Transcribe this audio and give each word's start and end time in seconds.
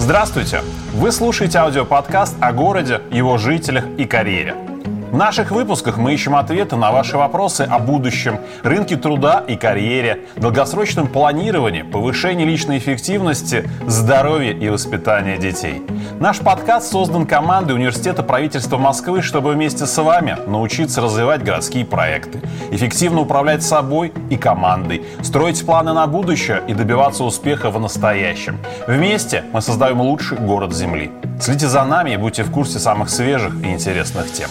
Здравствуйте! 0.00 0.62
Вы 0.94 1.12
слушаете 1.12 1.58
аудиоподкаст 1.58 2.34
о 2.40 2.54
городе, 2.54 3.02
его 3.10 3.36
жителях 3.36 3.84
и 3.98 4.06
карьере. 4.06 4.69
В 5.10 5.16
наших 5.16 5.50
выпусках 5.50 5.96
мы 5.96 6.14
ищем 6.14 6.36
ответы 6.36 6.76
на 6.76 6.92
ваши 6.92 7.16
вопросы 7.16 7.62
о 7.62 7.80
будущем, 7.80 8.38
рынке 8.62 8.96
труда 8.96 9.42
и 9.44 9.56
карьере, 9.56 10.20
долгосрочном 10.36 11.08
планировании, 11.08 11.82
повышении 11.82 12.44
личной 12.44 12.78
эффективности, 12.78 13.68
здоровье 13.88 14.52
и 14.52 14.68
воспитании 14.68 15.36
детей. 15.36 15.82
Наш 16.20 16.38
подкаст 16.38 16.92
создан 16.92 17.26
командой 17.26 17.72
Университета 17.72 18.22
правительства 18.22 18.78
Москвы, 18.78 19.20
чтобы 19.20 19.54
вместе 19.54 19.84
с 19.86 20.00
вами 20.00 20.36
научиться 20.46 21.00
развивать 21.00 21.42
городские 21.42 21.84
проекты, 21.84 22.40
эффективно 22.70 23.22
управлять 23.22 23.64
собой 23.64 24.12
и 24.30 24.36
командой, 24.36 25.04
строить 25.22 25.66
планы 25.66 25.92
на 25.92 26.06
будущее 26.06 26.62
и 26.68 26.72
добиваться 26.74 27.24
успеха 27.24 27.70
в 27.70 27.80
настоящем. 27.80 28.58
Вместе 28.86 29.42
мы 29.52 29.60
создаем 29.60 30.00
лучший 30.00 30.38
город 30.38 30.72
Земли. 30.72 31.10
Следите 31.40 31.66
за 31.66 31.84
нами 31.84 32.12
и 32.12 32.16
будьте 32.16 32.44
в 32.44 32.52
курсе 32.52 32.78
самых 32.78 33.10
свежих 33.10 33.54
и 33.64 33.72
интересных 33.72 34.32
тем. 34.32 34.50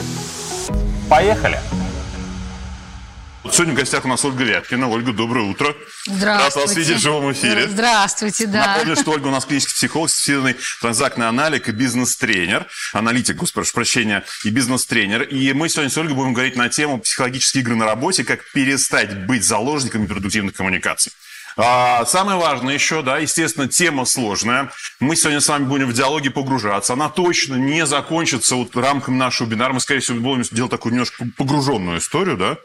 Поехали! 1.09 1.59
Сегодня 3.51 3.73
в 3.73 3.77
гостях 3.77 4.05
у 4.05 4.07
нас 4.07 4.23
Ольга 4.23 4.43
Ляпкина. 4.43 4.87
Ольга, 4.87 5.11
доброе 5.11 5.49
утро. 5.49 5.75
Здравствуйте. 6.05 6.59
Рад 6.59 6.67
вас 6.67 6.77
видеть 6.77 6.97
в 6.97 7.01
живом 7.01 7.31
эфире. 7.31 7.67
Здравствуйте, 7.67 8.45
да. 8.45 8.67
Напомню, 8.67 8.95
что 8.95 9.11
Ольга 9.11 9.27
у 9.27 9.31
нас 9.31 9.45
клинический 9.45 9.73
психолог, 9.73 10.11
сертифицированный 10.11 10.55
транзактный 10.81 11.27
аналитик 11.27 11.69
и 11.69 11.71
бизнес-тренер. 11.71 12.67
Аналитик, 12.93 13.37
господи, 13.37 13.55
прошу 13.55 13.73
прощения, 13.73 14.23
и 14.43 14.49
бизнес-тренер. 14.51 15.23
И 15.23 15.51
мы 15.53 15.67
сегодня 15.67 15.89
с 15.89 15.97
Ольгой 15.97 16.13
будем 16.13 16.33
говорить 16.33 16.55
на 16.55 16.69
тему 16.69 16.99
психологические 16.99 17.63
игры 17.63 17.75
на 17.75 17.85
работе, 17.85 18.23
как 18.23 18.43
перестать 18.53 19.25
быть 19.25 19.43
заложниками 19.43 20.05
продуктивных 20.05 20.53
коммуникаций. 20.53 21.11
А, 21.61 22.05
самое 22.05 22.39
важное 22.39 22.73
еще, 22.73 23.01
да, 23.01 23.17
естественно, 23.17 23.67
тема 23.67 24.05
сложная. 24.05 24.71
Мы 25.01 25.17
сегодня 25.17 25.41
с 25.41 25.49
вами 25.49 25.65
будем 25.65 25.87
в 25.87 25.93
диалоге 25.93 26.29
погружаться. 26.31 26.93
Она 26.93 27.09
точно 27.09 27.55
не 27.55 27.85
закончится 27.85 28.55
вот 28.55 28.73
рамками 28.77 29.17
нашего 29.17 29.47
вебинара. 29.47 29.73
Мы, 29.73 29.81
скорее 29.81 29.99
всего, 29.99 30.19
будем 30.19 30.43
делать 30.51 30.71
такую 30.71 30.93
немножко 30.93 31.25
погруженную 31.37 31.97
историю, 31.97 32.37
да? 32.37 32.57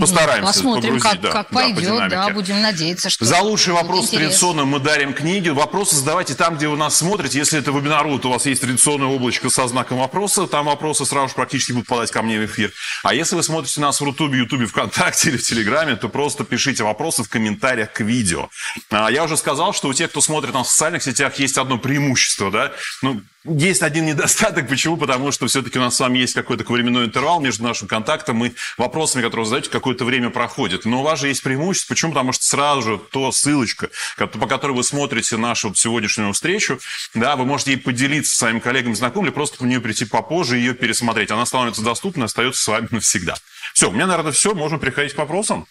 Постараемся 0.00 0.40
Ну, 0.40 0.46
Посмотрим, 0.46 1.00
как, 1.00 1.20
да, 1.20 1.30
как 1.30 1.34
да, 1.34 1.42
по 1.44 1.54
пойдет, 1.54 1.96
да, 1.96 2.08
динамике. 2.08 2.34
будем 2.34 2.62
надеяться, 2.62 3.10
что... 3.10 3.24
За 3.24 3.40
лучший 3.40 3.72
вопрос 3.72 4.06
интерес. 4.06 4.26
традиционно 4.28 4.64
мы 4.64 4.78
дарим 4.80 5.14
книги. 5.14 5.48
Вопросы 5.48 5.96
задавайте 5.96 6.34
там, 6.34 6.56
где 6.56 6.68
вы 6.68 6.76
нас 6.76 6.96
смотрите. 6.96 7.38
Если 7.38 7.58
это 7.58 7.70
вебинар, 7.70 8.06
вот 8.06 8.24
у 8.26 8.30
вас 8.30 8.46
есть 8.46 8.60
традиционное 8.60 9.08
облачко 9.08 9.48
со 9.50 9.66
знаком 9.68 9.98
вопроса, 9.98 10.46
там 10.46 10.66
вопросы 10.66 11.06
сразу 11.06 11.28
же 11.28 11.34
практически 11.34 11.72
будут 11.72 11.88
попадать 11.88 12.10
ко 12.10 12.22
мне 12.22 12.38
в 12.38 12.44
эфир. 12.46 12.72
А 13.02 13.14
если 13.14 13.36
вы 13.36 13.42
смотрите 13.42 13.80
нас 13.80 14.00
в 14.00 14.04
Рутубе, 14.04 14.38
Ютубе, 14.38 14.66
ВКонтакте 14.66 15.28
или 15.30 15.36
в 15.36 15.42
Телеграме, 15.42 15.96
то 15.96 16.08
просто 16.08 16.44
пишите 16.44 16.84
вопросы 16.84 17.22
в 17.22 17.28
комментариях 17.28 17.92
к 17.92 18.00
видео. 18.00 18.48
А, 18.90 19.10
я 19.10 19.24
уже 19.24 19.36
сказал, 19.36 19.72
что 19.72 19.88
у 19.88 19.94
тех, 19.94 20.10
кто 20.10 20.20
смотрит 20.20 20.54
нас 20.54 20.68
в 20.68 20.70
социальных 20.70 21.02
сетях, 21.02 21.38
есть 21.38 21.58
одно 21.58 21.78
преимущество, 21.78 22.50
да? 22.50 22.72
Ну, 23.02 23.20
есть 23.46 23.82
один 23.82 24.06
недостаток. 24.06 24.68
Почему? 24.68 24.96
Потому 24.96 25.32
что 25.32 25.46
все-таки 25.46 25.78
у 25.78 25.82
нас 25.82 25.96
с 25.96 26.00
вами 26.00 26.18
есть 26.18 26.34
какой-то 26.34 26.64
временной 26.70 27.06
интервал 27.06 27.40
между 27.40 27.62
нашим 27.62 27.88
контактом 27.88 28.44
и 28.44 28.52
вопросами, 28.76 29.22
которые 29.22 29.44
вы 29.44 29.48
задаете, 29.48 29.70
какое-то 29.70 30.04
время 30.04 30.30
проходит. 30.30 30.84
Но 30.84 31.00
у 31.00 31.02
вас 31.02 31.20
же 31.20 31.28
есть 31.28 31.42
преимущество. 31.42 31.94
Почему? 31.94 32.12
Потому 32.12 32.32
что 32.32 32.44
сразу 32.44 32.82
же 32.82 32.98
то 32.98 33.30
ссылочка, 33.32 33.88
по 34.16 34.46
которой 34.46 34.72
вы 34.72 34.84
смотрите 34.84 35.36
нашу 35.36 35.74
сегодняшнюю 35.74 36.32
встречу, 36.32 36.78
да, 37.14 37.36
вы 37.36 37.44
можете 37.44 37.72
ей 37.72 37.78
поделиться 37.78 38.34
с 38.34 38.38
своими 38.38 38.58
коллегами, 38.58 38.94
знакомыми, 38.94 39.28
или 39.28 39.34
просто 39.34 39.58
по 39.58 39.64
нее 39.64 39.80
прийти 39.80 40.04
попозже 40.04 40.58
и 40.58 40.60
ее 40.60 40.74
пересмотреть. 40.74 41.30
Она 41.30 41.46
становится 41.46 41.82
доступна 41.82 42.22
и 42.22 42.26
остается 42.26 42.62
с 42.62 42.68
вами 42.68 42.88
навсегда. 42.90 43.36
Все, 43.72 43.88
у 43.88 43.92
меня, 43.92 44.06
наверное, 44.06 44.32
все. 44.32 44.54
Можем 44.54 44.78
переходить 44.78 45.14
к 45.14 45.18
вопросам. 45.18 45.66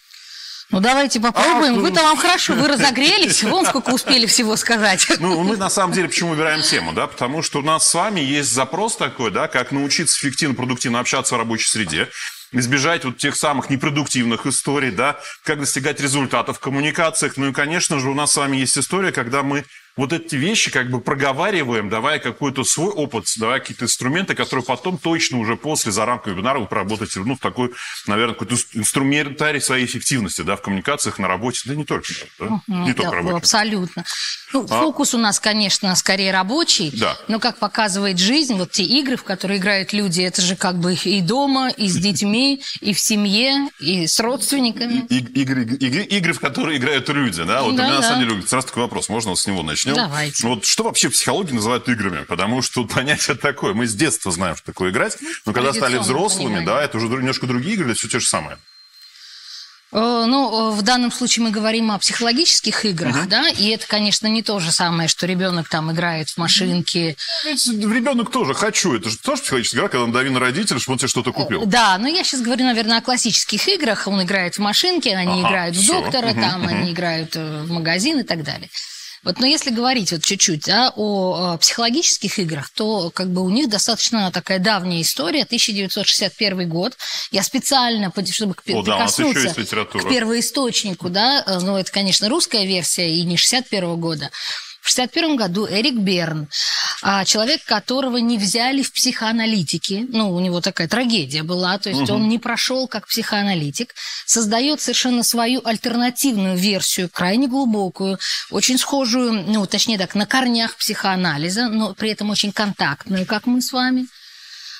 Ну, 0.70 0.80
давайте 0.80 1.20
попробуем. 1.20 1.78
А, 1.78 1.80
Вы-то 1.80 2.02
вам 2.02 2.16
хорошо, 2.16 2.54
вы 2.54 2.66
разогрелись, 2.66 3.42
вон 3.44 3.64
сколько 3.66 3.90
успели 3.90 4.26
всего 4.26 4.56
сказать. 4.56 5.06
Ну, 5.20 5.42
мы 5.44 5.56
на 5.56 5.70
самом 5.70 5.92
деле 5.92 6.08
почему 6.08 6.30
выбираем 6.30 6.62
тему, 6.62 6.92
да? 6.92 7.06
Потому 7.06 7.42
что 7.42 7.60
у 7.60 7.62
нас 7.62 7.88
с 7.88 7.94
вами 7.94 8.20
есть 8.20 8.52
запрос 8.52 8.96
такой, 8.96 9.30
да, 9.30 9.46
как 9.46 9.70
научиться 9.70 10.18
эффективно, 10.18 10.54
продуктивно 10.56 10.98
общаться 10.98 11.36
в 11.36 11.38
рабочей 11.38 11.70
среде, 11.70 12.08
избежать 12.50 13.04
вот 13.04 13.16
тех 13.16 13.36
самых 13.36 13.70
непродуктивных 13.70 14.46
историй, 14.46 14.90
да, 14.90 15.20
как 15.44 15.60
достигать 15.60 16.00
результатов 16.00 16.56
в 16.56 16.60
коммуникациях. 16.60 17.36
Ну 17.36 17.50
и, 17.50 17.52
конечно 17.52 18.00
же, 18.00 18.10
у 18.10 18.14
нас 18.14 18.32
с 18.32 18.36
вами 18.36 18.56
есть 18.56 18.76
история, 18.76 19.12
когда 19.12 19.44
мы 19.44 19.64
вот 19.96 20.12
эти 20.12 20.36
вещи 20.36 20.70
как 20.70 20.90
бы 20.90 21.00
проговариваем, 21.00 21.88
давая 21.88 22.18
какой-то 22.18 22.64
свой 22.64 22.90
опыт, 22.92 23.24
давая 23.38 23.60
какие-то 23.60 23.86
инструменты, 23.86 24.34
которые 24.34 24.64
потом 24.64 24.98
точно 24.98 25.38
уже 25.38 25.56
после, 25.56 25.90
за 25.90 26.04
рамками 26.04 26.34
вебинара 26.34 26.58
вы 26.58 26.66
проработаете, 26.66 27.20
ну, 27.20 27.34
в 27.34 27.38
такой, 27.40 27.72
наверное, 28.06 28.34
какой-то 28.34 28.56
инструментарий 28.74 29.60
своей 29.60 29.86
эффективности, 29.86 30.42
да, 30.42 30.56
в 30.56 30.62
коммуникациях, 30.62 31.18
на 31.18 31.28
работе, 31.28 31.62
да 31.64 31.74
не 31.74 31.84
только, 31.84 32.08
да, 32.38 32.44
не 32.46 32.60
Ну, 32.66 32.86
только 32.94 33.02
да, 33.10 33.16
работе. 33.16 33.36
Абсолютно. 33.36 34.04
Ну, 34.52 34.66
А? 34.68 34.80
фокус 34.82 35.14
у 35.14 35.18
нас, 35.18 35.40
конечно, 35.40 35.94
скорее 35.96 36.30
рабочий, 36.30 36.90
Да. 36.94 37.16
но, 37.28 37.38
как 37.40 37.58
показывает 37.58 38.18
жизнь, 38.18 38.54
вот 38.54 38.72
те 38.72 38.82
игры, 38.84 39.16
в 39.16 39.24
которые 39.24 39.58
играют 39.58 39.92
люди, 39.94 40.20
это 40.20 40.42
же 40.42 40.56
как 40.56 40.78
бы 40.78 40.94
и 40.94 41.20
дома, 41.22 41.70
и 41.70 41.88
с 41.88 41.96
детьми, 41.96 42.62
и 42.80 42.92
в 42.92 43.00
семье, 43.00 43.68
и 43.80 44.06
с 44.06 44.20
родственниками. 44.20 45.06
Игры, 45.08 45.64
игры, 45.64 46.02
игры, 46.04 46.32
в 46.34 46.40
которые 46.40 46.78
играют 46.78 47.08
люди, 47.08 47.42
да? 47.44 47.62
Вот 47.62 47.76
Да, 47.76 47.84
у 47.84 47.86
меня 47.86 47.94
на 47.96 48.02
да. 48.02 48.08
самом 48.08 48.28
деле 48.28 48.42
сразу 48.46 48.66
такой 48.68 48.82
вопрос, 48.82 49.08
можно 49.08 49.34
с 49.34 49.46
него 49.46 49.62
начнем? 49.86 50.04
Давайте. 50.08 50.46
Вот 50.46 50.64
что 50.64 50.84
вообще 50.84 51.08
в 51.08 51.12
психологии 51.12 51.52
называют 51.52 51.88
играми? 51.88 52.24
Потому 52.24 52.62
что 52.62 52.82
вот 52.82 52.92
понятие 52.92 53.36
такое, 53.36 53.74
мы 53.74 53.86
с 53.86 53.94
детства 53.94 54.30
знаем, 54.32 54.56
что 54.56 54.66
такое 54.66 54.90
играть, 54.90 55.16
но 55.44 55.52
когда 55.52 55.72
стали 55.72 55.98
взрослыми, 55.98 56.46
понимание. 56.56 56.66
да, 56.66 56.82
это 56.82 56.98
уже 56.98 57.06
немножко 57.08 57.46
другие 57.46 57.74
игры, 57.74 57.86
или 57.88 57.94
все 57.94 58.08
те 58.08 58.20
же 58.20 58.26
самые? 58.26 58.58
Э, 59.92 60.24
Ну, 60.26 60.72
э, 60.72 60.76
в 60.76 60.82
данном 60.82 61.12
случае 61.12 61.44
мы 61.44 61.50
говорим 61.52 61.92
о 61.92 61.98
психологических 61.98 62.84
играх, 62.86 63.28
да, 63.28 63.48
и 63.48 63.68
это, 63.68 63.86
конечно, 63.86 64.26
не 64.26 64.42
то 64.42 64.58
же 64.58 64.72
самое, 64.72 65.08
что 65.08 65.26
ребенок 65.26 65.68
там 65.68 65.92
играет 65.92 66.28
в 66.28 66.38
машинки. 66.38 67.16
Ведь 67.44 67.66
ребенок 67.68 68.30
тоже 68.32 68.52
хочу, 68.52 68.94
это 68.96 69.08
же 69.10 69.16
тоже 69.16 69.42
психологическая 69.42 69.78
игра, 69.82 69.88
когда 69.88 70.02
он 70.04 70.12
дави 70.12 70.28
на 70.30 70.40
родителя, 70.40 70.80
чтобы 70.80 70.94
он 70.94 70.98
тебе 70.98 71.08
что-то 71.08 71.32
купил. 71.32 71.64
Да, 71.66 71.96
но 71.98 72.08
я 72.08 72.24
сейчас 72.24 72.40
говорю, 72.42 72.64
наверное, 72.64 72.98
о 72.98 73.00
классических 73.00 73.66
играх. 73.68 74.08
Он 74.08 74.20
играет 74.22 74.56
в 74.56 74.58
машинки, 74.58 75.08
они 75.08 75.40
Ага, 75.40 75.48
играют 75.48 75.76
в 75.76 75.80
всё. 75.80 76.00
доктора, 76.02 76.28
Мгм, 76.32 76.40
там 76.40 76.66
они 76.66 76.90
играют 76.92 77.36
э, 77.36 77.62
в 77.62 77.70
магазин 77.70 78.18
и 78.20 78.24
так 78.24 78.42
далее. 78.42 78.68
Вот, 79.24 79.38
но 79.40 79.46
если 79.46 79.70
говорить 79.70 80.12
вот 80.12 80.22
чуть-чуть 80.22 80.64
да, 80.66 80.92
о 80.94 81.54
э, 81.54 81.58
психологических 81.58 82.38
играх, 82.38 82.70
то 82.70 83.10
как 83.10 83.30
бы 83.32 83.42
у 83.42 83.50
них 83.50 83.68
достаточно 83.68 84.30
такая 84.30 84.58
давняя 84.58 85.02
история, 85.02 85.42
1961 85.42 86.68
год. 86.68 86.96
Я 87.30 87.42
специально, 87.42 88.12
чтобы 88.30 88.54
к- 88.54 88.62
О, 88.68 88.82
да, 88.82 88.96
прикоснуться 88.96 89.54
литература. 89.60 90.04
к 90.04 90.08
первоисточнику, 90.08 91.08
да, 91.10 91.42
э, 91.46 91.58
ну 91.60 91.76
это, 91.76 91.90
конечно, 91.90 92.28
русская 92.28 92.64
версия 92.66 93.10
и 93.10 93.22
не 93.24 93.36
61 93.36 93.96
года. 93.96 94.30
В 94.86 94.88
61 94.88 95.34
году 95.34 95.66
Эрик 95.66 95.96
Берн, 95.96 96.46
а, 97.02 97.24
человек, 97.24 97.64
которого 97.64 98.18
не 98.18 98.38
взяли 98.38 98.82
в 98.82 98.92
психоаналитики, 98.92 100.06
ну, 100.10 100.32
у 100.32 100.38
него 100.38 100.60
такая 100.60 100.86
трагедия 100.86 101.42
была, 101.42 101.76
то 101.78 101.90
есть 101.90 102.08
он 102.08 102.28
не 102.28 102.38
прошел 102.38 102.86
как 102.86 103.08
психоаналитик, 103.08 103.96
создает 104.26 104.80
совершенно 104.80 105.24
свою 105.24 105.60
альтернативную 105.64 106.56
версию, 106.56 107.10
крайне 107.12 107.48
глубокую, 107.48 108.20
очень 108.52 108.78
схожую, 108.78 109.32
ну, 109.32 109.66
точнее 109.66 109.98
так, 109.98 110.14
на 110.14 110.24
корнях 110.24 110.76
психоанализа, 110.76 111.66
но 111.66 111.92
при 111.92 112.10
этом 112.10 112.30
очень 112.30 112.52
контактную, 112.52 113.26
как 113.26 113.46
мы 113.46 113.62
с 113.62 113.72
вами, 113.72 114.06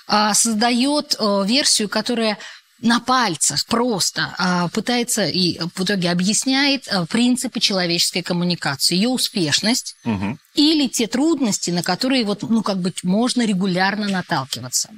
а, 0.06 0.34
создает 0.34 1.16
э, 1.18 1.44
версию, 1.44 1.88
которая 1.88 2.38
на 2.80 3.00
пальцах 3.00 3.64
просто 3.66 4.34
а, 4.38 4.68
пытается 4.68 5.26
и 5.26 5.58
в 5.74 5.84
итоге 5.84 6.10
объясняет 6.10 6.86
а, 6.88 7.06
принципы 7.06 7.58
человеческой 7.60 8.22
коммуникации, 8.22 8.96
ее 8.96 9.08
успешность 9.08 9.96
Мгм. 10.04 10.38
или 10.54 10.86
те 10.88 11.06
трудности, 11.06 11.70
на 11.70 11.82
которые 11.82 12.24
вот, 12.24 12.42
ну, 12.42 12.62
как 12.62 12.80
бы 12.80 12.92
можно 13.02 13.46
регулярно 13.46 14.08
наталкиваться. 14.08 14.90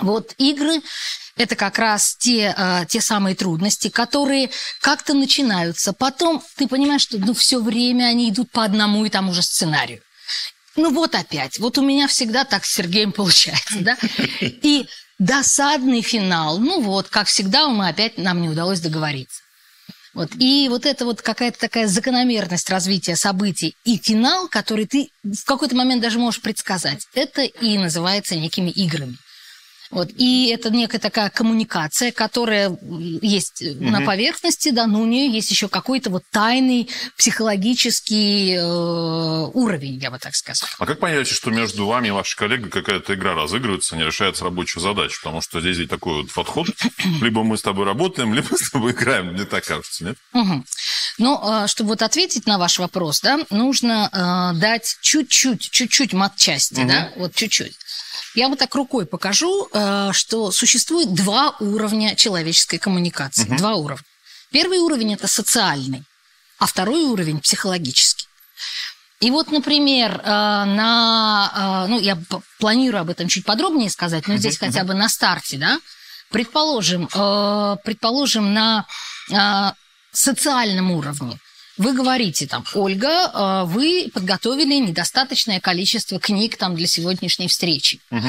Вот 0.00 0.34
игры– 0.38 0.82
это 1.36 1.56
как 1.56 1.78
раз 1.78 2.16
те, 2.16 2.54
а, 2.56 2.84
те 2.84 3.00
самые 3.00 3.34
трудности, 3.34 3.88
которые 3.88 4.50
как-то 4.80 5.14
начинаются. 5.14 5.92
Потом 5.92 6.42
ты 6.56 6.68
понимаешь, 6.68 7.02
что 7.02 7.18
ну, 7.18 7.34
все 7.34 7.60
время 7.60 8.04
они 8.04 8.30
идут 8.30 8.50
по 8.52 8.62
одному 8.64 9.04
и 9.04 9.10
тому 9.10 9.32
же 9.34 9.42
сценарию. 9.42 10.00
Ну 10.76 10.92
вот 10.92 11.14
опять. 11.14 11.58
Вот 11.58 11.78
у 11.78 11.82
меня 11.82 12.08
всегда 12.08 12.44
так 12.44 12.64
с 12.64 12.74
Сергеем 12.74 13.12
получается, 13.12 13.80
да? 13.80 13.96
И 14.40 14.86
досадный 15.18 16.02
финал. 16.02 16.58
Ну 16.58 16.80
вот, 16.80 17.08
как 17.08 17.26
всегда, 17.26 17.68
мы 17.68 17.88
опять 17.88 18.18
нам 18.18 18.42
не 18.42 18.48
удалось 18.48 18.80
договориться. 18.80 19.40
Вот. 20.14 20.30
И 20.38 20.68
вот 20.68 20.86
это 20.86 21.04
вот 21.04 21.22
какая-то 21.22 21.58
такая 21.58 21.88
закономерность 21.88 22.70
развития 22.70 23.16
событий 23.16 23.76
и 23.84 23.98
финал, 23.98 24.48
который 24.48 24.86
ты 24.86 25.08
в 25.24 25.44
какой-то 25.44 25.74
момент 25.74 26.02
даже 26.02 26.20
можешь 26.20 26.40
предсказать, 26.40 27.06
это 27.14 27.42
и 27.42 27.76
называется 27.78 28.36
некими 28.36 28.70
играми. 28.70 29.16
Вот. 29.94 30.10
И 30.16 30.48
это 30.52 30.70
некая 30.70 30.98
такая 30.98 31.30
коммуникация, 31.30 32.10
которая 32.10 32.76
есть 33.22 33.62
угу. 33.62 33.84
на 33.84 34.00
поверхности, 34.00 34.70
да, 34.70 34.86
но 34.86 35.00
у 35.00 35.06
нее 35.06 35.30
есть 35.30 35.50
еще 35.50 35.68
какой-то 35.68 36.10
вот 36.10 36.24
тайный 36.30 36.90
психологический 37.16 38.56
э, 38.56 39.50
уровень, 39.54 39.98
я 39.98 40.10
бы 40.10 40.18
так 40.18 40.34
сказал. 40.34 40.68
А 40.78 40.86
как 40.86 40.98
понять, 40.98 41.28
что 41.28 41.50
между 41.50 41.86
вами 41.86 42.08
и 42.08 42.10
вашей 42.10 42.36
коллегой 42.36 42.70
какая-то 42.70 43.14
игра 43.14 43.34
разыгрывается, 43.34 43.96
не 43.96 44.04
решается 44.04 44.44
рабочая 44.44 44.80
задача? 44.80 45.16
Потому 45.22 45.40
что 45.40 45.60
здесь 45.60 45.78
ведь 45.78 45.90
такой 45.90 46.22
вот 46.22 46.32
подход. 46.32 46.66
Либо 47.22 47.44
мы 47.44 47.56
с 47.56 47.62
тобой 47.62 47.86
работаем, 47.86 48.34
либо 48.34 48.56
с 48.56 48.70
тобой 48.70 48.92
играем. 48.92 49.32
Мне 49.32 49.44
так 49.44 49.64
кажется, 49.64 50.04
нет? 50.04 50.16
Угу. 50.32 50.64
Ну, 51.18 51.66
чтобы 51.68 51.90
вот 51.90 52.02
ответить 52.02 52.46
на 52.46 52.58
ваш 52.58 52.80
вопрос, 52.80 53.20
да, 53.20 53.38
нужно 53.50 54.10
э, 54.12 54.58
дать 54.58 54.98
чуть-чуть, 55.00 55.70
чуть-чуть 55.70 56.12
матчасти, 56.12 56.80
угу. 56.80 56.88
да, 56.88 57.12
вот 57.16 57.34
чуть-чуть. 57.34 57.76
Я 58.34 58.48
вот 58.48 58.58
так 58.58 58.74
рукой 58.74 59.06
покажу, 59.06 59.68
э, 59.72 60.10
что 60.12 60.50
существует 60.50 61.14
два 61.14 61.56
уровня 61.60 62.16
человеческой 62.16 62.78
коммуникации. 62.78 63.46
Угу. 63.46 63.56
Два 63.56 63.74
уровня. 63.74 64.04
Первый 64.50 64.78
уровень 64.78 65.14
это 65.14 65.28
социальный, 65.28 66.02
а 66.58 66.66
второй 66.66 67.04
уровень 67.04 67.40
психологический. 67.40 68.26
И 69.20 69.30
вот, 69.30 69.52
например, 69.52 70.20
э, 70.20 70.24
на, 70.24 71.84
э, 71.86 71.90
ну, 71.90 72.00
я 72.00 72.18
планирую 72.58 73.02
об 73.02 73.10
этом 73.10 73.28
чуть 73.28 73.44
подробнее 73.44 73.88
сказать, 73.88 74.26
но 74.26 74.36
здесь 74.36 74.58
хотя 74.58 74.84
бы 74.84 74.94
на 74.94 75.08
старте, 75.08 75.56
да, 75.56 75.78
предположим, 76.30 77.06
предположим 77.84 78.52
на 78.52 78.86
социальном 80.12 80.90
уровне. 80.90 81.38
Вы 81.76 81.92
говорите 81.92 82.46
там, 82.46 82.64
Ольга, 82.74 83.08
э, 83.08 83.64
вы 83.66 84.10
подготовили 84.14 84.74
недостаточное 84.76 85.60
количество 85.60 86.20
книг 86.20 86.56
там 86.56 86.76
для 86.76 86.86
сегодняшней 86.86 87.48
встречи. 87.48 88.00
Угу. 88.10 88.28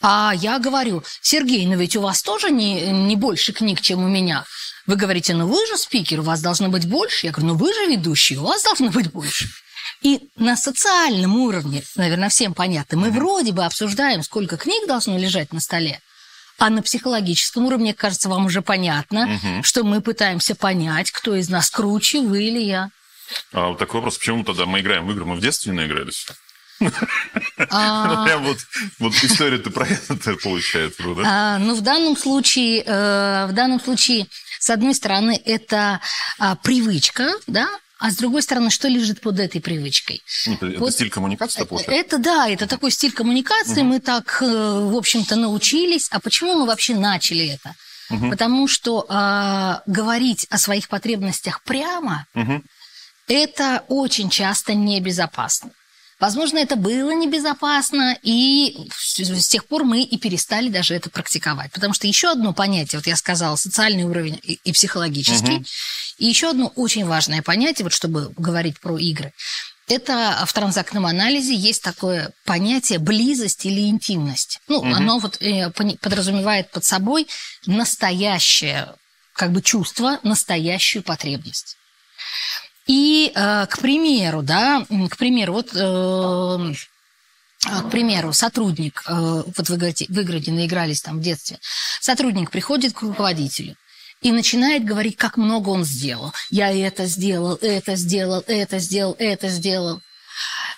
А 0.00 0.32
я 0.34 0.58
говорю, 0.58 1.02
Сергей, 1.20 1.66
ну 1.66 1.76
ведь 1.76 1.96
у 1.96 2.00
вас 2.00 2.22
тоже 2.22 2.50
не, 2.50 2.86
не 2.86 3.16
больше 3.16 3.52
книг, 3.52 3.82
чем 3.82 4.02
у 4.02 4.08
меня. 4.08 4.44
Вы 4.86 4.96
говорите, 4.96 5.34
ну 5.34 5.46
вы 5.46 5.66
же 5.66 5.76
спикер, 5.76 6.20
у 6.20 6.22
вас 6.22 6.40
должно 6.40 6.68
быть 6.68 6.86
больше. 6.86 7.26
Я 7.26 7.32
говорю, 7.32 7.52
ну 7.52 7.58
вы 7.58 7.74
же 7.74 7.86
ведущий, 7.86 8.38
у 8.38 8.44
вас 8.44 8.62
должно 8.62 8.88
быть 8.88 9.10
больше. 9.10 9.48
И 10.02 10.28
на 10.36 10.56
социальном 10.56 11.36
уровне, 11.36 11.82
наверное, 11.96 12.28
всем 12.28 12.54
понятно, 12.54 12.96
мы 12.96 13.10
вроде 13.10 13.52
бы 13.52 13.64
обсуждаем, 13.64 14.22
сколько 14.22 14.56
книг 14.56 14.86
должно 14.86 15.18
лежать 15.18 15.52
на 15.52 15.60
столе, 15.60 16.00
а 16.58 16.70
на 16.70 16.82
психологическом 16.82 17.66
уровне, 17.66 17.94
кажется, 17.94 18.28
вам 18.28 18.46
уже 18.46 18.62
понятно, 18.62 19.24
угу. 19.24 19.62
что 19.62 19.84
мы 19.84 20.00
пытаемся 20.00 20.54
понять, 20.54 21.10
кто 21.10 21.34
из 21.34 21.48
нас 21.48 21.70
круче, 21.70 22.20
вы 22.20 22.44
или 22.44 22.60
я. 22.60 22.90
А 23.52 23.68
вот 23.68 23.78
такой 23.78 23.96
вопрос, 23.96 24.18
почему 24.18 24.44
тогда 24.44 24.66
мы 24.66 24.80
играем 24.80 25.06
в 25.06 25.12
игры? 25.12 25.24
Мы 25.24 25.36
в 25.36 25.40
детстве 25.40 25.72
не 25.72 25.78
наигрались? 25.78 26.26
А... 27.70 28.24
Прям 28.26 28.44
вот, 28.44 28.58
вот 28.98 29.14
история-то 29.14 29.70
про 29.70 29.86
это 29.86 30.34
получается, 30.42 31.02
да? 31.14 31.22
А, 31.24 31.58
ну, 31.58 31.74
в 31.74 31.80
данном 31.80 32.16
случае, 32.16 32.82
э, 32.84 33.46
в 33.48 33.52
данном 33.52 33.80
случае, 33.80 34.26
с 34.60 34.70
одной 34.70 34.94
стороны, 34.94 35.40
это 35.44 36.00
а, 36.38 36.56
привычка, 36.56 37.32
да, 37.46 37.68
а 37.98 38.10
с 38.10 38.16
другой 38.16 38.42
стороны, 38.42 38.70
что 38.70 38.88
лежит 38.88 39.20
под 39.20 39.40
этой 39.40 39.60
привычкой? 39.60 40.22
Это, 40.46 40.78
вот, 40.78 40.92
стиль 40.92 41.10
коммуникации, 41.10 41.64
получается? 41.64 41.92
Это 41.98 42.18
да, 42.18 42.48
это 42.48 42.66
такой 42.66 42.90
стиль 42.90 43.12
коммуникации. 43.12 43.80
Угу. 43.80 43.88
Мы 43.88 44.00
так, 44.00 44.42
э, 44.42 44.46
в 44.46 44.96
общем-то, 44.96 45.36
научились. 45.36 46.08
А 46.10 46.20
почему 46.20 46.54
мы 46.54 46.66
вообще 46.66 46.94
начали 46.94 47.46
это? 47.46 47.74
Угу. 48.10 48.30
Потому 48.30 48.68
что 48.68 49.06
э, 49.08 49.90
говорить 49.90 50.46
о 50.50 50.58
своих 50.58 50.88
потребностях 50.88 51.62
прямо 51.62 52.26
угу. 52.34 52.62
это 53.28 53.84
очень 53.88 54.28
часто 54.28 54.74
небезопасно. 54.74 55.70
Возможно, 56.18 56.58
это 56.58 56.76
было 56.76 57.10
небезопасно, 57.10 58.18
и 58.22 58.88
с 58.94 59.48
тех 59.48 59.66
пор 59.66 59.84
мы 59.84 60.00
и 60.00 60.16
перестали 60.16 60.70
даже 60.70 60.94
это 60.94 61.10
практиковать. 61.10 61.70
Потому 61.72 61.92
что 61.92 62.06
еще 62.06 62.30
одно 62.30 62.54
понятие, 62.54 62.98
вот 63.00 63.06
я 63.06 63.16
сказала, 63.16 63.56
социальный 63.56 64.04
уровень 64.04 64.40
и, 64.42 64.58
и 64.64 64.72
психологический, 64.72 65.56
угу. 65.56 65.64
и 66.18 66.26
еще 66.26 66.50
одно 66.50 66.72
очень 66.74 67.04
важное 67.04 67.42
понятие, 67.42 67.84
вот 67.84 67.92
чтобы 67.92 68.32
говорить 68.38 68.80
про 68.80 68.96
игры, 68.96 69.34
это 69.88 70.42
в 70.46 70.52
транзактном 70.52 71.04
анализе 71.06 71.54
есть 71.54 71.82
такое 71.82 72.32
понятие 72.44 72.98
близость 72.98 73.66
или 73.66 73.86
интимность. 73.86 74.60
Ну, 74.68 74.78
угу. 74.78 74.86
оно 74.86 75.18
вот 75.18 75.40
э, 75.42 75.70
подразумевает 75.70 76.70
под 76.70 76.84
собой 76.84 77.28
настоящее 77.66 78.94
как 79.34 79.52
бы 79.52 79.60
чувство, 79.60 80.18
настоящую 80.22 81.02
потребность. 81.02 81.76
И, 82.86 83.32
э, 83.34 83.66
к 83.66 83.78
примеру, 83.78 84.42
да, 84.42 84.86
к 85.10 85.16
примеру, 85.16 85.54
вот 85.54 85.70
э, 85.74 86.74
к 87.66 87.90
примеру, 87.90 88.32
сотрудник, 88.32 89.02
э, 89.08 89.12
вот 89.12 89.68
вы 89.68 89.76
говорите, 89.76 90.06
в 90.08 90.20
игры 90.20 90.40
наигрались 90.46 91.02
там 91.02 91.18
в 91.18 91.22
детстве, 91.22 91.58
сотрудник 92.00 92.50
приходит 92.50 92.92
к 92.92 93.02
руководителю 93.02 93.76
и 94.22 94.30
начинает 94.30 94.84
говорить, 94.84 95.16
как 95.16 95.36
много 95.36 95.70
он 95.70 95.84
сделал. 95.84 96.32
Я 96.50 96.72
это 96.72 97.06
сделал, 97.06 97.58
это 97.60 97.96
сделал, 97.96 98.44
это 98.46 98.78
сделал, 98.78 99.16
это 99.18 99.48
сделал. 99.48 100.00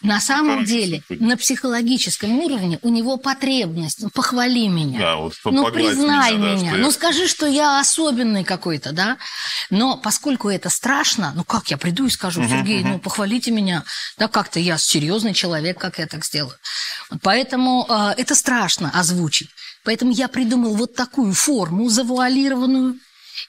На 0.03 0.21
самом 0.21 0.65
деле, 0.65 1.03
на 1.09 1.37
психологическом 1.37 2.39
уровне 2.39 2.79
у 2.83 2.89
него 2.89 3.17
потребность. 3.17 4.03
Ну, 4.03 4.11
похвали 4.11 4.69
меня. 4.69 4.99
Да, 4.99 5.17
вот 5.17 5.35
ну, 5.45 5.71
признай 5.73 6.37
меня. 6.37 6.55
меня. 6.55 6.73
Да, 6.73 6.79
ну, 6.79 6.91
скажи, 6.91 7.27
что 7.27 7.47
я 7.47 7.81
особенный 7.81 8.45
какой-то, 8.45 8.93
да? 8.93 9.17
Но 9.71 9.97
поскольку 9.97 10.49
это 10.49 10.71
страшно, 10.71 11.33
ну, 11.35 11.45
как 11.45 11.69
я 11.71 11.77
приду 11.77 12.07
и 12.07 12.11
скажу, 12.11 12.47
Сергей, 12.49 12.85
ну, 12.85 12.99
похвалите 12.99 13.51
меня. 13.51 13.85
Да, 14.19 14.29
как-то 14.29 14.61
я 14.61 14.79
серьезный 14.79 15.35
человек, 15.35 15.79
как 15.79 15.99
я 15.99 16.07
так 16.07 16.25
сделаю. 16.25 16.55
Поэтому 17.23 17.87
э, 17.89 18.15
это 18.17 18.35
страшно 18.35 18.91
озвучить. 18.95 19.49
Поэтому 19.85 20.13
я 20.13 20.29
придумал 20.29 20.75
вот 20.75 20.95
такую 20.95 21.33
форму 21.33 21.89
завуалированную, 21.89 22.97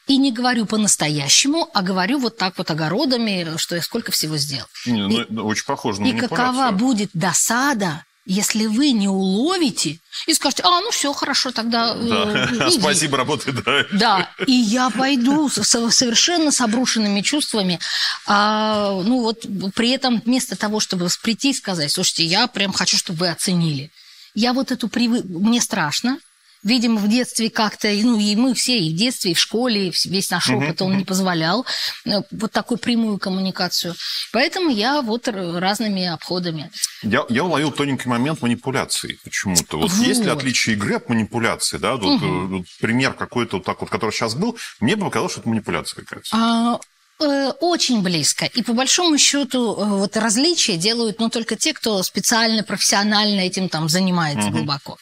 и 0.08 0.18
не 0.18 0.32
говорю 0.32 0.66
по-настоящему, 0.66 1.70
а 1.74 1.82
говорю 1.82 2.20
вот 2.20 2.38
так 2.38 2.58
вот 2.58 2.70
огородами, 2.72 3.58
что 3.58 3.76
я 3.76 3.82
сколько 3.82 4.12
всего 4.12 4.38
сделал. 4.38 4.68
Не, 4.86 5.08
ну, 5.08 5.22
и, 5.22 5.38
очень 5.40 5.66
похоже 5.66 6.02
на 6.02 6.08
И 6.08 6.14
какова 6.14 6.72
будет 6.72 7.10
досада, 7.14 8.04
если 8.30 8.68
вы 8.68 8.92
не 8.92 9.08
уловите 9.08 10.00
и 10.28 10.34
скажете, 10.36 10.62
а, 10.64 10.82
ну 10.82 10.92
все, 10.92 11.12
хорошо, 11.14 11.52
тогда 11.52 11.96
э, 11.96 12.48
да. 12.60 12.72
Спасибо, 12.80 13.18
работает, 13.18 13.64
да. 13.64 13.86
Да, 13.92 14.30
и 14.46 14.52
я 14.52 14.92
пойду 14.92 15.50
совершенно 15.50 16.52
с 16.52 16.62
обрушенными 16.62 17.22
чувствами. 17.22 17.80
А, 18.28 19.02
ну 19.04 19.22
вот 19.22 19.46
при 19.74 19.90
этом 19.90 20.22
вместо 20.24 20.56
того, 20.56 20.80
чтобы 20.80 21.08
прийти 21.24 21.50
и 21.50 21.54
сказать, 21.56 21.92
слушайте, 21.92 22.24
я 22.24 22.46
прям 22.46 22.72
хочу, 22.72 22.98
чтобы 22.98 23.20
вы 23.20 23.30
оценили. 23.30 23.92
Я 24.36 24.54
вот 24.54 24.72
эту 24.72 24.90
привык... 24.90 25.26
Мне 25.26 25.60
страшно, 25.60 26.20
Видимо, 26.64 27.00
в 27.00 27.08
детстве 27.08 27.50
как-то, 27.50 27.88
ну, 27.88 28.20
и 28.20 28.36
мы 28.36 28.54
все, 28.54 28.78
и 28.78 28.94
в 28.94 28.98
детстве, 28.98 29.32
и 29.32 29.34
в 29.34 29.40
школе, 29.40 29.88
и 29.88 30.10
весь 30.10 30.30
наш 30.30 30.50
опыт, 30.50 30.82
он 30.82 30.98
не 30.98 31.06
позволял 31.06 31.66
э, 32.06 32.22
вот 32.32 32.52
такую 32.52 32.78
прямую 32.78 33.18
коммуникацию. 33.18 33.96
Поэтому 34.34 34.70
я 34.70 35.02
вот 35.02 35.28
разными 35.28 36.06
обходами. 36.06 36.70
Я, 37.02 37.26
я 37.30 37.44
уловил 37.44 37.72
тоненький 37.72 38.10
момент 38.10 38.42
манипуляции 38.42 39.20
почему-то. 39.24 39.78
Вот, 39.78 39.92
вот. 39.92 40.06
есть 40.08 40.24
ли 40.24 40.30
отличие 40.30 40.76
игры 40.76 40.96
от 40.96 41.08
манипуляции? 41.08 41.78
Да? 41.78 41.96
Вот, 41.96 42.22
угу. 42.22 42.58
вот 42.58 42.66
пример 42.80 43.14
какой-то 43.14 43.58
вот 43.58 43.66
так 43.66 43.80
вот, 43.82 43.90
который 43.90 44.12
сейчас 44.12 44.36
был, 44.36 44.58
мне 44.80 44.96
бы 44.96 45.06
показалось, 45.06 45.32
что 45.32 45.42
это 45.42 45.50
манипуляция 45.50 46.04
какая-то. 46.04 46.28
А, 46.34 46.80
очень 47.25 48.01
близко. 48.01 48.45
И 48.45 48.63
по 48.63 48.74
большому 48.74 49.18
счету 49.18 49.75
э, 49.75 49.86
вот 49.86 50.16
различия 50.16 50.77
делают 50.77 51.19
ну, 51.19 51.30
только 51.30 51.56
те, 51.56 51.74
кто 51.74 52.01
специально, 52.04 52.63
профессионально 52.63 53.42
этим 53.42 53.68
там 53.68 53.89
занимается 53.89 54.47
угу. 54.47 54.57
глубоко. 54.57 54.97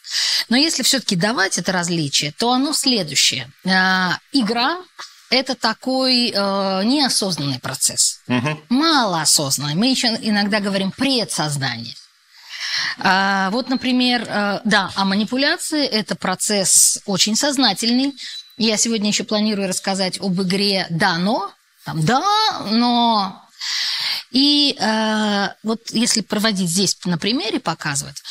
Но 0.48 0.56
если 0.56 0.82
все-таки 0.82 1.16
давать 1.16 1.58
это 1.58 1.72
различие, 1.72 2.32
то 2.32 2.50
оно 2.52 2.72
следующее. 2.72 3.50
Э, 3.64 4.10
игра 4.32 4.78
это 5.30 5.54
такой 5.54 6.30
э, 6.30 6.82
неосознанный 6.84 7.58
процесс. 7.58 8.20
Угу. 8.28 8.60
Малоосознанный. 8.70 9.74
Мы 9.74 9.90
еще 9.90 10.08
иногда 10.20 10.60
говорим 10.60 10.90
предсознание. 10.90 11.94
А, 12.98 13.50
вот, 13.50 13.68
например, 13.68 14.24
э, 14.26 14.60
да, 14.64 14.90
а 14.94 15.04
манипуляции– 15.04 15.84
это 15.86 16.16
процесс 16.16 17.00
очень 17.06 17.36
сознательный. 17.36 18.14
Я 18.56 18.76
сегодня 18.76 19.08
еще 19.08 19.24
планирую 19.24 19.68
рассказать 19.68 20.18
об 20.20 20.40
игре 20.42 20.86
«Да, 20.90 21.18
там, 21.88 22.04
да, 22.04 22.22
но... 22.70 23.42
И 24.30 24.76
э, 24.78 25.48
вот 25.62 25.80
если 25.90 26.20
проводить 26.20 26.68
здесь 26.68 26.98
на 27.06 27.16
примере 27.16 27.60
показывать, 27.60 28.22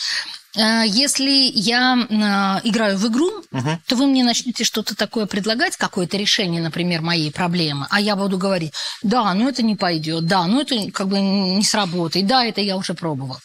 э, 0.56 0.84
если 0.86 1.52
я 1.56 1.98
э, 1.98 2.68
играю 2.70 3.00
в 3.00 3.08
игру, 3.08 3.32
угу. 3.52 3.80
то 3.88 3.96
вы 3.96 4.06
мне 4.06 4.24
начнете 4.24 4.64
что-то 4.64 4.96
такое 4.96 5.26
предлагать, 5.26 5.76
какое-то 5.76 6.18
решение, 6.18 6.62
например, 6.62 7.02
моей 7.02 7.32
проблемы, 7.32 7.88
а 7.90 8.00
я 8.00 8.16
буду 8.16 8.38
говорить, 8.38 8.74
да, 9.02 9.34
ну 9.34 9.50
это 9.50 9.64
не 9.64 9.76
пойдет, 9.76 10.28
да, 10.28 10.46
ну 10.46 10.62
это 10.62 10.76
как 10.92 11.08
бы 11.08 11.20
не 11.20 11.64
сработает, 11.64 12.28
да, 12.28 12.46
это 12.46 12.62
я 12.62 12.78
уже 12.78 12.94
пробовал. 12.94 13.40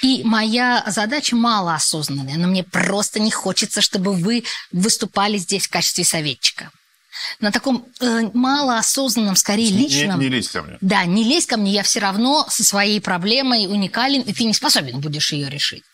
И 0.00 0.22
моя 0.24 0.82
задача 0.86 1.36
малоосознанная, 1.36 2.38
но 2.38 2.48
мне 2.48 2.64
просто 2.64 3.20
не 3.20 3.30
хочется, 3.30 3.82
чтобы 3.82 4.14
вы 4.14 4.44
выступали 4.72 5.36
здесь 5.36 5.66
в 5.66 5.70
качестве 5.70 6.04
советчика 6.04 6.70
на 7.40 7.52
таком 7.52 7.86
э, 8.00 8.30
малоосознанном, 8.32 9.36
скорее 9.36 9.70
личном... 9.70 10.20
Не, 10.20 10.26
не 10.26 10.36
лезь 10.36 10.48
ко 10.48 10.62
мне. 10.62 10.78
Да, 10.80 11.04
не 11.04 11.24
лезь 11.24 11.46
ко 11.46 11.56
мне, 11.56 11.72
я 11.72 11.82
все 11.82 12.00
равно 12.00 12.46
со 12.48 12.64
своей 12.64 13.00
проблемой 13.00 13.66
уникален, 13.66 14.22
и 14.22 14.32
ты 14.32 14.44
не 14.44 14.54
способен 14.54 15.00
будешь 15.00 15.32
ее 15.32 15.48
решить. 15.48 15.84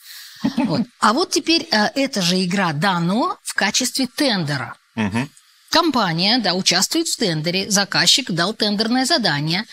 Вот. 0.56 0.82
А 1.00 1.12
вот 1.12 1.30
теперь 1.30 1.66
э, 1.70 1.86
эта 1.94 2.22
же 2.22 2.42
игра 2.44 2.72
дано 2.72 3.38
в 3.42 3.54
качестве 3.54 4.06
тендера. 4.06 4.76
Мгм. 4.94 5.30
Компания, 5.70 6.38
да, 6.38 6.54
участвует 6.54 7.08
в 7.08 7.16
тендере, 7.16 7.70
заказчик 7.70 8.30
дал 8.30 8.54
тендерное 8.54 9.06
задание, 9.06 9.64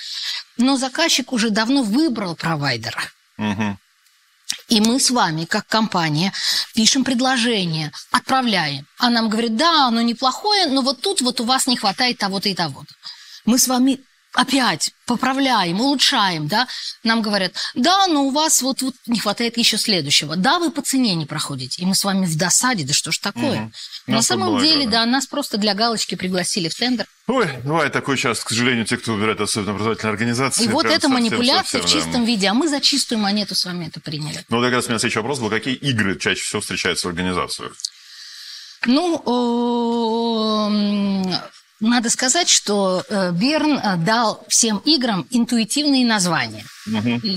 но 0.58 0.78
заказчик 0.78 1.32
уже 1.32 1.50
давно 1.50 1.84
выбрал 1.84 2.36
провайдера. 2.36 3.02
Мгм. 3.38 3.78
И 4.72 4.80
мы 4.80 5.02
с 5.02 5.12
вами, 5.12 5.44
как 5.44 5.68
компания, 5.68 6.32
пишем 6.74 7.04
предложение, 7.04 7.92
отправляем. 8.10 8.88
А 9.00 9.10
нам 9.10 9.28
говорят, 9.28 9.58
да, 9.58 9.88
оно 9.88 10.02
неплохое, 10.02 10.68
но 10.68 10.82
вот 10.82 11.02
тут 11.02 11.20
вот 11.20 11.42
у 11.42 11.44
вас 11.44 11.68
не 11.68 11.76
хватает 11.76 12.18
того-то 12.20 12.48
и 12.48 12.56
того-то. 12.56 12.94
Мы 13.44 13.58
с 13.58 13.68
вами 13.68 14.00
опять 14.34 14.92
поправляем, 15.06 15.82
улучшаем, 15.82 16.48
да. 16.48 16.68
Нам 17.04 17.22
говорят, 17.22 17.54
да, 17.76 18.08
но 18.08 18.24
у 18.24 18.30
вас 18.32 18.62
вот, 18.62 18.82
вот 18.82 18.96
не 19.08 19.20
хватает 19.20 19.58
еще 19.58 19.78
следующего. 19.78 20.36
Да, 20.38 20.58
вы 20.60 20.72
по 20.72 20.82
цене 20.82 21.16
не 21.16 21.26
проходите. 21.26 21.82
И 21.82 21.86
мы 21.86 21.96
с 21.96 22.04
вами 22.06 22.26
в 22.26 22.38
досаде, 22.38 22.86
да 22.86 22.94
что 22.94 23.12
ж 23.12 23.18
такое. 23.18 23.60
Мгм. 23.62 23.74
На 24.08 24.22
самом 24.22 24.56
это 24.56 24.64
деле, 24.66 24.84
благо, 24.84 24.92
да, 24.92 25.06
нас 25.06 25.28
просто 25.28 25.58
для 25.58 25.74
галочки 25.74 26.16
пригласили 26.16 26.70
в 26.70 26.76
тендер. 26.76 27.08
Ой, 27.28 27.48
бывает 27.64 27.92
такой 27.94 28.18
час, 28.18 28.40
к 28.44 28.50
сожалению, 28.50 28.86
те, 28.86 28.98
кто 28.98 29.14
выбирает 29.14 29.42
особенно 29.42 29.72
образовательные 29.72 30.12
организации. 30.12 30.64
И 30.64 30.68
вот 30.70 30.86
это 30.86 30.94
совсем- 30.94 31.12
манипуляция 31.12 31.82
совсем, 31.82 31.82
в 31.82 31.84
да. 31.84 31.90
чистом 32.08 32.26
виде. 32.26 32.48
А 32.48 32.54
мы 32.54 32.68
за 32.70 32.80
чистую 32.80 33.20
монету 33.20 33.54
с 33.56 33.66
вами 33.66 33.88
это 33.88 34.00
приняли. 34.00 34.44
Ну, 34.50 34.58
вот 34.58 34.64
как 34.66 34.74
раз 34.74 34.86
у 34.86 34.90
меня 34.90 35.00
следующий 35.00 35.20
вопрос 35.20 35.40
был. 35.40 35.50
Какие 35.50 35.76
игры 35.76 36.18
чаще 36.18 36.42
всего 36.42 36.62
встречаются 36.62 37.08
в 37.08 37.10
организациях? 37.10 37.74
Ну, 38.86 39.22
м, 40.68 41.34
надо 41.82 42.10
сказать, 42.10 42.50
что 42.50 43.04
э, 43.10 43.32
Берн 43.32 43.78
э, 43.78 43.98
дал 43.98 44.46
всем 44.48 44.78
играм 44.80 45.28
интуитивные 45.32 46.06
названия. 46.06 46.64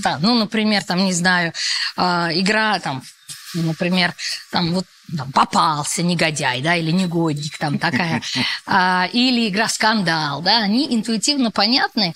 Да, 0.02 0.18
ну, 0.20 0.34
например, 0.34 0.84
там, 0.84 1.04
не 1.04 1.12
знаю, 1.12 1.52
э, 1.96 2.02
игра 2.34 2.78
там, 2.78 3.02
например, 3.54 4.14
там 4.50 4.74
вот 4.74 4.84
там, 5.16 5.30
попался 5.32 6.02
негодяй, 6.02 6.60
да, 6.62 6.76
или 6.76 6.90
негодник, 6.90 7.58
там 7.58 7.78
такая, 7.78 8.22
А, 8.66 9.08
или 9.12 9.48
игра 9.48 9.68
скандал, 9.68 10.40
да, 10.40 10.58
они 10.58 10.86
интуитивно 10.94 11.50
понятны. 11.50 12.14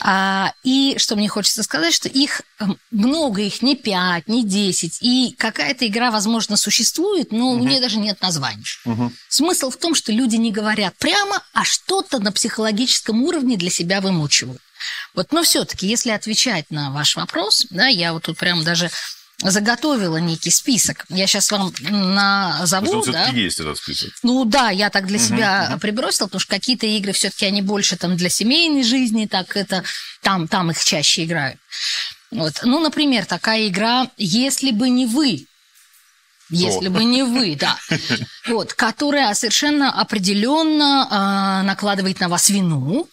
А, 0.00 0.52
и 0.64 0.96
что 0.98 1.16
мне 1.16 1.28
хочется 1.28 1.62
сказать, 1.62 1.94
что 1.94 2.08
их 2.08 2.42
эм, 2.58 2.78
много, 2.90 3.42
их 3.42 3.62
не 3.62 3.76
пять, 3.76 4.28
не 4.28 4.44
десять, 4.44 4.98
и 5.00 5.34
какая-то 5.38 5.86
игра, 5.86 6.10
возможно, 6.10 6.56
существует, 6.56 7.30
но 7.30 7.50
у 7.50 7.58
нее 7.58 7.80
даже 7.80 7.98
нет 7.98 8.20
названия. 8.20 8.64
Смысл 9.28 9.70
в 9.70 9.76
том, 9.76 9.94
что 9.94 10.12
люди 10.12 10.36
не 10.36 10.50
говорят 10.50 10.96
прямо, 10.98 11.42
а 11.52 11.64
что-то 11.64 12.18
на 12.18 12.32
психологическом 12.32 13.22
уровне 13.22 13.56
для 13.56 13.70
себя 13.70 14.00
вымучивают. 14.00 14.60
Вот, 15.14 15.32
но 15.32 15.42
все-таки, 15.42 15.86
если 15.86 16.10
отвечать 16.10 16.70
на 16.70 16.90
ваш 16.90 17.16
вопрос, 17.16 17.66
да, 17.70 17.86
я 17.86 18.12
вот 18.12 18.24
тут 18.24 18.36
прям 18.36 18.64
даже 18.64 18.90
заготовила 19.50 20.16
некий 20.16 20.50
список. 20.50 21.04
Я 21.08 21.26
сейчас 21.26 21.50
вам 21.50 21.68
есть 21.68 21.90
назову, 21.90 22.92
он 22.92 23.12
да. 23.12 23.28
есть 23.28 23.60
этот 23.60 23.78
список. 23.78 24.10
Ну 24.22 24.44
да, 24.44 24.70
я 24.70 24.90
так 24.90 25.06
для 25.06 25.18
себя 25.18 25.78
прибросила, 25.80 26.26
потому 26.26 26.40
что 26.40 26.50
какие-то 26.50 26.86
игры 26.86 27.12
все-таки 27.12 27.46
они 27.46 27.62
больше 27.62 27.96
там 27.96 28.16
для 28.16 28.30
семейной 28.30 28.82
жизни, 28.82 29.26
так 29.26 29.56
это 29.56 29.84
там, 30.22 30.48
там 30.48 30.70
их 30.70 30.82
чаще 30.82 31.24
играют. 31.24 31.58
Вот. 32.30 32.60
Ну, 32.64 32.80
например, 32.80 33.26
такая 33.26 33.68
игра 33.68 34.08
«Если 34.16 34.70
бы 34.70 34.88
не 34.88 35.06
вы», 35.06 35.46
если 36.50 36.88
бы 36.88 37.04
не 37.04 37.22
вы, 37.22 37.56
да. 37.56 37.78
Вот, 38.48 38.74
которая 38.74 39.32
совершенно 39.34 39.90
определенно 39.90 41.08
а, 41.10 41.62
накладывает 41.62 42.20
на 42.20 42.28
вас 42.28 42.50
вину. 42.50 43.08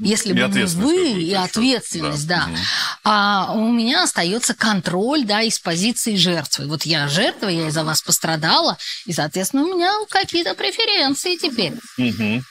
Если 0.00 0.30
И 0.30 0.32
бы 0.32 0.40
не 0.48 0.64
вы, 0.64 1.12
и 1.12 1.24
еще. 1.26 1.36
ответственность, 1.36 2.26
Да. 2.26 2.36
да. 2.38 2.46
Мгм. 2.48 2.58
А 3.04 3.52
у 3.54 3.70
меня 3.72 4.02
остается 4.02 4.52
контроль, 4.54 5.24
да, 5.24 5.42
из 5.42 5.60
позиции 5.60 6.16
жертвы. 6.16 6.66
Вот 6.66 6.84
я 6.84 7.06
жертва, 7.08 7.48
я 7.48 7.68
из-за 7.68 7.84
вас 7.84 8.02
пострадала, 8.02 8.76
и, 9.06 9.12
соответственно, 9.12 9.62
у 9.64 9.74
меня 9.76 9.92
какие-то 10.10 10.54
преференции 10.54 11.36
теперь. 11.36 11.74
Мгм. 11.96 12.44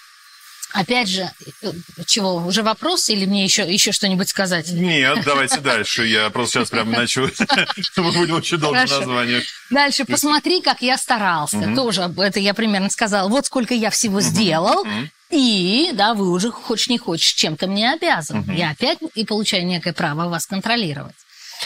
Опять 0.74 1.08
же, 1.08 1.30
э, 1.62 1.72
чего, 2.08 2.38
уже 2.38 2.64
вопрос 2.64 3.08
или 3.10 3.26
мне 3.28 3.44
еще, 3.44 3.62
еще 3.72 3.92
что-нибудь 3.92 4.28
сказать? 4.30 4.70
Нет, 4.72 5.20
давайте 5.24 5.60
дальше. 5.60 6.08
Я 6.08 6.32
просто 6.32 6.60
сейчас 6.60 6.70
прям 6.72 6.90
начал. 6.92 7.30
Мы 7.98 8.12
будем 8.12 8.34
очень 8.36 8.58
долго 8.58 8.80
название. 8.80 9.44
Дальше, 9.70 10.04
посмотри, 10.06 10.62
как 10.62 10.82
я 10.82 10.98
старался. 10.98 11.76
Тоже 11.76 12.12
это 12.18 12.40
я 12.40 12.56
примерно 12.56 12.90
сказала. 12.90 13.30
Вот 13.30 13.46
сколько 13.46 13.76
я 13.76 13.92
всего 13.92 14.20
сделал. 14.22 14.84
И, 15.34 15.92
да, 15.94 16.14
вы 16.14 16.30
уже, 16.30 16.52
хочешь 16.52 16.90
не 16.90 16.98
хочешь, 16.98 17.34
чем-то 17.34 17.68
мне 17.68 17.92
обязан. 17.94 18.46
Я 18.52 18.72
опять 18.72 19.00
и 19.16 19.26
получаю 19.26 19.66
некое 19.66 19.94
право 19.94 20.30
вас 20.30 20.46
контролировать. 20.46 21.16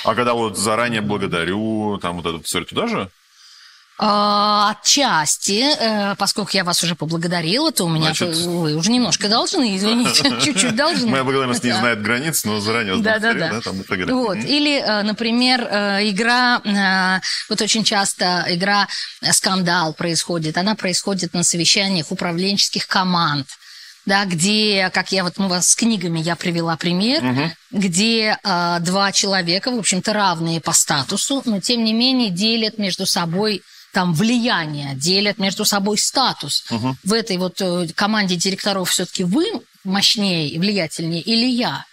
А 0.03 0.15
когда 0.15 0.33
вот 0.33 0.57
заранее 0.57 1.01
благодарю, 1.01 1.97
там 2.01 2.17
вот 2.17 2.25
эту 2.25 2.41
историю 2.41 2.67
туда 2.67 2.87
же? 2.87 3.09
А, 3.99 4.75
Отчасти, 4.79 5.63
э, 5.63 6.15
поскольку 6.17 6.51
я 6.53 6.63
вас 6.63 6.83
уже 6.83 6.93
поблагодарила, 6.93 7.71
то 7.71 7.85
у 7.85 7.89
меня 7.89 8.13
Значит- 8.13 8.35
вы 8.35 8.75
уже 8.75 8.91
немножко 8.91 9.27
должны, 9.27 9.75
извините, 9.75 10.23
чуть-чуть 10.43 10.75
должны. 10.75 11.07
Моя 11.07 11.23
благодарность 11.23 11.63
не 11.63 11.71
знает 11.71 12.01
границ, 12.01 12.43
но 12.45 12.59
заранее 12.59 12.97
Да, 12.97 13.17
да, 13.17 13.33
да. 13.33 13.61
там 13.61 13.81
и 13.81 13.83
так 13.83 13.97
далее. 13.99 14.13
Вот. 14.13 14.37
Или, 14.37 14.79
э, 14.79 15.01
например, 15.01 15.67
э, 15.69 16.09
игра, 16.09 16.61
вот 17.49 17.61
очень 17.61 17.83
часто 17.83 18.45
игра 18.49 18.87
«Скандал» 19.31 19.93
происходит. 19.93 20.57
Она 20.57 20.75
происходит 20.75 21.33
на 21.33 21.43
совещаниях 21.43 22.11
управленческих 22.11 22.87
команд. 22.87 23.47
Да, 24.05 24.23
где, 24.23 24.89
как 24.93 25.11
я 25.11 25.23
вот 25.25 25.33
вас 25.37 25.69
с 25.69 25.75
книгами 25.75 26.19
я 26.19 26.37
привела 26.37 26.77
пример, 26.77 27.51
где 27.71 28.37
э, 28.41 28.77
два 28.79 29.11
человека, 29.11 29.71
в 29.71 29.79
общем-то, 29.79 30.13
равные 30.13 30.61
по 30.61 30.71
статусу, 30.71 31.41
но 31.45 31.59
тем 31.59 31.83
не 31.83 31.93
менее 31.93 32.29
делят 32.29 32.77
между 32.77 33.05
собой 33.05 33.63
там 33.97 34.13
влияние, 34.13 34.93
делят 34.93 35.39
между 35.39 35.65
собой 35.65 35.97
статус. 35.97 36.65
В 37.03 37.13
этой 37.13 37.37
вот 37.37 37.59
э, 37.61 37.87
команде 37.95 38.35
директоров 38.35 38.91
все-таки 38.91 39.23
вы 39.23 39.43
мощнее 39.83 40.49
и 40.49 40.59
влиятельнее 40.59 41.19
или 41.19 41.47
я? 41.47 41.83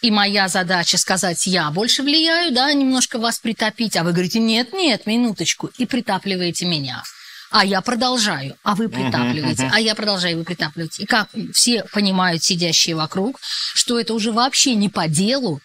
И 0.00 0.12
моя 0.12 0.46
задача 0.46 0.96
сказать, 0.96 1.44
я 1.48 1.68
больше 1.72 2.04
влияю, 2.04 2.54
да, 2.54 2.72
немножко 2.72 3.18
вас 3.18 3.40
притопить, 3.40 3.96
а 3.96 4.04
вы 4.04 4.12
говорите, 4.12 4.38
нет, 4.38 4.72
нет, 4.72 5.06
минуточку, 5.06 5.70
и 5.76 5.86
притапливаете 5.86 6.66
меня. 6.66 7.02
А 7.50 7.64
я 7.64 7.80
продолжаю, 7.80 8.54
а 8.62 8.76
вы 8.76 8.88
притапливаете, 8.88 9.68
а 9.72 9.80
я 9.80 9.96
продолжаю, 9.96 10.38
вы 10.38 10.44
притапливаете. 10.44 11.02
И 11.02 11.06
как 11.06 11.30
все 11.52 11.82
понимают, 11.92 12.44
сидящие 12.44 12.94
вокруг, 12.94 13.40
что 13.74 13.98
это 13.98 14.14
уже 14.14 14.30
вообще 14.30 14.76
не 14.76 14.88
по 14.88 15.08
делу, 15.08 15.60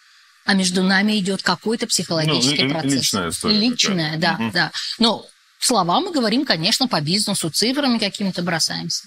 а 0.46 0.56
между 0.56 0.82
нами 0.82 1.20
идет 1.20 1.44
какой-то 1.44 1.86
психологический 1.86 2.64
Ну, 2.64 2.72
процесс. 2.72 2.94
личная 2.94 3.30
история 3.30 3.58
Личная, 3.60 4.18
да, 4.18 4.34
Мгм. 4.34 4.52
да. 4.52 4.72
Но 4.98 5.28
слова 5.66 6.00
мы 6.00 6.12
говорим, 6.12 6.46
конечно, 6.46 6.88
по 6.88 7.02
бизнесу, 7.02 7.50
цифрами 7.50 7.98
какими-то 7.98 8.42
бросаемся. 8.42 9.06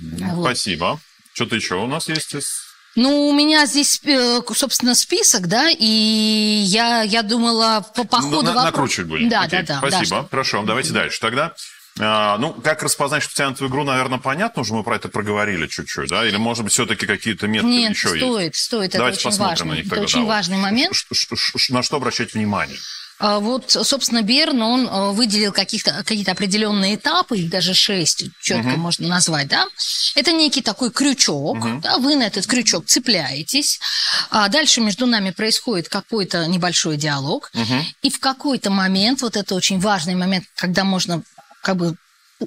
Вот. 0.00 0.44
Спасибо. 0.44 1.00
Что-то 1.34 1.56
еще 1.56 1.74
у 1.76 1.86
нас 1.86 2.08
есть? 2.08 2.34
из- 2.34 2.66
Ну, 2.96 3.28
у 3.28 3.32
меня 3.34 3.66
здесь, 3.66 4.00
э, 4.04 4.40
собственно, 4.54 4.94
список, 4.94 5.46
да, 5.46 5.70
и 5.70 5.84
я, 5.84 7.02
я 7.02 7.22
думала 7.22 7.84
по, 7.94 8.04
по 8.04 8.18
Ну, 8.20 8.30
ходу 8.30 8.42
на- 8.42 8.50
вопро- 8.50 8.64
накручивать 8.64 9.08
будем. 9.08 9.28
Да, 9.28 9.42
Окей, 9.42 9.62
да, 9.62 9.80
да. 9.80 9.88
Спасибо. 9.88 10.22
да, 10.22 10.28
Хорошо, 10.28 10.62
давайте 10.64 10.92
дальше. 10.92 11.20
Тогда, 11.20 11.54
а, 12.00 12.38
ну, 12.38 12.54
как 12.54 12.82
распознать, 12.82 13.22
что 13.22 13.50
в 13.52 13.68
игру, 13.68 13.84
наверное, 13.84 14.18
понятно, 14.18 14.62
уже 14.62 14.72
мы 14.74 14.82
про 14.82 14.96
это 14.96 15.08
проговорили 15.08 15.66
чуть-чуть, 15.68 16.08
да? 16.08 16.26
Или, 16.26 16.36
может 16.38 16.64
быть, 16.64 16.72
все-таки 16.72 17.06
какие-то 17.06 17.46
методы 17.46 17.72
Нет, 17.72 17.90
еще 17.92 18.08
стоит, 18.08 18.56
стоит, 18.56 18.88
это 18.90 18.98
Давайте 18.98 19.18
очень 19.18 19.24
посмотрим 19.30 19.50
важно. 19.50 19.64
на 19.66 19.74
них 19.76 19.86
Это 19.86 19.90
тогда, 19.90 20.04
очень 20.04 20.14
да, 20.14 20.20
вот. 20.22 20.28
важный 20.28 20.56
момент. 20.58 20.94
Ш- 20.94 21.06
ш- 21.12 21.36
ш- 21.36 21.58
ш- 21.58 21.72
На 21.74 21.82
что 21.84 21.96
обращать 21.96 22.34
внимание? 22.34 22.78
А 23.20 23.40
Вот, 23.40 23.70
собственно, 23.70 24.22
Берн, 24.22 24.62
он 24.62 24.86
э, 24.86 25.10
выделил 25.12 25.52
каких-то, 25.52 25.92
какие-то 26.04 26.32
определенные 26.32 26.94
этапы, 26.94 27.38
их 27.38 27.50
даже 27.50 27.74
шесть 27.74 28.24
четко 28.40 28.68
можно 28.76 29.08
назвать, 29.08 29.48
да. 29.48 29.66
Это 30.14 30.32
некий 30.32 30.62
такой 30.62 30.90
крючок, 30.90 31.58
да, 31.80 31.98
вы 31.98 32.14
на 32.14 32.24
этот 32.24 32.46
крючок 32.46 32.86
цепляетесь, 32.86 33.80
а 34.30 34.48
дальше 34.48 34.80
между 34.80 35.06
нами 35.06 35.30
происходит 35.30 35.88
какой-то 35.88 36.46
небольшой 36.46 36.96
диалог, 36.96 37.50
и 38.02 38.10
в 38.10 38.20
какой-то 38.20 38.70
момент, 38.70 39.22
вот 39.22 39.36
это 39.36 39.54
очень 39.54 39.80
важный 39.80 40.14
момент, 40.14 40.44
когда 40.56 40.84
можно 40.84 41.22
как 41.62 41.76
бы 41.76 41.96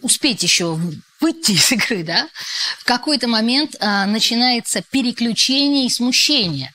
успеть 0.01 0.41
еще 0.43 0.79
выйти 1.19 1.51
из 1.51 1.71
игры, 1.71 2.03
да, 2.03 2.27
в 2.79 2.85
какой-то 2.85 3.27
момент 3.27 3.75
а, 3.79 4.05
начинается 4.05 4.81
переключение 4.89 5.85
и 5.85 5.89
смущение. 5.89 6.73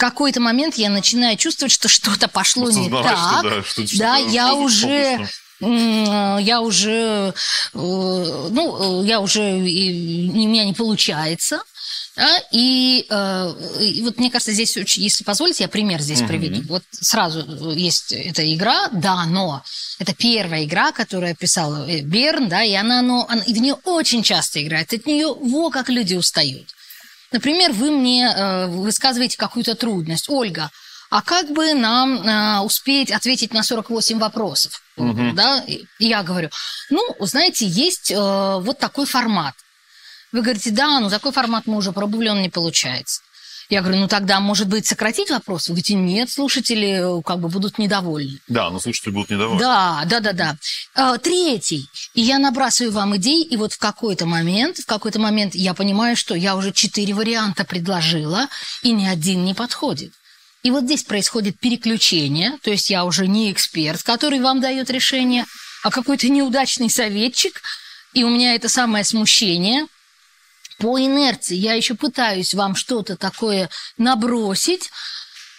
В 0.00 0.02
какой-то 0.02 0.40
момент 0.40 0.76
я 0.76 0.88
начинаю 0.88 1.36
чувствовать, 1.36 1.70
что 1.72 1.86
что-то 1.86 2.26
пошло 2.26 2.70
не 2.70 2.88
Осознавать, 2.88 3.18
что 3.18 3.42
так. 3.42 3.42
да, 3.42 3.62
что- 3.62 3.82
да, 3.98 4.16
что-то 4.16 4.30
я 4.32 4.54
уже, 4.54 5.16
фокусно. 5.60 6.38
я 6.40 6.60
уже, 6.62 7.34
э, 7.74 7.78
ну, 8.50 9.02
э, 9.02 9.06
я 9.06 9.20
уже, 9.20 9.58
и- 9.60 10.26
и 10.26 10.30
у 10.30 10.48
меня 10.48 10.64
не 10.64 10.72
получается. 10.72 11.60
да, 12.16 12.42
и, 12.50 13.06
э, 13.08 13.54
и 13.82 14.02
вот 14.02 14.18
мне 14.18 14.30
кажется, 14.30 14.52
здесь, 14.52 14.74
если 14.76 15.22
позволите, 15.22 15.64
я 15.64 15.68
пример 15.68 16.00
здесь 16.00 16.20
приведу. 16.22 16.62
Вот 16.68 16.82
сразу 16.92 17.70
есть 17.72 18.12
эта 18.12 18.42
игра, 18.54 18.88
да, 18.92 19.24
но 19.26 19.62
это 19.98 20.14
первая 20.14 20.64
игра, 20.64 20.92
которую 20.92 21.36
писал 21.36 21.86
э, 21.86 22.00
Берн, 22.00 22.48
да, 22.48 22.62
и 22.62 22.74
она, 22.74 23.00
но, 23.02 23.26
она- 23.28 23.42
и 23.44 23.52
в 23.54 23.58
нее 23.58 23.74
очень 23.84 24.22
часто 24.22 24.62
играет. 24.62 24.92
От 24.94 25.06
нее 25.06 25.28
во 25.28 25.70
как 25.70 25.88
люди 25.90 26.14
устают. 26.14 26.68
Например, 27.32 27.72
вы 27.72 27.90
мне 27.90 28.26
э, 28.26 28.66
высказываете 28.66 29.36
какую-то 29.36 29.74
трудность. 29.74 30.28
Ольга, 30.28 30.70
а 31.10 31.22
как 31.22 31.50
бы 31.50 31.74
нам 31.74 32.22
а, 32.24 32.62
успеть 32.62 33.10
ответить 33.10 33.52
на 33.52 33.64
48 33.64 34.18
вопросов? 34.18 34.80
Мгм. 34.96 35.34
Да? 35.34 35.64
И 35.66 35.86
я 35.98 36.22
говорю, 36.22 36.50
ну, 36.88 37.02
знаете, 37.20 37.66
есть 37.66 38.12
э, 38.12 38.16
вот 38.16 38.78
такой 38.78 39.06
формат. 39.06 39.54
Вы 40.32 40.42
говорите, 40.42 40.70
да, 40.70 41.00
ну 41.00 41.10
такой 41.10 41.32
формат 41.32 41.66
мы 41.66 41.76
уже 41.76 41.90
пробовали, 41.90 42.28
он 42.28 42.42
не 42.42 42.48
получается. 42.48 43.22
Я 43.70 43.82
говорю, 43.82 44.00
ну 44.00 44.08
тогда, 44.08 44.40
может 44.40 44.66
быть, 44.68 44.86
сократить 44.86 45.30
вопрос? 45.30 45.68
Вы 45.68 45.74
говорите, 45.74 45.94
нет, 45.94 46.28
слушатели 46.28 47.18
э, 47.18 47.22
как 47.22 47.38
бы 47.38 47.48
будут 47.48 47.78
недовольны. 47.78 48.40
Да, 48.48 48.68
но 48.68 48.80
слушатели 48.80 49.12
будут 49.12 49.30
недовольны. 49.30 49.60
Да, 49.60 50.02
да, 50.06 50.18
да, 50.18 50.32
да. 50.32 50.56
А, 50.96 51.18
Третий. 51.18 51.88
И 52.14 52.20
я 52.20 52.40
набрасываю 52.40 52.92
вам 52.92 53.16
идей, 53.16 53.44
и 53.44 53.56
вот 53.56 53.72
в 53.72 53.78
какой-то 53.78 54.26
момент, 54.26 54.78
в 54.78 54.86
какой-то 54.86 55.20
момент 55.20 55.54
я 55.54 55.72
понимаю, 55.72 56.16
что 56.16 56.34
я 56.34 56.56
уже 56.56 56.72
четыре 56.72 57.14
варианта 57.14 57.64
предложила, 57.64 58.48
и 58.82 58.90
ни 58.90 59.06
один 59.06 59.44
не 59.44 59.54
подходит. 59.54 60.12
И 60.64 60.72
вот 60.72 60.84
здесь 60.84 61.04
происходит 61.04 61.60
переключение, 61.60 62.58
то 62.62 62.70
есть 62.70 62.90
я 62.90 63.04
уже 63.04 63.28
не 63.28 63.52
эксперт, 63.52 64.02
который 64.02 64.40
вам 64.40 64.60
дает 64.60 64.90
решение, 64.90 65.46
а 65.84 65.90
какой-то 65.90 66.28
неудачный 66.28 66.90
советчик, 66.90 67.62
и 68.14 68.24
у 68.24 68.28
меня 68.28 68.54
это 68.56 68.68
самое 68.68 69.04
смущение. 69.04 69.86
По 70.80 70.98
инерции 70.98 71.56
я 71.56 71.74
еще 71.74 71.94
пытаюсь 71.94 72.54
вам 72.54 72.74
что-то 72.74 73.16
такое 73.16 73.68
набросить, 73.98 74.90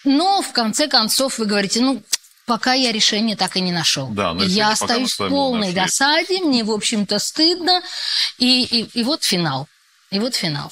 но 0.03 0.41
в 0.41 0.51
конце 0.51 0.87
концов 0.87 1.37
вы 1.37 1.45
говорите, 1.45 1.79
ну, 1.81 2.01
пока 2.45 2.73
я 2.73 2.91
решение 2.91 3.35
так 3.35 3.55
и 3.55 3.61
не 3.61 3.71
нашел. 3.71 4.07
Да, 4.09 4.33
но 4.33 4.43
я 4.43 4.71
пока 4.71 4.85
мы 4.87 5.03
остаюсь 5.03 5.13
в 5.13 5.29
полной 5.29 5.73
досаде, 5.73 6.39
мне, 6.39 6.63
в 6.63 6.71
общем-то, 6.71 7.19
стыдно, 7.19 7.81
и, 8.39 8.63
и, 8.63 8.99
и 8.99 9.03
вот 9.03 9.23
финал. 9.23 9.67
И 10.09 10.19
вот 10.19 10.35
финал. 10.35 10.71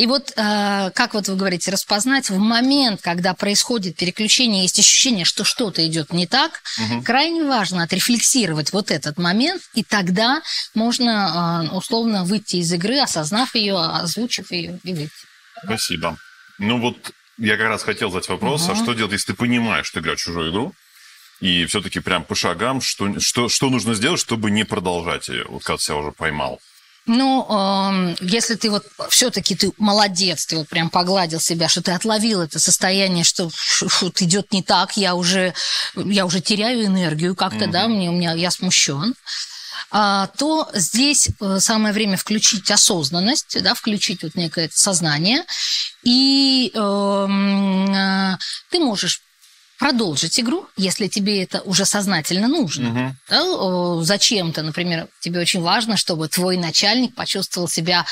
И 0.00 0.06
вот, 0.06 0.32
э, 0.34 0.90
как 0.94 1.12
вот 1.12 1.28
вы 1.28 1.36
говорите, 1.36 1.70
распознать 1.70 2.30
в 2.30 2.38
момент, 2.38 3.02
когда 3.02 3.34
происходит 3.34 3.96
переключение, 3.96 4.62
есть 4.62 4.78
ощущение, 4.78 5.26
что 5.26 5.44
что-то 5.44 5.86
идет 5.86 6.10
не 6.14 6.26
так, 6.26 6.62
крайне 7.04 7.44
важно 7.44 7.82
отрефлексировать 7.82 8.72
вот 8.72 8.90
этот 8.90 9.18
момент, 9.18 9.60
и 9.74 9.84
тогда 9.84 10.40
можно 10.74 11.68
э, 11.70 11.74
условно 11.76 12.24
выйти 12.24 12.56
из 12.56 12.72
игры, 12.72 12.98
осознав 12.98 13.54
ее, 13.54 13.76
озвучив 13.76 14.50
ее 14.52 14.80
и 14.84 14.94
выйти. 14.94 15.12
Спасибо. 15.62 16.16
Ну 16.58 16.80
вот 16.80 17.12
я 17.36 17.58
как 17.58 17.66
раз 17.66 17.82
хотел 17.82 18.10
задать 18.10 18.30
вопрос, 18.30 18.70
а 18.70 18.76
что 18.76 18.94
делать, 18.94 19.12
если 19.12 19.32
ты 19.32 19.34
понимаешь, 19.34 19.84
что 19.84 19.98
ты 19.98 20.04
играешь 20.04 20.20
в 20.20 20.24
чужую 20.24 20.50
игру, 20.50 20.74
и 21.40 21.66
все-таки 21.66 22.00
прям 22.00 22.24
по 22.24 22.34
шагам, 22.34 22.80
что, 22.80 23.20
что, 23.20 23.50
что 23.50 23.68
нужно 23.68 23.92
сделать, 23.92 24.20
чтобы 24.20 24.50
не 24.50 24.64
продолжать 24.64 25.28
ее, 25.28 25.44
вот 25.46 25.62
когда 25.62 25.76
себя 25.76 25.96
уже 25.96 26.12
поймал? 26.12 26.58
Ну, 27.06 27.46
эм, 27.48 28.16
если 28.20 28.54
ты 28.54 28.70
вот 28.70 28.84
все-таки 29.08 29.54
ты 29.56 29.72
молодец, 29.78 30.46
ты 30.46 30.56
вот 30.56 30.68
прям 30.68 30.90
погладил 30.90 31.40
себя, 31.40 31.68
что 31.68 31.82
ты 31.82 31.92
отловил 31.92 32.42
это 32.42 32.58
состояние, 32.58 33.24
что 33.24 33.50
вот 34.00 34.20
идет 34.22 34.52
не 34.52 34.62
так, 34.62 34.96
я 34.96 35.14
уже, 35.14 35.54
я 35.96 36.26
уже 36.26 36.40
теряю 36.40 36.84
энергию 36.84 37.34
как-то, 37.34 37.66
да, 37.66 37.88
мне, 37.88 38.10
у 38.10 38.12
меня, 38.12 38.34
я 38.34 38.50
смущен, 38.50 39.14
а, 39.90 40.28
то 40.38 40.68
здесь 40.72 41.30
э, 41.40 41.58
самое 41.58 41.92
время 41.92 42.16
включить 42.16 42.70
осознанность, 42.70 43.60
да, 43.60 43.74
включить 43.74 44.22
вот 44.22 44.36
некое 44.36 44.70
сознание, 44.72 45.44
и 46.04 46.70
эм, 46.74 47.92
э, 47.92 48.38
ты 48.70 48.78
можешь 48.78 49.22
продолжить 49.80 50.38
игру, 50.38 50.66
если 50.76 51.08
тебе 51.08 51.42
это 51.42 51.62
уже 51.62 51.86
сознательно 51.86 52.48
нужно. 52.48 52.90
Мгм. 52.90 53.16
Да, 53.30 53.42
о, 53.42 54.02
зачем-то, 54.02 54.62
например, 54.62 55.08
тебе 55.20 55.40
очень 55.40 55.62
важно, 55.62 55.96
чтобы 55.96 56.28
твой 56.28 56.58
начальник 56.58 57.14
почувствовал 57.14 57.66
себя, 57.66 58.04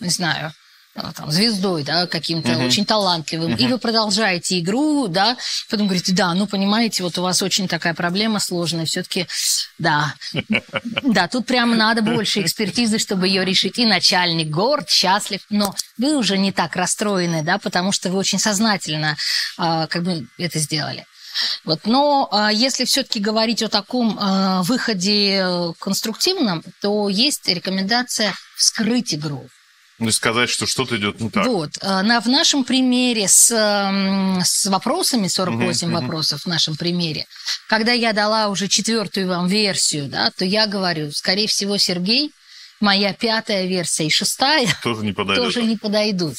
не 0.00 0.10
знаю, 0.10 0.52
а, 0.96 1.12
там, 1.12 1.30
звездой, 1.32 1.82
да, 1.82 2.06
каким-то 2.06 2.52
Мгм. 2.52 2.66
очень 2.66 2.84
талантливым, 2.84 3.54
и 3.56 3.66
вы 3.66 3.78
продолжаете 3.78 4.60
игру, 4.60 5.08
да, 5.08 5.36
потом 5.68 5.86
говорите, 5.86 6.12
да, 6.12 6.34
ну, 6.34 6.46
понимаете, 6.46 7.02
вот 7.02 7.18
у 7.18 7.22
вас 7.22 7.42
очень 7.42 7.66
такая 7.68 7.94
проблема 7.94 8.38
сложная, 8.38 8.84
все-таки, 8.84 9.26
да, 9.78 10.14
да, 11.02 11.26
тут 11.26 11.46
прямо 11.46 11.74
надо 11.74 12.02
больше 12.02 12.42
экспертизы, 12.42 12.98
чтобы 12.98 13.26
ее 13.26 13.44
решить, 13.44 13.78
и 13.78 13.86
начальник 13.86 14.50
горд, 14.50 14.88
счастлив, 14.90 15.40
но 15.50 15.74
вы 15.98 16.16
уже 16.16 16.36
не 16.38 16.52
так 16.52 16.76
расстроены, 16.76 17.42
да, 17.42 17.58
потому 17.58 17.90
что 17.92 18.10
вы 18.10 18.18
очень 18.18 18.38
сознательно 18.38 19.16
а, 19.56 19.86
как 19.86 20.04
бы 20.04 20.28
это 20.38 20.58
сделали. 20.58 21.06
Вот. 21.64 21.80
Но 21.84 22.28
а, 22.30 22.52
если 22.52 22.84
все-таки 22.84 23.20
говорить 23.20 23.62
о 23.62 23.68
таком 23.68 24.16
а, 24.20 24.62
выходе 24.62 25.40
э, 25.42 25.72
конструктивном, 25.78 26.62
то 26.80 27.08
есть 27.08 27.48
рекомендация 27.48 28.34
вскрыть 28.56 29.14
игру. 29.14 29.48
Ну, 30.00 30.10
сказать, 30.10 30.50
что 30.50 30.66
что-то 30.66 30.96
идет 30.96 31.20
не 31.20 31.30
так. 31.30 31.46
Вот. 31.46 31.70
А, 31.80 32.02
На, 32.02 32.20
в 32.20 32.26
нашем 32.26 32.64
примере 32.64 33.28
с, 33.28 33.48
с 34.44 34.66
вопросами, 34.66 35.28
48 35.28 35.86
Мгм, 35.86 35.96
мгм. 35.96 36.04
вопросов 36.04 36.42
в 36.42 36.46
нашем 36.46 36.76
примере, 36.76 37.26
когда 37.68 37.92
я 37.92 38.12
дала 38.12 38.48
уже 38.48 38.66
четвертую 38.68 39.28
вам 39.28 39.46
версию, 39.46 40.06
да, 40.08 40.30
то 40.36 40.44
я 40.44 40.66
говорю, 40.66 41.12
скорее 41.12 41.46
всего, 41.46 41.78
Сергей, 41.78 42.32
моя 42.80 43.12
пятая 43.14 43.66
версия 43.66 44.06
и 44.06 44.10
шестая 44.10 44.66
Тоже 44.82 45.02
не 45.04 45.12
подойдет. 45.12 45.44
тоже 45.44 45.62
не 45.62 45.76
подойдут. 45.76 46.36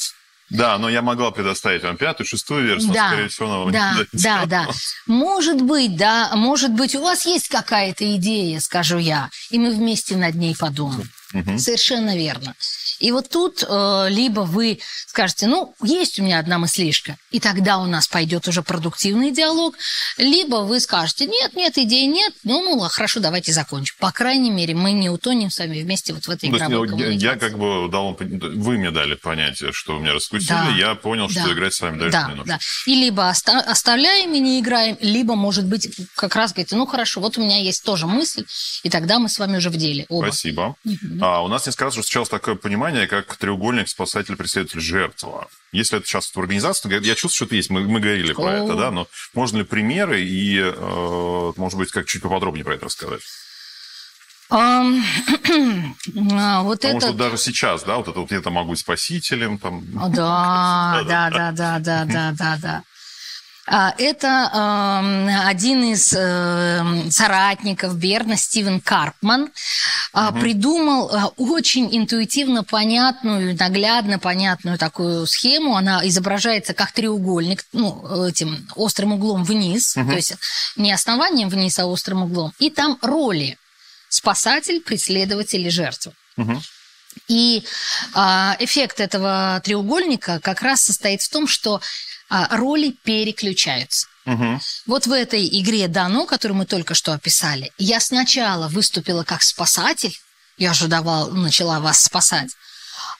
Да, 0.50 0.78
но 0.78 0.88
я 0.88 1.02
могла 1.02 1.30
предоставить 1.32 1.82
вам 1.82 1.96
пятую, 1.96 2.26
шестую 2.26 2.66
версию, 2.66 2.92
Да, 2.92 3.02
но, 3.04 3.08
скорее 3.08 3.28
всего, 3.28 3.46
она 3.46 3.58
вам 3.58 3.72
да, 3.72 3.90
не 3.90 4.04
подойдет. 4.04 4.22
да, 4.22 4.46
да. 4.46 4.68
Может 5.06 5.60
быть, 5.62 5.96
да, 5.96 6.30
может 6.36 6.70
быть, 6.72 6.94
у 6.94 7.02
вас 7.02 7.26
есть 7.26 7.48
какая-то 7.48 8.14
идея, 8.16 8.60
скажу 8.60 8.98
я, 8.98 9.28
и 9.50 9.58
мы 9.58 9.70
вместе 9.74 10.16
над 10.16 10.34
ней 10.36 10.54
подумаем. 10.56 11.10
Мгм. 11.32 11.58
Совершенно 11.58 12.16
верно. 12.16 12.54
И 13.00 13.12
вот 13.12 13.28
тут 13.28 13.64
э, 13.66 14.06
либо 14.10 14.40
вы 14.40 14.78
скажете, 15.06 15.46
ну, 15.46 15.74
есть 15.82 16.18
у 16.18 16.22
меня 16.22 16.38
одна 16.38 16.58
мыслишка, 16.58 17.16
и 17.30 17.40
тогда 17.40 17.78
у 17.78 17.86
нас 17.86 18.06
пойдет 18.08 18.48
уже 18.48 18.62
продуктивный 18.62 19.30
диалог, 19.30 19.74
либо 20.18 20.56
вы 20.56 20.80
скажете, 20.80 21.26
нет, 21.26 21.54
нет, 21.54 21.76
идей 21.78 22.06
нет, 22.06 22.32
ну, 22.44 22.62
ну, 22.62 22.78
хорошо, 22.88 23.20
давайте 23.20 23.52
закончим. 23.52 23.94
По 23.98 24.12
крайней 24.12 24.50
мере, 24.50 24.74
мы 24.74 24.92
не 24.92 25.10
утонем 25.10 25.50
с 25.50 25.58
вами 25.58 25.80
вместе 25.82 26.12
вот 26.14 26.26
в 26.26 26.30
этой 26.30 26.48
То 26.50 26.56
есть 26.56 26.66
игровой 26.66 26.88
я, 26.88 26.94
я 26.94 26.98
коммуникации. 27.00 27.38
как 27.40 27.58
бы 27.58 27.88
дал 27.90 28.16
Вы 28.18 28.78
мне 28.78 28.90
дали 28.90 29.14
понять, 29.14 29.62
что 29.74 29.94
вы 29.96 30.00
меня 30.02 30.12
раскусили, 30.14 30.48
Да. 30.48 30.68
я 30.76 30.94
понял, 30.94 31.28
что 31.28 31.44
Да. 31.44 31.52
играть 31.52 31.74
с 31.74 31.80
вами 31.80 31.98
дальше 31.98 32.12
Да, 32.12 32.28
не 32.28 32.34
нужно. 32.36 32.44
да. 32.54 32.58
И 32.86 32.94
либо 32.94 33.28
оста- 33.30 33.60
оставляем 33.60 34.32
и 34.34 34.38
не 34.38 34.60
играем, 34.60 34.96
либо, 35.00 35.34
может 35.34 35.66
быть, 35.66 35.88
как 36.14 36.36
раз 36.36 36.52
говорите, 36.52 36.76
ну 36.76 36.86
хорошо, 36.86 37.20
вот 37.20 37.36
у 37.38 37.40
меня 37.42 37.58
есть 37.58 37.82
тоже 37.84 38.06
мысль, 38.06 38.44
и 38.82 38.90
тогда 38.90 39.18
мы 39.18 39.28
с 39.28 39.38
вами 39.38 39.56
уже 39.58 39.70
в 39.70 39.76
деле 39.76 40.06
оба. 40.08 40.26
Спасибо. 40.26 40.76
А 41.20 41.42
у 41.42 41.48
нас 41.48 41.66
несколько 41.66 41.84
раз 41.86 41.94
уже 41.94 42.02
встречалось 42.02 42.28
такое 42.28 42.54
понимание, 42.54 42.85
как 43.06 43.36
треугольник 43.36 43.88
спасатель, 43.88 44.36
преследователь, 44.36 44.80
жертва. 44.80 45.48
Если 45.72 45.98
это 45.98 46.06
сейчас 46.06 46.26
в 46.34 46.38
организации, 46.38 46.90
я 47.04 47.14
чувствую, 47.14 47.30
что 47.30 47.44
это 47.46 47.56
есть. 47.56 47.70
Мы, 47.70 47.80
мы 47.82 48.00
говорили 48.00 48.32
про 48.32 48.64
это, 48.64 48.74
да, 48.74 48.90
но 48.90 49.08
можно 49.34 49.58
ли 49.58 49.64
примеры 49.64 50.22
и, 50.22 50.58
э, 50.58 51.52
может 51.56 51.78
быть, 51.78 51.90
как 51.90 52.06
чуть 52.06 52.22
поподробнее 52.22 52.64
про 52.64 52.74
это 52.74 52.86
рассказать? 52.86 53.22
А, 56.32 56.62
вот 56.62 56.80
Потому 56.80 56.98
это... 56.98 57.08
что 57.08 57.16
даже 57.16 57.36
сейчас, 57.36 57.82
да, 57.82 57.96
вот 57.96 58.08
это 58.08 58.20
вот 58.20 58.30
я-то 58.30 58.50
могу 58.50 58.70
быть 58.70 58.78
спасителем, 58.78 59.58
там, 59.58 59.84
О, 60.00 60.08
Да, 60.14 61.02
да, 61.06 61.30
да, 61.30 61.52
да, 61.52 61.78
да, 61.80 62.04
да, 62.04 62.32
да, 62.32 62.58
да. 62.62 62.82
А, 63.68 63.94
Это 63.98 64.48
ам, 64.52 65.28
один 65.46 65.82
из 65.92 66.12
эм, 66.12 67.10
соратников 67.10 67.96
Берна, 67.96 68.36
Стивен 68.36 68.80
Карпман, 68.80 69.50
а, 70.12 70.30
придумал 70.30 71.10
а, 71.10 71.26
очень 71.36 71.88
интуитивно 71.96 72.62
понятную, 72.62 73.56
наглядно 73.58 74.20
понятную 74.20 74.78
такую 74.78 75.26
схему. 75.26 75.76
Она 75.76 76.06
изображается 76.06 76.74
как 76.74 76.92
треугольник, 76.92 77.64
ну, 77.72 78.26
этим 78.26 78.68
острым 78.76 79.14
углом 79.14 79.42
вниз, 79.42 79.94
то 79.94 80.12
есть 80.12 80.34
не 80.76 80.92
основанием 80.92 81.48
вниз, 81.48 81.78
а 81.80 81.86
острым 81.86 82.22
углом. 82.22 82.52
И 82.58 82.70
там 82.70 82.98
роли 83.02 83.58
спасатель, 84.08 84.80
преследователь 84.80 85.66
и 85.66 85.70
жертва. 85.70 86.12
Мгм. 86.36 86.62
И 87.28 87.64
а, 88.14 88.56
эффект 88.60 89.00
этого 89.00 89.60
треугольника 89.64 90.38
как 90.40 90.62
раз 90.62 90.82
состоит 90.82 91.22
в 91.22 91.30
том, 91.30 91.48
что 91.48 91.80
роли 92.28 92.96
переключаются. 93.04 94.08
Мгм. 94.24 94.60
Вот 94.86 95.06
в 95.06 95.12
этой 95.12 95.46
игре 95.60 95.86
Дано, 95.88 96.26
которую 96.26 96.58
мы 96.58 96.66
только 96.66 96.94
что 96.94 97.12
описали, 97.12 97.72
я 97.78 98.00
сначала 98.00 98.68
выступила 98.68 99.22
как 99.22 99.42
спасатель, 99.42 100.18
я 100.58 100.74
же 100.74 100.88
давал, 100.88 101.30
начала 101.30 101.78
вас 101.80 102.02
спасать, 102.02 102.50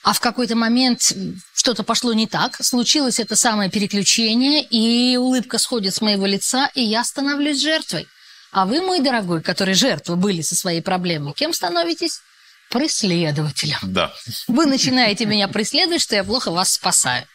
а 0.03 0.13
в 0.13 0.19
какой-то 0.19 0.55
момент 0.55 1.13
что-то 1.53 1.83
пошло 1.83 2.13
не 2.13 2.27
так, 2.27 2.63
случилось 2.63 3.19
это 3.19 3.35
самое 3.35 3.69
переключение, 3.69 4.63
и 4.63 5.17
улыбка 5.17 5.57
сходит 5.57 5.95
с 5.95 6.01
моего 6.01 6.25
лица, 6.25 6.69
и 6.75 6.81
я 6.81 7.03
становлюсь 7.03 7.61
жертвой. 7.61 8.07
А 8.51 8.65
вы, 8.65 8.81
мой 8.81 8.99
дорогой, 8.99 9.41
который 9.41 9.73
жертвы 9.73 10.15
были 10.15 10.41
со 10.41 10.55
своей 10.55 10.81
проблемой, 10.81 11.33
кем 11.33 11.53
становитесь? 11.53 12.21
Преследователем 12.69 13.77
Да. 13.83 14.11
вы 14.47 14.65
начинаете 14.65 15.25
меня 15.25 15.47
преследовать, 15.47 16.01
что 16.01 16.15
я 16.15 16.23
плохо 16.23 16.51
вас 16.51 16.73
спасаю. 16.73 17.25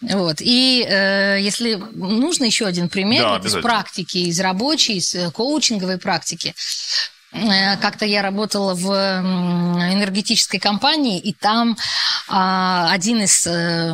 Вот. 0.00 0.36
И 0.40 0.86
э, 0.88 1.38
если 1.40 1.74
нужно 1.74 2.44
еще 2.44 2.66
один 2.66 2.88
пример 2.88 3.40
Да, 3.40 3.48
из 3.48 3.54
практики, 3.56 4.18
из 4.18 4.38
рабочей, 4.40 4.98
из 4.98 5.14
э, 5.14 5.30
коучинговой 5.30 5.98
практики. 5.98 6.54
Э, 7.32 7.76
Как-то 7.78 8.04
я 8.06 8.22
работала 8.22 8.74
в 8.74 8.86
энергетической 8.90 10.58
компании, 10.58 11.18
и 11.20 11.32
там 11.32 11.76
а, 12.28 12.90
один 12.92 13.22
из 13.22 13.46
э, 13.46 13.92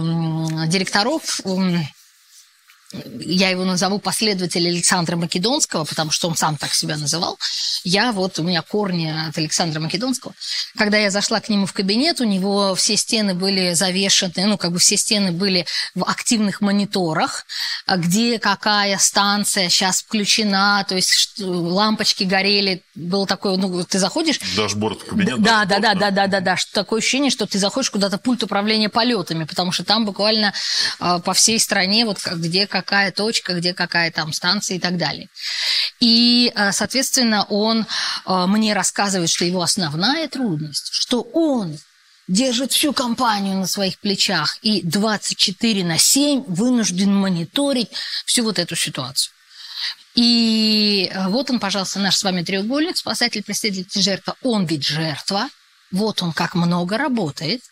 директоров 0.68 1.40
я 2.92 3.50
его 3.50 3.64
назову 3.64 3.98
последователь 3.98 4.66
Александра 4.68 5.16
Македонского, 5.16 5.84
потому 5.84 6.10
что 6.10 6.28
он 6.28 6.36
сам 6.36 6.56
так 6.56 6.72
себя 6.72 6.96
называл. 6.96 7.38
Я 7.82 8.12
вот, 8.12 8.38
у 8.38 8.42
меня 8.42 8.62
корни 8.62 9.12
от 9.28 9.36
Александра 9.36 9.80
Македонского. 9.80 10.34
Когда 10.76 10.96
я 10.98 11.10
зашла 11.10 11.40
к 11.40 11.48
нему 11.48 11.66
в 11.66 11.72
кабинет, 11.72 12.20
у 12.20 12.24
него 12.24 12.74
все 12.74 12.96
стены 12.96 13.34
были 13.34 13.74
завешены, 13.74 14.46
ну, 14.46 14.56
как 14.56 14.72
бы 14.72 14.78
все 14.78 14.96
стены 14.96 15.32
были 15.32 15.66
в 15.94 16.04
активных 16.04 16.60
мониторах, 16.60 17.44
где 17.88 18.38
какая 18.38 18.98
станция 18.98 19.68
сейчас 19.68 20.02
включена, 20.02 20.84
то 20.88 20.94
есть 20.94 21.40
лампочки 21.40 22.24
горели, 22.24 22.82
был 22.94 23.26
такой, 23.26 23.56
ну, 23.56 23.84
ты 23.84 23.98
заходишь... 23.98 24.38
Дашборд 24.56 25.02
кабинета. 25.02 25.38
Да, 25.38 25.64
да, 25.64 25.78
да, 25.80 25.94
да, 25.94 26.10
да, 26.10 26.26
да, 26.26 26.40
да, 26.40 26.56
что 26.56 26.72
такое 26.72 27.00
ощущение, 27.00 27.30
что 27.30 27.46
ты 27.46 27.58
заходишь 27.58 27.90
куда-то 27.90 28.18
пульт 28.18 28.42
управления 28.42 28.88
полетами, 28.88 29.44
потому 29.44 29.72
что 29.72 29.84
там 29.84 30.04
буквально 30.04 30.52
э, 31.00 31.20
по 31.24 31.32
всей 31.32 31.58
стране 31.58 32.04
вот 32.04 32.18
где 32.24 32.66
какая 32.86 33.10
точка, 33.10 33.54
где 33.54 33.74
какая 33.74 34.10
там 34.10 34.32
станция 34.32 34.76
и 34.76 34.80
так 34.80 34.96
далее. 34.96 35.28
И, 36.00 36.52
э, 36.54 36.72
соответственно, 36.72 37.44
он 37.44 37.84
э, 38.26 38.46
мне 38.46 38.74
рассказывает, 38.74 39.28
что 39.28 39.44
его 39.44 39.60
основная 39.60 40.28
трудность, 40.28 40.92
что 40.92 41.22
он 41.32 41.78
держит 42.28 42.72
всю 42.72 42.92
компанию 42.92 43.56
на 43.56 43.66
своих 43.66 43.98
плечах 43.98 44.58
и 44.62 44.82
24 44.82 45.84
на 45.84 45.98
7 45.98 46.44
вынужден 46.46 47.14
мониторить 47.14 47.90
всю 48.24 48.44
вот 48.44 48.58
эту 48.58 48.76
ситуацию. 48.76 49.32
И 50.14 51.10
э, 51.12 51.28
вот 51.28 51.50
он, 51.50 51.58
пожалуйста, 51.58 51.98
наш 51.98 52.16
с 52.16 52.22
вами 52.22 52.42
треугольник, 52.42 52.96
спасатель, 52.96 53.42
преследователь, 53.42 54.00
жертва. 54.00 54.36
Он 54.42 54.64
ведь 54.64 54.86
жертва. 54.86 55.48
Вот 55.90 56.22
он 56.22 56.32
как 56.32 56.54
много 56.54 56.98
работает. 56.98 57.62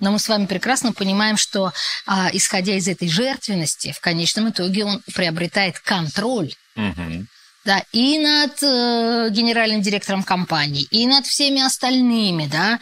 Но 0.00 0.10
мы 0.10 0.18
с 0.18 0.28
вами 0.28 0.46
прекрасно 0.46 0.92
понимаем, 0.92 1.36
что, 1.36 1.72
а, 2.06 2.30
исходя 2.32 2.74
из 2.74 2.88
этой 2.88 3.08
жертвенности, 3.08 3.92
в 3.92 4.00
конечном 4.00 4.50
итоге 4.50 4.84
он 4.84 5.02
приобретает 5.14 5.78
контроль. 5.78 6.54
Угу. 6.76 7.26
Да, 7.62 7.84
и 7.92 8.18
над 8.18 8.62
э, 8.62 9.28
генеральным 9.30 9.82
директором 9.82 10.22
компании, 10.22 10.84
и 10.90 11.06
над 11.06 11.26
всеми 11.26 11.60
остальными, 11.60 12.48
да. 12.50 12.80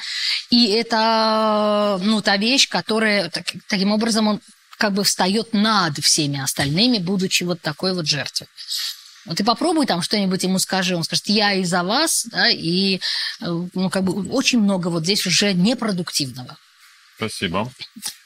И 0.51 0.67
это, 0.67 1.99
ну, 2.01 2.23
та 2.23 2.37
вещь, 2.37 2.69
которая, 2.69 3.29
так, 3.29 3.47
таким 3.67 3.91
образом, 3.91 4.29
он 4.29 4.41
как 4.79 4.93
бы 4.93 5.03
встает 5.03 5.53
над 5.53 5.99
всеми 5.99 6.41
остальными, 6.41 6.99
будучи 6.99 7.43
вот 7.43 7.61
такой 7.61 7.93
вот 7.93 8.07
жертвой. 8.07 8.47
Вот 9.27 9.37
ты 9.37 9.45
попробуй 9.45 9.85
там 9.85 10.01
что-нибудь 10.01 10.45
ему 10.45 10.61
скажи, 10.61 10.95
он 10.95 11.03
скажет, 11.03 11.27
я 11.27 11.55
из-за 11.55 11.83
вас, 11.83 12.27
да, 12.31 12.49
и 12.49 12.97
э, 12.97 12.99
ну, 13.75 13.91
как 13.91 14.05
бы 14.05 14.31
очень 14.31 14.61
много 14.61 14.89
вот 14.89 15.03
здесь 15.03 15.27
уже 15.27 15.55
непродуктивного. 15.55 16.57
Спасибо. 17.19 17.69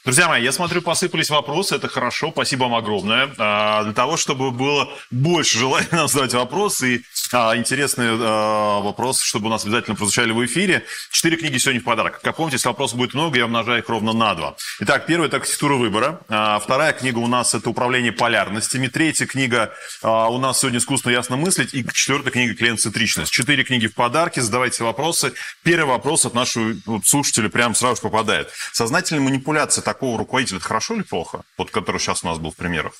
Друзья 0.05 0.27
мои, 0.27 0.43
я 0.43 0.51
смотрю, 0.51 0.81
посыпались 0.81 1.29
вопросы, 1.29 1.75
это 1.75 1.87
хорошо, 1.87 2.29
спасибо 2.29 2.63
вам 2.63 2.75
огромное. 2.75 3.33
А, 3.37 3.85
для 3.85 3.93
того, 3.93 4.17
чтобы 4.17 4.51
было 4.51 4.89
больше 5.11 5.57
желания 5.57 6.07
задать 6.07 6.33
вопросы 6.33 6.95
и 6.95 7.03
а, 7.31 7.55
интересные 7.55 8.09
а, 8.19 8.81
вопросы, 8.81 9.23
чтобы 9.23 9.47
у 9.47 9.49
нас 9.49 9.63
обязательно 9.63 9.95
прозвучали 9.95 10.31
в 10.31 10.45
эфире, 10.45 10.83
четыре 11.09 11.37
книги 11.37 11.57
сегодня 11.57 11.79
в 11.79 11.85
подарок. 11.85 12.19
Как 12.21 12.35
помните, 12.35 12.55
если 12.55 12.67
вопросов 12.67 12.97
будет 12.97 13.13
много, 13.13 13.37
я 13.37 13.45
умножаю 13.45 13.79
их 13.79 13.87
ровно 13.87 14.11
на 14.11 14.35
два. 14.35 14.57
Итак, 14.81 15.05
первая– 15.05 15.27
это 15.29 15.37
архитектура 15.37 15.75
выбора. 15.75 16.19
А, 16.27 16.59
вторая 16.59 16.91
книга 16.91 17.19
у 17.19 17.27
нас– 17.27 17.53
это 17.55 17.69
управление 17.69 18.11
полярностями. 18.11 18.87
Третья 18.87 19.25
книга 19.25 19.71
а, 20.01 20.27
у 20.27 20.37
нас 20.37 20.59
сегодня 20.59 20.79
«Искусство 20.79 21.11
ясно 21.11 21.37
мыслить». 21.37 21.73
И 21.73 21.85
четвертая 21.93 22.33
книга 22.33 22.53
«Клиент-центричность». 22.55 23.31
Четыре 23.31 23.63
книги 23.63 23.87
в 23.87 23.93
подарке, 23.93 24.41
задавайте 24.41 24.83
вопросы. 24.83 25.31
Первый 25.63 25.87
вопрос 25.87 26.25
от 26.25 26.33
нашего 26.33 26.75
слушателя 27.05 27.47
прямо 27.47 27.73
сразу 27.73 27.95
же 27.95 28.01
попадает. 28.01 28.49
Сознательная 28.73 29.23
манипуляция 29.23 29.81
такого 29.93 30.17
руководителя, 30.17 30.57
это 30.57 30.67
хорошо 30.67 30.95
или 30.95 31.03
плохо? 31.03 31.43
Вот 31.57 31.71
который 31.71 31.99
сейчас 31.99 32.23
у 32.23 32.27
нас 32.27 32.37
был 32.37 32.51
в 32.51 32.55
примерах. 32.55 32.93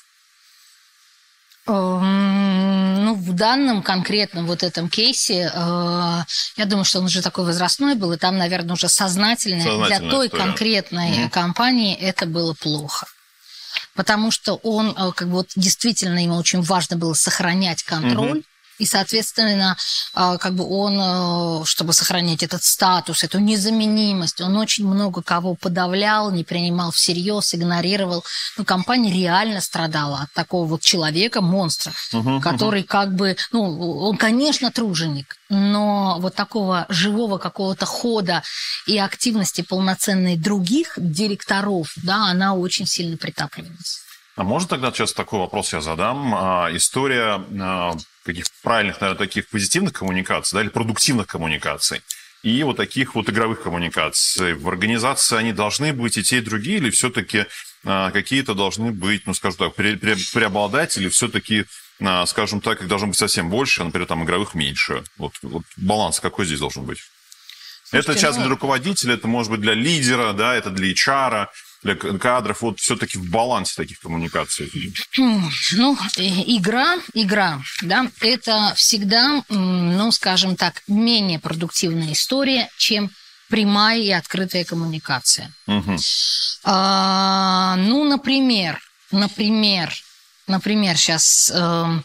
Эм, 1.66 3.04
ну, 3.04 3.14
в 3.14 3.32
данном 3.32 3.82
конкретном 3.82 4.46
вот 4.46 4.62
этом 4.62 4.88
кейсе, 4.88 5.50
э, 5.54 6.22
я 6.56 6.64
думаю, 6.66 6.84
что 6.84 6.98
он 6.98 7.06
уже 7.06 7.22
такой 7.22 7.44
возрастной 7.44 7.94
был, 7.94 8.12
и 8.12 8.18
там, 8.18 8.36
наверное, 8.36 8.74
уже 8.74 8.88
сознательный. 8.88 9.86
Для 9.86 9.98
той 9.98 10.26
история. 10.26 10.44
конкретной 10.44 11.22
угу. 11.22 11.30
компании 11.30 11.94
это 11.94 12.26
было 12.26 12.54
плохо. 12.54 13.06
Потому 13.94 14.30
что 14.30 14.54
он, 14.56 14.90
э, 14.90 15.12
как 15.12 15.28
бы 15.28 15.34
вот 15.34 15.52
действительно 15.56 16.22
ему 16.22 16.36
очень 16.36 16.60
важно 16.60 16.96
было 16.96 17.14
сохранять 17.14 17.82
контроль. 17.82 18.38
Угу 18.38 18.44
и, 18.78 18.86
соответственно, 18.86 19.76
а, 20.14 20.36
как 20.38 20.54
бы 20.54 20.64
он, 20.68 20.98
э, 20.98 21.64
чтобы 21.64 21.92
сохранять 21.92 22.42
этот 22.42 22.64
статус, 22.64 23.22
эту 23.22 23.38
незаменимость, 23.38 24.40
он 24.40 24.56
очень 24.56 24.86
много 24.86 25.22
кого 25.22 25.54
подавлял, 25.54 26.30
не 26.30 26.44
принимал 26.44 26.90
всерьез, 26.90 27.54
игнорировал. 27.54 28.24
Ну, 28.56 28.64
компания 28.64 29.12
реально 29.12 29.60
страдала 29.60 30.22
от 30.22 30.32
такого 30.32 30.66
вот 30.66 30.82
человека, 30.82 31.40
монстра, 31.40 31.92
угу, 32.12 32.40
который 32.40 32.80
угу. 32.80 32.88
как 32.88 33.14
бы, 33.14 33.36
ну, 33.52 34.00
он, 34.08 34.16
конечно, 34.16 34.70
труженик, 34.70 35.36
но 35.48 36.16
вот 36.20 36.34
такого 36.34 36.86
живого 36.88 37.38
какого-то 37.38 37.86
хода 37.86 38.42
и 38.86 38.98
активности 38.98 39.62
полноценной 39.62 40.36
других 40.36 40.94
директоров, 40.96 41.92
да, 41.96 42.26
она 42.30 42.54
очень 42.54 42.86
сильно 42.86 43.16
притапливалась. 43.16 44.00
А 44.36 44.42
можно 44.42 44.68
тогда 44.68 44.90
сейчас 44.90 45.12
такой 45.12 45.38
вопрос 45.38 45.72
я 45.72 45.80
задам? 45.80 46.34
А, 46.34 46.68
история 46.72 47.44
а, 48.24 48.26
каких-то 48.26 48.50
правильных, 48.62 49.00
наверное, 49.00 49.26
таких 49.26 49.48
позитивных 49.48 49.92
коммуникаций, 49.92 50.56
да, 50.56 50.62
или 50.62 50.68
продуктивных 50.68 51.26
коммуникаций, 51.26 52.02
и 52.42 52.62
вот 52.62 52.76
таких 52.76 53.14
вот 53.14 53.28
игровых 53.30 53.62
коммуникаций. 53.62 54.54
В 54.54 54.68
организации 54.68 55.36
они 55.36 55.52
должны 55.52 55.92
быть 55.92 56.18
и 56.18 56.22
те, 56.22 56.38
и 56.38 56.40
другие, 56.40 56.76
или 56.76 56.90
все-таки 56.90 57.46
а, 57.84 58.10
какие-то 58.10 58.54
должны 58.54 58.92
быть, 58.92 59.26
ну, 59.26 59.34
скажем 59.34 59.58
так, 59.58 59.74
пре 59.74 59.96
пре 59.96 60.16
преобладать, 60.32 60.96
или 60.96 61.08
все-таки, 61.08 61.64
а, 62.00 62.26
скажем 62.26 62.60
так, 62.60 62.82
их 62.82 62.88
должно 62.88 63.08
быть 63.08 63.16
совсем 63.16 63.50
больше, 63.50 63.82
например, 63.82 64.06
там 64.06 64.24
игровых 64.24 64.54
меньше. 64.54 65.04
Вот, 65.16 65.34
вот 65.42 65.62
баланс 65.76 66.20
какой 66.20 66.46
здесь 66.46 66.60
должен 66.60 66.84
быть? 66.84 66.98
Слушайте, 67.84 68.10
это 68.10 68.18
сейчас 68.18 68.36
ну... 68.36 68.42
для 68.42 68.50
руководителя, 68.50 69.14
это 69.14 69.28
может 69.28 69.50
быть 69.50 69.60
для 69.60 69.74
лидера, 69.74 70.32
да, 70.32 70.54
это 70.54 70.70
для 70.70 70.92
HR, 70.92 71.48
для 71.84 71.94
кадров, 71.94 72.62
вот 72.62 72.80
все-таки 72.80 73.18
в 73.18 73.30
балансе 73.30 73.74
таких 73.76 74.00
коммуникаций? 74.00 74.70
Ну, 75.16 75.96
игра, 76.16 76.96
игра, 77.12 77.60
да, 77.82 78.10
это 78.20 78.72
всегда, 78.74 79.44
ну, 79.48 80.10
скажем 80.10 80.56
так, 80.56 80.82
менее 80.88 81.38
продуктивная 81.38 82.12
история, 82.12 82.68
чем 82.78 83.10
прямая 83.50 84.00
и 84.00 84.10
открытая 84.10 84.64
коммуникация. 84.64 85.54
Угу. 85.66 85.96
А, 86.64 87.76
ну, 87.76 88.04
например, 88.04 88.80
например, 89.12 89.92
например, 90.46 90.96
сейчас, 90.96 91.52
э, 91.54 92.00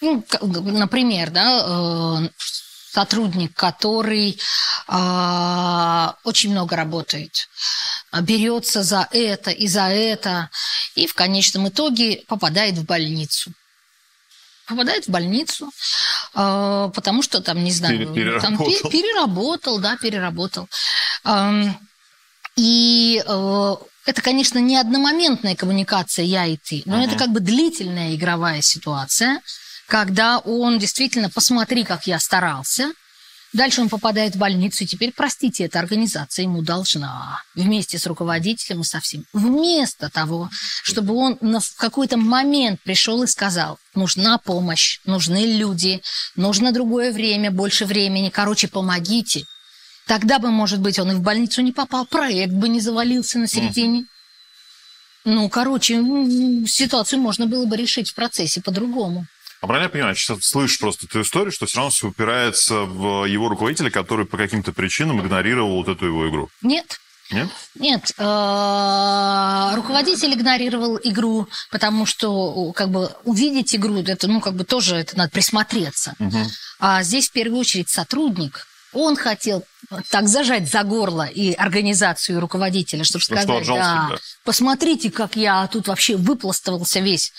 ну, 0.00 0.24
например, 0.40 1.30
да, 1.30 1.62
э, 1.66 2.28
сотрудник, 2.94 3.54
который 3.54 4.38
э, 4.88 6.08
очень 6.22 6.52
много 6.52 6.76
работает, 6.76 7.48
берется 8.22 8.84
за 8.84 9.08
это 9.10 9.50
и 9.50 9.66
за 9.66 9.88
это, 9.88 10.48
и 10.94 11.06
в 11.08 11.14
конечном 11.14 11.68
итоге 11.68 12.22
попадает 12.28 12.74
в 12.76 12.84
больницу. 12.84 13.52
Попадает 14.66 15.06
в 15.06 15.10
больницу, 15.10 15.70
э, 16.34 16.90
потому 16.94 17.22
что 17.22 17.40
там, 17.40 17.64
не 17.64 17.72
знаю, 17.72 18.14
переработал. 18.14 18.56
Там, 18.56 18.90
переработал, 18.90 19.78
да, 19.80 19.96
переработал. 19.96 20.68
Э, 21.24 21.64
и 22.56 23.22
э, 23.26 23.76
это, 24.06 24.22
конечно, 24.22 24.60
не 24.60 24.76
одномоментная 24.76 25.56
коммуникация 25.56 26.24
я 26.24 26.46
и 26.46 26.56
ты, 26.56 26.82
но 26.86 26.96
uh-huh. 26.96 27.06
это 27.08 27.18
как 27.18 27.30
бы 27.30 27.40
длительная 27.40 28.14
игровая 28.14 28.62
ситуация, 28.62 29.40
когда 29.86 30.38
он 30.38 30.78
действительно, 30.78 31.30
посмотри, 31.30 31.84
как 31.84 32.06
я 32.06 32.18
старался, 32.18 32.92
Дальше 33.54 33.82
он 33.82 33.88
попадает 33.88 34.34
в 34.34 34.38
больницу, 34.38 34.82
и 34.82 34.86
теперь, 34.86 35.12
простите, 35.12 35.62
эта 35.62 35.78
организация 35.78 36.42
ему 36.42 36.60
должна 36.60 37.40
вместе 37.54 38.00
с 38.00 38.06
руководителем 38.06 38.80
и 38.80 38.84
со 38.84 38.98
всем. 38.98 39.26
Вместо 39.32 40.10
того, 40.10 40.50
чтобы 40.82 41.14
он 41.14 41.38
в 41.40 41.76
какой-то 41.76 42.16
момент 42.16 42.80
пришел 42.82 43.22
и 43.22 43.28
сказал, 43.28 43.78
нужна 43.94 44.38
помощь, 44.38 44.98
нужны 45.04 45.46
люди, 45.46 46.02
нужно 46.34 46.72
другое 46.72 47.12
время, 47.12 47.52
больше 47.52 47.86
времени, 47.86 48.28
короче, 48.28 48.66
помогите. 48.66 49.44
Тогда 50.08 50.40
бы, 50.40 50.50
может 50.50 50.80
быть, 50.80 50.98
он 50.98 51.12
и 51.12 51.14
в 51.14 51.20
больницу 51.20 51.62
не 51.62 51.70
попал, 51.70 52.06
проект 52.06 52.52
бы 52.52 52.68
не 52.68 52.80
завалился 52.80 53.38
на 53.38 53.46
середине. 53.46 54.06
Ну, 55.24 55.48
короче, 55.48 56.02
ситуацию 56.66 57.20
можно 57.20 57.46
было 57.46 57.66
бы 57.66 57.76
решить 57.76 58.10
в 58.10 58.14
процессе 58.16 58.60
по-другому. 58.60 59.28
А 59.64 59.66
правильно 59.66 59.86
я 59.86 59.90
понимаю, 59.90 60.14
сейчас 60.14 60.44
слышишь 60.44 60.78
просто 60.78 61.06
эту 61.06 61.22
историю, 61.22 61.50
что 61.50 61.64
все 61.64 61.78
равно 61.78 61.90
все 61.90 62.08
упирается 62.08 62.80
в 62.80 63.24
его 63.24 63.48
руководителя, 63.48 63.90
который 63.90 64.26
по 64.26 64.36
каким-то 64.36 64.74
причинам 64.74 65.22
игнорировал 65.22 65.76
вот 65.76 65.88
эту 65.88 66.04
его 66.04 66.28
игру? 66.28 66.50
Нет. 66.60 67.00
Нет? 67.30 67.48
Нет. 67.74 68.12
Э, 68.18 69.70
руководитель 69.74 70.34
игнорировал 70.34 71.00
игру, 71.02 71.48
потому 71.70 72.04
что 72.04 72.72
как 72.72 72.90
бы 72.90 73.10
увидеть 73.24 73.74
игру, 73.74 74.02
это 74.02 74.28
ну 74.28 74.42
как 74.42 74.54
бы 74.54 74.64
тоже 74.64 74.96
это 74.96 75.16
надо 75.16 75.30
присмотреться. 75.30 76.14
Угу. 76.18 76.38
А 76.80 77.02
здесь 77.02 77.30
в 77.30 77.32
первую 77.32 77.60
очередь 77.60 77.88
сотрудник 77.88 78.66
Он 78.94 79.16
хотел 79.16 79.64
так 80.10 80.28
зажать 80.28 80.70
за 80.70 80.82
горло 80.82 81.26
и 81.26 81.52
организацию 81.52 82.36
и 82.36 82.40
руководителя, 82.40 83.04
чтобы 83.04 83.24
сказать, 83.24 83.44
что 83.44 83.74
да, 83.74 84.08
да. 84.10 84.16
посмотрите, 84.44 85.10
как 85.10 85.36
я 85.36 85.66
тут 85.66 85.88
вообще 85.88 86.16
выпластывался 86.16 87.00
весь. 87.00 87.32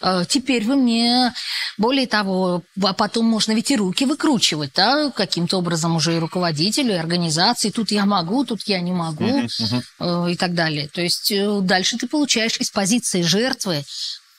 Э, 0.00 0.24
Теперь 0.28 0.64
вы 0.64 0.76
мне, 0.76 1.34
более 1.76 2.06
того, 2.06 2.62
а 2.82 2.92
потом 2.92 3.26
можно 3.26 3.52
ведь 3.52 3.70
и 3.70 3.76
руки 3.76 4.04
выкручивать, 4.04 4.72
да, 4.74 5.10
каким-то 5.10 5.58
образом 5.58 5.96
уже 5.96 6.16
и 6.16 6.18
руководителю, 6.18 6.94
и 6.94 6.98
организации. 6.98 7.70
Тут 7.70 7.90
я 7.90 8.06
могу, 8.06 8.44
тут 8.44 8.62
я 8.66 8.80
не 8.80 8.92
могу 8.92 9.24
э, 9.24 10.30
и 10.30 10.36
так 10.36 10.54
далее. 10.54 10.88
То 10.88 11.00
есть 11.00 11.32
э, 11.32 11.60
дальше 11.62 11.96
ты 11.98 12.06
получаешь 12.06 12.58
из 12.58 12.70
позиции 12.70 13.22
жертвы, 13.22 13.84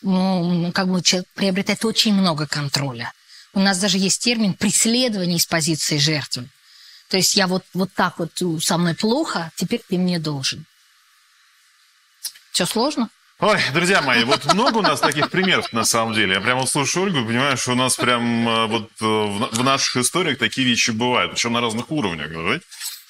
ну, 0.02 0.72
как 0.74 0.88
бы 0.88 1.02
человек 1.02 1.28
приобретает 1.36 1.84
очень 1.84 2.14
много 2.14 2.48
контроля. 2.48 3.12
У 3.54 3.60
нас 3.60 3.80
даже 3.80 3.98
есть 3.98 4.24
термин 4.24 4.54
преследование 4.54 5.38
из 5.38 5.46
позиции 5.46 5.98
жертвы. 5.98 6.48
То 7.10 7.18
есть 7.18 7.36
я 7.36 7.48
вот, 7.48 7.64
вот 7.74 7.92
так 7.94 8.20
вот 8.20 8.32
со 8.64 8.78
мной 8.78 8.96
плохо, 8.96 9.52
теперь 9.56 9.82
ты 9.88 9.98
мне 9.98 10.20
должен. 10.20 10.66
Все 12.52 12.66
сложно? 12.66 13.10
Ой, 13.40 13.58
друзья 13.74 14.02
мои, 14.02 14.26
вот 14.26 14.54
много 14.54 14.80
у 14.80 14.82
нас 14.82 15.00
таких 15.00 15.30
примеров 15.32 15.72
на 15.72 15.86
самом 15.86 16.14
деле. 16.14 16.34
Я 16.36 16.42
прямо 16.42 16.66
слушаю 16.66 17.06
Ольгу 17.06 17.22
и 17.22 17.26
понимаю, 17.26 17.56
что 17.58 17.72
у 17.72 17.76
нас 17.76 17.96
прям 17.96 18.48
э, 18.48 18.66
вот 18.68 18.90
э, 19.00 19.06
в 19.06 19.40
на- 19.40 19.48
в 19.48 19.64
наших 19.64 19.98
историях 19.98 20.38
такие 20.38 20.68
вещи 20.68 20.92
бывают, 20.92 21.32
причем 21.32 21.54
на 21.54 21.62
разных 21.62 21.90
уровнях. 21.90 22.30
да? 22.32 22.60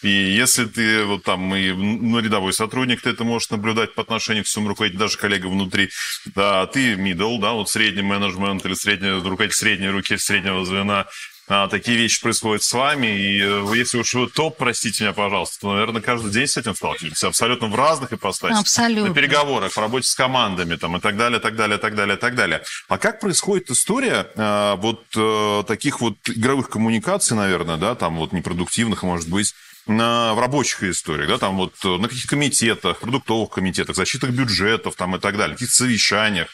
И 0.03 0.09
если 0.09 0.65
ты 0.65 1.03
вот 1.03 1.23
там 1.23 1.53
и 1.55 1.71
ну, 1.71 2.19
рядовой 2.19 2.53
сотрудник, 2.53 3.01
ты 3.01 3.09
это 3.09 3.23
можешь 3.23 3.49
наблюдать 3.49 3.95
по 3.95 4.03
отношению 4.03 4.43
к 4.43 4.47
своему 4.47 4.69
руководителю, 4.69 4.99
даже 4.99 5.17
коллега 5.17 5.47
внутри. 5.47 5.89
Да, 6.35 6.67
ты 6.67 6.93
middle, 6.93 7.39
да, 7.41 7.53
вот 7.53 7.69
средний 7.69 8.03
менеджмент 8.03 8.63
или 8.65 8.75
средний, 8.75 9.09
руководитель 9.09 9.57
средней 9.57 9.89
руки, 9.89 10.15
среднего 10.17 10.63
звена. 10.63 11.07
А, 11.51 11.67
такие 11.67 11.97
вещи 11.97 12.21
происходят 12.21 12.61
с 12.61 12.71
вами, 12.71 13.07
и 13.07 13.41
э, 13.41 13.65
если 13.75 13.97
уж 13.97 14.13
вы 14.13 14.27
топ, 14.27 14.55
простите 14.55 15.03
меня, 15.03 15.13
пожалуйста, 15.13 15.61
то, 15.61 15.73
наверное, 15.73 15.99
каждый 15.99 16.29
день 16.29 16.45
с 16.45 16.57
этим 16.57 16.75
сталкиваетесь, 16.75 17.23
абсолютно 17.23 17.69
в 17.69 17.75
разных 17.75 18.13
ипостасях. 18.13 18.59
Абсолютно. 18.59 19.07
На 19.07 19.15
переговорах, 19.15 19.71
в 19.71 19.77
работе 19.79 20.07
с 20.07 20.13
командами 20.13 20.75
там, 20.75 20.97
и 20.97 20.99
так 20.99 21.17
далее, 21.17 21.39
так 21.39 21.55
далее, 21.55 21.79
так 21.79 21.95
далее, 21.95 22.17
так 22.17 22.35
далее. 22.35 22.61
А 22.87 22.99
как 22.99 23.19
происходит 23.19 23.71
история 23.71 24.27
э, 24.35 24.75
вот 24.77 25.01
э, 25.15 25.63
таких 25.65 26.01
вот 26.01 26.17
игровых 26.29 26.69
коммуникаций, 26.69 27.35
наверное, 27.35 27.77
да, 27.77 27.95
там 27.95 28.17
вот 28.17 28.31
непродуктивных, 28.31 29.01
может 29.01 29.27
быть, 29.27 29.55
на, 29.87 30.35
в 30.35 30.39
рабочих 30.39 30.83
историях, 30.83 31.29
да, 31.29 31.39
там 31.39 31.57
вот 31.57 31.73
на 31.83 32.07
каких-то 32.07 32.27
комитетах, 32.27 32.99
продуктовых 32.99 33.49
комитетах, 33.49 33.95
защитах 33.95 34.29
бюджетов 34.29 34.93
там 34.95 35.15
и 35.15 35.19
так 35.19 35.35
далее, 35.35 35.55
каких-то 35.55 35.77
совещаниях. 35.77 36.49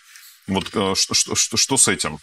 Вот 0.47 0.69
что, 0.69 0.95
что, 0.95 1.35
что, 1.35 1.57
что 1.57 1.75
с 1.75 1.89
этим? 1.89 2.19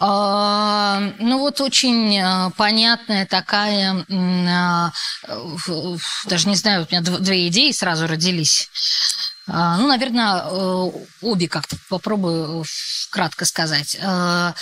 Ну 0.00 1.38
вот 1.38 1.60
очень 1.60 2.18
а, 2.20 2.50
понятная 2.56 3.26
такая, 3.26 4.04
в- 5.26 6.08
даже 6.26 6.48
не 6.48 6.54
знаю, 6.56 6.86
у 6.88 6.94
меня 6.94 7.02
дв- 7.02 7.18
две 7.18 7.48
идеи 7.48 7.72
сразу 7.72 8.06
родились. 8.06 8.70
А, 9.48 9.76
Ну, 9.78 9.88
наверное, 9.88 10.42
э, 10.44 10.90
обе 11.22 11.48
как-то 11.48 11.76
попробую 11.88 12.64
кратко 13.10 13.44
сказать. 13.44 13.96
Э, 14.00 14.52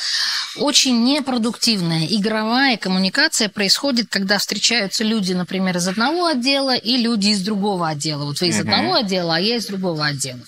Очень 0.56 1.04
непродуктивная 1.04 2.06
игровая 2.06 2.78
коммуникация 2.78 3.48
происходит, 3.50 4.08
когда 4.08 4.38
встречаются 4.38 5.04
люди, 5.04 5.34
например, 5.34 5.76
из 5.76 5.86
одного 5.88 6.26
отдела 6.28 6.74
и 6.76 6.96
люди 6.96 7.28
из 7.28 7.42
другого 7.42 7.88
отдела. 7.88 8.24
Вот 8.24 8.40
вы 8.40 8.48
из 8.48 8.60
одного 8.60 8.94
отдела, 8.94 9.36
а 9.36 9.40
я 9.40 9.56
из 9.56 9.66
другого 9.66 10.06
отдела. 10.06 10.40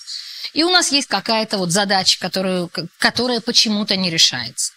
И 0.54 0.62
у 0.64 0.70
нас 0.70 0.92
есть 0.92 1.08
какая-то 1.08 1.58
вот 1.58 1.72
задача, 1.72 2.18
которую, 2.20 2.70
которая 2.98 3.40
почему-то 3.40 3.96
не 3.96 4.08
решается. 4.08 4.72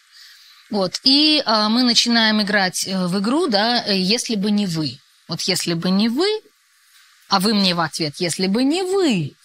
Вот. 0.71 0.99
И 1.03 1.43
а, 1.45 1.67
мы 1.69 1.83
начинаем 1.83 2.41
играть 2.41 2.87
э, 2.87 3.07
в 3.07 3.19
игру, 3.19 3.47
да, 3.47 3.83
э, 3.85 3.97
если 3.97 4.35
бы 4.35 4.51
не 4.51 4.65
вы. 4.65 4.97
Вот 5.27 5.41
если 5.41 5.73
бы 5.73 5.89
не 5.89 6.07
вы, 6.07 6.27
а 7.27 7.39
вы 7.41 7.53
мне 7.53 7.75
в 7.75 7.81
ответ, 7.81 8.15
если 8.19 8.47
бы 8.47 8.63
не 8.63 8.81
вы. 8.81 9.35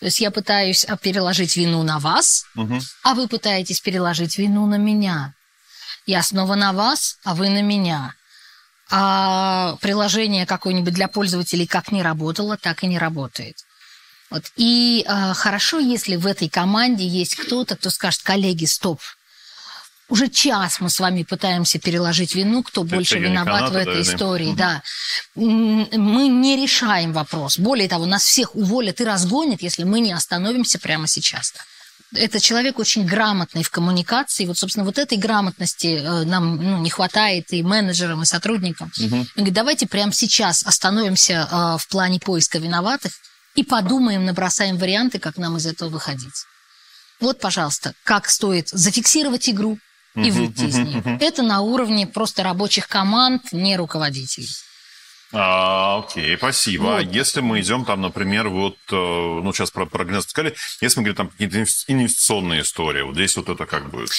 То 0.00 0.06
есть 0.06 0.20
я 0.20 0.30
пытаюсь 0.30 0.84
а, 0.86 0.96
переложить 0.96 1.56
вину 1.56 1.82
на 1.82 1.98
вас, 1.98 2.44
Мгм. 2.54 2.80
а 3.04 3.14
вы 3.14 3.28
пытаетесь 3.28 3.80
переложить 3.80 4.38
вину 4.38 4.66
на 4.66 4.76
меня. 4.76 5.34
Я 6.06 6.22
снова 6.22 6.54
на 6.54 6.72
вас, 6.72 7.18
а 7.22 7.34
вы 7.34 7.50
на 7.50 7.62
меня. 7.62 8.14
А 8.90 9.76
приложение 9.80 10.46
какое-нибудь 10.46 10.94
для 10.94 11.06
пользователей 11.06 11.66
как 11.66 11.92
не 11.92 12.02
работало, 12.02 12.56
так 12.56 12.82
и 12.82 12.86
не 12.86 12.98
работает. 12.98 13.58
Вот. 14.30 14.44
И 14.56 15.04
а, 15.06 15.34
хорошо, 15.34 15.78
если 15.78 16.16
в 16.16 16.26
этой 16.26 16.48
команде 16.48 17.06
есть 17.06 17.36
кто-то, 17.36 17.76
кто 17.76 17.90
скажет, 17.90 18.22
коллеги, 18.22 18.64
стоп, 18.64 19.00
уже 20.12 20.28
час 20.28 20.80
мы 20.80 20.90
с 20.90 21.00
вами 21.00 21.22
пытаемся 21.22 21.78
переложить 21.78 22.34
вину, 22.34 22.62
кто 22.62 22.82
Это 22.82 22.96
больше 22.96 23.18
виноват 23.18 23.70
в 23.70 23.72
канаты, 23.72 23.90
этой 23.90 24.04
да, 24.04 24.12
истории. 24.12 24.54
Да. 24.54 24.82
Мы 25.34 26.28
не 26.28 26.62
решаем 26.62 27.14
вопрос. 27.14 27.58
Более 27.58 27.88
того, 27.88 28.04
нас 28.04 28.22
всех 28.22 28.54
уволят 28.54 29.00
и 29.00 29.04
разгонят, 29.04 29.62
если 29.62 29.84
мы 29.84 30.00
не 30.00 30.12
остановимся 30.12 30.78
прямо 30.78 31.06
сейчас. 31.06 31.54
Это 32.14 32.40
человек 32.40 32.78
очень 32.78 33.06
грамотный 33.06 33.62
в 33.62 33.70
коммуникации. 33.70 34.44
Вот, 34.44 34.58
собственно, 34.58 34.84
вот 34.84 34.98
этой 34.98 35.16
грамотности 35.16 35.98
э, 36.02 36.24
нам 36.24 36.56
ну, 36.56 36.78
не 36.82 36.90
хватает 36.90 37.50
и 37.54 37.62
менеджерам, 37.62 38.22
и 38.22 38.26
сотрудникам. 38.26 38.92
Он 39.00 39.26
говорит, 39.34 39.54
давайте 39.54 39.86
прямо 39.86 40.12
сейчас 40.12 40.62
остановимся 40.62 41.48
э, 41.50 41.78
в 41.78 41.88
плане 41.88 42.20
поиска 42.20 42.58
виноватых 42.58 43.12
и 43.54 43.64
подумаем, 43.64 44.26
набросаем 44.26 44.76
варианты, 44.76 45.18
как 45.18 45.38
нам 45.38 45.56
из 45.56 45.64
этого 45.64 45.88
выходить. 45.88 46.44
Вот, 47.18 47.40
пожалуйста, 47.40 47.94
как 48.04 48.28
стоит 48.28 48.68
зафиксировать 48.68 49.48
игру 49.48 49.78
и 50.14 50.30
выйти 50.30 50.64
из 50.64 50.76
нее. 50.78 51.18
Это 51.20 51.42
на 51.42 51.60
уровне 51.60 52.06
просто 52.06 52.42
рабочих 52.42 52.88
команд, 52.88 53.52
не 53.52 53.76
руководителей. 53.76 54.48
А, 55.34 56.00
окей, 56.00 56.36
спасибо. 56.36 56.98
А 56.98 57.02
Вот. 57.02 57.14
если 57.14 57.40
мы 57.40 57.60
идем 57.60 57.86
там, 57.86 58.02
например, 58.02 58.48
вот, 58.50 58.76
э, 58.90 58.94
ну, 58.94 59.50
сейчас 59.54 59.70
про, 59.70 59.86
про 59.86 60.04
сказали, 60.20 60.54
если 60.82 61.00
мы 61.00 61.04
говорим 61.04 61.16
там 61.16 61.28
какие-то 61.30 61.56
инвес- 61.58 61.84
инвестиционные 61.88 62.60
истории, 62.60 63.00
вот 63.00 63.14
здесь 63.14 63.34
вот 63.36 63.48
это 63.48 63.64
как 63.64 63.88
будет? 63.90 64.10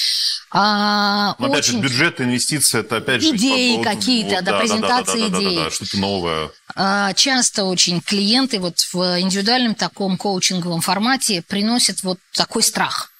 А, 0.49 1.35
опять 1.37 1.65
же, 1.65 1.73
очень 1.73 1.81
бюджет, 1.81 2.19
инвестиции, 2.19 2.79
это 2.79 2.97
опять 2.97 3.21
же... 3.21 3.35
Идеи 3.35 3.77
вот- 3.77 3.85
какие-то, 3.85 4.41
да, 4.41 4.53
да, 4.53 4.59
презентации 4.59 5.21
да, 5.21 5.27
да, 5.27 5.29
да, 5.29 5.39
да, 5.39 5.43
идей. 5.45 5.55
да, 5.57 5.69
что-то 5.69 5.97
новое. 5.99 6.49
А, 6.75 7.13
Часто 7.13 7.65
очень 7.65 8.01
клиенты 8.01 8.59
вот 8.59 8.79
в 8.79 9.19
индивидуальном 9.19 9.75
таком 9.75 10.17
коучинговом 10.17 10.81
формате 10.81 11.43
приносят 11.47 12.01
вот 12.01 12.17
такой 12.33 12.63
страх. 12.63 13.12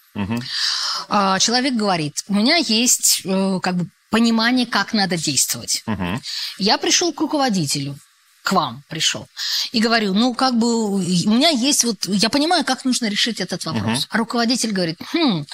А, 1.09 1.39
Человек 1.39 1.73
говорит, 1.73 2.23
у 2.27 2.33
меня 2.33 2.57
есть 2.57 3.21
э, 3.25 3.59
как 3.61 3.75
бы 3.75 3.87
понимание, 4.09 4.65
как 4.65 4.93
надо 4.93 5.17
действовать. 5.17 5.81
Мгм. 5.85 6.21
Я 6.59 6.77
пришел 6.77 7.11
к 7.13 7.19
руководителю, 7.19 7.97
к 8.43 8.51
вам 8.51 8.83
пришел, 8.89 9.27
и 9.71 9.79
говорю, 9.79 10.13
ну, 10.13 10.35
как 10.35 10.55
бы 10.55 10.97
у 10.97 10.99
меня 10.99 11.49
есть 11.49 11.83
вот, 11.83 12.05
я 12.05 12.29
понимаю, 12.29 12.63
как 12.63 12.85
нужно 12.85 13.07
решить 13.07 13.41
этот 13.41 13.65
вопрос. 13.65 13.99
Мгм. 13.99 14.07
А 14.09 14.17
руководитель 14.17 14.71
говорит, 14.71 14.99
«Хм, 15.13 15.45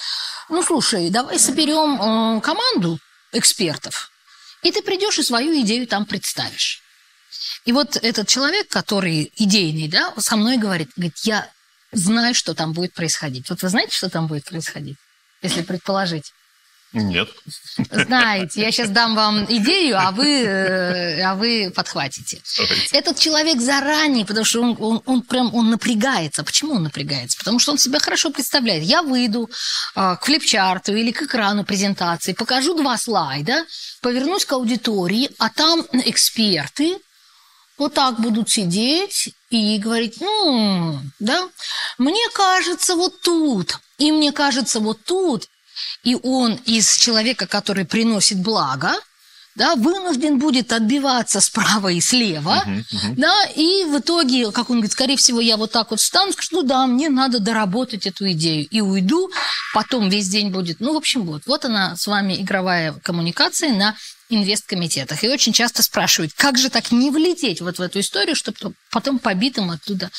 ну, 0.50 0.62
слушай, 0.62 1.08
давай 1.10 1.38
соберем 1.38 1.94
э, 1.94 2.40
команду 2.42 2.98
экспертов, 3.32 4.10
и 4.62 4.70
ты 4.70 4.82
придешь 4.82 5.18
и 5.18 5.22
свою 5.22 5.58
идею 5.62 5.86
там 5.86 6.04
представишь. 6.04 6.82
И 7.64 7.72
вот 7.72 7.96
этот 7.96 8.28
человек, 8.28 8.68
который 8.68 9.32
идейный, 9.36 9.88
да, 9.88 10.12
со 10.18 10.36
мной 10.36 10.56
говорит, 10.56 10.90
говорит, 10.96 11.16
я 11.24 11.48
знаю, 11.92 12.34
что 12.34 12.54
там 12.54 12.72
будет 12.72 12.94
происходить. 12.94 13.48
Вот 13.50 13.62
вы 13.62 13.68
знаете, 13.68 13.96
что 13.96 14.08
там 14.08 14.26
будет 14.26 14.44
происходить, 14.44 14.96
если 15.42 15.62
предположить? 15.62 16.32
Нет. 16.92 17.28
Знаете, 17.92 18.60
я 18.60 18.72
сейчас 18.72 18.90
дам 18.90 19.14
вам 19.14 19.44
идею, 19.44 19.96
а 19.96 20.10
вы, 20.10 20.42
э, 20.42 21.22
а 21.22 21.36
вы 21.36 21.72
подхватите. 21.74 22.42
Давайте. 22.56 22.96
Этот 22.96 23.18
человек 23.18 23.60
заранее, 23.60 24.26
потому 24.26 24.44
что 24.44 24.60
он, 24.60 24.76
он, 24.80 25.02
он 25.06 25.22
прям 25.22 25.54
он 25.54 25.70
напрягается. 25.70 26.42
Почему 26.42 26.74
он 26.74 26.82
напрягается? 26.82 27.38
Потому 27.38 27.60
что 27.60 27.72
он 27.72 27.78
себя 27.78 28.00
хорошо 28.00 28.30
представляет. 28.30 28.82
Я 28.82 29.02
выйду 29.02 29.48
а, 29.94 30.16
к 30.16 30.24
флипчарту 30.24 30.92
или 30.92 31.12
к 31.12 31.22
экрану 31.22 31.64
презентации, 31.64 32.32
покажу 32.32 32.74
два 32.74 32.98
слайда, 32.98 33.64
повернусь 34.02 34.44
к 34.44 34.52
аудитории, 34.52 35.30
а 35.38 35.48
там 35.48 35.86
эксперты 35.92 36.98
вот 37.80 37.94
так 37.94 38.20
будут 38.20 38.50
сидеть 38.50 39.34
и 39.48 39.78
говорить, 39.78 40.20
ну, 40.20 40.98
да, 41.18 41.48
мне 41.96 42.28
кажется, 42.34 42.94
вот 42.94 43.22
тут, 43.22 43.78
и 43.98 44.12
мне 44.12 44.32
кажется, 44.32 44.80
вот 44.80 45.02
тут, 45.04 45.48
и 46.04 46.14
он 46.22 46.54
из 46.66 46.94
человека, 46.98 47.46
который 47.46 47.86
приносит 47.86 48.38
благо, 48.38 48.92
да, 49.56 49.76
вынужден 49.76 50.38
будет 50.38 50.72
отбиваться 50.72 51.40
справа 51.40 51.88
и 51.88 52.00
слева, 52.02 52.62
Мгм, 52.66 52.84
мгм. 52.92 53.14
да, 53.16 53.46
и 53.56 53.84
в 53.84 53.98
итоге, 53.98 54.52
как 54.52 54.68
он 54.68 54.76
говорит, 54.76 54.92
скорее 54.92 55.16
всего, 55.16 55.40
я 55.40 55.56
вот 55.56 55.72
так 55.72 55.90
вот 55.90 56.00
встану, 56.00 56.32
скажу, 56.32 56.48
ну 56.52 56.62
да, 56.62 56.86
мне 56.86 57.08
надо 57.08 57.40
доработать 57.40 58.06
эту 58.06 58.30
идею, 58.32 58.68
и 58.68 58.80
уйду, 58.82 59.30
потом 59.72 60.10
весь 60.10 60.28
день 60.28 60.50
будет, 60.50 60.80
ну, 60.80 60.92
в 60.92 60.98
общем, 60.98 61.22
вот, 61.22 61.42
вот 61.46 61.64
она 61.64 61.96
с 61.96 62.06
вами 62.06 62.34
игровая 62.42 62.92
коммуникация 63.02 63.72
на 63.72 63.96
инвесткомитетах. 64.30 65.22
И 65.24 65.28
очень 65.28 65.52
часто 65.52 65.82
спрашивают, 65.82 66.32
как 66.34 66.56
же 66.56 66.70
так 66.70 66.92
не 66.92 67.10
влететь 67.10 67.60
вот 67.60 67.78
в 67.78 67.82
эту 67.82 68.00
историю, 68.00 68.36
чтобы 68.36 68.74
потом 68.90 69.18
побитым 69.18 69.70
оттуда 69.70 70.10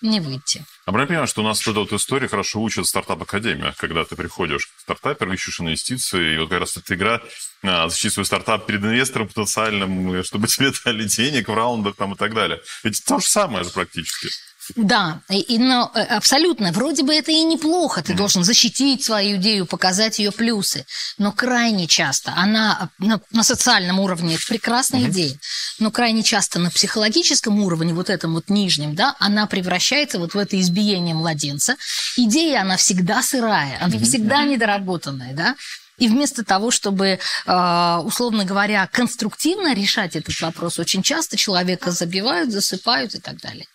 не 0.00 0.20
выйти. 0.20 0.64
А 0.86 0.92
правильно 0.92 1.08
понимаю, 1.08 1.26
что 1.26 1.42
у 1.42 1.44
нас 1.44 1.60
эта 1.60 1.72
вот 1.72 1.92
история 1.92 2.28
хорошо 2.28 2.60
учит 2.60 2.86
стартап-академия, 2.86 3.74
когда 3.78 4.04
ты 4.04 4.16
приходишь 4.16 4.66
к 4.66 4.80
стартаперу, 4.80 5.32
ищешь 5.32 5.60
инвестиции, 5.60 6.34
и 6.34 6.38
вот 6.38 6.50
как 6.50 6.60
раз 6.60 6.76
эта 6.76 6.94
игра 6.94 7.20
а, 7.62 7.88
защитить 7.88 8.12
свой 8.14 8.24
стартап 8.24 8.66
перед 8.66 8.82
инвестором 8.82 9.28
потенциальным, 9.28 10.22
чтобы 10.24 10.46
тебе 10.46 10.72
дали 10.84 11.04
денег 11.04 11.48
в 11.48 11.54
раундах 11.54 11.96
там 11.96 12.14
и 12.14 12.16
так 12.16 12.34
далее. 12.34 12.60
Ведь 12.84 13.02
то 13.04 13.18
же 13.18 13.26
самое 13.26 13.64
же 13.64 13.70
практически. 13.70 14.28
Да, 14.76 15.20
и, 15.30 15.58
но 15.58 15.90
э, 15.94 16.00
абсолютно. 16.02 16.72
Вроде 16.72 17.02
бы 17.02 17.14
это 17.14 17.30
и 17.30 17.42
неплохо. 17.44 18.02
Ты 18.02 18.14
должен 18.14 18.44
защитить 18.44 19.04
свою 19.04 19.36
идею, 19.36 19.66
показать 19.66 20.18
ее 20.18 20.30
плюсы. 20.30 20.84
Но 21.16 21.32
крайне 21.32 21.86
часто 21.86 22.32
она 22.36 22.90
на, 22.98 23.20
на 23.30 23.42
социальном 23.42 24.00
уровне 24.00 24.34
это 24.34 24.44
прекрасная 24.46 25.02
mm-hmm. 25.02 25.10
идея, 25.10 25.38
но 25.78 25.90
крайне 25.90 26.22
часто 26.22 26.58
на 26.58 26.70
психологическом 26.70 27.60
уровне, 27.60 27.94
вот 27.94 28.10
этом 28.10 28.34
вот 28.34 28.50
нижнем, 28.50 28.94
да, 28.94 29.16
она 29.18 29.46
превращается 29.46 30.18
вот 30.18 30.34
в 30.34 30.38
это 30.38 30.60
избиение 30.60 31.14
младенца. 31.14 31.76
Идея, 32.16 32.62
она 32.62 32.76
всегда 32.76 33.22
сырая, 33.22 33.78
она 33.80 33.96
mm-hmm. 33.96 34.04
всегда 34.04 34.44
недоработанная, 34.44 35.34
да. 35.34 35.56
И 35.98 36.08
вместо 36.08 36.44
того, 36.44 36.70
чтобы, 36.70 37.18
а, 37.46 38.00
условно 38.04 38.44
говоря, 38.44 38.86
конструктивно 38.86 39.74
решать 39.74 40.14
этот 40.14 40.40
вопрос, 40.40 40.78
очень 40.78 41.02
часто 41.02 41.36
человека 41.36 41.90
забивают, 41.90 42.52
засыпают 42.52 43.16
и 43.16 43.18
так 43.20 43.40
далее. 43.40 43.66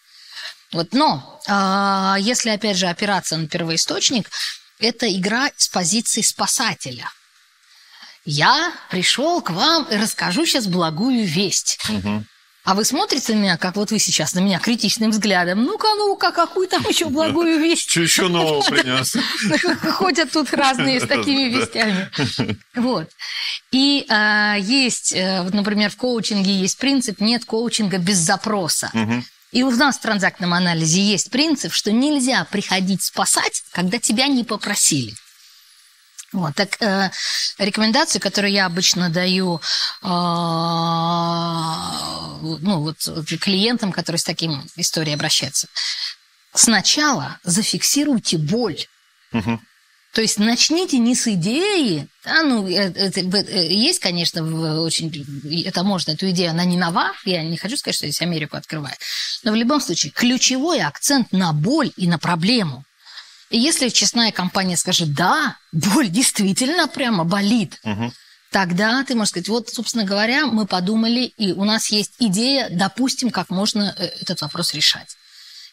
Вот, 0.74 0.94
но 0.94 1.40
э, 1.48 2.16
если, 2.20 2.50
опять 2.50 2.78
же, 2.78 2.88
опираться 2.88 3.38
на 3.38 3.48
первоисточник, 3.48 4.30
это 4.80 5.12
игра 5.14 5.50
с 5.56 5.70
позиции 5.70 6.22
спасателя. 6.22 7.10
Я 8.26 8.74
пришел 8.90 9.42
к 9.42 9.52
вам 9.52 9.84
и 9.84 9.96
расскажу 9.98 10.46
сейчас 10.46 10.68
благую 10.68 11.26
весть. 11.26 11.80
Угу. 11.90 12.26
А 12.66 12.76
вы 12.76 12.86
смотрите 12.86 13.34
на 13.34 13.40
меня, 13.40 13.58
как 13.58 13.76
вот 13.76 13.92
вы 13.92 14.00
сейчас 14.00 14.34
на 14.36 14.40
меня 14.40 14.58
критичным 14.58 15.12
взглядом. 15.12 15.66
Ну-ка, 15.66 15.88
ну-ка, 15.98 16.32
какую 16.32 16.70
там 16.70 16.82
еще 16.88 17.08
благую 17.10 17.60
весть? 17.60 17.90
Что 17.90 18.02
еще 18.02 18.30
нового 18.30 18.62
принес? 18.70 19.18
Ходят 19.92 20.32
тут 20.32 20.54
разные 20.54 21.02
с 21.02 21.04
такими 21.08 21.50
вестями. 21.50 22.10
Вот. 22.76 23.10
И 23.72 24.06
а, 24.10 24.56
есть, 24.56 25.12
э, 25.14 25.44
например, 25.52 25.90
в 25.90 25.98
коучинге 25.98 26.54
есть 26.54 26.78
принцип 26.78 27.20
«нет 27.20 27.44
коучинга 27.44 27.98
без 27.98 28.18
запроса». 28.18 28.92
И 29.54 29.62
у 29.62 29.70
нас 29.70 29.98
в 29.98 30.02
транзактном 30.02 30.54
анализе 30.56 31.00
есть 31.00 31.30
принцип, 31.30 31.72
что 31.74 31.92
нельзя 31.92 32.44
приходить 32.46 33.04
спасать, 33.04 33.64
когда 33.72 34.00
тебя 34.00 34.26
не 34.26 34.44
попросили. 34.44 35.14
Вот, 36.32 36.56
так 36.56 36.82
э, 36.82 37.12
рекомендацию, 37.60 38.20
которую 38.20 38.52
я 38.52 38.66
обычно 38.66 39.12
даю 39.12 39.62
э, 40.02 40.08
ну, 42.42 42.80
вот, 42.80 42.98
клиентам, 43.40 43.92
которые 43.92 44.20
с 44.20 44.24
таким 44.24 44.68
историей 44.76 45.14
обращаются. 45.14 45.68
Сначала 46.56 47.38
зафиксируйте 47.44 48.40
боль. 48.40 48.88
Угу. 49.34 49.60
То 50.14 50.22
есть 50.22 50.38
начните 50.38 51.00
не 51.00 51.16
с 51.16 51.28
идеи, 51.28 52.08
да, 52.24 52.44
ну, 52.44 52.68
это, 52.68 53.00
это, 53.00 53.20
э, 53.20 53.74
есть, 53.74 54.00
конечно, 54.00 54.80
очень, 54.80 55.12
это 55.66 55.84
можно, 55.84 56.12
эту 56.12 56.30
идею, 56.30 56.52
она 56.52 56.66
не 56.66 56.78
нова, 56.78 57.14
я 57.26 57.42
не 57.42 57.58
хочу 57.58 57.78
сказать, 57.78 57.96
что 57.96 58.06
здесь 58.06 58.22
Америку 58.22 58.56
открываю, 58.56 58.96
но 59.44 59.52
в 59.52 59.56
любом 59.56 59.82
случае 59.82 60.12
ключевой 60.12 60.82
акцент 60.82 61.32
на 61.32 61.52
боль 61.52 61.92
и 61.98 62.08
на 62.08 62.20
проблему. 62.20 62.86
И 63.50 63.58
если 63.58 63.90
честная 63.90 64.32
компания 64.32 64.78
скажет, 64.78 65.14
да, 65.14 65.58
боль 65.72 66.10
действительно 66.10 66.88
прямо 66.88 67.24
болит, 67.24 67.80
угу. 67.84 68.14
тогда 68.52 69.04
ты 69.04 69.16
можешь 69.16 69.30
сказать, 69.30 69.50
вот, 69.50 69.70
собственно 69.70 70.04
говоря, 70.04 70.46
мы 70.46 70.68
подумали, 70.68 71.22
и 71.22 71.54
у 71.54 71.64
нас 71.64 71.88
есть 71.90 72.14
идея, 72.20 72.68
допустим, 72.70 73.32
как 73.32 73.50
можно 73.50 73.96
э, 73.98 74.06
этот 74.22 74.42
вопрос 74.42 74.76
решать. 74.76 75.18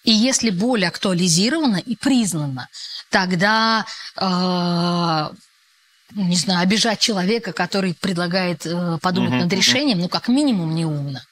И 0.05 0.13
если 0.13 0.51
боль 0.51 0.85
актуализирована 0.87 1.77
и 1.77 1.95
признана, 1.95 2.69
тогда, 3.11 3.85
э, 4.17 5.31
не 6.15 6.37
знаю, 6.37 6.63
обижать 6.63 7.01
человека, 7.01 7.53
который 7.53 7.95
предлагает 7.95 8.65
э, 8.65 8.99
подумать 9.03 9.33
uh-huh, 9.33 9.45
над 9.45 9.53
решением, 9.53 9.99
uh-huh. 9.99 10.03
ну, 10.03 10.09
как 10.09 10.29
минимум, 10.29 10.75
неумно. 10.75 11.23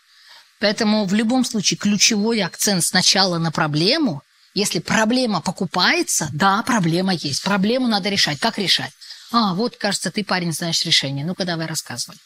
Поэтому 0.61 1.07
в 1.07 1.14
любом 1.14 1.44
случае 1.44 1.78
ключевой 1.78 2.42
акцент 2.42 2.85
сначала 2.85 3.38
на 3.38 3.50
проблему. 3.50 4.22
Если 4.54 4.81
проблема 4.81 5.40
покупается, 5.40 6.28
да, 6.33 6.62
проблема 6.62 7.14
есть. 7.14 7.42
Проблему 7.42 7.87
надо 7.87 8.09
решать. 8.09 8.40
Как 8.40 8.59
решать? 8.59 8.90
А, 9.31 9.54
вот, 9.54 9.76
кажется, 9.76 10.11
ты, 10.11 10.24
парень, 10.24 10.52
знаешь 10.52 10.85
решение. 10.85 11.24
Ну-ка, 11.24 11.44
давай 11.44 11.66
рассказывай. 11.66 12.18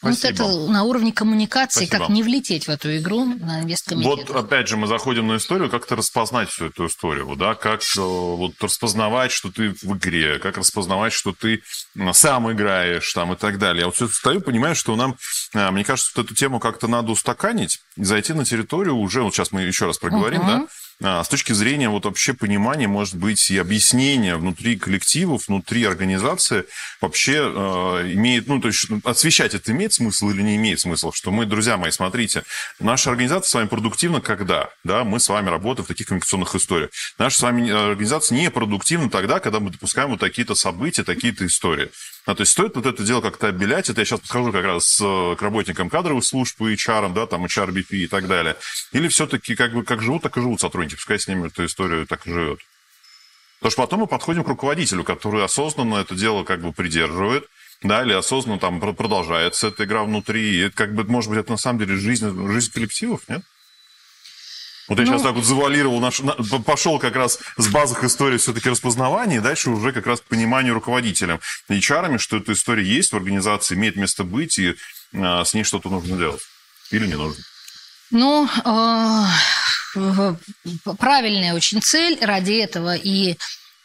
Спасибо. 0.00 0.42
Вот 0.42 0.50
это 0.50 0.72
на 0.72 0.84
уровне 0.84 1.12
коммуникации, 1.12 1.84
Спасибо. 1.84 2.06
как 2.06 2.08
не 2.08 2.22
влететь 2.22 2.66
в 2.66 2.70
эту 2.70 2.96
игру 2.96 3.24
на 3.24 3.60
инвесткомитет. 3.60 4.28
Вот 4.28 4.36
опять 4.36 4.66
же 4.66 4.78
мы 4.78 4.86
заходим 4.86 5.26
на 5.26 5.36
историю, 5.36 5.68
как-то 5.68 5.94
распознать 5.94 6.48
всю 6.48 6.66
эту 6.66 6.86
историю, 6.86 7.36
да, 7.36 7.54
как 7.54 7.82
э, 7.82 8.00
вот 8.00 8.52
распознавать, 8.60 9.30
что 9.30 9.52
ты 9.52 9.74
в 9.82 9.96
игре, 9.96 10.38
как 10.38 10.56
распознавать, 10.56 11.12
что 11.12 11.32
ты 11.32 11.62
сам 12.12 12.50
играешь 12.50 13.12
там 13.12 13.34
и 13.34 13.36
так 13.36 13.58
далее. 13.58 13.80
Я 13.80 13.86
вот 13.86 13.96
все 13.96 14.08
стою, 14.08 14.40
понимаю, 14.40 14.74
что 14.74 14.96
нам, 14.96 15.16
э, 15.52 15.70
мне 15.70 15.84
кажется, 15.84 16.12
вот 16.16 16.24
эту 16.24 16.34
тему 16.34 16.60
как-то 16.60 16.88
надо 16.88 17.12
устаканить 17.12 17.80
и 17.96 18.04
зайти 18.04 18.32
на 18.32 18.46
территорию 18.46 18.96
уже, 18.96 19.22
вот 19.22 19.34
сейчас 19.34 19.52
мы 19.52 19.62
еще 19.62 19.84
раз 19.84 19.98
проговорим, 19.98 20.40
uh-huh. 20.40 20.60
да, 20.60 20.66
с 21.00 21.28
точки 21.28 21.52
зрения 21.52 21.88
вот 21.88 22.04
вообще 22.04 22.34
понимания, 22.34 22.86
может 22.86 23.16
быть, 23.16 23.50
и 23.50 23.58
объяснения 23.58 24.36
внутри 24.36 24.76
коллективов, 24.76 25.48
внутри 25.48 25.84
организации 25.84 26.64
вообще 27.00 27.36
э, 27.36 28.12
имеет, 28.12 28.46
ну, 28.48 28.60
то 28.60 28.68
есть 28.68 28.86
освещать 29.04 29.54
это 29.54 29.72
имеет 29.72 29.94
смысл 29.94 30.28
или 30.30 30.42
не 30.42 30.56
имеет 30.56 30.80
смысла, 30.80 31.10
что 31.14 31.30
мы, 31.30 31.46
друзья 31.46 31.78
мои, 31.78 31.90
смотрите, 31.90 32.42
наша 32.78 33.10
организация 33.10 33.48
с 33.48 33.54
вами 33.54 33.68
продуктивна 33.68 34.20
когда, 34.20 34.68
да, 34.84 35.04
мы 35.04 35.20
с 35.20 35.28
вами 35.28 35.48
работаем 35.48 35.84
в 35.84 35.88
таких 35.88 36.06
коммуникационных 36.08 36.54
историях. 36.54 36.90
Наша 37.18 37.38
с 37.38 37.42
вами 37.42 37.70
э, 37.70 37.90
организация 37.90 38.36
не 38.36 38.50
продуктивна 38.50 39.08
тогда, 39.08 39.40
когда 39.40 39.60
мы 39.60 39.70
допускаем 39.70 40.10
вот 40.10 40.20
такие-то 40.20 40.54
события, 40.54 41.02
такие-то 41.02 41.46
истории. 41.46 41.90
А, 42.26 42.34
то 42.34 42.42
есть 42.42 42.52
стоит 42.52 42.76
вот 42.76 42.86
это 42.86 43.02
дело 43.02 43.20
как-то 43.20 43.48
обелять, 43.48 43.88
это 43.88 44.00
я 44.00 44.04
сейчас 44.04 44.20
подхожу 44.20 44.52
как 44.52 44.64
раз 44.64 45.00
э, 45.00 45.36
к 45.36 45.42
работникам 45.42 45.88
кадровых 45.88 46.24
служб 46.24 46.56
по 46.58 46.70
HR, 46.70 47.12
да, 47.14 47.26
там 47.26 47.44
HR, 47.44 47.70
BP 47.70 47.96
и 47.96 48.06
так 48.06 48.28
далее. 48.28 48.56
Или 48.92 49.08
все-таки 49.08 49.54
как 49.54 49.72
бы 49.72 49.84
как 49.84 50.02
живут, 50.02 50.22
так 50.22 50.36
и 50.36 50.40
живут 50.40 50.60
сотрудники, 50.60 50.96
пускай 50.96 51.18
с 51.18 51.26
ними 51.26 51.46
эту 51.46 51.64
историю 51.64 52.06
так 52.06 52.26
и 52.26 52.32
живет. 52.32 52.60
Потому 53.58 53.70
что 53.72 53.82
потом 53.82 54.00
мы 54.00 54.06
подходим 54.06 54.44
к 54.44 54.48
руководителю, 54.48 55.04
который 55.04 55.44
осознанно 55.44 55.96
это 55.96 56.14
дело 56.14 56.44
как 56.44 56.60
бы 56.60 56.72
придерживает, 56.72 57.46
да, 57.82 58.02
или 58.02 58.12
осознанно 58.12 58.58
там 58.58 58.80
продолжается 58.80 59.68
эта 59.68 59.84
игра 59.84 60.04
внутри. 60.04 60.56
И 60.56 60.60
это 60.60 60.76
как 60.76 60.94
бы, 60.94 61.04
может 61.04 61.30
быть, 61.30 61.38
это 61.38 61.52
на 61.52 61.58
самом 61.58 61.78
деле 61.78 61.96
жизнь, 61.96 62.52
жизнь 62.52 62.72
коллективов, 62.72 63.22
нет? 63.28 63.42
Вот 64.90 64.98
я 64.98 65.04
ну, 65.04 65.12
сейчас 65.12 65.22
так 65.22 65.34
вот 65.34 65.44
завуалировал, 65.44 66.00
наш, 66.00 66.20
пошел 66.66 66.98
как 66.98 67.14
раз 67.14 67.38
с 67.56 67.68
базовых 67.68 68.02
историй 68.02 68.38
все-таки 68.38 68.68
распознавания, 68.68 69.36
и 69.36 69.40
дальше 69.40 69.70
уже 69.70 69.92
как 69.92 70.04
раз 70.04 70.20
к 70.20 70.24
пониманию 70.24 70.74
руководителям, 70.74 71.38
HR, 71.68 72.18
что 72.18 72.38
эта 72.38 72.54
история 72.54 72.82
есть 72.82 73.12
в 73.12 73.16
организации, 73.16 73.76
имеет 73.76 73.94
место 73.94 74.24
быть, 74.24 74.58
и 74.58 74.74
а, 75.14 75.44
с 75.44 75.54
ней 75.54 75.62
что-то 75.62 75.90
нужно 75.90 76.16
делать. 76.16 76.42
Или 76.90 77.06
не 77.06 77.14
нужно. 77.14 77.40
Ну, 78.10 78.48
э, 79.94 80.34
правильная 80.98 81.54
очень 81.54 81.80
цель 81.80 82.18
ради 82.20 82.54
этого 82.54 82.96
и 82.96 83.36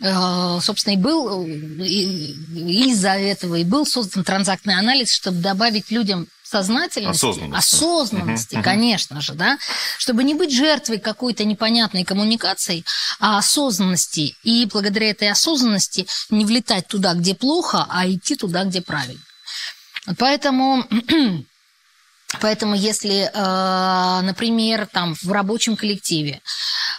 э, 0.01 0.59
собственно, 0.59 0.95
и 0.95 0.97
был 0.97 1.45
из-за 1.45 3.11
этого 3.11 3.53
и 3.57 3.63
был 3.63 3.85
создан 3.85 4.23
транзактный 4.23 4.73
анализ, 4.73 5.13
чтобы 5.13 5.37
добавить 5.37 5.91
людям 5.91 6.25
сознательности, 6.55 7.25
осознанности, 7.25 7.75
осознанности 7.75 8.55
угу, 8.55 8.63
конечно 8.63 9.21
же, 9.21 9.33
да, 9.33 9.57
чтобы 9.97 10.23
не 10.23 10.33
быть 10.35 10.53
жертвой 10.53 10.99
какой-то 10.99 11.43
непонятной 11.43 12.05
коммуникации, 12.05 12.85
а 13.19 13.37
осознанности. 13.37 14.35
И 14.43 14.65
благодаря 14.71 15.09
этой 15.09 15.29
осознанности 15.29 16.07
не 16.29 16.45
влетать 16.45 16.87
туда, 16.87 17.13
где 17.13 17.35
плохо, 17.35 17.85
а 17.89 18.07
идти 18.07 18.35
туда, 18.35 18.63
где 18.63 18.81
правильно. 18.81 19.21
Поэтому 20.17 20.85
Поэтому 22.41 22.75
если, 22.75 23.29
э, 23.33 24.21
например, 24.21 24.87
там 24.91 25.15
в 25.21 25.31
рабочем 25.31 25.75
коллективе 25.75 26.41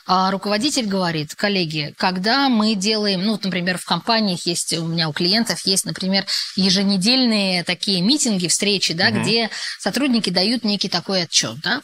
э, 0.07 0.31
руководитель 0.31 0.87
говорит, 0.87 1.35
коллеги, 1.35 1.95
когда 1.97 2.49
мы 2.49 2.75
делаем, 2.75 3.25
ну, 3.25 3.39
например, 3.43 3.79
в 3.79 3.85
компаниях 3.85 4.47
есть, 4.47 4.73
у 4.75 4.87
меня 4.87 5.09
у 5.09 5.13
клиентов 5.13 5.61
есть, 5.65 5.85
например, 5.85 6.27
еженедельные 6.57 7.65
такие 7.65 8.01
митинги, 8.03 8.49
встречи, 8.49 8.95
да, 8.95 9.09
угу. 9.09 9.21
где 9.21 9.51
сотрудники 9.79 10.31
дают 10.31 10.65
некий 10.65 10.89
такой 10.89 11.23
отчет, 11.23 11.59
да, 11.61 11.83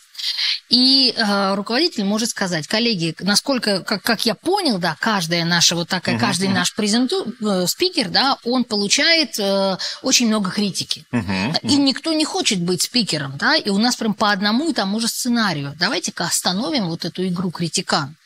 и 0.68 1.14
э, 1.16 1.54
руководитель 1.54 2.04
может 2.04 2.30
сказать, 2.30 2.66
коллеги, 2.66 3.14
насколько, 3.20 3.80
как, 3.80 4.02
как 4.02 4.26
я 4.26 4.34
понял, 4.34 4.78
да, 4.78 4.96
каждая 5.00 5.44
наша 5.44 5.74
вот 5.74 5.88
такая, 5.88 6.16
uh-huh, 6.16 6.20
каждый 6.20 6.48
наш 6.48 6.74
презенту, 6.74 7.26
э, 7.40 7.66
спикер, 7.66 8.08
да, 8.08 8.36
он 8.44 8.64
получает 8.64 9.38
э, 9.38 9.76
очень 10.02 10.28
много 10.28 10.50
критики. 10.50 11.04
Uh-huh, 11.12 11.24
uh-huh. 11.24 11.58
И 11.62 11.76
никто 11.76 12.12
не 12.12 12.24
хочет 12.24 12.60
быть 12.60 12.82
спикером, 12.82 13.36
да, 13.36 13.56
и 13.56 13.70
у 13.70 13.78
нас 13.78 13.96
прям 13.96 14.14
по 14.14 14.30
одному 14.30 14.70
и 14.70 14.72
тому 14.72 15.00
же 15.00 15.08
сценарию. 15.08 15.74
Давайте-ка 15.78 16.24
остановим 16.24 16.88
вот 16.88 17.04
эту 17.04 17.26
игру 17.26 17.50
критикан. 17.50 18.16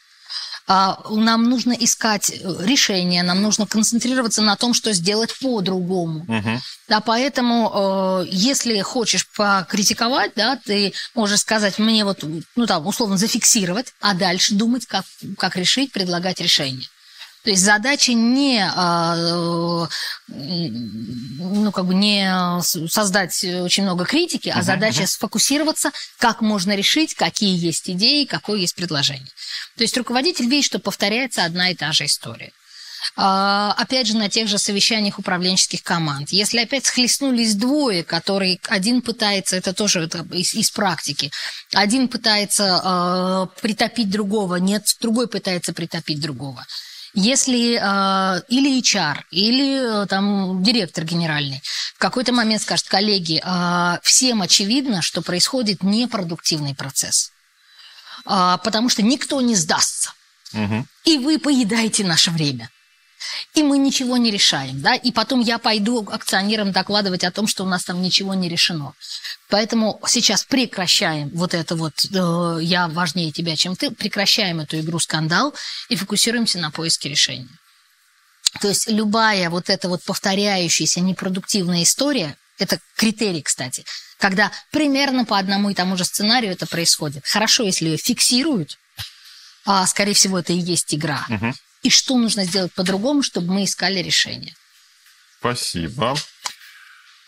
А, 0.68 0.98
нам 1.10 1.48
нужно 1.48 1.72
искать 1.72 2.30
э, 2.30 2.56
решения, 2.64 3.22
нам 3.22 3.40
нужно 3.40 3.66
концентрироваться 3.66 4.42
на 4.42 4.56
том, 4.56 4.74
что 4.74 4.92
сделать 4.92 5.32
по-другому. 5.38 6.24
Мгм. 6.26 6.60
Да, 6.88 7.00
поэтому, 7.00 8.24
э, 8.24 8.28
если 8.30 8.80
хочешь 8.80 9.28
покритиковать, 9.28 10.32
да, 10.34 10.56
ты 10.56 10.92
можешь 11.14 11.40
сказать 11.40 11.78
мне 11.78 12.04
вот, 12.04 12.24
ну 12.56 12.66
там, 12.66 12.86
условно, 12.86 13.16
зафиксировать, 13.16 13.94
а 14.00 14.14
дальше 14.14 14.54
думать, 14.54 14.86
как, 14.86 15.04
как 15.38 15.56
решить, 15.56 15.92
предлагать 15.92 16.40
решение. 16.40 16.88
То 17.46 17.50
есть 17.50 17.62
задача 17.62 18.12
не, 18.12 18.58
э, 18.58 19.86
ну, 20.26 21.70
как 21.70 21.86
бы 21.86 21.94
не 21.94 22.60
создать 22.60 23.44
очень 23.44 23.84
много 23.84 24.04
критики, 24.04 24.48
а 24.48 24.64
задача 24.64 25.06
сфокусироваться, 25.06 25.92
как 26.18 26.40
можно 26.40 26.74
решить, 26.74 27.14
какие 27.14 27.56
есть 27.56 27.88
идеи, 27.88 28.24
какое 28.24 28.58
есть 28.58 28.74
предложение. 28.74 29.28
То 29.76 29.84
есть 29.84 29.96
руководитель 29.96 30.46
видит, 30.48 30.64
что 30.64 30.80
повторяется 30.80 31.44
одна 31.44 31.70
и 31.70 31.76
та 31.76 31.92
же 31.92 32.06
история. 32.06 32.50
А, 33.14 33.76
Опять 33.78 34.08
же, 34.08 34.16
на 34.16 34.28
тех 34.28 34.48
же 34.48 34.58
совещаниях 34.58 35.20
управленческих 35.20 35.84
команд. 35.84 36.30
Если 36.30 36.58
опять 36.58 36.86
схлестнулись 36.86 37.54
двое, 37.54 38.02
которые 38.02 38.58
один 38.66 39.02
пытается, 39.02 39.54
это 39.54 39.72
тоже 39.72 40.00
это 40.00 40.26
из, 40.32 40.52
из 40.52 40.72
практики, 40.72 41.30
один 41.72 42.08
пытается 42.08 42.82
э, 43.54 43.60
притопить 43.60 44.10
другого, 44.10 44.56
нет, 44.56 44.96
другой 45.00 45.28
пытается 45.28 45.72
притопить 45.72 46.20
другого. 46.20 46.66
Если 47.18 47.78
э, 47.80 48.42
или 48.48 48.78
HR, 48.78 49.22
или 49.30 50.02
э, 50.02 50.06
там 50.06 50.62
директор 50.62 51.02
генеральный 51.02 51.62
в 51.94 51.98
какой-то 51.98 52.34
момент 52.34 52.60
скажет, 52.60 52.86
коллеги, 52.88 53.42
э, 53.42 53.98
всем 54.02 54.42
очевидно, 54.42 55.00
что 55.00 55.22
происходит 55.22 55.82
непродуктивный 55.82 56.74
процесс, 56.74 57.32
А, 58.26 58.58
потому 58.58 58.90
что 58.90 59.02
никто 59.02 59.40
не 59.40 59.54
сдастся 59.56 60.12
Мгм. 60.52 60.86
и 61.04 61.16
вы 61.18 61.38
поедаете 61.38 62.04
наше 62.04 62.30
время. 62.30 62.68
И 63.54 63.62
мы 63.62 63.78
ничего 63.78 64.16
не 64.16 64.30
решаем, 64.30 64.80
да, 64.80 64.94
и 64.94 65.10
потом 65.10 65.40
я 65.40 65.58
пойду 65.58 66.06
акционерам 66.10 66.72
докладывать 66.72 67.24
о 67.24 67.30
том, 67.30 67.46
что 67.46 67.64
у 67.64 67.66
нас 67.66 67.84
там 67.84 68.02
ничего 68.02 68.34
не 68.34 68.48
решено. 68.48 68.92
Поэтому 69.48 70.00
сейчас 70.06 70.44
прекращаем 70.44 71.30
вот 71.30 71.54
это 71.54 71.76
вот 71.76 72.04
э, 72.04 72.58
«я 72.62 72.88
важнее 72.88 73.32
тебя, 73.32 73.56
чем 73.56 73.76
ты», 73.76 73.90
прекращаем 73.90 74.60
эту 74.60 74.78
игру 74.80 74.98
«Скандал» 74.98 75.54
и 75.88 75.96
фокусируемся 75.96 76.58
на 76.58 76.70
поиске 76.70 77.08
решения. 77.08 77.48
То 78.60 78.68
есть 78.68 78.88
любая 78.88 79.50
вот 79.50 79.70
эта 79.70 79.88
вот 79.88 80.02
повторяющаяся 80.04 81.00
непродуктивная 81.00 81.82
история, 81.82 82.36
это 82.58 82.78
критерий, 82.96 83.42
кстати, 83.42 83.84
когда 84.18 84.50
примерно 84.70 85.24
по 85.24 85.38
одному 85.38 85.70
и 85.70 85.74
тому 85.74 85.96
же 85.96 86.04
сценарию 86.04 86.52
это 86.52 86.66
происходит. 86.66 87.24
Хорошо, 87.26 87.64
если 87.64 87.86
ее 87.86 87.96
фиксируют, 87.98 88.78
а, 89.66 89.86
скорее 89.86 90.14
всего, 90.14 90.38
это 90.38 90.52
и 90.52 90.58
есть 90.58 90.94
игра. 90.94 91.24
Мгм. 91.28 91.54
И 91.86 91.90
что 91.90 92.16
нужно 92.18 92.44
сделать 92.44 92.72
по-другому, 92.72 93.22
чтобы 93.22 93.52
мы 93.54 93.62
искали 93.62 94.00
решение? 94.00 94.56
Спасибо. 95.38 96.16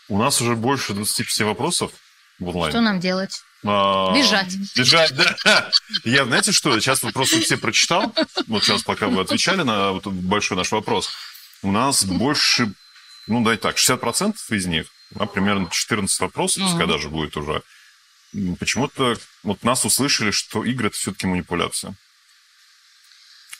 У 0.09 0.19
нас 0.21 0.41
уже 0.41 0.57
больше 0.57 0.91
25 0.91 1.47
вопросов 1.47 1.93
в 2.39 2.49
онлайн. 2.49 2.73
Что 2.73 2.81
нам 2.81 2.99
делать? 2.99 3.39
А, 3.65 4.13
Бежать. 4.13 4.53
Бежать, 4.75 5.15
да. 5.15 5.71
Я, 6.03 6.25
знаете 6.25 6.51
что, 6.51 6.77
сейчас 6.77 7.03
вот 7.03 7.13
просто 7.13 7.39
все 7.39 7.55
прочитал, 7.55 8.13
вот 8.47 8.65
сейчас 8.65 8.83
пока 8.83 9.07
вы 9.07 9.21
отвечали 9.21 9.61
на 9.61 9.93
вот 9.93 10.05
большой 10.07 10.57
наш 10.57 10.73
вопрос, 10.73 11.09
у 11.61 11.71
нас 11.71 12.03
больше, 12.03 12.73
ну, 13.27 13.41
дай 13.45 13.55
так, 13.55 13.77
60% 13.77 14.35
из 14.49 14.65
них, 14.65 14.87
а, 15.17 15.25
примерно 15.25 15.69
14 15.71 16.19
вопросов, 16.19 16.63
Мгм. 16.63 16.79
когда 16.79 16.97
же 16.97 17.07
будет 17.07 17.37
уже, 17.37 17.63
почему-то 18.59 19.17
вот 19.43 19.63
нас 19.63 19.85
услышали, 19.85 20.31
что 20.31 20.65
игры– 20.65 20.87
это 20.89 20.97
все-таки 20.97 21.27
манипуляция. 21.27 21.95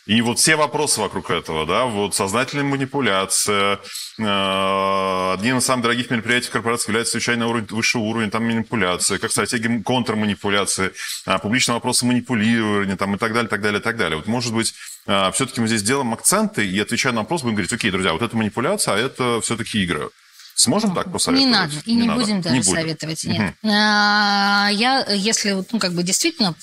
И 0.10 0.22
вот 0.22 0.39
все 0.39 0.55
вопросы 0.55 0.99
вокруг 1.01 1.30
этого, 1.30 1.68
да, 1.68 1.86
вот 1.86 2.16
сознательная 2.16 2.64
манипуляция, 2.66 3.76
э, 4.18 5.34
одним 5.38 5.60
из 5.60 5.66
самых 5.66 5.84
дорогих 5.84 6.10
мероприятий 6.10 6.49
корпорации 6.49 6.89
является 6.89 7.12
случайный 7.12 7.45
уровень, 7.45 7.68
высший 7.70 8.01
уровень, 8.01 8.32
там 8.32 8.43
манипуляция, 8.43 9.20
как 9.20 9.30
стратегия 9.30 9.84
контрманипуляции, 9.84 10.93
а, 11.28 11.38
публичные 11.38 11.76
вопросы 11.76 12.07
манипулирования, 12.07 12.95
там, 12.95 13.14
и 13.14 13.18
так 13.20 13.34
далее, 13.34 13.49
так 13.49 13.62
далее, 13.62 13.82
так 13.82 13.97
далее. 13.97 14.18
Вот, 14.18 14.26
может 14.26 14.51
быть, 14.51 14.74
все-таки 15.05 15.62
мы 15.62 15.68
здесь 15.68 15.84
делаем 15.84 16.12
акценты 16.12 16.66
и, 16.66 16.80
отвечая 16.80 17.14
на 17.14 17.20
вопрос, 17.20 17.43
будем 17.43 17.53
говорить, 17.53 17.74
окей, 17.74 17.91
друзья, 17.91 18.12
вот 18.14 18.24
это 18.24 18.36
манипуляция, 18.36 18.95
а 18.95 18.97
это 18.97 19.41
все-таки 19.41 19.84
игры. 19.84 20.10
Сможем 20.55 20.95
так 20.95 21.12
посоветовать? 21.12 21.45
Не 21.45 21.53
надо, 21.53 21.74
и 21.86 21.93
не, 21.93 22.07
надо. 22.07 22.20
будем 22.20 22.41
даже 22.41 22.55
Не 22.55 22.62
будем. 22.62 22.74
советовать. 22.74 23.24
Нет. 23.26 23.53
А, 23.64 24.70
Я, 24.72 25.05
если 25.14 25.51
ну, 25.72 25.80
как 25.80 25.93
бы 25.93 26.01
действительно 26.01 26.55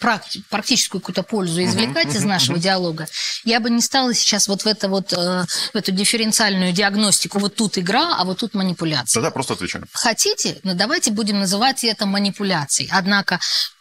практи- 0.00 0.42
практическую 0.48 1.00
какую-то 1.00 1.22
пользу 1.22 1.62
извлекать 1.62 2.14
из 2.14 2.24
нашего 2.24 2.58
диалога, 2.58 3.06
я 3.44 3.60
бы 3.60 3.70
не 3.70 3.80
стала 3.80 4.14
сейчас 4.14 4.48
вот 4.48 4.62
в, 4.62 4.66
это 4.66 4.88
вот, 4.88 5.12
э, 5.12 5.44
в 5.72 5.76
эту 5.76 5.92
дифференциальную 5.92 6.72
диагностику, 6.72 7.38
вот 7.38 7.54
тут 7.54 7.78
игра, 7.78 8.16
а 8.18 8.24
вот 8.24 8.38
тут 8.38 8.54
манипуляция. 8.54 9.20
Тогда 9.20 9.30
просто 9.30 9.54
отвечаем. 9.54 9.84
Хотите, 9.92 10.58
но 10.62 10.74
давайте 10.74 11.10
будем 11.10 11.38
называть 11.40 11.84
это 11.84 12.06
манипуляцией. 12.06 12.88
Однако 12.92 13.38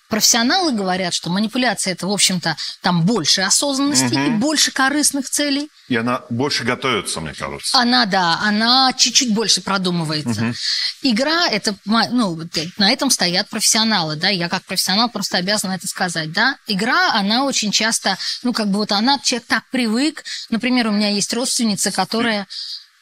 профессионалы 0.09 0.73
говорят, 0.73 1.13
что 1.13 1.29
манипуляция 1.29 1.93
это, 1.93 2.07
в 2.07 2.11
общем-то, 2.11 2.57
там 2.81 3.05
больше 3.05 3.41
осознанности 3.41 4.27
и 4.27 4.29
больше 4.31 4.71
корыстных 4.71 5.29
целей. 5.29 5.69
И 5.87 5.95
она 5.95 6.23
больше 6.29 6.63
готовится, 6.63 7.21
мне 7.21 7.33
кажется. 7.33 7.77
Она, 7.77 8.05
да, 8.05 8.39
она 8.41 8.91
чуть-чуть 8.93 9.33
больше 9.33 9.61
продумывается. 9.61 10.53
Игра, 11.01 11.47
это, 11.47 11.75
ну, 11.85 12.41
э, 12.41 12.65
на 12.77 12.91
этом 12.91 13.09
стоят 13.09 13.49
профессионалы, 13.49 14.15
да, 14.15 14.29
я 14.29 14.49
как 14.49 14.63
профессионал 14.65 15.09
просто 15.09 15.37
обязана 15.37 15.73
это 15.73 15.87
сказать, 15.87 16.31
да. 16.33 16.57
Игра, 16.67 17.13
она 17.13 17.45
очень 17.45 17.71
часто, 17.71 18.17
ну, 18.43 18.51
как 18.51 18.69
бы 18.69 18.79
вот 18.79 18.91
она, 18.91 19.19
человек 19.19 19.47
так 19.47 19.63
привык, 19.71 20.23
например, 20.49 20.87
у 20.87 20.91
меня 20.91 21.09
есть 21.09 21.33
родственница, 21.33 21.91
которая 21.91 22.47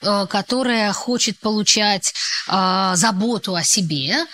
которая 0.02 0.94
хочет 0.94 1.40
получать 1.40 2.14
э, 2.48 2.92
заботу 2.96 3.56
о 3.56 3.64
себе, 3.64 4.26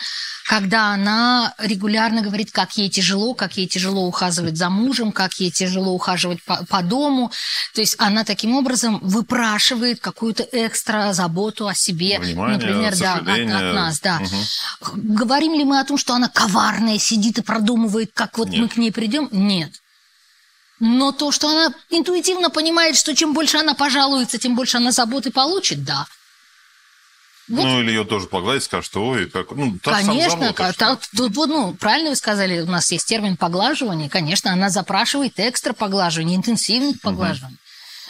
когда 0.46 0.94
она 0.94 1.54
регулярно 1.58 2.22
говорит, 2.22 2.52
как 2.52 2.76
ей 2.78 2.90
тяжело, 2.90 3.34
как 3.34 3.58
ей 3.58 3.68
тяжело 3.68 4.06
ухаживать 4.06 4.58
за 4.58 4.70
мужем, 4.70 5.12
как 5.12 5.34
ей 5.36 5.52
тяжело 5.52 5.94
ухаживать 5.94 6.44
по, 6.44 6.66
по 6.66 6.82
дому. 6.82 7.32
То 7.74 7.82
есть 7.82 7.96
она 7.98 8.24
таким 8.24 8.56
образом 8.56 9.00
выпрашивает 9.02 10.00
какую-то 10.00 10.46
экстра 10.52 11.14
заботу 11.14 11.68
о 11.68 11.74
себе. 11.74 12.20
Внимание, 12.20 12.58
Например, 12.58 12.96
да, 12.98 13.16
от, 13.16 13.28
от 13.28 13.74
нас, 13.74 14.00
да. 14.02 14.20
Мгм. 14.20 15.16
Говорим 15.16 15.54
ли 15.54 15.64
мы 15.64 15.80
о 15.80 15.86
том, 15.86 15.98
что 15.98 16.14
она 16.14 16.28
коварная, 16.28 17.00
сидит 17.00 17.38
и 17.38 17.42
продумывает, 17.42 18.12
как 18.14 18.38
вот 18.38 18.50
Нет. 18.50 18.60
мы 18.60 18.68
к 18.68 18.78
ней 18.78 18.92
придем? 18.92 19.30
Нет. 19.32 19.83
Но 20.86 21.14
то, 21.14 21.32
что 21.32 21.48
она 21.48 21.74
интуитивно 21.92 22.50
понимает, 22.50 22.98
что 22.98 23.16
чем 23.16 23.34
больше 23.34 23.56
она 23.56 23.74
пожалуется, 23.74 24.38
тем 24.38 24.54
больше 24.54 24.76
она 24.76 24.92
заботы 24.92 25.32
получит, 25.32 25.86
да. 25.86 26.06
Вот. 27.48 27.64
Ну, 27.64 27.80
или 27.82 27.92
ее 27.92 28.04
тоже 28.04 28.28
погладить, 28.28 28.66
скажет, 28.66 28.88
что 28.88 29.08
ой, 29.08 29.30
как... 29.30 29.52
Ну, 29.52 29.78
та 29.82 30.02
Конечно, 30.02 30.32
забота, 30.32 30.54
ка- 30.54 30.74
что- 30.74 30.80
та- 30.80 31.00
тут 31.16 31.36
вот, 31.38 31.48
ну, 31.48 31.74
правильно 31.76 32.10
вы 32.10 32.18
сказали, 32.18 32.60
у 32.60 32.66
нас 32.66 32.92
есть 32.92 33.08
термин 33.08 33.38
поглаживание. 33.38 34.10
Конечно, 34.10 34.52
она 34.52 34.70
запрашивает 34.70 35.40
экстра 35.40 35.72
поглаживание, 35.72 36.36
интенсивных 36.36 37.00
поглаживаний. 37.00 37.58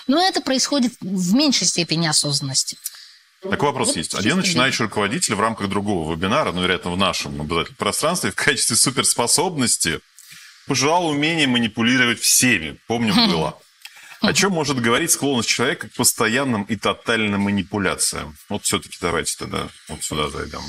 Но 0.08 0.20
это 0.20 0.42
происходит 0.42 0.94
в 1.00 1.34
меньшей 1.36 1.68
степени 1.68 2.08
осознанности. 2.08 2.80
Такой 3.44 3.68
вопрос 3.68 3.90
Вот 3.90 3.98
есть. 3.98 4.16
Один 4.16 4.38
начинающий 4.38 4.86
руководитель 4.86 5.36
в 5.36 5.40
рамках 5.40 5.70
другого 5.70 6.12
вебинара, 6.12 6.52
ну, 6.52 6.64
вероятно, 6.64 6.90
в 6.90 6.98
нашем 6.98 7.40
обязательном 7.40 7.76
пространстве, 7.78 8.32
в 8.36 8.36
качестве 8.36 8.76
суперспособности 8.76 10.00
пожелал 10.68 11.08
умение 11.08 11.48
манипулировать 11.48 12.20
всеми. 12.20 12.80
Помню, 12.88 13.14
было. 13.14 13.60
О 14.22 14.34
чем 14.34 14.54
может 14.54 14.80
говорить 14.80 15.12
склонность 15.12 15.50
человека 15.50 15.90
к 15.90 15.94
постоянным 15.94 16.64
и 16.64 16.78
тотальным 16.78 17.42
манипуляциям? 17.42 18.38
Вот 18.48 18.64
все-таки 18.64 18.98
давайте 19.02 19.36
тогда 19.38 19.68
вот 19.90 20.04
сюда 20.04 20.30
зайдем. 20.30 20.62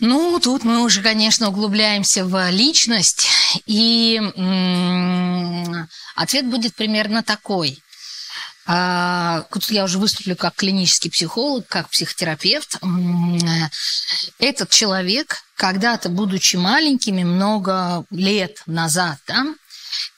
Ну, 0.00 0.38
тут 0.38 0.62
мы 0.62 0.84
уже, 0.84 1.02
конечно, 1.02 1.48
углубляемся 1.48 2.24
в 2.24 2.50
личность, 2.50 3.26
и 3.66 4.20
ответ 6.14 6.46
будет 6.46 6.76
примерно 6.76 7.24
такой. 7.24 7.82
А, 8.70 9.46
тут 9.50 9.70
я 9.70 9.82
уже 9.84 9.98
выступлю 9.98 10.36
как 10.36 10.54
клинический 10.54 11.10
психолог, 11.10 11.66
как 11.66 11.88
психотерапевт. 11.88 12.78
Этот 14.38 14.70
человек, 14.70 15.42
когда-то, 15.58 16.08
будучи 16.08 16.56
маленькими, 16.56 17.24
много 17.24 18.04
лет 18.10 18.62
назад, 18.66 19.18
да, 19.26 19.44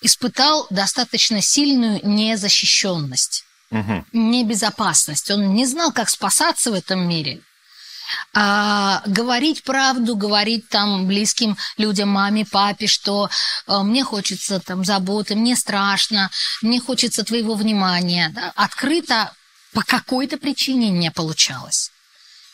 испытал 0.03 0.67
достаточно 0.71 1.41
сильную 1.41 2.01
незащищенность 2.07 3.45
Мгм. 3.71 4.05
небезопасность. 4.13 5.31
Он 5.31 5.55
не 5.55 5.65
знал, 5.67 5.93
как 5.93 6.11
спасаться 6.11 6.71
в 6.71 6.75
этом 6.75 7.09
мире. 7.09 7.41
А, 8.35 9.03
говорить 9.07 9.63
правду, 9.63 10.17
говорить 10.17 10.69
там 10.69 11.07
близким 11.07 11.57
людям, 11.79 12.09
маме, 12.09 12.45
папе, 12.45 12.87
что 12.89 13.31
э, 13.67 13.79
мне 13.83 14.03
хочется 14.03 14.59
там 14.61 14.85
заботы, 14.85 15.37
мне 15.37 15.55
страшно, 15.57 16.29
мне 16.61 16.81
хочется 16.81 17.23
твоего 17.25 17.55
внимания. 17.55 18.31
да, 18.35 18.53
Открыто 18.57 19.33
по 19.73 19.83
какой-то 19.83 20.37
причине 20.39 20.91
не 20.91 21.11
получалось. 21.13 21.93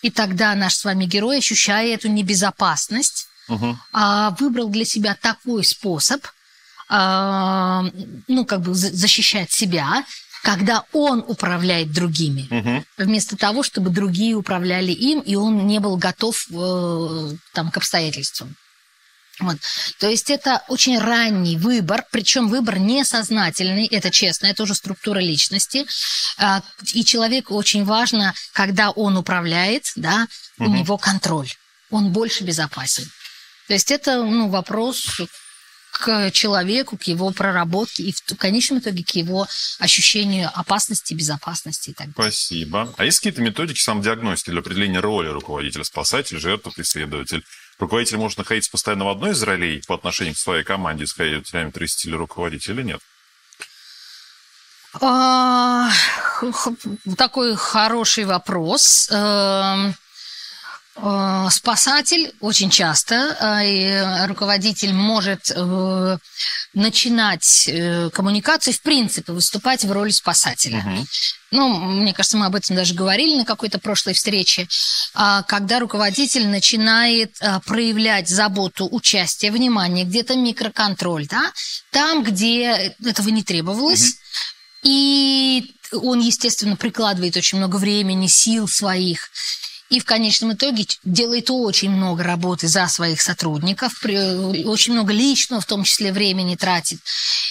И 0.02 0.10
тогда 0.10 0.54
наш 0.54 0.74
с 0.74 0.84
вами 0.84 1.04
герой, 1.06 1.38
ощущая 1.38 1.94
эту 1.94 2.08
небезопасность, 2.08 3.26
а, 3.92 4.30
выбрал 4.40 4.68
для 4.68 4.84
себя 4.84 5.16
такой 5.20 5.64
способ 5.64 6.24
э, 6.88 7.82
ну, 8.28 8.44
как 8.44 8.60
бы 8.62 8.74
защищать 8.74 9.50
себя, 9.52 10.04
когда 10.42 10.84
он 10.92 11.24
управляет 11.26 11.92
другими, 11.92 12.46
Мгм. 12.50 12.84
вместо 12.98 13.36
того, 13.36 13.62
чтобы 13.64 13.90
другие 13.90 14.34
управляли 14.34 14.92
им, 14.92 15.20
и 15.20 15.34
он 15.34 15.66
не 15.66 15.80
был 15.80 15.96
готов 15.96 16.46
э, 16.52 17.32
там, 17.52 17.70
к 17.70 17.76
обстоятельствам. 17.76 18.54
Вот. 19.40 19.58
То 19.98 20.08
есть 20.08 20.30
это 20.30 20.62
очень 20.68 20.98
ранний 20.98 21.56
выбор, 21.58 22.04
причем 22.10 22.48
выбор 22.48 22.78
несознательный, 22.78 23.86
это 23.86 24.10
честно, 24.10 24.46
это 24.46 24.62
уже 24.62 24.74
структура 24.74 25.18
личности. 25.18 25.86
А, 26.38 26.62
И 26.94 27.04
человеку 27.04 27.54
очень 27.54 27.84
важно, 27.84 28.34
когда 28.52 28.90
он 28.90 29.16
управляет, 29.16 29.92
да, 29.96 30.26
у 30.58 30.64
Мгм. 30.64 30.76
него 30.76 30.96
контроль, 30.98 31.50
он 31.90 32.12
больше 32.12 32.44
безопасен. 32.44 33.10
То 33.68 33.74
есть 33.74 33.90
это 33.90 34.22
ну, 34.22 34.48
вопрос 34.48 35.20
к 35.92 36.30
человеку, 36.30 36.96
к 36.98 37.04
его 37.04 37.30
проработке 37.30 38.02
и 38.04 38.12
в 38.12 38.36
конечном 38.36 38.78
итоге 38.80 39.02
к 39.02 39.10
его 39.10 39.46
ощущению 39.78 40.50
опасности, 40.54 41.14
безопасности 41.14 41.90
и 41.90 41.92
так 41.94 42.12
далее. 42.14 42.32
Спасибо. 42.32 42.94
А 42.96 43.04
есть 43.04 43.18
какие-то 43.18 43.40
методики 43.42 43.80
самодиагностики 43.80 44.50
для 44.50 44.60
определения 44.60 45.00
роли 45.00 45.28
руководителя, 45.28 45.84
спасатель, 45.84 46.38
жертва, 46.38 46.70
преследователь? 46.70 47.44
Руководитель 47.78 48.16
может 48.16 48.38
находиться 48.38 48.70
постоянно 48.70 49.04
в 49.04 49.08
одной 49.08 49.32
из 49.32 49.42
ролей 49.42 49.82
по 49.86 49.94
отношению 49.94 50.34
к 50.34 50.38
своей 50.38 50.64
команде, 50.64 51.06
скорее, 51.06 51.42
диаметре 51.42 51.86
стиля 51.86 52.16
руководителя 52.16 52.74
или 52.74 52.82
нет? 52.82 53.00
А, 55.00 55.90
Такой 57.16 57.54
хороший 57.56 58.24
вопрос. 58.24 59.10
Э, 60.96 61.48
Спасатель 61.50 62.32
очень 62.40 62.70
часто, 62.70 63.14
э, 63.14 64.26
руководитель 64.26 64.92
может 64.94 65.52
э, 65.54 66.18
начинать 66.72 67.70
коммуникацию, 68.12 68.74
в 68.74 68.80
принципе, 68.82 69.32
выступать 69.32 69.84
в 69.84 69.92
роли 69.92 70.10
спасателя. 70.10 70.78
Мгм. 70.78 71.06
Ну, 71.52 71.74
мне 71.74 72.12
кажется, 72.12 72.36
мы 72.36 72.46
об 72.46 72.54
этом 72.54 72.76
даже 72.76 72.94
говорили 72.94 73.36
на 73.36 73.44
какой-то 73.44 73.78
прошлой 73.78 74.14
встрече, 74.14 74.68
а, 75.14 75.42
когда 75.44 75.78
руководитель 75.78 76.48
начинает 76.48 77.38
проявлять 77.64 78.28
заботу, 78.28 78.88
участие, 78.90 79.52
внимание, 79.52 80.04
где-то 80.04 80.34
микроконтроль, 80.36 81.26
да, 81.28 81.52
там, 81.92 82.24
где 82.24 82.94
этого 83.02 83.28
не 83.28 83.42
требовалось, 83.42 84.16
и 84.82 85.74
он, 85.92 86.20
естественно, 86.20 86.76
прикладывает 86.76 87.36
очень 87.36 87.58
много 87.58 87.76
времени, 87.76 88.26
сил 88.26 88.68
своих. 88.68 89.30
И 89.88 90.00
в 90.00 90.04
конечном 90.04 90.52
итоге 90.54 90.84
делает 91.04 91.50
очень 91.50 91.90
много 91.90 92.22
работы 92.24 92.66
за 92.68 92.88
своих 92.88 93.20
сотрудников, 93.22 93.92
при- 94.00 94.64
очень 94.64 94.92
много 94.94 95.12
личного, 95.12 95.60
в 95.60 95.66
том 95.66 95.84
числе, 95.84 96.12
времени 96.12 96.56
тратит. 96.56 96.98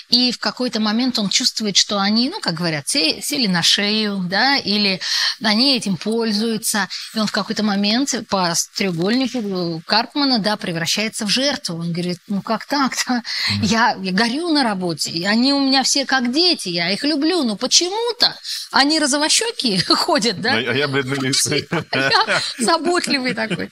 И 0.10 0.32
в 0.32 0.38
какой-то 0.40 0.80
момент 0.80 1.18
он 1.18 1.30
чувствует, 1.30 1.78
что 1.78 2.00
они, 2.00 2.30
ну, 2.30 2.40
как 2.42 2.54
говорят, 2.56 2.88
се- 2.88 3.22
сели 3.22 3.48
на 3.48 3.64
шею, 3.64 4.18
да, 4.30 4.58
или 4.58 5.00
они 5.42 5.76
этим 5.78 5.98
пользуются. 5.98 6.88
И 7.14 7.20
он 7.20 7.28
в 7.28 7.32
какой-то 7.32 7.64
момент 7.64 8.14
по 8.30 8.54
треугольнику 8.76 9.82
Карпмана, 9.86 10.40
да, 10.40 10.58
превращается 10.58 11.26
в 11.26 11.30
жертву. 11.30 11.76
Он 11.80 11.92
говорит, 11.92 12.20
ну, 12.28 12.42
как 12.42 12.66
так-то? 12.66 13.22
Я, 13.62 13.98
я 14.02 14.12
горю 14.12 14.50
на 14.50 14.64
работе, 14.64 15.12
и 15.12 15.24
они 15.26 15.54
у 15.54 15.60
меня 15.60 15.84
все 15.84 16.06
как 16.06 16.32
дети, 16.34 16.70
я 16.70 16.92
их 16.92 17.04
люблю, 17.04 17.44
но 17.44 17.56
почему-то 17.56 18.36
они 18.72 19.00
розовощеки 19.00 19.78
ходят, 19.88 20.42
да? 20.42 20.54
А 20.54 20.60
я 20.62 20.88
бледнолицый. 20.88 21.68
Я 21.94 22.25
заботливый 22.60 23.34
такой. 23.34 23.70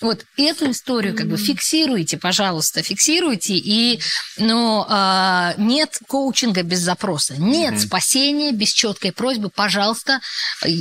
Вот 0.00 0.24
эту 0.36 0.70
историю 0.70 1.14
как 1.16 1.26
бы 1.28 1.36
фиксируйте, 1.36 2.16
пожалуйста, 2.18 2.82
фиксируйте. 2.82 3.54
И, 3.56 4.00
ну, 4.38 4.84
а, 4.88 5.54
нет 5.58 5.98
коучинга 6.08 6.62
без 6.62 6.80
запроса, 6.80 7.34
нет 7.38 7.80
спасения 7.80 8.52
без 8.52 8.70
четкой 8.72 9.12
просьбы, 9.12 9.50
пожалуйста, 9.50 10.20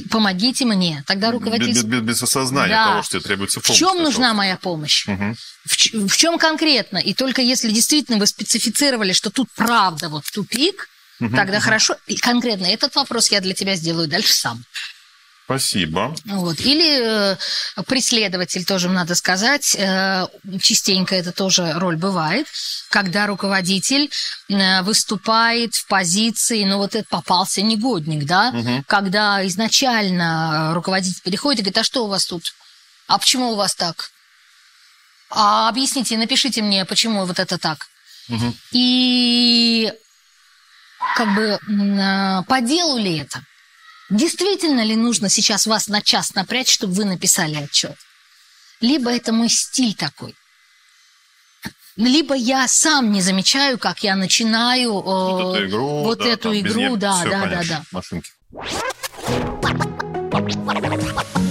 помогите 0.09 0.65
мне. 0.65 1.03
Тогда 1.07 1.31
руководитель... 1.31 1.73
без- 1.73 1.83
без- 1.83 2.01
без 2.01 2.23
осознания 2.23 2.69
Да. 2.73 2.85
того, 2.91 3.03
что 3.03 3.11
тебе 3.19 3.21
требуется 3.21 3.59
В 3.59 3.63
помощь. 3.63 3.79
чем 3.79 3.93
как 3.93 3.99
нужна 4.01 4.33
моя 4.33 4.57
помощь? 4.57 5.05
В, 5.07 6.07
в 6.07 6.17
чем 6.17 6.37
конкретно? 6.37 6.97
И 6.97 7.13
только 7.13 7.41
если 7.41 7.71
действительно 7.71 8.17
вы 8.17 8.27
специфицировали, 8.27 9.13
что 9.13 9.29
тут 9.29 9.49
правда 9.55 10.09
вот 10.09 10.25
тупик, 10.31 10.89
тогда 11.19 11.59
хорошо. 11.59 11.95
И 12.07 12.17
конкретно 12.17 12.65
этот 12.65 12.95
вопрос 12.95 13.31
я 13.31 13.39
для 13.41 13.53
тебя 13.53 13.75
сделаю 13.75 14.07
дальше 14.07 14.33
сам. 14.33 14.63
Спасибо. 15.45 16.15
Вот. 16.25 16.59
Или 16.59 17.33
э, 17.33 17.37
преследователь, 17.85 18.65
тоже 18.65 18.89
надо 18.89 19.13
сказать, 19.13 19.75
э, 19.77 20.25
частенько 20.59 21.13
это 21.15 21.31
тоже 21.31 21.73
роль 21.73 21.97
бывает, 21.97 22.47
когда 22.89 23.27
руководитель 23.27 24.09
э, 24.49 24.81
выступает 24.81 25.75
в 25.75 25.85
позиции, 25.87 26.63
ну 26.63 26.77
вот 26.77 26.95
это 26.95 27.07
попался 27.09 27.61
негодник, 27.61 28.25
да, 28.25 28.51
Мгм. 28.51 28.83
когда 28.87 29.45
изначально 29.45 30.71
руководитель 30.73 31.21
приходит 31.23 31.59
и 31.59 31.63
говорит, 31.63 31.77
а 31.77 31.83
что 31.83 32.05
у 32.05 32.07
вас 32.07 32.25
тут? 32.25 32.55
А 33.07 33.19
почему 33.19 33.51
у 33.51 33.55
вас 33.55 33.75
так? 33.75 34.09
А 35.29 35.69
объясните, 35.69 36.17
напишите 36.17 36.63
мне, 36.63 36.85
почему 36.85 37.23
вот 37.25 37.37
это 37.37 37.59
так. 37.59 37.85
Мгм. 38.29 38.55
И 38.71 39.93
как 41.15 41.35
бы 41.35 41.59
а, 42.01 42.41
по 42.43 42.61
делу 42.61 42.97
ли 42.97 43.17
это? 43.19 43.43
Действительно 44.09 44.83
ли 44.83 44.95
нужно 44.95 45.29
сейчас 45.29 45.65
вас 45.65 45.87
на 45.87 46.01
час 46.01 46.35
напрячь, 46.35 46.71
чтобы 46.71 46.93
вы 46.93 47.05
написали 47.05 47.55
отчет? 47.55 47.95
Либо 48.81 49.11
это 49.11 49.33
мой 49.33 49.49
стиль 49.49 49.95
такой. 49.95 50.35
Либо 51.95 52.35
я 52.35 52.67
сам 52.67 53.11
не 53.11 53.21
замечаю, 53.21 53.79
как 53.79 54.03
я 54.03 54.15
начинаю 54.15 54.91
э, 54.91 55.01
Вот 55.01 55.55
эту 55.55 55.67
игру. 55.67 56.03
вот 56.03 56.19
да, 56.19 56.27
эту 56.27 56.59
игру, 56.59 56.97
да, 56.97 57.13
всё 57.13 57.29
да, 57.29 57.31
да, 57.31 57.41
понятно. 57.41 57.67
да. 57.67 57.83
Машинки. 57.91 58.31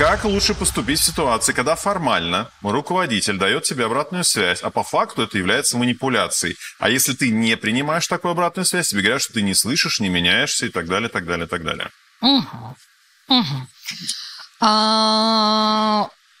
Как 0.00 0.24
лучше 0.24 0.54
поступить 0.54 0.98
в 0.98 1.04
ситуации, 1.04 1.52
когда 1.52 1.76
формально 1.76 2.50
руководитель 2.62 3.36
дает 3.36 3.64
тебе 3.64 3.84
обратную 3.84 4.24
связь, 4.24 4.62
а 4.62 4.70
по 4.70 4.82
факту 4.82 5.24
это 5.24 5.36
является 5.36 5.76
манипуляцией? 5.76 6.56
А 6.78 6.88
если 6.88 7.12
ты 7.12 7.28
не 7.28 7.54
принимаешь 7.54 8.08
такую 8.08 8.32
обратную 8.32 8.64
связь, 8.64 8.88
тебе 8.88 9.02
говорят, 9.02 9.20
что 9.20 9.34
ты 9.34 9.42
не 9.42 9.52
слышишь, 9.52 10.00
не 10.00 10.08
меняешься 10.08 10.64
и 10.64 10.68
так 10.70 10.86
далее, 10.88 11.10
так 11.10 11.26
далее, 11.26 11.46
так 11.46 11.62
далее. 11.64 11.90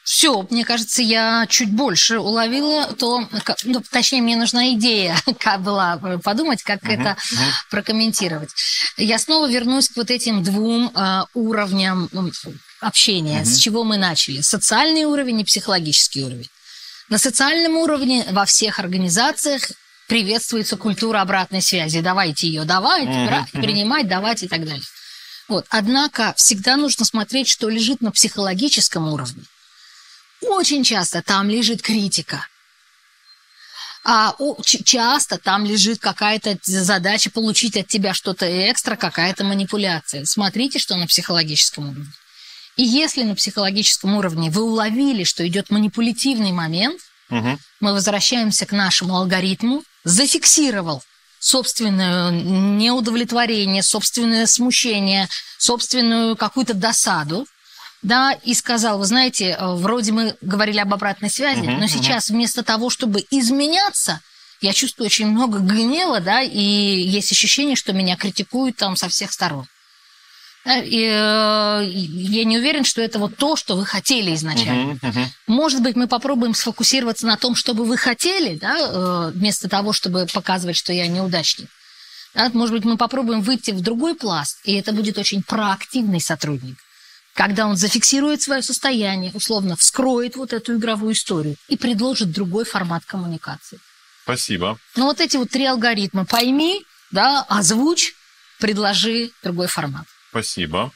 все, 0.04 0.46
мне 0.48 0.64
кажется, 0.64 1.02
я 1.02 1.46
чуть 1.46 1.70
больше 1.70 2.18
уловила 2.18 2.86
то, 2.94 3.28
ну, 3.64 3.82
точнее, 3.90 4.22
мне 4.22 4.36
нужна 4.36 4.72
идея 4.72 5.14
как 5.38 5.60
была 5.60 6.00
э, 6.02 6.16
подумать, 6.16 6.62
как 6.62 6.82
это 6.84 7.14
прокомментировать. 7.70 8.48
Я 8.96 9.18
снова 9.18 9.50
вернусь 9.50 9.90
к 9.90 9.96
вот 9.96 10.10
этим 10.10 10.42
двум 10.42 10.90
а, 10.94 11.26
уровням 11.34 12.08
общения, 12.80 13.44
с 13.44 13.58
чего 13.58 13.84
мы 13.84 13.96
начали. 13.96 14.40
Социальный 14.40 15.04
уровень 15.04 15.40
и 15.40 15.44
психологический 15.44 16.24
уровень. 16.24 16.48
На 17.08 17.18
социальном 17.18 17.76
уровне 17.76 18.26
во 18.30 18.44
всех 18.44 18.78
организациях 18.78 19.70
приветствуется 20.06 20.76
культура 20.76 21.20
обратной 21.20 21.62
связи. 21.62 22.00
Давайте 22.00 22.46
ее 22.46 22.64
давать, 22.64 23.08
Мгм, 23.08 23.26
брать, 23.26 23.50
принимать, 23.52 24.08
давать 24.08 24.42
и 24.42 24.48
так 24.48 24.64
далее. 24.64 24.82
Вот. 25.48 25.66
Однако 25.70 26.34
всегда 26.36 26.76
нужно 26.76 27.04
смотреть, 27.04 27.48
что 27.48 27.68
лежит 27.68 28.00
на 28.00 28.12
психологическом 28.12 29.12
уровне. 29.12 29.42
Очень 30.42 30.84
часто 30.84 31.22
там 31.22 31.50
лежит 31.50 31.82
критика. 31.82 32.46
А 34.04 34.34
о- 34.38 34.56
часто 34.62 35.36
там 35.36 35.66
лежит 35.66 35.98
какая-то 35.98 36.56
задача 36.62 37.30
получить 37.30 37.76
от 37.76 37.86
тебя 37.88 38.14
что-то 38.14 38.46
экстра, 38.70 38.96
какая-то 38.96 39.44
манипуляция. 39.44 40.24
Смотрите, 40.24 40.78
что 40.78 40.96
на 40.96 41.06
психологическом 41.06 41.90
уровне. 41.90 42.06
И 42.80 42.82
если 42.82 43.24
на 43.24 43.34
психологическом 43.34 44.16
уровне 44.16 44.48
вы 44.50 44.62
уловили, 44.62 45.24
что 45.24 45.46
идет 45.46 45.68
манипулятивный 45.68 46.50
момент, 46.50 46.98
Мгм. 47.28 47.58
мы 47.78 47.92
возвращаемся 47.92 48.64
к 48.64 48.72
нашему 48.72 49.16
алгоритму, 49.18 49.82
зафиксировал 50.04 51.02
собственное 51.40 52.30
неудовлетворение, 52.30 53.82
собственное 53.82 54.46
смущение, 54.46 55.28
собственную 55.58 56.36
какую-то 56.36 56.72
досаду, 56.72 57.46
да, 58.00 58.32
и 58.32 58.54
сказал, 58.54 58.98
вы 58.98 59.04
знаете, 59.04 59.58
э, 59.60 59.74
вроде 59.74 60.12
мы 60.12 60.36
говорили 60.40 60.78
об 60.78 60.94
обратной 60.94 61.28
связи, 61.28 61.60
Мгм, 61.60 61.80
но 61.80 61.86
сейчас 61.86 62.30
вместо 62.30 62.62
того, 62.62 62.88
чтобы 62.88 63.22
изменяться, 63.30 64.20
я 64.62 64.72
чувствую 64.72 65.04
очень 65.04 65.26
много 65.26 65.58
гнева, 65.58 66.20
да, 66.20 66.40
и 66.40 66.58
есть 66.58 67.30
ощущение, 67.30 67.76
что 67.76 67.92
меня 67.92 68.16
критикуют 68.16 68.76
там 68.76 68.96
со 68.96 69.10
всех 69.10 69.32
сторон. 69.32 69.66
Э, 70.64 70.84
я 70.84 72.44
не 72.44 72.58
уверен, 72.58 72.84
что 72.84 73.00
это 73.00 73.18
вот 73.18 73.36
то, 73.36 73.56
что 73.56 73.76
вы 73.76 73.86
хотели 73.86 74.34
изначально. 74.34 74.94
Мгм, 74.94 74.98
мгм. 75.02 75.32
Может 75.46 75.82
быть, 75.82 75.96
мы 75.96 76.06
попробуем 76.06 76.54
сфокусироваться 76.54 77.26
на 77.26 77.36
том, 77.36 77.54
что 77.54 77.72
бы 77.74 77.84
вы 77.84 77.96
хотели, 77.96 78.56
да, 78.58 78.76
э, 78.78 79.30
вместо 79.34 79.68
того, 79.68 79.92
чтобы 79.92 80.26
показывать, 80.32 80.76
что 80.76 80.92
я 80.92 81.06
неудачник. 81.06 81.68
Да, 82.34 82.50
может 82.52 82.74
быть, 82.74 82.84
мы 82.84 82.96
попробуем 82.96 83.40
выйти 83.40 83.70
в 83.72 83.80
другой 83.80 84.14
пласт, 84.14 84.60
и 84.64 84.74
это 84.74 84.92
будет 84.92 85.18
очень 85.18 85.42
проактивный 85.42 86.20
сотрудник, 86.20 86.76
когда 87.34 87.66
он 87.66 87.76
зафиксирует 87.76 88.42
свое 88.42 88.62
состояние, 88.62 89.32
условно 89.34 89.76
вскроет 89.76 90.36
вот 90.36 90.52
эту 90.52 90.76
игровую 90.76 91.14
историю 91.14 91.56
и 91.68 91.76
предложит 91.76 92.30
другой 92.30 92.64
формат 92.64 93.04
коммуникации. 93.04 93.80
Спасибо. 94.22 94.78
Ну, 94.94 95.06
вот 95.06 95.20
эти 95.20 95.38
вот 95.38 95.50
три 95.50 95.64
алгоритма. 95.64 96.24
Пойми, 96.24 96.84
да, 97.10 97.44
озвучь, 97.48 98.14
предложи 98.60 99.30
другой 99.42 99.66
формат. 99.66 100.04
Спасибо. 100.30 100.92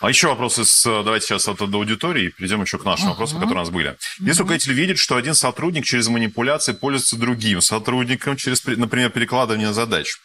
А 0.00 0.08
еще 0.08 0.28
вопросы 0.28 0.64
с, 0.64 0.82
давайте 0.82 1.26
сейчас 1.26 1.48
от, 1.48 1.60
аудитории, 1.60 2.28
перейдем 2.28 2.60
еще 2.62 2.78
к 2.78 2.84
нашим 2.84 3.06
uh-huh. 3.06 3.10
вопросам, 3.10 3.36
которые 3.36 3.56
у 3.56 3.60
нас 3.60 3.70
были. 3.70 3.96
Если 4.18 4.40
руководитель 4.40 4.72
видит, 4.72 4.98
что 4.98 5.16
один 5.16 5.34
сотрудник 5.34 5.84
через 5.84 6.08
манипуляции 6.08 6.72
пользуется 6.72 7.16
другим 7.16 7.60
сотрудником 7.60 8.36
через, 8.36 8.64
например, 8.64 9.10
перекладывание 9.10 9.72
задач, 9.72 10.18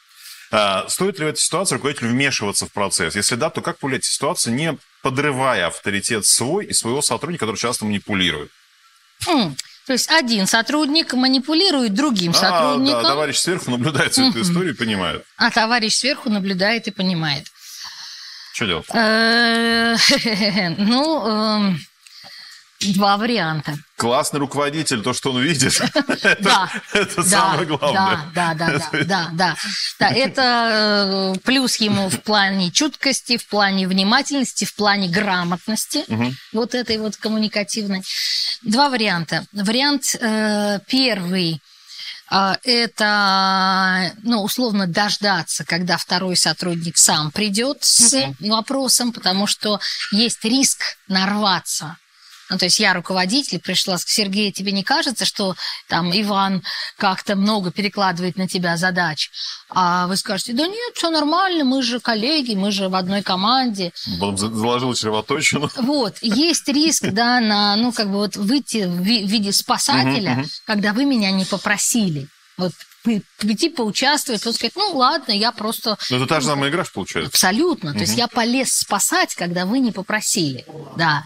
а, 0.51 0.87
стоит 0.89 1.19
ли 1.19 1.25
в 1.25 1.27
этой 1.29 1.39
ситуации 1.39 1.75
руководителю 1.75 2.09
вмешиваться 2.09 2.65
в 2.65 2.71
процесс? 2.71 3.15
Если 3.15 3.35
да, 3.35 3.49
то 3.49 3.61
как 3.61 3.77
повлиять 3.77 4.03
ситуацию, 4.03 4.55
не 4.55 4.77
подрывая 5.01 5.67
авторитет 5.67 6.25
свой 6.25 6.65
и 6.65 6.73
своего 6.73 7.01
сотрудника, 7.01 7.45
который 7.45 7.57
часто 7.57 7.85
манипулирует? 7.85 8.51
Mm. 9.27 9.55
То 9.85 9.93
есть 9.93 10.09
один 10.09 10.45
сотрудник 10.45 11.13
манипулирует 11.13 11.93
другим 11.93 12.31
а, 12.31 12.33
сотрудником. 12.33 13.01
Да, 13.01 13.09
товарищ 13.09 13.37
сверху 13.37 13.71
наблюдает 13.71 14.11
всю 14.11 14.29
эту 14.29 14.41
историю 14.41 14.73
и 14.73 14.77
понимает. 14.77 15.23
А 15.37 15.51
товарищ 15.51 15.95
сверху 15.95 16.29
наблюдает 16.29 16.87
и 16.87 16.91
понимает. 16.91 17.47
Что 18.53 18.65
делать? 18.65 18.85
Э, 18.93 19.95
ну, 20.77 21.27
эм, 21.27 21.79
Два 22.79 23.17
варианта. 23.17 23.77
Классный 23.97 24.39
руководитель, 24.39 25.01
то, 25.01 25.11
что 25.11 25.33
он 25.33 25.41
видит, 25.41 25.81
да, 26.39 26.71
это 26.93 27.23
самое 27.23 27.67
главное. 27.67 28.31
Да, 28.33 28.53
да, 28.53 28.67
да, 28.67 28.89
да, 29.03 29.29
да, 29.33 29.55
да. 29.99 30.09
Это 30.09 31.33
э, 31.35 31.39
плюс 31.43 31.75
ему 31.75 32.09
в 32.09 32.21
плане 32.21 32.71
чуткости, 32.71 33.35
в 33.35 33.45
плане 33.49 33.85
внимательности, 33.85 34.63
в 34.63 34.73
плане 34.75 35.09
грамотности, 35.09 36.05
вот 36.53 36.73
этой 36.73 36.99
вот 36.99 37.17
коммуникативной. 37.17 38.01
Два 38.61 38.89
варианта. 38.89 39.45
Вариант 39.51 40.15
э, 40.17 40.79
первый 40.87 41.61
это, 42.63 44.13
ну, 44.23 44.43
условно, 44.43 44.87
дождаться, 44.87 45.65
когда 45.65 45.97
второй 45.97 46.35
сотрудник 46.35 46.97
сам 46.97 47.31
придет 47.31 47.83
с 47.83 48.13
вопросом, 48.39 49.11
потому 49.13 49.47
что 49.47 49.79
есть 50.11 50.43
риск 50.45 50.81
нарваться 51.07 51.97
ну, 52.49 52.57
то 52.57 52.65
есть 52.65 52.79
я 52.79 52.93
руководитель, 52.93 53.59
пришла 53.59 53.97
к 53.97 54.01
Сергею, 54.07 54.51
тебе 54.51 54.71
не 54.71 54.83
кажется, 54.83 55.25
что 55.25 55.55
там 55.87 56.11
Иван 56.11 56.63
как-то 56.97 57.35
много 57.35 57.71
перекладывает 57.71 58.37
на 58.37 58.47
тебя 58.47 58.77
задач? 58.77 59.29
А 59.69 60.07
вы 60.07 60.17
скажете, 60.17 60.53
да 60.53 60.65
нет, 60.67 60.95
все 60.95 61.09
нормально, 61.09 61.63
мы 61.63 61.83
же 61.83 61.99
коллеги, 61.99 62.55
мы 62.55 62.71
же 62.71 62.89
в 62.89 62.95
одной 62.95 63.21
команде. 63.21 63.91
Он 64.19 64.37
заложил 64.37 64.93
червоточину. 64.93 65.69
Вот, 65.77 66.17
есть 66.21 66.67
риск, 66.67 67.09
да, 67.11 67.39
на, 67.39 67.75
ну, 67.75 67.91
как 67.91 68.07
бы 68.07 68.17
вот 68.17 68.35
выйти 68.35 68.85
в 68.85 69.01
виде 69.01 69.51
спасателя, 69.51 70.45
когда 70.65 70.93
вы 70.93 71.05
меня 71.05 71.31
не 71.31 71.45
попросили. 71.45 72.27
Вот 72.57 72.73
прийти 73.37 73.69
поучаствовать, 73.69 74.43
вот 74.45 74.55
сказать, 74.55 74.75
ну 74.75 74.91
ладно, 74.97 75.31
я 75.31 75.51
просто... 75.51 75.97
Но 76.09 76.17
это 76.17 76.25
та 76.25 76.41
же 76.41 76.47
самая 76.47 76.69
игра, 76.69 76.83
получается. 76.93 77.29
Абсолютно. 77.29 77.93
То 77.93 77.99
есть 77.99 78.17
я 78.17 78.27
полез 78.27 78.73
спасать, 78.73 79.35
когда 79.35 79.65
вы 79.65 79.79
не 79.79 79.91
попросили. 79.91 80.65
Да. 80.97 81.25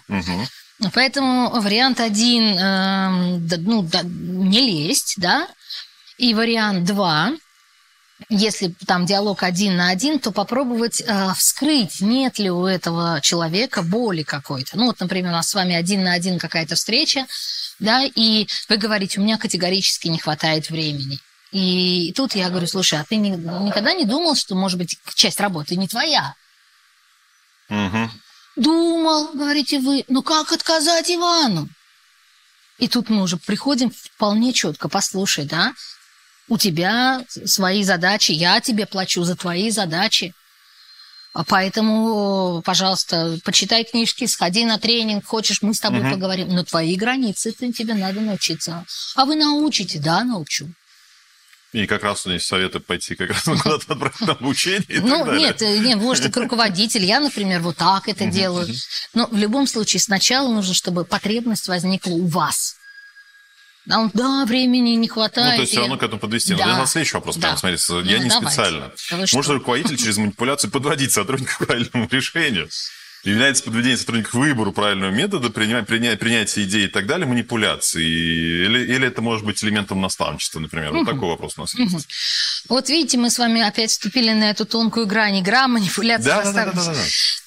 Поэтому 0.94 1.50
вариант 1.62 2.00
один, 2.00 2.58
э, 2.58 3.58
ну, 3.58 3.84
да, 3.84 4.02
не 4.04 4.60
лезть, 4.62 5.16
да, 5.18 5.48
и 6.18 6.34
вариант 6.34 6.86
два, 6.86 7.32
если 8.30 8.74
там 8.86 9.06
диалог 9.06 9.44
один 9.44 9.76
на 9.76 9.90
один, 9.90 10.20
то 10.20 10.32
попробовать 10.32 11.02
э, 11.02 11.34
вскрыть, 11.36 12.02
нет 12.02 12.40
ли 12.40 12.50
у 12.50 12.66
этого 12.66 13.20
человека 13.22 13.82
боли 13.82 14.24
какой-то. 14.24 14.78
Ну 14.78 14.86
вот, 14.88 15.00
например, 15.00 15.32
у 15.32 15.36
нас 15.36 15.50
с 15.50 15.54
вами 15.54 15.76
один 15.76 16.04
на 16.04 16.14
один 16.14 16.40
какая-то 16.40 16.76
встреча, 16.76 17.26
да, 17.80 18.04
и 18.04 18.48
вы 18.70 18.78
говорите, 18.78 19.20
у 19.20 19.24
меня 19.24 19.38
категорически 19.38 20.08
не 20.08 20.20
хватает 20.20 20.70
времени. 20.70 21.20
И 21.52 22.14
тут 22.16 22.34
я 22.36 22.50
говорю, 22.50 22.68
слушай, 22.68 23.00
а 23.00 23.06
ты 23.08 23.16
никогда 23.16 23.94
не 23.94 24.06
думал, 24.06 24.36
что, 24.36 24.56
может 24.56 24.78
быть, 24.78 24.98
часть 25.14 25.40
работы 25.40 25.76
не 25.76 25.88
твоя? 25.88 26.34
Угу. 27.70 28.10
Думал, 28.56 29.34
говорите 29.34 29.80
вы, 29.80 30.06
ну 30.08 30.22
как 30.22 30.52
отказать 30.52 31.10
Ивану? 31.10 31.68
И 32.78 32.88
тут 32.88 33.10
мы 33.10 33.24
уже 33.24 33.38
приходим 33.38 33.92
вполне 33.92 34.54
четко, 34.54 34.90
послушай, 34.90 35.46
да, 35.46 35.74
у 36.50 36.58
тебя 36.58 37.24
свои 37.46 37.84
задачи, 37.84 38.32
я 38.32 38.60
тебе 38.60 38.86
плачу 38.86 39.24
за 39.24 39.36
твои 39.36 39.70
задачи. 39.70 40.34
А 41.34 41.44
поэтому, 41.44 42.62
пожалуйста, 42.64 43.40
почитай 43.44 43.84
книжки, 43.84 44.28
сходи 44.28 44.66
на 44.66 44.78
тренинг, 44.78 45.26
хочешь, 45.26 45.64
мы 45.64 45.74
с 45.74 45.80
тобой 45.80 46.02
угу. 46.02 46.12
поговорим. 46.12 46.50
Но 46.50 46.64
твои 46.64 46.96
границы 46.96 47.52
тебе 47.52 47.96
надо 47.96 48.22
научиться. 48.22 48.86
А 49.16 49.26
вы 49.26 49.36
научите? 49.36 50.00
Да, 50.00 50.24
научу. 50.24 50.72
И 51.74 51.88
как 51.88 52.04
раз 52.04 52.26
у 52.28 52.32
них 52.32 52.44
советы 52.44 52.80
пойти 52.80 53.16
как 53.16 53.32
раз 53.32 53.44
куда-то 53.46 53.94
отправить 53.94 54.22
на 54.22 54.34
обучение 54.34 55.02
Ну, 55.02 55.26
далее. 55.26 55.48
нет, 55.48 55.62
э, 55.64 55.80
нет, 55.80 55.98
может, 55.98 56.26
как 56.26 56.38
руководитель, 56.38 57.04
я, 57.04 57.20
например, 57.20 57.62
вот 57.62 57.78
так 57.78 58.08
это 58.08 58.28
делаю. 58.28 58.68
Но 59.14 59.28
в 59.28 59.36
любом 59.36 59.66
случае 59.66 60.00
сначала 60.00 60.48
нужно, 60.48 60.76
чтобы 60.76 61.04
потребность 61.04 61.68
возникла 61.68 62.12
у 62.12 62.28
вас. 62.28 62.76
А 63.90 64.00
он, 64.00 64.12
да, 64.14 64.46
времени 64.46 64.92
не 64.92 65.08
хватает. 65.08 65.50
Ну, 65.50 65.56
то 65.56 65.62
есть 65.62 65.72
все 65.72 65.82
равно 65.82 65.98
к 65.98 66.04
этому 66.04 66.20
подвести. 66.20 66.56
Да. 66.56 66.68
Но 66.68 66.78
на 66.78 66.86
следующий 66.86 67.16
вопрос, 67.16 67.36
да. 67.36 67.58
прямо, 67.58 67.58
смотрите, 67.58 67.84
я 68.12 68.18
ну, 68.18 68.24
не 68.24 68.30
давайте. 68.30 68.48
специально. 68.48 68.92
Может 69.34 69.52
руководитель 69.52 69.98
через 69.98 70.18
манипуляцию 70.18 70.72
подводить 70.72 71.12
сотрудника 71.12 71.54
к 71.60 71.66
правильному 71.66 72.08
решению? 72.10 72.70
Является 73.24 73.64
подведение 73.64 73.98
сотрудника 73.98 74.32
к 74.32 74.34
выбору 74.34 74.74
правильного 74.74 75.12
метода, 75.12 75.50
принять, 75.50 75.88
принять, 75.88 76.20
принятие 76.20 76.66
идей 76.66 76.86
и 76.86 76.88
так 76.88 77.08
далее, 77.08 77.26
манипуляции? 77.26 78.04
Или, 78.04 78.80
или 78.94 79.08
это 79.08 79.22
может 79.22 79.46
быть 79.46 79.64
элементом 79.64 80.02
наставничества, 80.02 80.60
например? 80.60 80.90
Угу. 80.90 80.98
Вот 81.00 81.06
такой 81.06 81.30
вопрос 81.30 81.54
у 81.58 81.62
нас 81.62 81.74
есть. 81.74 81.94
Угу. 81.94 82.04
Вот 82.70 82.90
видите, 82.90 83.18
мы 83.18 83.30
с 83.30 83.40
вами 83.40 83.62
опять 83.62 83.92
вступили 83.92 84.32
на 84.32 84.50
эту 84.50 84.66
тонкую 84.66 85.08
грань 85.08 85.40
игра, 85.40 85.68
манипуляция, 85.68 86.36
да, 86.36 86.44
да, 86.44 86.52
да, 86.52 86.72
да, 86.72 86.84
да, 86.84 86.94
да. 86.94 87.00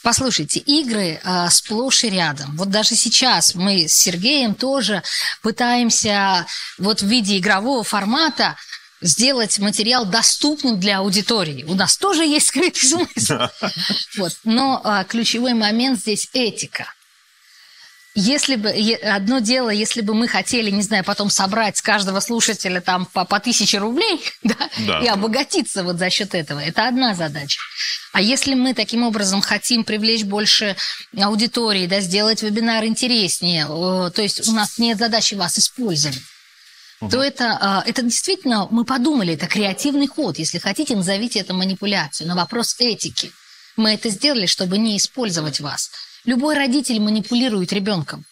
Послушайте, 0.03 0.61
игры 0.61 1.21
а, 1.25 1.51
сплошь 1.51 2.05
и 2.05 2.11
рядом. 2.11 2.57
Вот 2.57 2.71
даже 2.71 2.95
сейчас 2.95 3.55
мы 3.55 3.89
с 3.89 3.93
Сергеем 3.93 4.55
тоже 4.55 5.03
пытаемся 5.43 6.47
вот 6.79 7.03
в 7.03 7.07
виде 7.07 7.39
игрового 7.39 7.83
формата 7.83 8.57
сделать 9.01 9.59
материал 9.59 10.07
доступным 10.07 10.81
для 10.81 10.99
аудитории. 10.99 11.65
У 11.65 11.75
нас 11.75 11.97
тоже 11.97 12.25
есть 12.25 12.49
скрытый 12.49 12.83
смысл. 12.89 13.35
Вот. 14.17 14.33
Но 14.45 14.81
а, 14.85 15.05
ключевой 15.05 15.55
момент 15.55 16.01
здесь 16.01 16.29
этика. 16.33 16.87
Если 18.19 18.57
бы 18.57 18.71
одно 19.03 19.41
дело, 19.41 19.69
если 19.69 20.01
бы 20.01 20.15
мы 20.15 20.27
хотели, 20.27 20.71
не 20.71 20.81
знаю, 20.81 21.05
потом 21.05 21.29
собрать 21.29 21.77
с 21.77 21.83
каждого 21.83 22.21
слушателя 22.21 22.81
там 22.81 23.05
по, 23.05 23.27
по 23.27 23.41
тысяче 23.41 23.77
рублей, 23.77 24.25
да, 24.43 24.57
да, 24.79 25.01
и 25.01 25.07
обогатиться 25.07 25.85
вот 25.85 25.99
за 25.99 26.09
счет 26.09 26.35
этого, 26.35 26.61
это 26.61 26.89
одна 26.89 27.15
задача. 27.15 27.61
А 28.15 28.23
если 28.23 28.55
мы 28.55 28.73
таким 28.73 29.03
образом 29.03 29.43
хотим 29.43 29.85
привлечь 29.85 30.25
больше 30.25 30.77
аудитории, 31.15 31.87
да, 31.87 32.01
сделать 32.01 32.43
вебинар 32.43 32.87
интереснее, 32.87 33.67
то 33.67 34.23
есть 34.23 34.49
у 34.49 34.53
нас 34.53 34.79
нет 34.79 34.97
задачи 34.97 35.35
вас 35.35 35.59
использовать 35.59 36.17
угу. 37.01 37.11
то 37.11 37.23
это, 37.23 37.59
а, 37.61 37.83
это 37.87 38.03
действительно, 38.03 38.69
мы 38.71 38.85
подумали, 38.85 39.35
это 39.35 39.47
креативный 39.47 40.07
ход. 40.07 40.39
Если 40.39 40.59
хотите, 40.59 40.97
назовите 40.97 41.41
это 41.41 41.55
манипуляцией. 41.55 42.29
Но 42.29 42.37
вопрос 42.37 42.77
этики. 42.79 43.33
Мы 43.77 43.95
это 43.95 44.09
сделали, 44.09 44.47
чтобы 44.47 44.79
не 44.79 44.97
использовать 44.97 45.61
вас. 45.61 45.91
Любой 46.25 46.55
родитель 46.57 47.01
манипулирует 47.01 47.73
ребенком. 47.73 48.25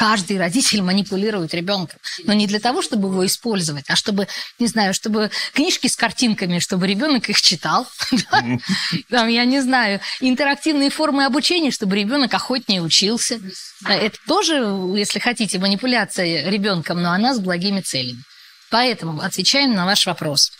Каждый 0.00 0.38
родитель 0.38 0.80
манипулирует 0.80 1.52
ребенком. 1.52 1.98
Но 2.24 2.32
не 2.32 2.46
для 2.46 2.58
того, 2.58 2.80
чтобы 2.80 3.08
его 3.08 3.26
использовать, 3.26 3.84
а 3.90 3.96
чтобы, 3.96 4.28
не 4.58 4.66
знаю, 4.66 4.94
чтобы 4.94 5.30
книжки 5.52 5.88
с 5.88 5.94
картинками, 5.94 6.58
чтобы 6.58 6.86
ребенок 6.86 7.28
их 7.28 7.38
читал. 7.42 7.86
Там, 9.10 9.28
я 9.28 9.44
не 9.44 9.60
знаю, 9.60 10.00
интерактивные 10.22 10.88
формы 10.88 11.26
обучения, 11.26 11.70
чтобы 11.70 11.96
ребенок 11.96 12.32
охотнее 12.32 12.80
учился. 12.80 13.40
Это 13.84 14.16
тоже, 14.26 14.54
если 14.96 15.18
хотите, 15.18 15.58
манипуляция 15.58 16.48
ребенком, 16.48 17.02
но 17.02 17.12
она 17.12 17.34
с 17.34 17.38
благими 17.38 17.82
целями. 17.82 18.22
Поэтому 18.70 19.20
отвечаем 19.20 19.74
на 19.74 19.84
ваш 19.84 20.06
вопрос. 20.06 20.50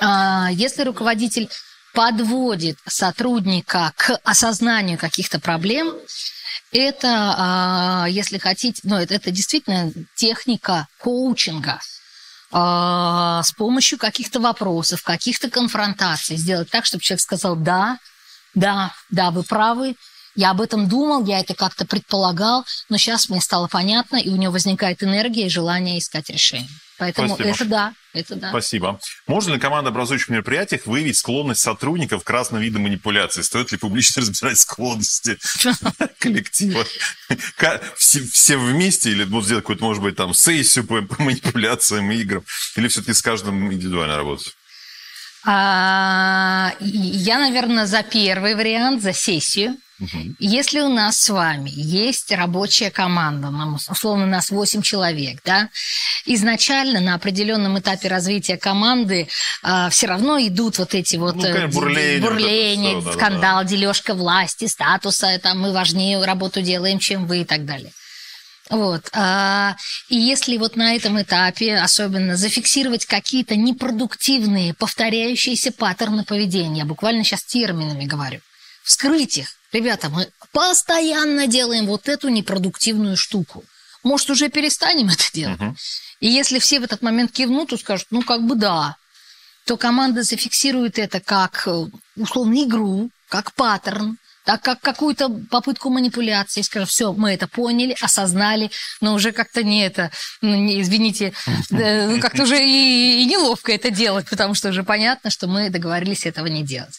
А, 0.00 0.48
если 0.50 0.82
руководитель 0.82 1.48
подводит 1.94 2.76
сотрудника 2.88 3.92
к 3.96 4.18
осознанию 4.24 4.98
каких-то 4.98 5.38
проблем, 5.38 5.94
это, 6.72 7.34
а, 7.36 8.06
если 8.08 8.38
хотите, 8.38 8.80
ну, 8.84 8.96
это, 8.96 9.14
это 9.14 9.30
действительно 9.30 9.92
техника 10.14 10.86
коучинга 10.98 11.80
а, 12.50 13.42
с 13.42 13.52
помощью 13.52 13.98
каких-то 13.98 14.40
вопросов, 14.40 15.02
каких-то 15.02 15.50
конфронтаций 15.50 16.36
сделать 16.36 16.70
так, 16.70 16.84
чтобы 16.84 17.02
человек 17.02 17.22
сказал, 17.22 17.56
да, 17.56 17.98
да, 18.54 18.92
да, 19.10 19.30
вы 19.30 19.42
правы, 19.42 19.94
я 20.34 20.50
об 20.50 20.60
этом 20.60 20.88
думал, 20.88 21.24
я 21.24 21.40
это 21.40 21.54
как-то 21.54 21.84
предполагал, 21.84 22.64
но 22.88 22.96
сейчас 22.96 23.28
мне 23.28 23.40
стало 23.40 23.66
понятно, 23.66 24.16
и 24.16 24.28
у 24.30 24.36
него 24.36 24.52
возникает 24.52 25.02
энергия 25.02 25.46
и 25.46 25.50
желание 25.50 25.98
искать 25.98 26.30
решение. 26.30 26.68
Поэтому 26.96 27.34
Спасибо. 27.34 27.48
это 27.50 27.64
да, 27.64 27.92
Это 28.18 28.34
да. 28.34 28.48
Спасибо. 28.50 28.98
Можно 29.28 29.54
ли 29.54 29.60
команда 29.60 29.90
образующих 29.90 30.28
мероприятиях 30.28 30.86
выявить 30.86 31.16
склонность 31.16 31.60
сотрудников 31.60 32.24
к 32.24 32.30
разным 32.30 32.60
видам 32.60 32.82
манипуляций? 32.82 33.44
Стоит 33.44 33.70
ли 33.70 33.78
публично 33.78 34.22
разбирать 34.22 34.58
склонности 34.58 35.38
коллектива? 36.18 36.84
Все, 37.96 38.56
вместе 38.56 39.12
или 39.12 39.22
вот 39.22 39.44
сделать 39.44 39.62
какую-то, 39.62 39.84
может 39.84 40.02
быть, 40.02 40.16
там 40.16 40.34
сессию 40.34 40.84
по, 40.84 41.00
по 41.02 41.22
манипуляциям 41.22 42.10
и 42.10 42.16
играм? 42.16 42.42
Или 42.74 42.88
все-таки 42.88 43.12
с 43.12 43.22
каждым 43.22 43.72
индивидуально 43.72 44.16
работать? 44.16 44.52
А, 45.44 46.74
я, 46.80 47.38
наверное, 47.38 47.86
за 47.86 48.02
первый 48.02 48.56
вариант, 48.56 49.00
за 49.02 49.12
сессию. 49.12 49.76
Угу. 50.00 50.36
Если 50.38 50.80
у 50.80 50.88
нас 50.88 51.20
с 51.20 51.28
вами 51.28 51.70
есть 51.74 52.30
рабочая 52.30 52.90
команда, 52.90 53.50
условно 53.88 54.24
у 54.24 54.28
нас 54.28 54.50
8 54.50 54.80
человек, 54.82 55.40
да, 55.44 55.70
изначально 56.24 57.00
на 57.00 57.14
определенном 57.14 57.78
этапе 57.80 58.06
развития 58.08 58.56
команды 58.56 59.28
а, 59.62 59.90
все 59.90 60.06
равно 60.06 60.38
идут 60.38 60.78
вот 60.78 60.94
эти 60.94 61.16
вот 61.16 61.34
ну, 61.34 61.42
конечно, 61.42 61.68
бурление, 61.68 62.20
бурление 62.20 62.94
вот 62.94 63.04
все, 63.04 63.12
скандал, 63.14 63.58
да, 63.58 63.62
да. 63.62 63.64
дележка 63.64 64.14
власти, 64.14 64.66
статуса, 64.66 65.38
там 65.42 65.60
мы 65.60 65.72
важнее 65.72 66.24
работу 66.24 66.62
делаем, 66.62 67.00
чем 67.00 67.26
вы 67.26 67.40
и 67.40 67.44
так 67.44 67.64
далее. 67.64 67.92
Вот. 68.70 69.08
А, 69.14 69.76
и 70.08 70.16
если 70.16 70.58
вот 70.58 70.76
на 70.76 70.94
этом 70.94 71.20
этапе 71.20 71.76
особенно 71.76 72.36
зафиксировать 72.36 73.06
какие-то 73.06 73.56
непродуктивные, 73.56 74.74
повторяющиеся 74.74 75.72
паттерны 75.72 76.24
поведения, 76.24 76.84
буквально 76.84 77.24
сейчас 77.24 77.42
терминами 77.42 78.04
говорю, 78.04 78.40
вскрыть 78.84 79.38
их. 79.38 79.57
Ребята, 79.72 80.08
мы 80.08 80.28
постоянно 80.52 81.46
делаем 81.46 81.86
вот 81.86 82.08
эту 82.08 82.28
непродуктивную 82.28 83.16
штуку. 83.16 83.64
Может, 84.02 84.30
уже 84.30 84.48
перестанем 84.48 85.08
это 85.08 85.24
делать? 85.32 85.60
Угу. 85.60 85.76
И 86.20 86.28
если 86.28 86.58
все 86.58 86.80
в 86.80 86.84
этот 86.84 87.02
момент 87.02 87.32
кивнут, 87.32 87.70
то 87.70 87.76
скажут, 87.76 88.06
ну, 88.10 88.22
как 88.22 88.42
бы 88.42 88.54
да, 88.54 88.96
то 89.66 89.76
команда 89.76 90.22
зафиксирует 90.22 90.98
это 90.98 91.20
как, 91.20 91.64
э, 91.66 91.86
условно, 92.16 92.64
игру, 92.64 93.10
как 93.28 93.52
паттерн, 93.52 94.16
так 94.44 94.62
как 94.62 94.80
какую-то 94.80 95.28
попытку 95.50 95.90
манипуляции, 95.90 96.62
скажем, 96.62 96.88
все, 96.88 97.12
мы 97.12 97.34
это 97.34 97.46
поняли, 97.46 97.94
осознали, 98.00 98.70
но 99.02 99.12
уже 99.12 99.32
как-то 99.32 99.62
не 99.62 99.84
это, 99.84 100.10
ну, 100.40 100.54
не, 100.54 100.80
извините, 100.80 101.34
ну, 101.68 102.18
как-то 102.18 102.44
уже 102.44 102.58
и, 102.58 103.22
и 103.22 103.26
неловко 103.26 103.72
это 103.72 103.90
делать, 103.90 104.26
потому 104.30 104.54
что 104.54 104.70
уже 104.70 104.84
понятно, 104.84 105.28
что 105.28 105.48
мы 105.48 105.68
договорились 105.68 106.24
этого 106.24 106.46
не 106.46 106.62
делать. 106.62 106.98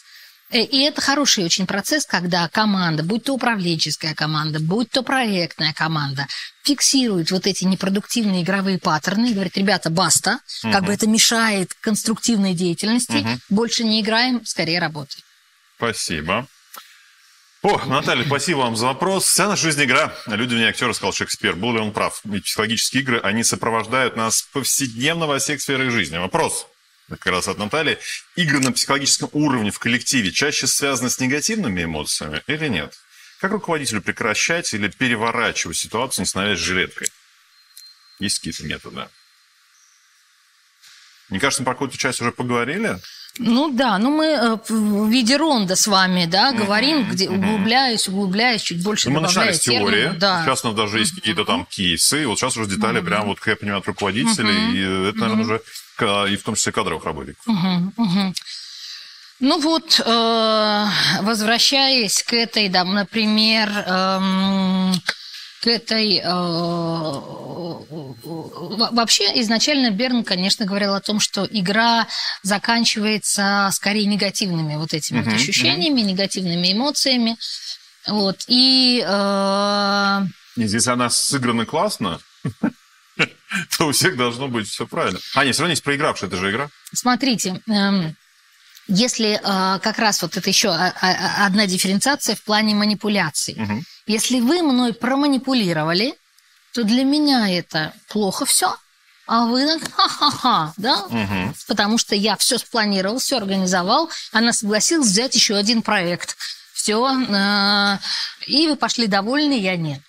Э, 0.50 0.62
и 0.62 0.80
это 0.82 1.00
хороший 1.00 1.44
очень 1.44 1.66
процесс, 1.66 2.04
когда 2.04 2.48
команда, 2.48 3.02
будь 3.02 3.24
то 3.24 3.34
управленческая 3.34 4.14
команда, 4.14 4.58
будь 4.60 4.90
то 4.90 5.02
проектная 5.02 5.72
команда, 5.72 6.26
фиксирует 6.64 7.30
вот 7.30 7.46
эти 7.46 7.64
непродуктивные 7.64 8.42
игровые 8.42 8.78
паттерны 8.78 9.30
и 9.30 9.34
говорит, 9.34 9.56
ребята, 9.56 9.90
баста, 9.90 10.40
угу. 10.64 10.72
как 10.72 10.84
бы 10.84 10.92
это 10.92 11.06
мешает 11.06 11.72
конструктивной 11.80 12.54
деятельности, 12.54 13.18
угу. 13.18 13.38
больше 13.48 13.84
не 13.84 14.00
играем, 14.00 14.44
скорее 14.44 14.80
работаем. 14.80 15.22
Спасибо. 15.76 16.46
О, 17.62 17.78
Наталья, 17.86 18.24
спасибо 18.24 18.58
вам 18.58 18.74
за 18.74 18.86
вопрос. 18.86 19.24
Вся 19.26 19.46
наша 19.46 19.64
жизнь 19.64 19.84
игра. 19.84 20.14
Люди 20.26 20.54
мне 20.54 20.68
актер 20.68 20.94
сказал 20.94 21.12
Шекспир. 21.12 21.56
Был 21.56 21.74
ли 21.74 21.78
он 21.78 21.92
прав? 21.92 22.20
Ведь 22.24 22.44
психологические 22.44 23.02
игры, 23.02 23.20
они 23.20 23.44
сопровождают 23.44 24.16
нас 24.16 24.42
повседневно 24.50 25.26
во 25.26 25.38
всех 25.38 25.60
сферах 25.60 25.90
жизни. 25.90 26.16
Вопрос 26.16 26.66
как 27.16 27.26
раз 27.26 27.48
от 27.48 27.58
Натальи. 27.58 27.98
Игры 28.36 28.60
на 28.60 28.72
психологическом 28.72 29.28
уровне 29.32 29.70
в 29.70 29.78
коллективе 29.78 30.30
чаще 30.30 30.66
связаны 30.66 31.10
с 31.10 31.18
негативными 31.18 31.84
эмоциями 31.84 32.42
или 32.46 32.68
нет? 32.68 32.98
Как 33.40 33.52
руководителю 33.52 34.02
прекращать 34.02 34.72
или 34.74 34.88
переворачивать 34.88 35.76
ситуацию, 35.76 36.22
не 36.22 36.26
становясь 36.26 36.58
жилеткой? 36.58 37.08
Есть 38.18 38.38
какие-то 38.38 38.64
методы? 38.64 39.08
Мне 41.30 41.40
кажется, 41.40 41.62
мы 41.62 41.66
про 41.66 41.74
какую-то 41.74 41.96
часть 41.96 42.20
уже 42.20 42.32
поговорили. 42.32 42.98
Ну 43.42 43.70
да, 43.70 43.98
ну 43.98 44.10
мы 44.10 44.26
э, 44.26 44.58
в 44.68 45.08
виде 45.08 45.38
ронда 45.38 45.74
с 45.74 45.86
вами, 45.86 46.26
да, 46.26 46.52
говорим, 46.52 47.08
где 47.08 47.30
углубляюсь, 47.30 48.06
углубляюсь, 48.06 48.60
чуть 48.60 48.82
больше 48.82 49.08
ну, 49.08 49.14
Мы 49.14 49.22
начинали 49.22 49.52
с 49.52 49.60
теории, 49.60 50.12
да. 50.18 50.44
сейчас 50.44 50.62
у 50.62 50.68
нас 50.68 50.76
даже 50.76 50.98
есть 50.98 51.14
какие-то 51.14 51.46
там 51.46 51.64
кейсы, 51.64 52.26
вот 52.26 52.38
сейчас 52.38 52.58
уже 52.58 52.68
детали 52.68 53.00
прям 53.00 53.28
вот, 53.28 53.38
как 53.38 53.48
я 53.48 53.56
понимаю, 53.56 53.80
от 53.80 53.86
руководителей, 53.86 54.74
и 54.74 55.08
это, 55.08 55.18
наверное, 55.20 55.44
уже 55.44 55.62
и 56.32 56.36
в 56.36 56.42
том 56.42 56.54
числе 56.54 56.72
кадровых 56.72 57.04
работников. 57.04 57.42
Ну 59.40 59.58
вот, 59.58 59.98
э, 60.04 60.86
возвращаясь 61.22 62.22
к 62.22 62.34
этой, 62.34 62.68
да, 62.68 62.84
например, 62.84 63.70
эм, 63.86 64.92
к 65.60 65.66
этой... 65.66 66.18
Э, 66.18 66.30
вообще, 68.92 69.24
изначально 69.40 69.90
Берн, 69.90 70.24
конечно, 70.24 70.64
говорил 70.64 70.94
о 70.94 71.00
том, 71.00 71.20
что 71.20 71.46
игра 71.50 72.06
заканчивается 72.42 73.68
скорее 73.72 74.06
негативными 74.06 74.76
вот 74.76 74.94
этими 74.94 75.20
uh-huh, 75.20 75.34
ощущениями, 75.34 76.00
uh-huh. 76.00 76.06
негативными 76.06 76.72
эмоциями. 76.72 77.36
Вот, 78.06 78.44
и... 78.48 79.04
Э... 79.06 80.22
Здесь 80.56 80.86
она 80.88 81.10
сыграна 81.10 81.66
классно, 81.66 82.20
то 83.78 83.86
у 83.86 83.92
всех 83.92 84.16
должно 84.16 84.48
быть 84.48 84.68
все 84.68 84.86
правильно. 84.86 85.20
А, 85.34 85.44
нет, 85.44 85.54
все 85.54 85.62
равно 85.62 85.72
есть 85.72 85.84
проигравшая, 85.84 86.28
это 86.28 86.38
же 86.38 86.50
игра. 86.50 86.70
Смотрите, 86.92 87.60
эм, 87.68 88.16
если 88.88 89.34
э, 89.34 89.78
как 89.80 89.98
раз 89.98 90.22
вот 90.22 90.36
это 90.36 90.48
еще 90.48 90.70
одна 90.70 91.66
дифференциация 91.66 92.34
в 92.34 92.42
плане 92.42 92.74
манипуляций. 92.74 93.54
Угу. 93.54 93.84
Если 94.06 94.40
вы 94.40 94.62
мной 94.62 94.92
проманипулировали, 94.92 96.14
то 96.72 96.84
для 96.84 97.04
меня 97.04 97.48
это 97.48 97.92
плохо 98.08 98.46
все. 98.46 98.76
А 99.26 99.46
вы 99.46 99.78
ха-ха-ха, 99.78 100.72
да? 100.76 101.04
Угу. 101.04 101.54
Потому 101.68 101.98
что 101.98 102.16
я 102.16 102.36
все 102.36 102.58
спланировал, 102.58 103.18
все 103.18 103.36
организовал, 103.36 104.10
она 104.32 104.52
согласилась 104.52 105.06
взять 105.06 105.34
еще 105.34 105.54
один 105.54 105.82
проект. 105.82 106.36
Все, 106.72 107.06
э, 107.08 107.98
и 108.46 108.66
вы 108.66 108.74
пошли 108.74 109.06
довольны, 109.06 109.58
я 109.58 109.76
нет. 109.76 110.00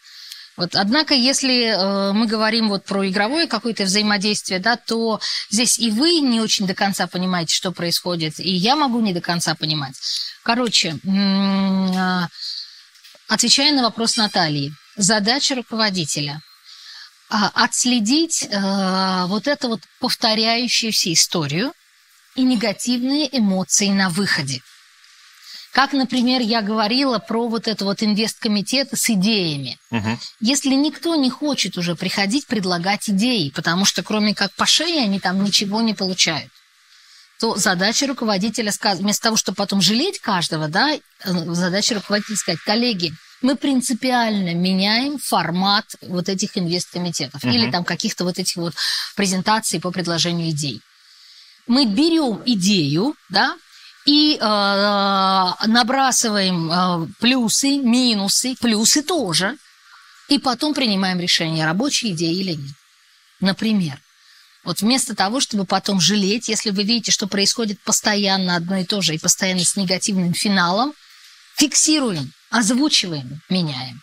Вот, 0.58 0.76
однако, 0.76 1.14
если 1.14 1.66
э, 1.68 2.14
мы 2.14 2.28
говорим 2.28 2.70
вот 2.70 2.86
про 2.86 3.08
игровое 3.08 3.48
какое-то 3.48 3.84
взаимодействие, 3.84 4.60
да, 4.60 4.76
то 4.76 5.20
здесь 5.50 5.80
и 5.80 5.92
вы 5.92 6.20
не 6.20 6.42
очень 6.42 6.66
до 6.66 6.74
конца 6.74 7.08
понимаете, 7.08 7.56
что 7.56 7.72
происходит, 7.72 8.39
и 8.39 8.50
я 8.50 8.76
могу 8.76 9.00
не 9.02 9.14
до 9.14 9.22
конца 9.22 9.56
понимать. 9.56 9.96
Короче, 10.44 10.98
э, 11.04 12.28
отвечая 13.32 13.71
на 13.71 13.84
вопрос 13.84 14.17
Натальи, 14.17 14.73
задача 14.97 15.55
руководителя 15.55 16.41
э, 17.29 17.36
отследить 17.53 18.43
э, 18.43 19.25
вот 19.27 19.47
эту 19.47 19.69
вот 19.69 19.82
повторяющуюся 20.01 21.13
историю 21.13 21.71
и 22.36 22.43
негативные 22.43 23.29
эмоции 23.38 23.88
на 23.88 24.09
выходе. 24.09 24.61
Как, 25.71 25.93
например, 25.93 26.41
я 26.41 26.61
говорила 26.61 27.19
про 27.19 27.47
вот 27.47 27.69
это 27.69 27.86
вот 27.86 28.03
инвесткомитет 28.03 28.89
с 28.91 29.09
идеями. 29.09 29.79
Угу. 29.91 30.19
Если 30.41 30.73
никто 30.73 31.15
не 31.15 31.29
хочет 31.29 31.77
уже 31.77 31.95
приходить 31.95 32.47
предлагать 32.47 33.09
идеи, 33.09 33.49
потому 33.55 33.86
что 33.86 34.03
кроме 34.03 34.36
как 34.36 34.53
по 34.55 34.65
шее 34.65 35.03
они 35.03 35.21
там 35.21 35.41
ничего 35.41 35.79
не 35.82 35.93
получают, 35.93 36.51
то 37.42 37.58
задача 37.58 38.06
руководителя, 38.06 38.72
вместо 38.98 39.24
того, 39.24 39.36
чтобы 39.36 39.56
потом 39.56 39.82
жалеть 39.82 40.20
каждого, 40.20 40.68
да, 40.68 40.94
э, 40.94 41.00
задача 41.24 41.96
руководителя 41.96 42.36
сказать, 42.38 42.60
коллеги, 42.62 43.14
мы 43.42 43.56
принципиально 43.56 44.54
меняем 44.54 45.18
формат 45.18 45.86
вот 46.04 46.30
этих 46.30 46.56
инвесткомитетов 46.56 47.44
угу. 47.44 47.52
или 47.52 47.72
там 47.72 47.84
каких-то 47.84 48.26
вот 48.26 48.38
этих 48.38 48.58
вот 48.58 48.76
презентаций 49.16 49.80
по 49.80 49.89
предложению 49.89 50.52
идей. 50.52 50.82
Мы 51.66 51.88
берем 51.88 52.44
идею, 52.46 53.16
да, 53.30 53.58
и 54.06 54.38
э, 54.39 55.68
набрасываем 55.68 56.72
э, 56.72 57.08
плюсы, 57.20 57.78
минусы, 57.78 58.56
плюсы 58.62 59.02
тоже, 59.02 59.58
и 60.30 60.38
потом 60.38 60.76
принимаем 60.76 61.20
решение, 61.20 61.66
рабочая 61.66 62.12
идея 62.12 62.34
или 62.34 62.54
нет. 62.54 62.76
Например, 63.39 64.00
вот 64.64 64.82
вместо 64.82 65.16
того, 65.16 65.39
чтобы 65.39 65.66
потом 65.66 65.99
жалеть, 65.99 66.47
если 66.47 66.70
вы 66.70 66.84
видите, 66.84 67.12
что 67.12 67.28
происходит 67.28 67.80
постоянно 67.82 68.55
одно 68.55 68.78
и 68.78 68.86
то 68.86 69.01
же, 69.01 69.16
и 69.16 69.20
постоянно 69.20 69.64
с 69.64 69.76
негативным 69.76 70.34
финалом, 70.34 70.93
фиксируем, 71.55 72.32
озвучиваем, 72.49 73.41
меняем. 73.49 74.01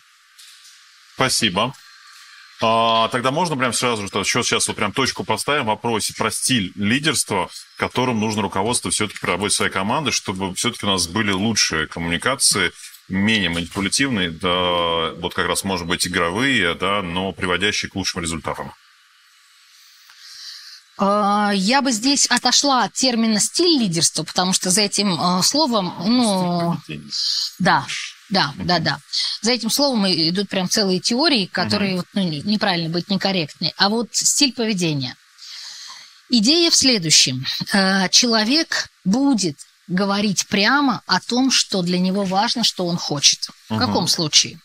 Спасибо. 1.15 1.73
А, 2.61 3.07
тогда 3.09 3.31
можно 3.31 3.55
прям 3.55 3.71
сразу, 3.71 4.05
что 4.07 4.23
сейчас 4.23 4.67
вот 4.67 4.75
прям 4.75 4.91
точку 4.91 5.23
поставим 5.23 5.63
в 5.63 5.67
вопросе 5.67 6.13
про 6.13 6.29
стиль 6.29 6.73
лидерства, 6.75 7.49
которым 7.77 8.19
нужно 8.19 8.41
руководство 8.41 8.91
все-таки 8.91 9.19
при 9.19 9.49
своей 9.49 9.71
команды, 9.71 10.11
чтобы 10.11 10.53
все-таки 10.55 10.85
у 10.85 10.89
нас 10.89 11.07
были 11.07 11.31
лучшие 11.31 11.87
коммуникации, 11.87 12.73
менее 13.07 13.49
манипулятивные, 13.49 14.29
да, 14.29 15.13
вот 15.15 15.33
как 15.33 15.47
раз, 15.47 15.63
может 15.63 15.87
быть, 15.87 16.05
игровые, 16.05 16.73
да, 16.73 17.01
но 17.01 17.31
приводящие 17.31 17.89
к 17.89 17.95
лучшим 17.95 18.21
результатам. 18.21 18.73
А, 20.99 21.51
я 21.53 21.81
бы 21.81 21.91
здесь 21.91 22.25
отошла 22.27 22.83
от 22.83 22.93
термина 22.93 23.39
стиль 23.39 23.79
лидерства, 23.79 24.23
потому 24.23 24.51
что 24.51 24.69
за 24.69 24.81
этим 24.81 25.19
а, 25.19 25.41
словом, 25.41 25.93
ну, 26.05 26.77
да, 27.59 27.85
да, 28.29 28.53
да, 28.57 28.79
да. 28.79 28.99
За 29.41 29.51
этим 29.51 29.69
словом 29.69 30.05
идут 30.07 30.49
прям 30.49 30.69
целые 30.69 30.99
теории, 30.99 31.45
которые 31.45 31.99
угу. 31.99 32.05
ну, 32.13 32.21
неправильно 32.21 32.89
быть 32.89 33.09
некорректны. 33.09 33.73
А 33.77 33.89
вот 33.89 34.09
стиль 34.11 34.53
поведения. 34.53 35.15
Идея 36.29 36.69
в 36.69 36.75
следующем. 36.75 37.45
Э, 37.73 38.07
человек 38.09 38.89
будет 39.03 39.57
говорить 39.87 40.47
прямо 40.47 41.01
о 41.07 41.19
том, 41.19 41.49
что 41.49 41.81
для 41.81 41.97
него 41.97 42.23
важно, 42.23 42.63
что 42.63 42.85
он 42.85 42.97
хочет. 42.97 43.47
В 43.69 43.75
Мгм. 43.75 43.79
каком 43.79 44.07
случае? 44.07 44.59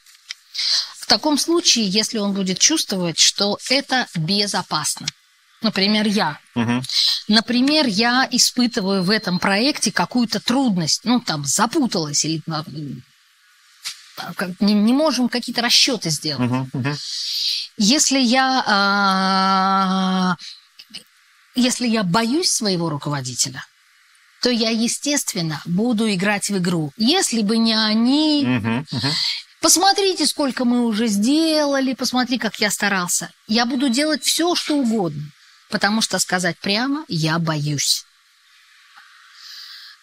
В 0.99 1.07
таком 1.07 1.39
случае, 1.39 1.89
если 1.89 2.19
он 2.19 2.33
будет 2.33 2.59
чувствовать, 2.59 3.19
что 3.19 3.59
это 3.71 4.07
безопасно. 4.15 5.07
Например, 5.65 6.07
я. 6.07 6.39
Мгм. 6.55 6.83
Например, 7.27 7.87
я 7.87 8.29
испытываю 8.31 9.03
в 9.03 9.09
этом 9.09 9.39
проекте 9.39 9.91
какую-то 9.91 10.39
трудность, 10.41 11.01
ну, 11.05 11.21
там, 11.21 11.45
запуталась 11.47 12.25
или 12.27 12.43
а, 12.47 12.65
не, 14.61 14.75
не 14.75 14.93
можем 14.93 15.31
какие-то 15.31 15.63
расчеты 15.63 16.11
сделать. 16.11 16.51
Мгм. 16.51 16.71
Мгм. 16.75 16.97
Если 17.79 18.21
я, 18.21 18.63
а, 18.67 20.37
если 21.55 21.89
я 21.89 22.03
боюсь 22.03 22.51
своего 22.51 22.91
руководителя, 22.91 23.65
то 24.43 24.51
я, 24.51 24.69
естественно, 24.69 25.63
буду 25.65 26.13
играть 26.13 26.51
в 26.51 26.59
игру. 26.59 26.93
Если 26.99 27.41
бы 27.41 27.57
не 27.57 27.73
они, 27.73 28.45
Мгм. 28.45 28.87
Мгм. 28.93 29.11
посмотрите, 29.63 30.27
сколько 30.27 30.67
мы 30.67 30.85
уже 30.85 31.07
сделали, 31.07 31.95
посмотри, 31.95 32.37
как 32.39 32.61
я 32.61 32.71
старался. 32.71 33.31
Я 33.49 33.65
буду 33.65 33.89
делать 33.89 34.23
все, 34.25 34.55
что 34.55 34.75
угодно, 34.77 35.23
потому 35.71 36.01
что 36.01 36.19
сказать 36.19 36.59
прямо 36.59 37.05
я 37.09 37.39
боюсь. 37.39 38.05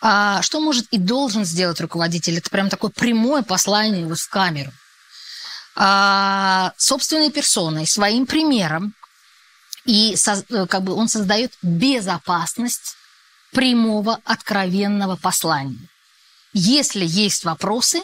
А 0.02 0.42
что 0.42 0.60
может 0.60 0.88
и 0.92 0.98
должен 0.98 1.46
сделать 1.46 1.80
руководитель? 1.80 2.38
Это 2.38 2.50
прям 2.50 2.70
такое 2.70 2.90
прямое 2.90 3.44
послание 3.44 4.06
вот 4.06 4.18
в 4.18 4.30
камеру. 4.30 4.72
А, 5.76 6.74
собственной 6.78 7.32
персоной, 7.32 7.86
своим 7.86 8.26
примером, 8.26 8.94
и 9.86 10.16
как 10.70 10.84
бы 10.84 10.94
он 10.94 11.08
создает 11.08 11.54
безопасность 11.62 12.96
прямого, 13.52 14.20
откровенного 14.26 15.16
послания. 15.16 15.88
Если 16.54 17.06
есть 17.06 17.46
вопросы, 17.46 18.02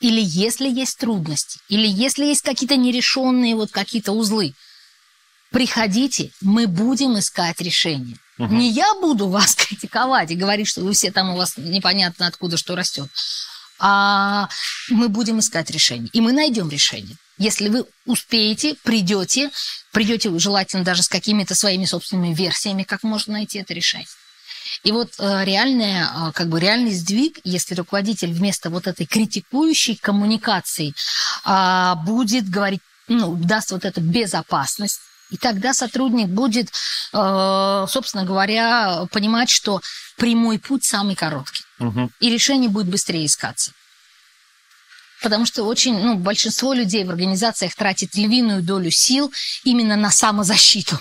или 0.00 0.20
если 0.20 0.68
есть 0.68 0.98
трудности, 0.98 1.60
или 1.68 1.86
если 1.86 2.24
есть 2.24 2.42
какие-то 2.42 2.76
нерешенные 2.76 3.54
вот 3.54 3.70
какие-то 3.70 4.12
узлы, 4.12 4.54
приходите, 5.54 6.30
мы 6.40 6.66
будем 6.66 7.16
искать 7.18 7.60
решение. 7.60 8.16
Мгм. 8.38 8.58
Не 8.58 8.70
я 8.70 8.92
буду 9.00 9.28
вас 9.28 9.54
критиковать 9.54 10.32
и 10.32 10.34
говорить, 10.34 10.68
что 10.68 10.82
вы 10.82 10.92
все 10.92 11.12
там 11.12 11.30
у 11.30 11.36
вас 11.36 11.56
непонятно 11.56 12.26
откуда 12.26 12.56
что 12.56 12.74
растет, 12.74 13.08
а 13.78 14.48
мы 14.88 15.08
будем 15.08 15.38
искать 15.38 15.70
решение. 15.70 16.10
И 16.12 16.20
мы 16.20 16.32
найдем 16.32 16.68
решение. 16.68 17.16
Если 17.38 17.68
вы 17.68 17.84
успеете, 18.04 18.74
придете, 18.82 19.50
придете 19.92 20.36
желательно 20.38 20.84
даже 20.84 21.02
с 21.02 21.08
какими-то 21.08 21.54
своими 21.54 21.84
собственными 21.84 22.34
версиями, 22.34 22.82
как 22.82 23.02
можно 23.04 23.34
найти 23.34 23.58
это 23.58 23.74
решение. 23.74 24.08
И 24.82 24.90
вот 24.90 25.14
э, 25.18 25.44
реальная, 25.44 26.06
э, 26.06 26.32
как 26.32 26.48
бы 26.48 26.58
реальный 26.58 26.92
сдвиг, 26.92 27.38
если 27.44 27.74
руководитель 27.74 28.32
вместо 28.32 28.70
вот 28.70 28.86
этой 28.88 29.06
критикующей 29.06 29.96
коммуникации 29.96 30.94
а, 31.44 31.94
будет 31.96 32.48
говорить, 32.48 32.80
ну, 33.06 33.36
даст 33.36 33.70
вот 33.70 33.84
эту 33.84 34.00
безопасность, 34.00 35.00
и 35.34 35.36
тогда 35.36 35.74
сотрудник 35.74 36.28
будет, 36.28 36.68
э, 37.12 37.86
собственно 37.88 38.24
говоря, 38.24 39.06
понимать, 39.10 39.50
что 39.50 39.80
прямой 40.16 40.60
путь 40.60 40.84
самый 40.84 41.16
короткий, 41.16 41.64
Мгм. 41.80 42.10
и 42.20 42.30
решение 42.30 42.70
будет 42.70 42.86
быстрее 42.86 43.26
искаться. 43.26 43.72
Потому 45.22 45.44
что 45.46 45.64
очень, 45.64 45.98
ну, 45.98 46.14
большинство 46.16 46.72
людей 46.72 47.04
в 47.04 47.10
организациях 47.10 47.74
тратит 47.74 48.14
львиную 48.14 48.62
долю 48.62 48.90
сил 48.92 49.32
именно 49.64 49.96
на 49.96 50.10
самозащиту. 50.10 50.98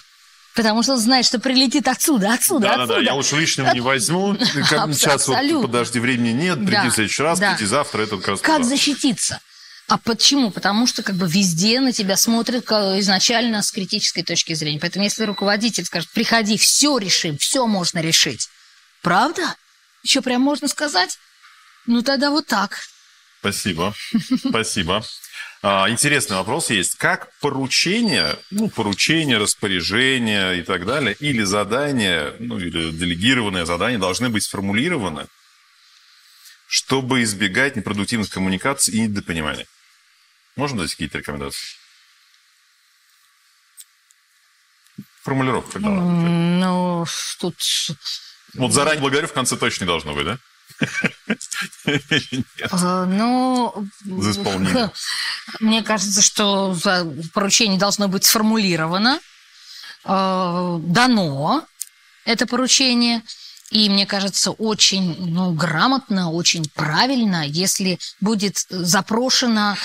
Потому 0.55 0.81
что 0.83 0.93
он 0.93 0.99
знает, 0.99 1.25
что 1.25 1.39
прилетит 1.39 1.87
отсюда, 1.87 2.33
отсюда, 2.33 2.67
Да, 2.67 2.75
да, 2.77 2.83
отсюда. 2.83 2.99
да, 2.99 3.05
я 3.05 3.13
лучше 3.15 3.35
лишнего 3.37 3.71
не 3.73 3.81
возьму. 3.81 4.33
И 4.33 4.37
Как 4.69 4.79
Абс- 4.87 4.97
сейчас 4.97 5.27
вот, 5.27 5.35
абсолютно. 5.35 5.67
подожди, 5.67 5.99
времени 5.99 6.29
нет, 6.31 6.57
приди 6.59 6.71
Да, 6.71 6.89
в 6.89 6.93
следующий 6.93 7.23
раз, 7.23 7.39
да. 7.39 7.51
приди 7.53 7.65
завтра, 7.65 8.03
это 8.03 8.17
как 8.17 8.27
раз 8.29 8.41
Как 8.41 8.57
туда. 8.57 8.69
защититься? 8.69 9.39
А 9.87 9.97
почему? 9.97 10.49
Потому 10.49 10.87
что 10.87 11.03
как 11.03 11.15
бы 11.15 11.27
везде 11.27 11.79
на 11.79 11.91
тебя 11.91 12.15
смотрят 12.15 12.65
изначально 12.71 13.61
с 13.61 13.71
критической 13.71 14.23
точки 14.23 14.53
зрения. 14.53 14.79
Поэтому 14.79 15.03
если 15.03 15.25
руководитель 15.25 15.85
скажет, 15.85 16.09
приходи, 16.11 16.57
все 16.57 16.97
решим, 16.97 17.37
все 17.37 17.67
можно 17.67 17.99
решить. 17.99 18.49
Правда? 19.01 19.55
Еще 20.03 20.21
прям 20.21 20.41
можно 20.41 20.67
сказать? 20.67 21.17
Ну 21.85 22.01
тогда 22.01 22.31
вот 22.31 22.47
так. 22.47 22.79
Спасибо, 23.39 23.93
спасибо. 24.47 25.03
А, 25.61 25.89
Интересный 25.89 26.37
вопрос 26.37 26.69
есть. 26.69 26.95
Как 26.95 27.29
поручение, 27.41 28.37
ну, 28.51 28.69
поручение, 28.69 29.37
распоряжение 29.37 30.59
и 30.59 30.61
так 30.61 30.85
далее, 30.85 31.15
или 31.19 31.43
задание, 31.43 32.33
ну, 32.39 32.57
или 32.57 32.91
делегированное 32.91 33.65
задание 33.65 33.99
должны 33.99 34.29
быть 34.29 34.43
сформулированы, 34.43 35.27
чтобы 36.67 37.21
избегать 37.23 37.75
непродуктивных 37.75 38.29
коммуникаций 38.29 38.93
и 38.93 39.01
недопонимания? 39.01 39.67
Можно 40.55 40.81
дать 40.81 40.91
какие-то 40.91 41.17
рекомендации? 41.17 41.77
Формулировка. 45.23 45.79
М, 45.79 46.59
Ну, 46.59 47.05
тут... 47.39 47.55
Вот 48.55 48.71
заранее 48.71 49.01
благодарю 49.01 49.27
в 49.27 49.33
конце 49.33 49.55
точно 49.57 49.85
не 49.85 49.87
должно 49.87 50.13
быть, 50.13 50.25
да? 50.25 50.37
Э, 51.85 53.05
Ну, 53.05 53.87
мне 55.59 55.83
кажется, 55.83 56.21
что 56.21 56.75
поручение 57.33 57.79
должно 57.79 58.07
быть 58.07 58.25
сформулировано, 58.25 59.19
э, 60.05 60.77
дано 60.81 61.65
это 62.25 62.45
поручение. 62.47 63.23
И 63.71 63.89
мне 63.89 64.05
кажется, 64.05 64.51
очень 64.51 65.15
ну, 65.33 65.51
грамотно, 65.53 66.31
очень 66.31 66.69
правильно, 66.75 67.43
если 67.47 67.97
будет 68.21 68.65
запрошено, 68.69 69.75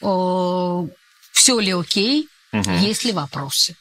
все 0.00 1.58
ли 1.58 1.72
окей, 1.72 2.28
Мгм. 2.52 2.78
есть 2.78 3.04
ли 3.04 3.12
вопросы. 3.12 3.76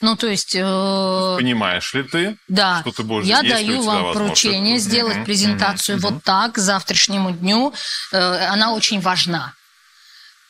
Ну, 0.00 0.16
то 0.16 0.26
есть, 0.28 0.54
э, 0.54 1.36
Понимаешь 1.36 1.92
ли 1.92 2.02
ты, 2.02 2.38
да, 2.48 2.80
что 2.80 2.90
ты 2.92 3.02
будешь 3.02 3.26
я 3.26 3.42
даю 3.42 3.82
вам 3.82 4.14
поручение 4.14 4.78
сделать 4.78 5.16
мгм, 5.16 5.24
презентацию 5.26 5.98
мгм. 5.98 6.08
вот 6.14 6.24
так 6.24 6.52
к 6.54 6.58
завтрашнему 6.58 7.32
дню. 7.32 7.74
Э, 8.12 8.46
Она 8.46 8.72
очень 8.72 9.00
важна. 9.00 9.52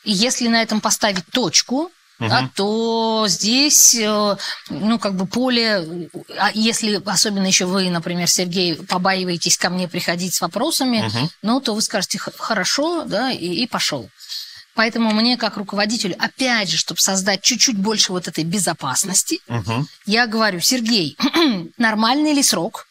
И 0.05 0.11
если 0.11 0.47
на 0.47 0.61
этом 0.61 0.79
поставить 0.79 1.25
точку, 1.31 1.91
да, 2.29 2.41
Мгм. 2.41 2.49
то 2.55 3.25
здесь, 3.27 3.95
э, 3.95 4.37
ну, 4.69 4.99
как 4.99 5.15
бы 5.15 5.25
поле, 5.25 6.09
а 6.37 6.51
если 6.53 7.01
особенно 7.05 7.47
еще 7.47 7.65
вы, 7.65 7.89
например, 7.89 8.27
Сергей, 8.29 8.75
побаиваетесь 8.75 9.57
ко 9.57 9.69
мне 9.71 9.87
приходить 9.87 10.35
с 10.35 10.41
вопросами, 10.41 10.99
Мгм. 11.01 11.29
ну, 11.41 11.59
то 11.61 11.73
вы 11.73 11.81
скажете 11.81 12.19
«Х- 12.19 12.31
хорошо, 12.37 13.05
да, 13.05 13.31
и, 13.31 13.47
и 13.63 13.65
пошел. 13.67 14.07
Поэтому 14.75 15.11
мне, 15.11 15.35
как 15.35 15.57
руководителю, 15.57 16.15
опять 16.19 16.69
же, 16.69 16.77
чтобы 16.77 17.01
создать 17.01 17.41
чуть-чуть 17.41 17.77
больше 17.77 18.11
вот 18.11 18.27
этой 18.27 18.43
безопасности, 18.43 19.39
Мгм. 19.47 19.87
я 20.05 20.27
говорю, 20.27 20.59
Сергей, 20.61 21.17
нормальный 21.77 22.33
ли 22.33 22.43
срок? 22.43 22.87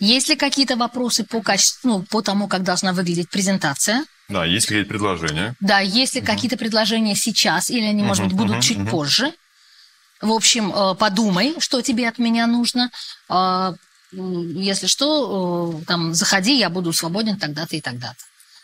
Есть 0.00 0.28
ли 0.28 0.34
какие-то 0.36 0.76
вопросы 0.76 1.22
по 1.24 1.40
качеству, 1.40 1.88
ну, 1.88 2.02
по 2.02 2.20
тому, 2.22 2.48
как 2.48 2.64
должна 2.64 2.92
выглядеть 2.92 3.30
презентация? 3.30 4.04
Да, 4.28 4.44
есть 4.44 4.66
какие-то 4.66 4.88
предложения. 4.88 5.54
Да, 5.60 5.80
есть 5.80 6.14
ли 6.14 6.20
какие-то 6.22 6.56
предложения 6.56 7.14
сейчас, 7.14 7.70
или 7.70 7.84
они, 7.84 8.02
может 8.02 8.24
Мгм, 8.24 8.28
быть, 8.28 8.38
будут 8.38 8.52
мгм, 8.56 8.62
чуть 8.62 8.78
мгм. 8.78 8.90
позже? 8.90 9.32
В 10.20 10.32
общем, 10.32 10.72
э, 10.72 10.94
подумай, 10.94 11.54
что 11.58 11.82
тебе 11.82 12.08
от 12.08 12.18
меня 12.18 12.46
нужно. 12.46 12.90
А, 13.28 13.74
Если 14.16 14.86
что, 14.86 15.80
э, 15.82 15.84
там, 15.86 16.14
заходи, 16.14 16.56
я 16.56 16.70
буду 16.70 16.92
свободен 16.92 17.36
тогда-то 17.36 17.74
и 17.74 17.80
тогда-то. 17.80 18.22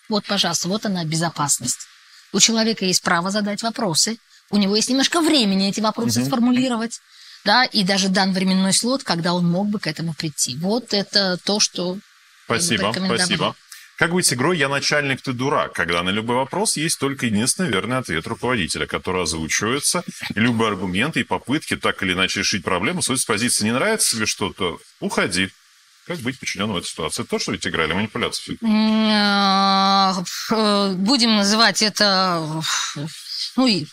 Вот, 0.09 0.25
пожалуйста, 0.25 0.69
вот 0.69 0.87
она 0.87 1.05
безопасность. 1.05 1.79
У 2.33 2.39
человека 2.39 2.85
есть 2.85 3.03
право 3.03 3.31
задать 3.33 3.61
вопросы. 3.65 4.19
У 4.51 4.59
него 4.59 4.77
есть 4.77 4.89
немножко 4.91 5.21
времени 5.21 5.69
эти 5.69 5.81
вопросы 5.81 6.21
Мгм. 6.21 6.27
сформулировать. 6.29 7.01
Да, 7.45 7.65
и 7.65 7.83
даже 7.83 8.11
дан 8.11 8.33
временной 8.33 8.73
слот, 8.73 9.03
когда 9.03 9.35
он 9.35 9.51
мог 9.51 9.69
бы 9.69 9.81
к 9.81 9.89
этому 9.89 10.15
прийти. 10.15 10.57
Вот 10.59 10.95
это 10.95 11.37
то, 11.45 11.59
что 11.59 11.99
Спасибо, 12.45 12.93
спасибо. 13.07 13.57
Как 14.01 14.13
быть 14.13 14.33
игрой 14.33 14.57
«Я 14.57 14.71
начальник, 14.71 15.21
ты 15.21 15.35
дурак», 15.35 15.75
когда 15.75 16.03
на 16.03 16.09
любой 16.09 16.37
вопрос 16.37 16.79
есть 16.79 16.99
только 16.99 17.27
единственный 17.27 17.69
верный 17.69 17.99
ответ 17.99 18.27
руководителя, 18.27 18.87
который 18.87 19.25
озвучивается, 19.25 20.03
и 20.35 20.41
любые 20.41 20.69
аргументы 20.69 21.21
и 21.21 21.23
попытки 21.23 21.77
так 21.77 22.03
или 22.03 22.15
иначе 22.15 22.41
решить 22.41 22.65
проблему 22.65 23.03
с 23.03 23.25
позиции 23.27 23.67
«не 23.67 23.73
нравится 23.73 24.17
тебе 24.17 24.25
что-то, 24.25 24.79
уходи». 25.01 25.51
Как 26.07 26.17
быть 26.21 26.41
подчиненным 26.41 26.77
в 26.77 26.79
этой 26.79 26.87
ситуации? 26.87 27.25
То, 27.25 27.39
что 27.39 27.53
ведь 27.53 27.67
играли 27.67 27.93
манипуляции. 27.93 28.57
Э, 30.51 30.95
будем 30.95 31.37
называть 31.37 31.83
это 31.83 32.63
ну, 33.57 33.67
и- 33.67 33.85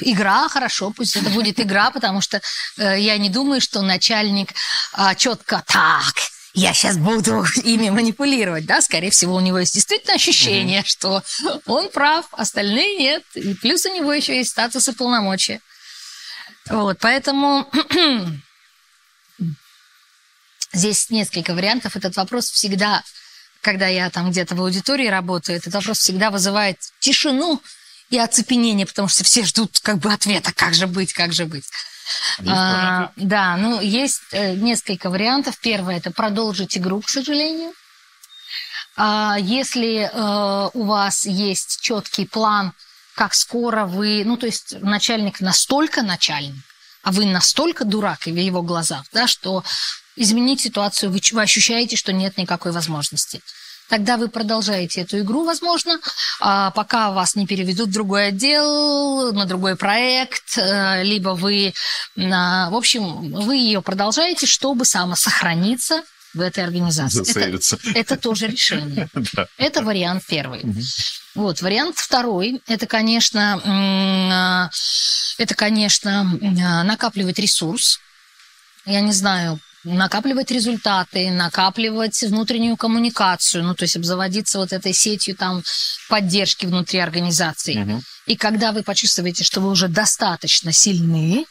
игра, 0.00 0.48
хорошо, 0.48 0.90
пусть 0.90 1.14
это 1.14 1.30
будет 1.30 1.60
игра, 1.60 1.92
потому 1.92 2.20
что 2.20 2.40
э, 2.78 2.98
я 2.98 3.16
не 3.16 3.28
думаю, 3.30 3.60
что 3.60 3.80
начальник 3.80 4.54
а, 4.92 5.14
четко 5.14 5.62
так, 5.68 6.14
я 6.54 6.74
сейчас 6.74 6.96
буду 6.98 7.44
ими 7.64 7.90
манипулировать, 7.90 8.66
да, 8.66 8.80
скорее 8.80 9.10
всего, 9.10 9.34
у 9.34 9.40
него 9.40 9.58
есть 9.58 9.74
действительно 9.74 10.14
ощущение, 10.14 10.82
что 10.84 11.22
он 11.66 11.88
прав, 11.90 12.26
остальные 12.32 12.98
нет, 12.98 13.24
и 13.34 13.54
плюс 13.54 13.86
у 13.86 13.94
него 13.94 14.12
еще 14.12 14.36
есть 14.36 14.50
статус 14.50 14.88
и 14.88 14.92
полномочия. 14.92 15.60
Вот, 16.68 16.98
поэтому 17.00 17.68
здесь 20.72 21.10
несколько 21.10 21.54
вариантов. 21.54 21.96
Этот 21.96 22.16
вопрос 22.16 22.50
всегда, 22.50 23.02
когда 23.62 23.88
я 23.88 24.10
там 24.10 24.30
где-то 24.30 24.54
в 24.54 24.60
аудитории 24.60 25.08
работаю, 25.08 25.58
этот 25.58 25.74
вопрос 25.74 25.98
всегда 25.98 26.30
вызывает 26.30 26.78
тишину 27.00 27.60
и 28.10 28.18
оцепенение, 28.18 28.86
потому 28.86 29.08
что 29.08 29.24
все 29.24 29.44
ждут 29.44 29.80
как 29.80 29.98
бы 29.98 30.12
ответа, 30.12 30.52
как 30.52 30.74
же 30.74 30.86
быть, 30.86 31.12
как 31.12 31.32
же 31.32 31.46
быть. 31.46 31.64
А, 32.46 33.10
да, 33.16 33.56
ну 33.56 33.80
есть 33.80 34.22
э, 34.32 34.54
несколько 34.54 35.10
вариантов. 35.10 35.58
Первое 35.60 35.96
это 35.96 36.10
продолжить 36.10 36.76
игру, 36.76 37.00
к 37.00 37.08
сожалению. 37.08 37.72
А, 38.96 39.36
если 39.38 40.10
э, 40.12 40.70
у 40.74 40.84
вас 40.84 41.24
есть 41.24 41.80
четкий 41.80 42.26
план, 42.26 42.72
как 43.14 43.34
скоро 43.34 43.86
вы, 43.86 44.22
ну 44.24 44.36
то 44.36 44.46
есть 44.46 44.80
начальник 44.80 45.40
настолько 45.40 46.02
начальник, 46.02 46.64
а 47.02 47.12
вы 47.12 47.26
настолько 47.26 47.84
дурак 47.84 48.26
в 48.26 48.28
его 48.28 48.62
глазах, 48.62 49.04
да, 49.12 49.26
что 49.26 49.64
изменить 50.16 50.60
ситуацию 50.60 51.10
вы, 51.10 51.20
вы 51.32 51.42
ощущаете, 51.42 51.96
что 51.96 52.12
нет 52.12 52.36
никакой 52.38 52.72
возможности. 52.72 53.40
Тогда 53.92 54.16
вы 54.16 54.28
продолжаете 54.28 55.02
эту 55.02 55.18
игру, 55.18 55.44
возможно, 55.44 56.00
а 56.40 56.70
пока 56.70 57.10
вас 57.10 57.36
не 57.36 57.46
переведут 57.46 57.90
в 57.90 57.92
другой 57.92 58.28
отдел, 58.28 59.34
на 59.34 59.44
другой 59.44 59.76
проект, 59.76 60.56
э, 60.56 61.02
либо 61.02 61.30
вы, 61.34 61.74
в 62.16 62.74
общем, 62.74 63.32
вы 63.34 63.56
ее 63.56 63.82
продолжаете, 63.82 64.46
чтобы 64.46 64.86
самосохраниться 64.86 66.00
в 66.32 66.40
этой 66.40 66.64
организации. 66.64 67.20
Это, 67.20 67.98
это 67.98 68.16
тоже 68.16 68.46
решение. 68.46 69.10
Это 69.58 69.82
вариант 69.82 70.24
первый. 70.26 70.62
Вот, 71.34 71.60
вариант 71.60 71.98
второй, 71.98 72.62
это, 72.66 72.86
конечно, 72.86 74.70
э, 75.38 75.42
это, 75.42 75.54
конечно, 75.54 76.24
накапливать 76.84 77.38
ресурс. 77.38 78.00
Я 78.86 79.02
не 79.02 79.12
знаю, 79.12 79.60
накапливать 79.84 80.50
результаты, 80.50 81.30
накапливать 81.30 82.20
внутреннюю 82.22 82.76
коммуникацию, 82.76 83.64
ну, 83.64 83.74
то 83.74 83.84
есть 83.84 83.96
обзаводиться 83.96 84.58
вот 84.58 84.72
этой 84.72 84.92
сетью 84.92 85.36
там 85.36 85.62
поддержки 86.08 86.66
внутри 86.66 86.98
организации. 86.98 87.82
Угу. 87.82 88.02
И 88.26 88.36
когда 88.36 88.72
вы 88.72 88.82
почувствуете, 88.82 89.44
что 89.44 89.60
вы 89.60 89.70
уже 89.70 89.88
достаточно 89.88 90.72
сильны, 90.72 91.46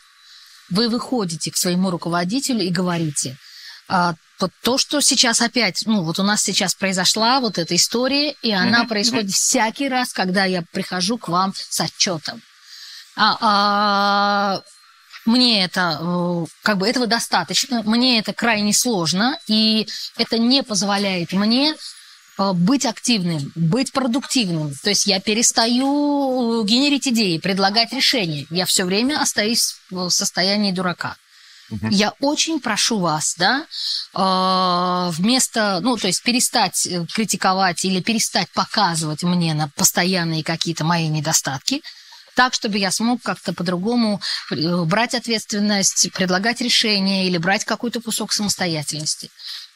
вы 0.69 0.87
выходите 0.87 1.51
к 1.51 1.57
своему 1.57 1.91
руководителю 1.91 2.61
и 2.61 2.69
говорите, 2.69 3.37
а, 3.89 4.15
вот 4.39 4.51
то, 4.63 4.77
что 4.77 5.01
сейчас 5.01 5.41
опять, 5.41 5.83
ну, 5.85 6.03
вот 6.03 6.17
у 6.17 6.23
нас 6.23 6.41
сейчас 6.41 6.73
произошла 6.73 7.41
вот 7.41 7.57
эта 7.57 7.75
история, 7.75 8.31
и 8.41 8.51
она 8.51 8.85
происходит 8.85 9.31
всякий 9.31 9.89
раз, 9.89 10.13
когда 10.13 10.45
я 10.45 10.63
прихожу 10.71 11.17
к 11.17 11.27
вам 11.27 11.53
с 11.53 11.79
отчетом. 11.79 12.41
А, 13.17 13.37
а, 13.41 14.61
мне 15.25 15.63
это, 15.63 15.99
э, 16.01 16.45
как 16.63 16.77
бы 16.77 16.87
этого 16.87 17.07
достаточно, 17.07 17.83
мне 17.83 18.19
это 18.19 18.33
крайне 18.33 18.73
сложно, 18.73 19.37
и 19.47 19.87
это 20.17 20.37
не 20.37 20.63
позволяет 20.63 21.33
мне 21.33 21.75
э, 22.37 22.51
быть 22.53 22.85
активным, 22.85 23.51
быть 23.55 23.91
продуктивным. 23.91 24.73
То 24.81 24.89
есть 24.89 25.05
я 25.05 25.19
перестаю 25.19 26.63
генерить 26.63 27.07
идеи, 27.07 27.37
предлагать 27.37 27.93
решения. 27.93 28.47
Я 28.49 28.65
все 28.65 28.83
время 28.83 29.21
остаюсь 29.21 29.75
в 29.89 30.09
состоянии 30.09 30.71
дурака. 30.71 31.15
Угу. 31.69 31.87
Я 31.89 32.13
очень 32.19 32.59
прошу 32.59 32.99
вас, 32.99 33.35
да, 33.37 33.65
э, 34.13 35.11
вместо, 35.11 35.79
ну, 35.81 35.97
то 35.97 36.07
есть 36.07 36.23
перестать 36.23 36.87
критиковать 37.13 37.85
или 37.85 38.01
перестать 38.01 38.49
показывать 38.53 39.23
мне 39.23 39.53
на 39.53 39.69
постоянные 39.69 40.43
какие-то 40.43 40.83
мои 40.83 41.07
недостатки– 41.07 41.83
так, 42.41 42.55
чтобы 42.55 42.79
я 42.79 42.89
смог 42.89 43.21
как-то 43.21 43.53
по-другому 43.53 44.19
э, 44.49 44.55
брать 44.85 45.13
ответственность, 45.13 46.11
предлагать 46.11 46.59
решения 46.59 47.27
или 47.27 47.37
брать 47.37 47.65
какой-то 47.65 48.01
кусок 48.01 48.33
самостоятельности. 48.33 49.29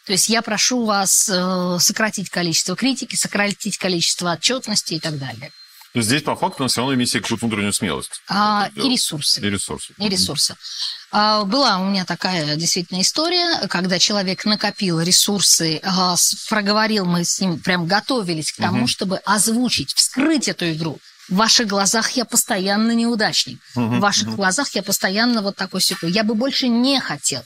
То 0.08 0.14
есть 0.14 0.30
я 0.30 0.42
прошу 0.42 0.84
вас 0.84 1.30
э, 1.32 1.78
сократить 1.80 2.32
количество 2.32 2.76
критики, 2.76 3.16
сократить 3.16 3.78
количество 3.78 4.32
отчетности 4.32 4.96
и 4.96 5.00
так 5.00 5.20
далее. 5.20 5.52
Но 5.94 6.02
здесь, 6.02 6.24
по 6.24 6.36
факту, 6.36 6.64
мы 6.64 6.70
все 6.70 6.82
равно 6.82 6.96
имеете 6.96 7.20
какую-то 7.20 7.46
внутреннюю 7.46 7.72
смелость. 7.72 8.20
А, 8.30 8.72
и 8.76 8.90
ресурсы. 8.90 9.42
И 9.42 9.50
ресурсы. 9.50 9.94
И 10.00 10.10
ресурсы. 10.10 10.56
А, 11.12 11.44
была 11.44 11.78
у 11.78 11.86
меня 11.86 12.04
такая 12.04 12.56
действительно 12.56 13.02
история, 13.02 13.68
когда 13.68 14.00
человек 14.00 14.44
накопил 14.44 15.00
ресурсы, 15.02 15.80
а, 15.84 16.16
проговорил, 16.50 17.06
мы 17.06 17.24
с 17.24 17.40
ним 17.40 17.60
прям 17.60 17.86
готовились 17.86 18.52
к 18.52 18.58
тому, 18.58 18.80
угу. 18.80 18.88
чтобы 18.88 19.18
озвучить, 19.18 19.94
вскрыть 19.94 20.48
эту 20.48 20.72
игру. 20.72 21.00
В 21.28 21.36
ваших 21.36 21.68
глазах 21.68 22.12
я 22.12 22.26
постоянно 22.26 22.92
неудачник. 22.92 23.60
В 23.74 24.00
ваших 24.00 24.36
глазах 24.36 24.70
я 24.76 24.84
постоянно 24.84 25.42
вот 25.42 25.56
такой 25.56 25.82
секой. 25.82 26.12
Я 26.12 26.24
бы 26.24 26.36
больше 26.36 26.68
не 26.68 27.00
хотел. 27.00 27.44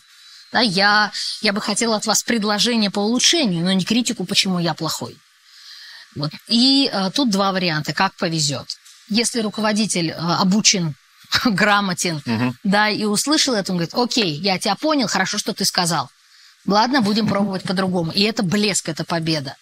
Да, 0.52 0.60
я, 0.62 1.12
я 1.42 1.54
бы 1.54 1.62
хотела 1.62 1.96
от 1.96 2.06
вас 2.06 2.24
предложение 2.24 2.90
по 2.90 3.00
улучшению, 3.00 3.64
но 3.64 3.72
не 3.72 3.86
критику, 3.86 4.26
почему 4.26 4.60
я 4.60 4.74
плохой. 4.74 5.16
Вот. 6.16 6.32
И 6.48 6.90
а, 6.92 7.12
тут 7.12 7.30
два 7.30 7.52
варианта, 7.52 7.94
как 7.94 8.16
повезет. 8.16 8.68
Если 9.10 9.42
руководитель 9.42 10.12
а, 10.12 10.42
обучен, 10.42 10.96
грамотен, 11.46 12.22
угу. 12.26 12.56
да, 12.64 12.90
и 12.90 13.04
услышал 13.06 13.54
это, 13.54 13.72
он 13.72 13.78
говорит, 13.78 13.94
окей, 13.94 14.34
я 14.34 14.58
тебя 14.58 14.76
понял, 14.76 15.08
хорошо, 15.08 15.38
что 15.38 15.54
ты 15.54 15.66
сказал. 15.66 16.10
Ладно, 16.66 17.02
будем 17.02 17.28
пробовать 17.28 17.64
по-другому. 17.64 18.12
И 18.12 18.22
это 18.24 18.44
блеск, 18.44 18.90
это 18.90 19.04
победа. 19.04 19.56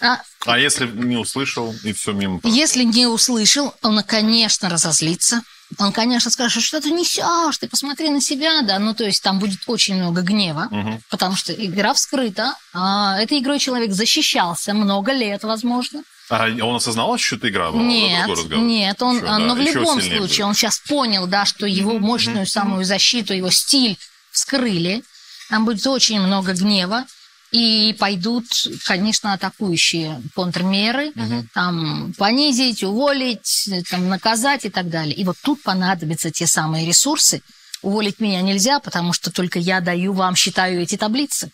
А, 0.00 0.20
а 0.46 0.58
если 0.58 0.86
не 0.86 1.16
услышал 1.16 1.74
и 1.84 1.92
все 1.92 2.12
мимо? 2.12 2.40
Если 2.44 2.84
не 2.84 3.06
услышал, 3.06 3.74
он, 3.82 4.02
конечно, 4.02 4.68
разозлится. 4.68 5.42
Он, 5.76 5.92
конечно, 5.92 6.30
скажет, 6.30 6.62
что 6.62 6.80
ты 6.80 6.90
несешь, 6.90 7.58
ты 7.58 7.68
посмотри 7.68 8.08
на 8.08 8.20
себя, 8.20 8.62
да. 8.62 8.78
Ну, 8.78 8.94
то 8.94 9.04
есть 9.04 9.22
там 9.22 9.38
будет 9.38 9.60
очень 9.66 9.96
много 9.96 10.22
гнева, 10.22 10.68
угу. 10.70 11.00
потому 11.10 11.36
что 11.36 11.52
игра 11.52 11.92
вскрыта. 11.92 12.54
А 12.72 13.20
этой 13.20 13.40
игрой 13.40 13.58
человек 13.58 13.92
защищался 13.92 14.72
много 14.72 15.12
лет, 15.12 15.42
возможно. 15.42 16.02
А 16.30 16.48
он 16.62 16.76
осознал, 16.76 17.16
что 17.18 17.36
это 17.36 17.48
игра 17.48 17.70
была? 17.70 17.82
Нет, 17.82 18.28
нет, 18.50 19.02
он, 19.02 19.16
Еще, 19.16 19.26
да, 19.26 19.38
но 19.38 19.54
в 19.54 19.60
любом 19.60 20.00
случае 20.00 20.20
будет. 20.20 20.40
он 20.40 20.54
сейчас 20.54 20.78
понял, 20.78 21.26
да, 21.26 21.44
что 21.44 21.66
его 21.66 21.98
мощную 21.98 22.46
самую 22.46 22.84
защиту, 22.84 23.34
его 23.34 23.50
стиль 23.50 23.98
вскрыли. 24.30 25.02
Там 25.48 25.64
будет 25.64 25.86
очень 25.86 26.20
много 26.20 26.52
гнева 26.52 27.06
и 27.50 27.96
пойдут, 27.98 28.44
конечно, 28.84 29.32
атакующие 29.32 30.22
контрмеры, 30.34 31.10
угу. 31.10 31.46
там 31.54 32.12
понизить, 32.18 32.82
уволить, 32.82 33.68
там, 33.90 34.08
наказать 34.08 34.64
и 34.64 34.70
так 34.70 34.90
далее. 34.90 35.14
И 35.14 35.24
вот 35.24 35.36
тут 35.42 35.62
понадобятся 35.62 36.30
те 36.30 36.46
самые 36.46 36.86
ресурсы. 36.86 37.42
Уволить 37.82 38.20
меня 38.20 38.42
нельзя, 38.42 38.80
потому 38.80 39.12
что 39.12 39.32
только 39.32 39.58
я 39.58 39.80
даю 39.80 40.12
вам, 40.12 40.34
считаю 40.34 40.82
эти 40.82 40.96
таблицы. 40.96 41.50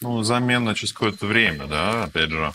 Ну, 0.00 0.22
замена 0.22 0.74
через 0.74 0.92
какое-то 0.92 1.26
время, 1.26 1.66
да, 1.66 2.04
опять 2.04 2.30
же. 2.30 2.52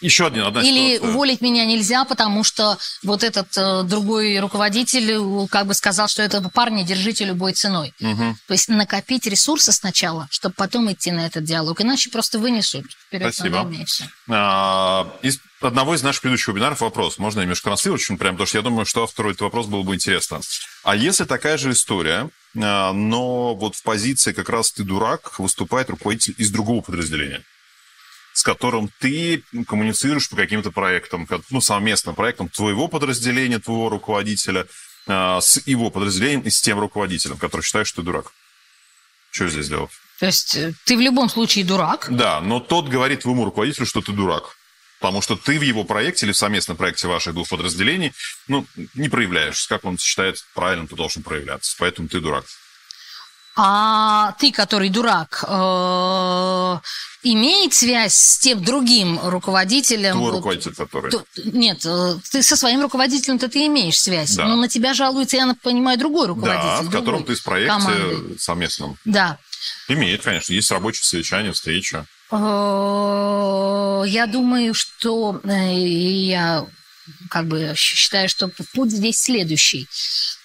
Еще 0.00 0.26
один, 0.26 0.44
одна 0.44 0.62
Или 0.62 0.94
ситуация. 0.94 1.14
уволить 1.14 1.40
меня 1.40 1.64
нельзя, 1.64 2.04
потому 2.04 2.44
что 2.44 2.78
вот 3.02 3.22
этот 3.22 3.48
э, 3.56 3.82
другой 3.84 4.38
руководитель 4.40 5.12
э, 5.12 5.46
как 5.48 5.66
бы 5.66 5.74
сказал, 5.74 6.08
что 6.08 6.22
этого 6.22 6.48
парня 6.48 6.84
держите 6.84 7.24
любой 7.24 7.52
ценой. 7.52 7.94
Угу. 8.00 8.36
То 8.46 8.52
есть 8.54 8.68
накопить 8.68 9.26
ресурсы 9.26 9.72
сначала, 9.72 10.28
чтобы 10.30 10.54
потом 10.56 10.90
идти 10.92 11.10
на 11.10 11.26
этот 11.26 11.44
диалог. 11.44 11.80
Иначе 11.80 12.10
просто 12.10 12.38
вынесут 12.38 12.84
вперед 13.06 13.34
Спасибо. 13.34 13.68
А, 14.28 15.12
из 15.22 15.38
одного 15.60 15.94
из 15.94 16.02
наших 16.02 16.22
предыдущих 16.22 16.48
вебинаров 16.48 16.80
вопрос. 16.80 17.18
Можно 17.18 17.40
немножко 17.40 17.64
транслировать, 17.64 18.06
прям, 18.06 18.34
потому 18.34 18.46
что 18.46 18.58
я 18.58 18.62
думаю, 18.62 18.86
что 18.86 19.04
автору 19.04 19.30
этот 19.30 19.42
вопрос 19.42 19.66
был 19.66 19.84
бы 19.84 19.94
интересно. 19.94 20.40
А 20.84 20.96
если 20.96 21.24
такая 21.24 21.56
же 21.56 21.72
история, 21.72 22.30
а, 22.56 22.92
но 22.92 23.54
вот 23.54 23.76
в 23.76 23.82
позиции 23.82 24.32
как 24.32 24.48
раз 24.48 24.72
ты 24.72 24.84
дурак, 24.84 25.38
выступает 25.38 25.90
руководитель 25.90 26.34
из 26.38 26.50
другого 26.50 26.82
подразделения? 26.82 27.42
С 28.32 28.42
которым 28.42 28.90
ты 28.98 29.42
коммуницируешь 29.66 30.28
по 30.28 30.36
каким-то 30.36 30.70
проектам, 30.70 31.28
ну, 31.50 31.60
совместным 31.60 32.14
проектам 32.14 32.48
твоего 32.48 32.88
подразделения, 32.88 33.58
твоего 33.58 33.88
руководителя, 33.88 34.66
э, 35.06 35.38
с 35.40 35.60
его 35.66 35.90
подразделением 35.90 36.40
и 36.40 36.50
с 36.50 36.60
тем 36.60 36.78
руководителем, 36.80 37.36
который 37.36 37.62
считает, 37.62 37.86
что 37.86 38.02
ты 38.02 38.06
дурак. 38.06 38.32
Что 39.30 39.48
здесь 39.48 39.68
делать? 39.68 39.90
То 40.18 40.26
есть 40.26 40.56
э, 40.56 40.74
ты 40.84 40.96
в 40.96 41.00
любом 41.00 41.28
случае 41.28 41.64
дурак? 41.64 42.06
Да, 42.10 42.40
но 42.40 42.60
тот 42.60 42.88
говорит 42.88 43.20
твоему 43.22 43.44
руководителю, 43.44 43.86
что 43.86 44.00
ты 44.00 44.12
дурак. 44.12 44.56
Потому 45.00 45.20
что 45.20 45.34
ты 45.34 45.58
в 45.58 45.62
его 45.62 45.82
проекте 45.82 46.26
или 46.26 46.32
в 46.32 46.36
совместном 46.36 46.76
проекте 46.76 47.08
ваших 47.08 47.34
двух 47.34 47.48
подразделений 47.48 48.12
ну, 48.46 48.64
не 48.94 49.08
проявляешься. 49.08 49.68
Как 49.68 49.84
он 49.84 49.98
считает 49.98 50.44
правильным, 50.54 50.86
ты 50.86 50.94
должен 50.94 51.24
проявляться. 51.24 51.74
Поэтому 51.78 52.06
ты 52.08 52.20
дурак. 52.20 52.44
А 53.54 54.32
ты, 54.38 54.50
который 54.50 54.88
дурак, 54.88 55.44
э, 55.46 56.78
имеет 57.22 57.74
связь 57.74 58.14
с 58.14 58.38
тем 58.38 58.64
другим 58.64 59.20
руководителем? 59.22 60.12
Твой 60.12 60.30
руководитель, 60.30 60.74
который... 60.74 61.10
То, 61.10 61.22
нет, 61.44 61.84
э, 61.84 62.14
ты 62.30 62.42
со 62.42 62.56
своим 62.56 62.80
руководителем-то 62.80 63.48
ты 63.50 63.66
имеешь 63.66 64.00
связь. 64.00 64.34
Да. 64.36 64.46
Но 64.46 64.56
на 64.56 64.68
тебя 64.68 64.94
жалуется, 64.94 65.36
я 65.36 65.54
понимаю, 65.62 65.98
другой 65.98 66.28
руководитель. 66.28 66.62
Да, 66.62 66.80
в 66.82 66.90
котором 66.90 67.24
ты 67.24 67.34
в 67.34 67.42
проекте 67.42 67.68
команды. 67.68 68.38
совместном. 68.38 68.96
Да. 69.04 69.38
Имеет, 69.88 70.22
конечно. 70.22 70.54
Есть 70.54 70.70
рабочие 70.70 71.04
совещания, 71.04 71.52
встреча. 71.52 72.06
Э, 72.30 74.02
я 74.06 74.26
думаю, 74.26 74.72
что 74.72 75.42
я 75.44 76.66
как 77.28 77.48
бы 77.48 77.74
считаю, 77.76 78.30
что 78.30 78.50
путь 78.72 78.92
здесь 78.92 79.20
следующий. 79.20 79.86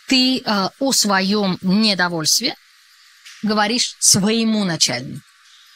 ты 0.08 0.44
о 0.46 0.92
своем 0.92 1.58
недовольстве 1.62 2.56
говоришь 3.44 3.96
своему 4.00 4.64
начальнику, 4.64 5.22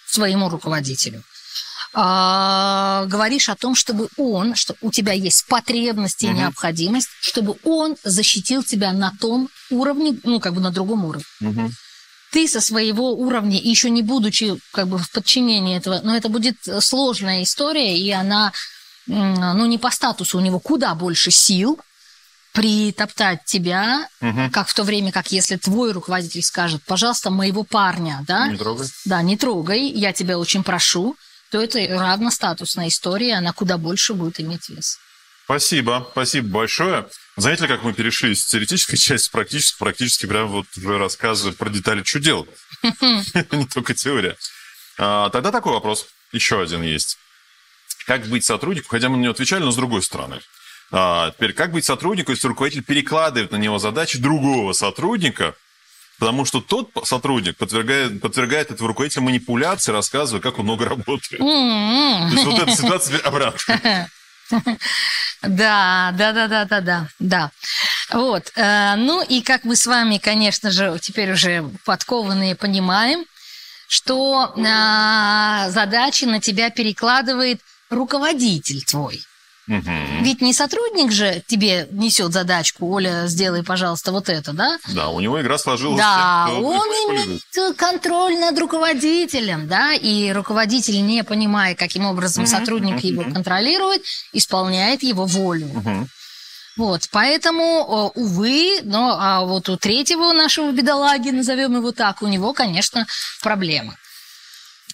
своему 0.07 0.49
руководителю. 0.49 1.23
А, 1.93 3.05
говоришь 3.07 3.49
о 3.49 3.55
том, 3.55 3.75
чтобы 3.75 4.07
он, 4.17 4.55
что 4.55 4.75
у 4.81 4.91
тебя 4.91 5.11
есть 5.11 5.45
потребность 5.47 6.23
и 6.23 6.27
Мгм. 6.27 6.37
необходимость, 6.37 7.09
чтобы 7.19 7.57
он 7.63 7.97
защитил 8.03 8.63
тебя 8.63 8.93
на 8.93 9.11
том 9.19 9.49
уровне, 9.69 10.17
ну, 10.23 10.39
как 10.39 10.53
бы 10.53 10.61
на 10.61 10.71
другом 10.71 11.03
уровне. 11.03 11.25
Мгм. 11.41 11.71
Ты 12.31 12.47
со 12.47 12.61
своего 12.61 13.11
уровня, 13.13 13.59
еще 13.59 13.89
не 13.89 14.03
будучи 14.03 14.57
как 14.71 14.87
бы 14.87 14.97
в 14.97 15.11
подчинении 15.11 15.75
этого, 15.75 15.99
но 16.01 16.15
это 16.15 16.29
будет 16.29 16.55
сложная 16.79 17.43
история, 17.43 17.97
и 17.99 18.09
она, 18.09 18.53
ну, 19.05 19.65
не 19.65 19.77
по 19.77 19.91
статусу, 19.91 20.37
у 20.37 20.41
него 20.41 20.59
куда 20.61 20.95
больше 20.95 21.29
сил 21.29 21.77
притоптать 22.53 23.45
тебя, 23.45 24.07
Мгм. 24.19 24.51
как 24.51 24.67
в 24.67 24.73
то 24.73 24.83
время, 24.83 25.11
как 25.11 25.31
если 25.31 25.55
твой 25.57 25.91
руководитель 25.91 26.43
скажет, 26.43 26.81
пожалуйста, 26.85 27.29
моего 27.29 27.63
парня, 27.63 28.23
да, 28.27 28.47
Не 28.47 28.57
трогай. 28.57 28.87
да, 29.05 29.21
не 29.21 29.37
трогай, 29.37 29.87
я 29.89 30.13
тебя 30.13 30.37
очень 30.37 30.63
прошу, 30.63 31.15
то 31.51 31.61
это 31.61 31.79
равностатусная 31.87 32.87
история, 32.87 33.35
она 33.35 33.53
куда 33.53 33.77
больше 33.77 34.13
будет 34.13 34.39
иметь 34.39 34.69
вес. 34.69 34.97
Спасибо, 35.45 36.07
спасибо 36.11 36.47
большое. 36.47 37.07
Заметили, 37.35 37.67
как 37.67 37.83
мы 37.83 37.93
перешли 37.93 38.33
с 38.35 38.45
теоретической 38.45 38.97
части 38.97 39.27
в 39.27 39.31
практически, 39.31 39.77
практически 39.79 40.25
прям 40.25 40.47
вот 40.47 40.65
уже 40.77 40.97
рассказы 40.97 41.51
про 41.51 41.69
детали, 41.69 42.03
что 42.03 42.19
делать. 42.19 42.49
Не 42.83 43.65
только 43.65 43.93
теория. 43.93 44.37
А, 44.97 45.29
Тогда 45.29 45.51
такой 45.51 45.73
вопрос, 45.73 46.05
еще 46.31 46.61
один 46.61 46.83
есть. 46.83 47.17
Как 48.05 48.25
быть 48.27 48.45
сотруднику, 48.45 48.87
хотя 48.89 49.09
мы 49.09 49.17
на 49.17 49.21
него 49.23 49.31
отвечали, 49.31 49.63
но 49.63 49.71
с 49.71 49.75
другой 49.75 50.03
стороны. 50.03 50.39
А, 50.91 51.31
Теперь, 51.31 51.53
как 51.53 51.71
быть 51.71 51.85
сотруднику, 51.85 52.31
если 52.31 52.47
руководитель 52.47 52.83
перекладывает 52.83 53.51
на 53.51 53.55
него 53.57 53.79
задачи 53.79 54.19
другого 54.19 54.73
сотрудника, 54.73 55.55
потому 56.19 56.45
что 56.45 56.61
тот 56.61 56.89
сотрудник 57.03 57.57
подвергает, 57.57 58.21
подвергает 58.21 58.71
этого 58.71 58.89
руководителя 58.89 59.23
манипуляции, 59.23 59.91
рассказывая, 59.91 60.41
как 60.41 60.59
он 60.59 60.65
много 60.65 60.85
работает. 60.85 61.41
М-м. 61.41 62.29
То 62.29 62.35
есть 62.35 62.45
вот 62.45 62.59
эта 62.59 62.71
ситуация 62.75 63.17
теперь 63.17 63.27
обратно. 63.27 64.09
Да, 65.41 66.13
да, 66.15 66.33
да, 66.33 66.47
да, 66.47 66.65
да, 66.65 66.81
да, 66.81 67.07
да. 67.19 67.51
Вот. 68.11 68.51
э, 68.55 68.95
Ну 68.95 69.23
и 69.23 69.41
как 69.41 69.63
мы 69.63 69.75
с 69.75 69.87
вами, 69.87 70.17
конечно 70.19 70.69
же, 70.69 70.99
теперь 71.01 71.31
уже 71.31 71.63
подкованные 71.85 72.55
понимаем, 72.55 73.25
что 73.87 74.53
а, 74.55 75.69
задачи 75.71 76.25
на 76.25 76.39
тебя 76.39 76.69
перекладывает 76.69 77.59
руководитель 77.89 78.83
твой. 78.83 79.23
Мгм. 79.67 80.23
Ведь 80.23 80.41
не 80.41 80.53
сотрудник 80.53 81.11
же 81.11 81.43
тебе 81.47 81.87
несет 81.91 82.33
задачку, 82.33 82.91
Оля, 82.91 83.27
сделай, 83.27 83.63
пожалуйста, 83.63 84.11
вот 84.11 84.27
это, 84.27 84.53
да? 84.53 84.77
Да, 84.93 85.09
у 85.09 85.19
него 85.19 85.39
игра 85.41 85.57
сложилась. 85.57 85.99
Да, 85.99 86.47
он 86.49 86.87
имеет 86.87 87.77
контроль 87.77 88.37
над 88.39 88.57
руководителем, 88.57 89.67
да, 89.67 89.93
и 89.93 90.31
руководитель, 90.31 91.05
не 91.05 91.23
понимая, 91.23 91.75
каким 91.75 92.05
образом 92.05 92.45
сотрудник 92.47 93.03
его 93.03 93.23
контролирует, 93.23 94.03
исполняет 94.33 95.03
его 95.03 95.25
волю. 95.25 95.67
Мгм. 95.67 96.07
Вот, 96.77 97.09
поэтому, 97.11 98.11
увы, 98.15 98.79
но 98.83 99.17
а 99.19 99.41
вот 99.41 99.69
у 99.69 99.77
третьего 99.77 100.31
нашего 100.31 100.71
бедолаги, 100.71 101.29
назовем 101.29 101.75
его 101.75 101.91
так, 101.91 102.21
у 102.21 102.27
него, 102.27 102.53
конечно, 102.53 103.05
проблемы. 103.43 103.95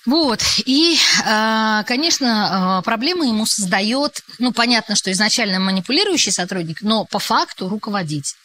Вот, 0.08 0.42
и, 0.66 0.98
а, 1.26 1.84
конечно, 1.84 2.78
а, 2.78 2.82
проблемы 2.82 3.28
ему 3.28 3.46
создает, 3.46 4.24
ну, 4.40 4.54
понятно, 4.54 4.96
что 4.96 5.12
изначально 5.12 5.60
манипулирующий 5.60 6.32
сотрудник, 6.32 6.82
но 6.82 7.04
по 7.04 7.20
факту 7.20 7.68
руководитель. 7.68 8.38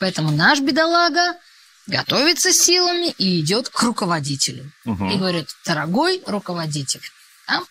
Поэтому 0.00 0.32
наш 0.32 0.58
бедолага 0.58 1.36
готовится 1.86 2.52
силами 2.52 3.14
и 3.18 3.40
идет 3.40 3.68
к 3.68 3.80
руководителю. 3.84 4.72
Мгм. 4.84 5.10
И 5.10 5.16
говорит, 5.16 5.48
дорогой 5.64 6.20
руководитель. 6.26 7.02
да? 7.46 7.62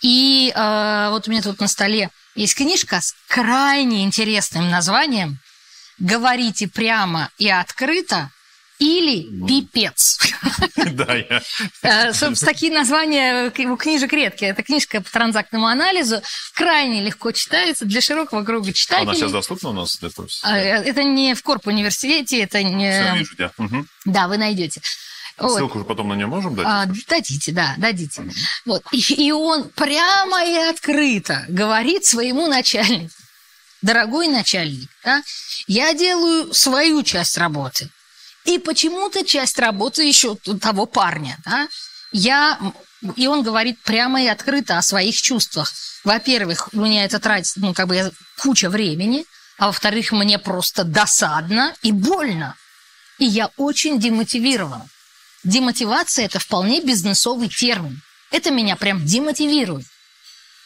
И 0.00 0.50
э, 0.54 1.08
вот 1.10 1.28
у 1.28 1.30
меня 1.30 1.42
тут 1.42 1.60
на 1.60 1.68
столе 1.68 2.10
есть 2.34 2.54
книжка 2.54 3.02
с 3.02 3.14
крайне 3.28 4.02
интересным 4.04 4.70
названием 4.70 5.38
«Говорите 5.98 6.68
прямо 6.68 7.30
и 7.36 7.50
открыто» 7.50 8.30
или 8.82 9.46
«Пипец». 9.46 10.18
Да, 10.92 11.14
я... 11.14 11.42
Э, 11.82 12.12
Собственно, 12.12 12.52
такие 12.52 12.72
названия 12.72 13.46
у 13.46 13.76
книжек 13.76 14.12
редкие. 14.12 14.50
Это 14.50 14.62
книжка 14.62 15.00
по 15.00 15.10
транзактному 15.10 15.66
анализу. 15.66 16.20
Крайне 16.54 17.02
легко 17.02 17.30
читается 17.32 17.84
для 17.84 18.00
широкого 18.00 18.42
круга 18.42 18.72
читателей. 18.72 19.08
Она 19.08 19.14
сейчас 19.14 19.32
доступна 19.32 19.70
у 19.70 19.72
нас? 19.72 19.98
Это 20.02 20.26
А, 20.42 20.58
э, 20.58 20.82
Это 20.82 21.04
не 21.04 21.34
в 21.34 21.42
Корп 21.42 21.68
университете, 21.68 22.42
это 22.42 22.58
Все, 22.58 22.68
не... 22.68 23.18
вижу 23.18 23.36
тебя. 23.36 23.52
Мгм. 23.56 23.86
Да, 24.04 24.26
вы 24.26 24.36
найдете. 24.36 24.82
Вот. 25.38 25.56
Ссылку 25.56 25.78
же 25.78 25.84
потом 25.84 26.08
на 26.08 26.14
нее 26.14 26.26
можем 26.26 26.54
дать? 26.54 26.66
А, 26.68 26.86
дадите, 27.08 27.52
да, 27.52 27.74
дадите. 27.78 28.22
Вот. 28.66 28.82
И, 28.92 28.98
и 28.98 29.32
он 29.32 29.68
прямо 29.70 30.44
и 30.44 30.56
открыто 30.70 31.44
говорит 31.48 32.04
своему 32.04 32.48
начальнику. 32.48 33.14
Дорогой 33.80 34.28
начальник, 34.28 34.88
да, 35.04 35.22
я 35.66 35.94
делаю 35.94 36.52
свою 36.54 37.02
часть 37.02 37.38
работы. 37.38 37.88
И 38.44 38.58
почему-то 38.58 39.24
часть 39.24 39.58
работы 39.58 40.04
еще 40.04 40.36
того 40.60 40.86
парня, 40.86 41.38
да. 41.44 41.68
Я... 42.12 42.58
И 43.16 43.26
он 43.26 43.42
говорит 43.42 43.82
прямо 43.82 44.22
и 44.22 44.28
открыто 44.28 44.78
о 44.78 44.82
своих 44.82 45.20
чувствах. 45.20 45.72
Во-первых, 46.04 46.68
у 46.72 46.80
меня 46.80 47.04
это 47.04 47.18
тратит, 47.18 47.54
ну, 47.56 47.74
как 47.74 47.88
бы 47.88 48.12
куча 48.38 48.70
времени. 48.70 49.24
А 49.58 49.66
во-вторых, 49.66 50.12
мне 50.12 50.38
просто 50.38 50.84
досадно 50.84 51.74
и 51.82 51.92
больно. 51.92 52.56
И 53.18 53.24
я 53.24 53.50
очень 53.56 53.98
демотивирован. 53.98 54.82
Демотивация– 55.44 56.24
это 56.26 56.38
вполне 56.38 56.80
бизнесовый 56.80 57.48
термин. 57.48 58.00
Это 58.30 58.50
меня 58.50 58.76
прям 58.76 59.04
демотивирует. 59.04 59.86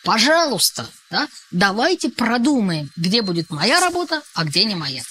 Пожалуйста, 0.05 0.87
да, 1.11 1.27
давайте 1.51 2.11
продумаем, 2.11 2.91
где 2.97 3.23
будет 3.23 3.51
моя 3.51 3.81
работа, 3.81 4.23
а 4.35 4.45
где 4.45 4.65
не 4.65 4.75
моя. 4.75 5.03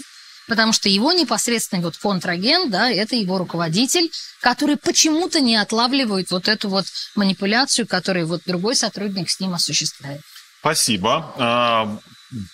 Потому 0.47 0.73
что 0.73 0.89
его 0.89 1.11
непосредственный 1.11 1.83
вот 1.83 1.97
контрагент, 1.97 2.71
да, 2.71 2.89
это 2.89 3.15
его 3.15 3.37
руководитель, 3.37 4.11
который 4.41 4.77
почему-то 4.77 5.39
не 5.39 5.55
отлавливает 5.55 6.29
вот 6.31 6.47
эту 6.47 6.69
вот 6.69 6.85
манипуляцию, 7.15 7.87
которую 7.87 8.27
вот 8.27 8.41
другой 8.45 8.75
сотрудник 8.75 9.29
с 9.29 9.39
ним 9.39 9.55
осуществляет. 9.55 10.21
Спасибо. 10.59 11.33
А, 11.37 11.99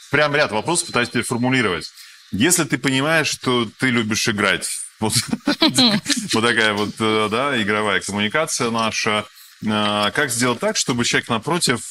Прям 0.10 0.36
ряд 0.36 0.52
вопросов 0.52 0.88
пытаюсь 0.88 1.10
переформулировать. 1.10 1.90
Если 2.32 2.64
ты 2.64 2.78
понимаешь, 2.78 3.28
что 3.28 3.70
ты 3.80 3.90
любишь 3.90 4.28
играть, 4.28 4.70
вот, 5.00 5.14
вот 6.34 6.44
такая 6.44 6.74
вот, 6.74 6.94
э, 7.00 7.28
да, 7.32 7.62
игровая 7.62 8.00
коммуникация 8.00 8.70
наша, 8.70 9.26
а, 9.68 10.12
как 10.12 10.30
сделать 10.30 10.60
так, 10.60 10.78
чтобы 10.78 11.06
человек 11.06 11.30
напротив 11.30 11.82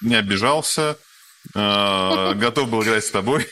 не 0.00 0.16
обижался, 0.16 0.98
готов 1.54 2.68
был 2.70 2.82
играть 2.82 3.04
с 3.04 3.10
тобой 3.10 3.48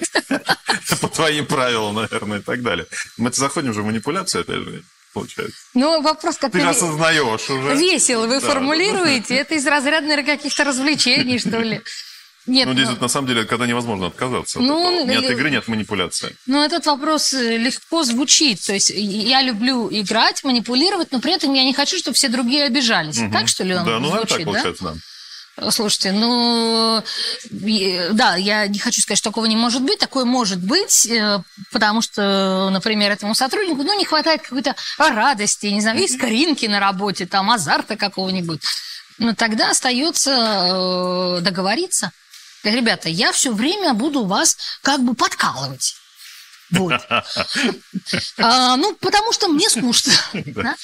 по 1.01 1.09
твоим 1.09 1.47
правилам, 1.47 1.95
наверное, 1.97 2.39
и 2.39 2.43
так 2.43 2.63
далее. 2.63 2.87
Мы 3.17 3.31
заходим 3.33 3.71
уже 3.71 3.83
в 3.83 3.87
манипуляцию, 3.87 4.43
опять 4.43 4.57
же, 4.57 4.83
получается. 5.13 5.57
Ну, 5.75 6.03
вопрос, 6.03 6.37
как 6.39 6.53
Ты 6.53 6.61
же 6.61 6.69
осознаешь 6.69 7.49
уже. 7.51 7.75
весело 7.77 8.27
вы 8.27 8.41
Да. 8.41 8.47
формулируете. 8.47 9.35
Это 9.37 9.55
из 9.55 9.67
разряда, 9.67 10.07
наверное, 10.07 10.37
каких-то 10.37 10.65
развлечений, 10.65 11.39
что 11.39 11.59
ли. 11.61 11.81
Нет, 12.47 12.67
Ну, 12.69 12.75
здесь 12.75 12.85
ну- 12.89 12.93
вот, 12.93 13.01
на 13.01 13.09
самом 13.09 13.27
деле, 13.27 13.45
когда 13.45 13.67
невозможно 13.67 14.09
отказаться. 14.09 14.59
от 14.59 14.65
Ну, 14.67 14.97
этого. 15.05 15.11
ни 15.11 15.17
от 15.17 15.31
игры, 15.31 15.51
ни 15.51 15.57
от 15.57 15.67
манипуляции. 15.67 16.37
Ну, 16.45 16.63
этот 16.63 16.85
вопрос 16.85 17.33
э, 17.33 17.57
легко 17.57 18.05
звучит. 18.05 18.61
То 18.67 18.75
есть 18.75 18.91
я 18.95 19.41
люблю 19.41 19.89
играть, 19.91 20.45
манипулировать, 20.45 21.11
но 21.11 21.21
при 21.21 21.33
этом 21.33 21.55
я 21.55 21.65
не 21.65 21.73
хочу, 21.73 21.97
чтобы 21.97 22.17
все 22.17 22.29
другие 22.29 22.65
обижались. 22.65 23.17
Мгм. 23.17 23.33
Так, 23.33 23.49
что 23.49 23.65
ли, 23.65 23.75
он 23.75 23.87
Да, 23.87 23.99
ну, 23.99 24.09
звучит, 24.11 24.29
так 24.29 24.39
да? 24.41 24.45
получается, 24.45 24.85
да. 24.85 24.95
Слушайте, 25.71 26.11
ну, 26.13 27.03
да, 27.51 28.35
я 28.37 28.67
не 28.67 28.79
хочу 28.79 29.01
сказать, 29.01 29.19
что 29.19 29.31
такого 29.31 29.45
не 29.47 29.57
может 29.57 29.83
быть. 29.83 29.99
Такое 29.99 30.25
может 30.25 30.59
быть, 30.61 31.07
э, 31.07 31.41
потому 31.71 32.03
что, 32.03 32.71
например, 32.71 33.13
этому 33.13 33.35
сотруднику, 33.35 33.85
ну, 33.85 33.97
не 33.97 34.05
хватает 34.05 34.43
какой-то 34.43 34.75
радости, 34.99 35.67
не 35.67 35.81
знаю, 35.81 36.05
искоринки 36.05 36.67
на 36.67 36.81
работе, 36.81 37.27
там, 37.27 37.51
азарта 37.51 37.97
какого-нибудь. 37.97 38.61
Но 39.19 39.35
тогда 39.35 39.71
остается 39.71 40.31
э, 40.31 41.41
договориться. 41.41 42.11
Говорит, 42.65 42.81
Ребята, 42.81 43.09
я 43.09 43.31
все 43.31 43.53
время 43.53 43.95
буду 43.95 44.25
вас 44.25 44.57
как 44.83 45.01
бы 45.05 45.15
подкалывать. 45.15 45.95
Вот. 46.71 47.01
А, 48.39 48.77
ну, 48.77 48.95
потому 48.97 49.33
что 49.33 49.49
мне 49.49 49.69
скучно. 49.69 50.13
да. 50.33 50.77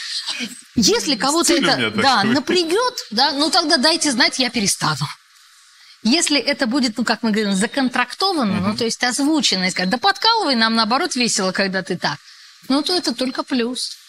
Если 0.76 1.16
кого-то 1.16 1.54
это 1.54 1.90
да, 1.90 2.24
напрягет, 2.24 3.06
да, 3.10 3.32
ну 3.32 3.50
тогда 3.50 3.76
дайте 3.76 4.10
знать, 4.12 4.38
я 4.38 4.50
перестану. 4.50 5.06
Если 6.02 6.38
это 6.38 6.66
будет, 6.66 6.96
ну, 6.96 7.04
как 7.04 7.22
мы 7.22 7.30
говорим, 7.30 7.54
законтрактовано, 7.54 8.60
ну, 8.68 8.76
то 8.76 8.84
есть 8.84 9.02
озвучено, 9.04 9.64
и 9.64 9.70
сказать, 9.70 9.90
да 9.90 9.98
подкалывай, 9.98 10.54
нам 10.54 10.74
наоборот 10.74 11.14
весело, 11.14 11.52
когда 11.52 11.82
ты 11.82 11.98
так, 11.98 12.18
ну, 12.68 12.82
то 12.82 12.94
это 12.94 13.14
только 13.14 13.42
плюс. 13.42 13.99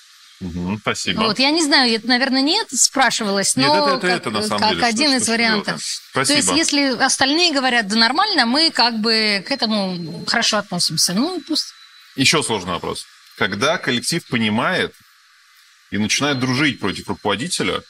Мгм, 0.42 0.80
Спасибо. 0.82 1.22
Вот, 1.22 1.38
я 1.40 1.52
не 1.52 1.64
знаю, 1.64 1.94
это, 1.94 2.08
наверное, 2.08 2.42
нет, 2.42 2.68
спрашивалось, 2.72 3.56
Нет, 3.56 3.68
но 3.68 3.88
это- 3.88 3.98
это- 3.98 4.08
как, 4.08 4.18
это 4.18 4.30
на 4.32 4.42
самом 4.44 4.60
как 4.62 4.72
деле, 4.72 4.86
один 4.86 5.08
что 5.10 5.18
из 5.18 5.30
вариантов. 5.30 5.82
То 6.14 6.20
есть, 6.22 6.32
Спасибо. 6.32 6.56
если 6.58 7.04
остальные 7.04 7.54
говорят, 7.54 7.88
да 7.88 7.96
нормально, 7.96 8.46
мы 8.48 8.72
как 8.72 9.00
бы 9.00 9.44
к 9.48 9.52
этому 9.52 10.26
хорошо 10.26 10.58
относимся. 10.58 11.14
Ну, 11.14 11.40
пусть. 11.48 11.68
Еще 12.16 12.42
сложный 12.44 12.72
вопрос. 12.74 13.06
Когда 13.38 13.78
коллектив 13.78 14.26
понимает 14.28 14.94
и 15.92 15.98
начинает 16.00 16.40
дружить 16.40 16.80
против 16.80 17.08
руководителя, 17.08 17.82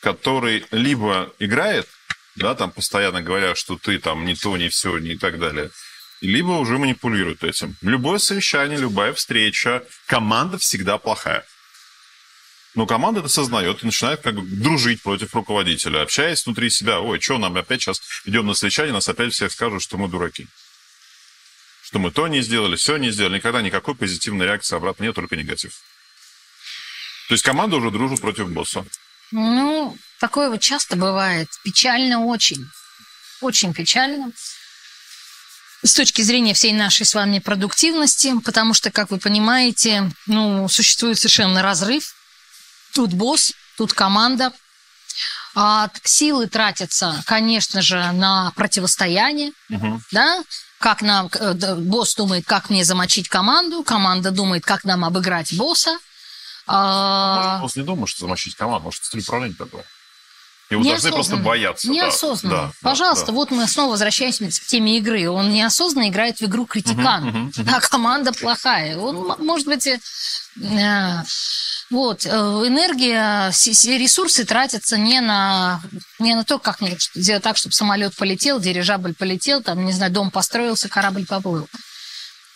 который 0.00 0.64
либо 0.70 1.32
играет, 1.40 1.88
да, 2.36 2.54
там 2.54 2.70
постоянно 2.70 3.20
говоря, 3.20 3.54
что 3.56 3.76
ты 3.76 3.98
там 3.98 4.24
не 4.24 4.36
то, 4.36 4.56
не 4.56 4.68
все, 4.68 4.96
не 4.98 5.10
и 5.10 5.18
так 5.18 5.38
далее, 5.40 5.70
либо 6.20 6.52
уже 6.52 6.78
манипулирует 6.78 7.44
этим. 7.44 7.76
Любое 7.82 8.18
совещание, 8.18 8.78
любая 8.78 9.12
встреча, 9.12 9.84
команда 10.06 10.58
всегда 10.58 10.98
плохая. 10.98 11.44
Но 12.74 12.86
команда 12.86 13.20
это 13.20 13.28
сознает 13.28 13.82
и 13.82 13.86
начинает 13.86 14.20
как 14.20 14.34
бы 14.34 14.42
дружить 14.42 15.02
против 15.02 15.34
руководителя, 15.34 16.02
общаясь 16.02 16.44
внутри 16.44 16.70
себя. 16.70 17.00
Ой, 17.00 17.20
что 17.20 17.38
нам 17.38 17.56
опять 17.56 17.82
сейчас 17.82 18.00
идем 18.24 18.46
на 18.46 18.54
совещание, 18.54 18.92
нас 18.92 19.08
опять 19.08 19.32
всех 19.32 19.52
скажут, 19.52 19.82
что 19.82 19.96
мы 19.96 20.08
дураки. 20.08 20.46
Что 21.82 21.98
мы 21.98 22.10
то 22.10 22.28
не 22.28 22.42
сделали, 22.42 22.76
все 22.76 22.96
не 22.98 23.10
сделали. 23.10 23.36
Никогда 23.36 23.62
никакой 23.62 23.94
позитивной 23.94 24.46
реакции 24.46 24.76
обратно 24.76 25.04
нет, 25.04 25.14
только 25.14 25.36
негатив. 25.36 25.72
То 27.28 27.34
есть 27.34 27.42
команда 27.42 27.76
уже 27.76 27.90
дружит 27.90 28.20
против 28.20 28.50
босса. 28.50 28.84
Ну, 29.30 29.96
такое 30.20 30.50
вот 30.50 30.60
часто 30.60 30.96
бывает. 30.96 31.48
Печально 31.64 32.24
очень. 32.24 32.64
Очень 33.40 33.74
печально. 33.74 34.32
С 35.88 35.94
точки 35.94 36.20
зрения 36.20 36.52
всей 36.52 36.74
нашей 36.74 37.06
с 37.06 37.14
вами 37.14 37.38
продуктивности, 37.38 38.38
потому 38.44 38.74
что, 38.74 38.90
как 38.90 39.10
вы 39.10 39.16
понимаете, 39.16 40.12
ну, 40.26 40.68
существует 40.68 41.18
совершенно 41.18 41.62
разрыв. 41.62 42.14
Тут 42.92 43.14
босс, 43.14 43.52
тут 43.78 43.94
команда. 43.94 44.52
А 45.54 45.88
силы 46.04 46.46
тратятся, 46.46 47.22
конечно 47.24 47.80
же, 47.80 48.12
на 48.12 48.52
противостояние, 48.54 49.52
Угу. 49.70 50.02
да, 50.12 50.42
как 50.78 51.00
нам, 51.00 51.30
э, 51.32 51.54
босс 51.76 52.14
думает, 52.16 52.44
как 52.44 52.68
мне 52.68 52.84
замочить 52.84 53.30
команду, 53.30 53.82
команда 53.82 54.30
думает, 54.30 54.66
как 54.66 54.84
нам 54.84 55.06
обыграть 55.06 55.54
босса. 55.54 55.96
А, 56.66 57.44
Может, 57.46 57.60
босс 57.62 57.76
не 57.76 57.82
думает, 57.82 58.10
что 58.10 58.20
замочить 58.26 58.54
команду, 58.56 58.84
может, 58.84 59.02
стиль 59.04 59.20
управления 59.20 59.54
такой. 59.54 59.84
Его 60.70 60.82
должны 60.84 61.10
просто 61.10 61.32
Неосознанно. 61.36 61.44
бояться. 61.44 61.86
да. 61.86 61.92
Неосознанно. 61.94 62.56
Да, 62.56 62.62
да, 62.66 62.72
Пожалуйста, 62.82 63.26
да. 63.28 63.32
вот 63.32 63.50
мы 63.50 63.66
снова 63.66 63.92
возвращаемся 63.92 64.44
к 64.60 64.66
теме 64.66 64.98
игры. 64.98 65.28
Он 65.30 65.50
неосознанно 65.50 66.08
играет 66.08 66.38
в 66.40 66.44
игру 66.44 66.66
критикан, 66.66 67.24
Мгм, 67.24 67.52
мгм, 67.56 67.74
а 67.74 67.80
команда 67.80 68.32
плохая. 68.32 68.98
Он, 68.98 69.16
м- 69.30 69.36
может 69.46 69.66
быть, 69.66 69.86
и, 69.86 69.98
э, 70.62 71.22
вот, 71.90 72.26
э, 72.26 72.28
энергия, 72.30 73.48
ресурсы 73.50 74.44
тратятся 74.44 74.98
не 74.98 75.20
на, 75.22 75.80
не 76.18 76.34
на 76.34 76.44
то, 76.44 76.58
как 76.58 76.78
сделать 77.14 77.42
так, 77.42 77.56
чтобы 77.56 77.72
самолет 77.74 78.14
полетел, 78.14 78.60
дирижабль 78.60 79.14
полетел, 79.14 79.62
там, 79.62 79.86
не 79.86 79.92
знаю, 79.92 80.12
дом 80.12 80.30
построился, 80.30 80.88
корабль 80.90 81.24
поплыл. 81.26 81.66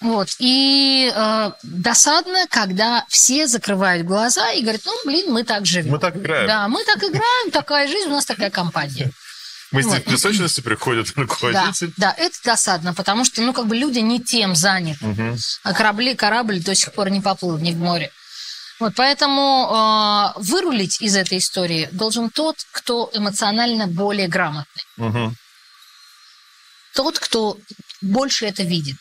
Вот. 0.03 0.29
И 0.39 1.11
э, 1.15 1.53
досадно, 1.63 2.47
когда 2.51 3.05
все 3.09 3.47
закрывают 3.47 4.07
глаза 4.07 4.51
и 4.53 4.63
говорят, 4.63 4.83
ну, 4.85 4.93
блин, 5.05 5.33
мы 5.33 5.45
так 5.45 5.65
живем. 5.67 5.93
Мы 5.93 5.99
так 5.99 6.17
играем. 6.17 6.47
Да, 6.47 6.69
мы 6.69 6.85
так 6.85 6.99
играем, 6.99 7.51
такая 7.51 7.87
жизнь, 7.89 8.09
у 8.09 8.13
нас 8.13 8.27
такая 8.27 8.51
компания. 8.51 9.11
Мы 9.71 9.81
Вот. 9.83 9.99
в 9.99 10.03
песочности 10.03 10.61
приходит 10.61 11.07
Да, 11.15 11.23
руководитель. 11.23 11.93
да, 11.97 12.15
это 12.19 12.37
досадно, 12.45 12.93
потому 12.93 13.25
что, 13.25 13.41
ну, 13.43 13.53
как 13.55 13.67
бы 13.67 13.77
люди 13.77 14.01
не 14.01 14.21
тем 14.21 14.55
заняты. 14.55 15.05
Мгм. 15.07 15.37
А 15.63 15.73
корабли, 15.73 16.15
корабль 16.15 16.61
до 16.61 16.75
сих 16.75 16.93
пор 16.93 17.09
не 17.09 17.21
поплыл, 17.23 17.57
не 17.59 17.73
в 17.73 17.79
море. 17.79 18.11
Вот, 18.81 18.95
поэтому 18.97 19.71
э, 20.37 20.41
вырулить 20.41 21.01
из 21.01 21.17
этой 21.17 21.39
истории 21.39 21.89
должен 21.93 22.29
тот, 22.31 22.57
кто 22.73 23.09
эмоционально 23.15 23.87
более 23.87 24.29
грамотный. 24.29 24.83
Мгм. 24.97 25.37
Тот, 26.95 27.19
кто 27.19 27.57
больше 28.03 28.45
это 28.47 28.65
видит. 28.65 28.97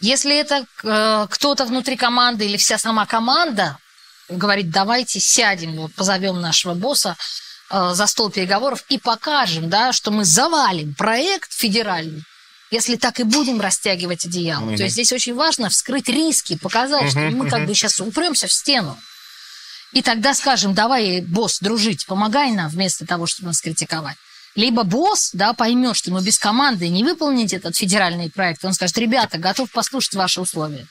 Если 0.00 0.34
это 0.36 0.64
э, 0.82 1.26
кто-то 1.30 1.66
внутри 1.66 1.96
команды 1.96 2.46
или 2.46 2.56
вся 2.56 2.78
сама 2.78 3.04
команда 3.06 3.76
говорит, 4.28 4.70
давайте 4.70 5.20
сядем, 5.20 5.76
вот 5.76 5.94
позовем 5.94 6.40
нашего 6.40 6.74
босса 6.74 7.16
э, 7.70 7.90
за 7.92 8.06
стол 8.06 8.30
переговоров 8.30 8.84
и 8.88 8.98
покажем, 8.98 9.68
да, 9.68 9.92
что 9.92 10.10
мы 10.10 10.24
завалим 10.24 10.94
проект 10.94 11.52
федеральный, 11.52 12.22
если 12.70 12.96
так 12.96 13.20
и 13.20 13.24
будем 13.24 13.60
растягивать 13.60 14.24
одеяло. 14.24 14.64
Мгм. 14.64 14.76
То 14.76 14.84
есть 14.84 14.94
здесь 14.94 15.12
очень 15.12 15.34
важно 15.34 15.68
вскрыть 15.68 16.08
риски, 16.08 16.56
показать, 16.56 17.10
что 17.10 17.20
Мгм, 17.20 17.36
мы 17.36 17.50
как 17.50 17.60
мгм. 17.60 17.68
бы 17.68 17.74
сейчас 17.74 18.00
упремся 18.00 18.46
в 18.46 18.52
стену. 18.52 18.98
И 19.92 20.02
тогда 20.02 20.34
скажем, 20.34 20.72
давай, 20.72 21.20
босс, 21.20 21.58
дружить, 21.60 22.06
помогай 22.06 22.52
нам, 22.52 22.68
вместо 22.68 23.06
того, 23.06 23.26
чтобы 23.26 23.48
нас 23.48 23.60
критиковать. 23.60 24.16
Либо 24.56 24.82
босс 24.82 25.30
да, 25.32 25.52
поймет, 25.52 25.96
что 25.96 26.10
мы 26.10 26.22
без 26.22 26.38
команды 26.38 26.88
не 26.88 27.04
выполнить 27.04 27.52
этот 27.52 27.76
федеральный 27.76 28.30
проект. 28.30 28.64
Он 28.64 28.72
скажет, 28.72 28.98
ребята, 28.98 29.38
готов 29.38 29.70
послушать 29.70 30.14
ваши 30.14 30.40
условия. 30.40 30.86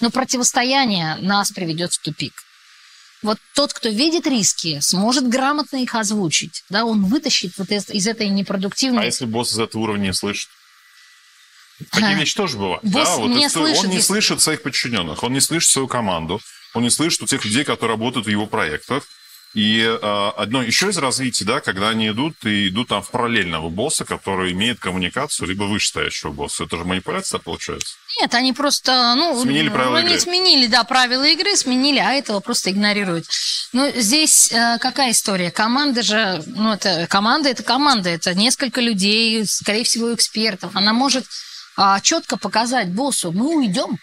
Но 0.00 0.10
противостояние 0.10 1.16
нас 1.16 1.50
приведет 1.50 1.92
в 1.92 1.98
тупик. 1.98 2.32
Вот 3.22 3.38
тот, 3.54 3.74
кто 3.74 3.88
видит 3.90 4.26
риски, 4.26 4.80
сможет 4.80 5.28
грамотно 5.28 5.76
их 5.76 5.94
озвучить. 5.94 6.64
Да, 6.70 6.84
он 6.86 7.04
вытащит 7.04 7.58
вот 7.58 7.70
из, 7.70 7.90
из 7.90 8.06
этой 8.06 8.28
непродуктивной... 8.28 9.02
А 9.02 9.06
если 9.06 9.26
босс 9.26 9.52
из 9.52 9.58
этого 9.58 9.82
уровня 9.82 10.06
не 10.06 10.14
слышит? 10.14 10.48
Такие 11.90 12.12
А. 12.12 12.14
вещи 12.14 12.34
тоже 12.34 12.56
бывают. 12.56 12.82
Босс 12.84 13.08
да, 13.08 13.16
вот 13.16 13.28
не 13.28 13.44
это- 13.44 13.54
слышит, 13.54 13.84
он 13.84 13.90
не 13.90 13.96
если- 13.96 14.06
слышит 14.06 14.40
своих 14.40 14.62
подчиненных, 14.62 15.22
он 15.22 15.32
не 15.32 15.40
слышит 15.40 15.70
свою 15.70 15.88
команду, 15.88 16.40
он 16.72 16.82
не 16.82 16.90
слышит 16.90 17.22
у 17.22 17.26
тех 17.26 17.44
людей, 17.44 17.64
которые 17.64 17.96
работают 17.96 18.26
в 18.26 18.30
его 18.30 18.46
проектах. 18.46 19.04
И 19.52 19.80
э, 19.80 20.30
одно 20.36 20.62
еще 20.62 20.90
из 20.90 20.98
развития, 20.98 21.44
да, 21.44 21.60
когда 21.60 21.88
они 21.88 22.08
идут 22.08 22.44
и 22.44 22.68
идут 22.68 22.88
там 22.88 23.02
в 23.02 23.10
параллельного 23.10 23.68
босса, 23.68 24.04
который 24.04 24.52
имеет 24.52 24.78
коммуникацию, 24.78 25.48
либо 25.48 25.64
вышестоящего 25.64 26.30
босса. 26.30 26.64
Это 26.64 26.76
же 26.76 26.84
манипуляция 26.84 27.40
получается. 27.40 27.96
Нет, 28.20 28.32
они 28.34 28.52
просто, 28.52 29.14
ну, 29.16 29.42
Сменили 29.42 29.68
правила 29.68 29.98
они 29.98 30.10
игры. 30.10 30.20
сменили, 30.20 30.66
да, 30.68 30.84
правила 30.84 31.24
игры, 31.24 31.56
сменили, 31.56 31.98
а 31.98 32.12
этого 32.12 32.38
просто 32.38 32.70
игнорируют. 32.70 33.26
Ну, 33.72 33.90
здесь 33.96 34.52
э, 34.52 34.78
какая 34.78 35.10
история? 35.10 35.50
Команда 35.50 36.02
же, 36.02 36.42
ну, 36.46 36.72
это 36.72 37.08
команда, 37.08 37.48
это 37.48 37.64
команда, 37.64 38.08
это 38.08 38.34
несколько 38.34 38.80
людей, 38.80 39.44
скорее 39.46 39.82
всего, 39.82 40.14
экспертов. 40.14 40.76
Она 40.76 40.92
может 40.92 41.24
а, 41.76 42.00
четко 42.00 42.36
показать 42.36 42.92
боссу, 42.92 43.32
мы 43.32 43.56
уйдем, 43.56 43.98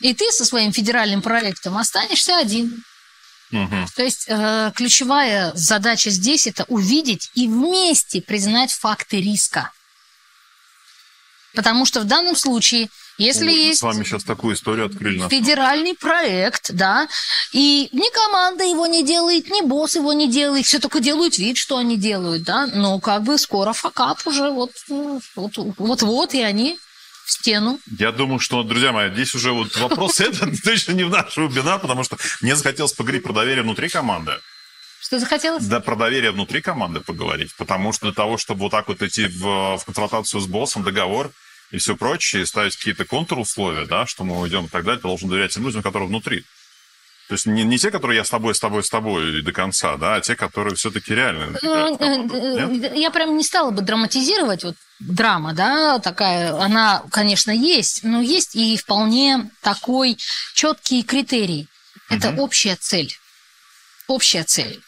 и 0.00 0.14
ты 0.14 0.32
со 0.32 0.44
своим 0.44 0.72
федеральным 0.72 1.22
проектом 1.22 1.76
останешься 1.76 2.38
один. 2.38 2.82
Мгм. 3.52 3.86
То 3.94 4.02
есть 4.02 4.24
э, 4.28 4.72
ключевая 4.74 5.52
задача 5.54 6.10
здесь 6.10 6.46
это 6.46 6.64
увидеть 6.68 7.30
и 7.34 7.46
вместе 7.46 8.20
признать 8.20 8.72
факты 8.72 9.20
риска. 9.20 9.70
Потому 11.54 11.84
что 11.84 12.00
в 12.00 12.04
данном 12.04 12.34
случае, 12.34 12.88
если 13.18 13.44
Вот 13.44 13.50
есть 13.54 13.80
С 13.80 13.82
вами 13.82 14.04
сейчас 14.04 14.24
такую 14.24 14.54
историю 14.54 14.86
открыли. 14.86 15.18
на- 15.18 15.28
федеральный 15.28 15.94
проект, 15.94 16.72
да, 16.72 17.06
и 17.52 17.90
ни 17.92 18.10
команда 18.14 18.64
его 18.64 18.86
не 18.86 19.04
делает, 19.04 19.50
ни 19.50 19.60
босс 19.60 19.96
его 19.96 20.14
не 20.14 20.30
делает, 20.30 20.64
все 20.64 20.78
только 20.78 21.00
делают 21.00 21.36
вид, 21.36 21.58
что 21.58 21.76
они 21.76 21.98
делают, 21.98 22.42
да, 22.44 22.68
но 22.68 22.98
как 23.00 23.22
бы 23.24 23.36
скоро 23.36 23.74
факап 23.74 24.26
уже 24.26 24.50
вот, 24.50 24.70
ну, 24.88 25.20
вот, 25.36 25.52
вот-вот, 25.76 26.32
и 26.32 26.40
они 26.40 26.78
в 27.24 27.30
стену. 27.30 27.78
Я 27.98 28.12
думаю, 28.12 28.38
что, 28.38 28.62
друзья 28.62 28.92
мои, 28.92 29.10
здесь 29.10 29.34
уже 29.34 29.52
вот 29.52 29.76
вопрос 29.76 30.20
этот 30.20 30.62
точно 30.62 30.92
не 30.92 31.04
в 31.04 31.10
нашу 31.10 31.48
вина, 31.48 31.78
потому 31.78 32.04
что 32.04 32.16
мне 32.40 32.56
захотелось 32.56 32.92
поговорить 32.92 33.22
про 33.22 33.32
доверие 33.32 33.62
внутри 33.62 33.88
команды. 33.88 34.32
Что 35.00 35.18
захотелось? 35.18 35.64
Да, 35.64 35.80
про 35.80 35.96
доверие 35.96 36.30
внутри 36.30 36.60
команды 36.60 37.00
поговорить, 37.00 37.54
потому 37.56 37.92
что 37.92 38.06
для 38.06 38.14
того, 38.14 38.38
чтобы 38.38 38.60
вот 38.60 38.70
так 38.70 38.88
вот 38.88 39.02
идти 39.02 39.26
в, 39.26 39.76
в 39.76 39.84
конфронтацию 39.84 40.40
с 40.40 40.46
боссом, 40.46 40.84
договор 40.84 41.32
и 41.70 41.78
все 41.78 41.96
прочее, 41.96 42.42
и 42.42 42.46
ставить 42.46 42.76
какие-то 42.76 43.04
контрусловия, 43.04 43.84
да, 43.86 44.06
что 44.06 44.24
мы 44.24 44.38
уйдем 44.40 44.66
и 44.66 44.68
так 44.68 44.84
далее, 44.84 45.00
ты 45.00 45.08
должен 45.08 45.28
доверять 45.28 45.52
тем 45.52 45.64
людям, 45.64 45.82
которые 45.82 46.08
внутри. 46.08 46.44
То 47.32 47.36
есть 47.36 47.46
не, 47.46 47.64
не 47.64 47.78
те, 47.78 47.90
которые 47.90 48.18
я 48.18 48.24
с 48.24 48.28
тобой, 48.28 48.54
с 48.54 48.60
тобой, 48.60 48.84
с 48.84 48.90
тобой 48.90 49.40
до 49.40 49.52
конца, 49.52 49.96
да, 49.96 50.16
а 50.16 50.20
те, 50.20 50.36
которые 50.36 50.74
все-таки 50.74 51.14
реально. 51.14 51.58
Ну, 51.62 51.96
э, 51.96 52.28
э, 52.30 52.92
Я 52.94 53.10
прям 53.10 53.38
не 53.38 53.42
стала 53.42 53.70
бы 53.70 53.80
драматизировать. 53.80 54.64
Вот 54.64 54.74
драма, 55.00 55.54
да, 55.54 55.98
такая, 55.98 56.54
она, 56.60 57.02
конечно, 57.10 57.50
есть, 57.50 58.04
но 58.04 58.20
есть 58.20 58.54
и 58.54 58.76
вполне 58.76 59.50
такой 59.62 60.18
четкий 60.52 61.02
критерий. 61.02 61.68
Это 62.10 62.32
Мгм. 62.32 62.40
общая 62.40 62.76
цель. 62.76 63.16
Общая 64.08 64.44
цель. 64.44 64.82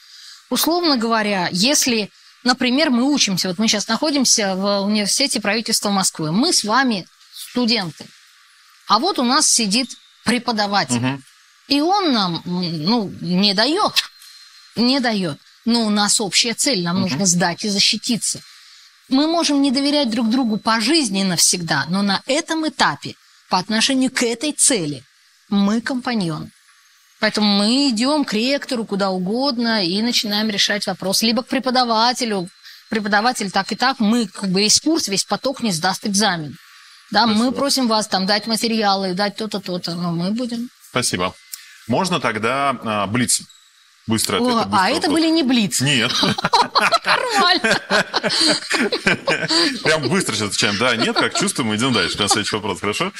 Условно 0.50 0.98
говоря, 0.98 1.48
если, 1.50 2.10
например, 2.42 2.90
мы 2.90 3.04
учимся, 3.04 3.48
вот 3.48 3.58
мы 3.58 3.68
сейчас 3.68 3.88
находимся 3.88 4.54
в 4.54 4.82
университете 4.82 5.40
правительства 5.40 5.88
Москвы, 5.88 6.30
мы 6.30 6.52
с 6.52 6.62
вами 6.62 7.06
студенты, 7.32 8.04
а 8.86 8.98
вот 8.98 9.18
у 9.18 9.24
нас 9.24 9.50
сидит 9.50 9.88
преподаватель. 10.24 11.00
Мгм. 11.00 11.24
И 11.68 11.80
он 11.80 12.12
нам, 12.12 12.42
ну, 12.44 13.12
не 13.20 13.54
дает. 13.54 13.92
Не 14.76 15.00
дает. 15.00 15.38
Но 15.64 15.86
у 15.86 15.90
нас 15.90 16.20
общая 16.20 16.54
цель. 16.54 16.82
Нам 16.82 16.96
Мгм. 16.96 17.02
нужно 17.02 17.26
сдать 17.26 17.64
и 17.64 17.68
защититься. 17.68 18.40
Мы 19.08 19.26
можем 19.26 19.60
не 19.62 19.70
доверять 19.70 20.10
друг 20.10 20.30
другу 20.30 20.56
по 20.58 20.80
жизни 20.80 21.22
навсегда, 21.22 21.86
но 21.88 22.02
на 22.02 22.22
этом 22.26 22.66
этапе, 22.68 23.14
по 23.50 23.58
отношению 23.58 24.10
к 24.10 24.22
этой 24.22 24.52
цели, 24.52 25.02
мы 25.48 25.80
компаньоны. 25.80 26.50
Поэтому 27.20 27.46
мы 27.58 27.88
идем 27.90 28.24
к 28.24 28.32
ректору 28.34 28.84
куда 28.84 29.10
угодно 29.10 29.84
и 29.84 30.02
начинаем 30.02 30.48
решать 30.50 30.86
вопрос. 30.86 31.22
Либо 31.22 31.42
к 31.42 31.48
преподавателю. 31.48 32.48
Преподаватель 32.90 33.50
так 33.50 33.72
и 33.72 33.76
так, 33.76 33.98
мы 33.98 34.26
как 34.26 34.50
бы 34.50 34.60
весь 34.60 34.78
курс, 34.80 35.08
весь 35.08 35.24
поток 35.24 35.62
не 35.62 35.72
сдаст 35.72 36.06
экзамен. 36.06 36.56
Да, 37.10 37.24
Спасибо. 37.24 37.44
мы 37.44 37.52
просим 37.52 37.88
вас 37.88 38.06
там 38.08 38.26
дать 38.26 38.46
материалы, 38.46 39.14
дать 39.14 39.36
то-то, 39.36 39.60
то-то, 39.60 39.94
но 39.94 40.12
мы 40.12 40.30
будем. 40.32 40.68
Спасибо. 40.90 41.34
Можно 41.88 42.20
тогда 42.20 42.76
а, 42.84 43.06
блиц? 43.06 43.42
Быстро 44.06 44.36
ответ. 44.36 44.50
О, 44.50 44.64
быстрый 44.64 44.78
а 44.78 44.90
это 44.90 45.10
были 45.10 45.30
не 45.30 45.42
блиц. 45.42 45.80
Нет. 45.80 46.12
Нормально. 47.04 47.80
Прям 49.82 50.08
быстро 50.08 50.34
сейчас 50.34 50.48
отвечаем. 50.48 50.76
Да, 50.78 50.94
нет, 50.96 51.16
как 51.16 51.38
чувствуем, 51.38 51.74
идем 51.74 51.92
дальше. 51.92 52.18
На 52.18 52.28
следующий 52.28 52.56
вопрос, 52.56 52.80
хорошо? 52.80 53.12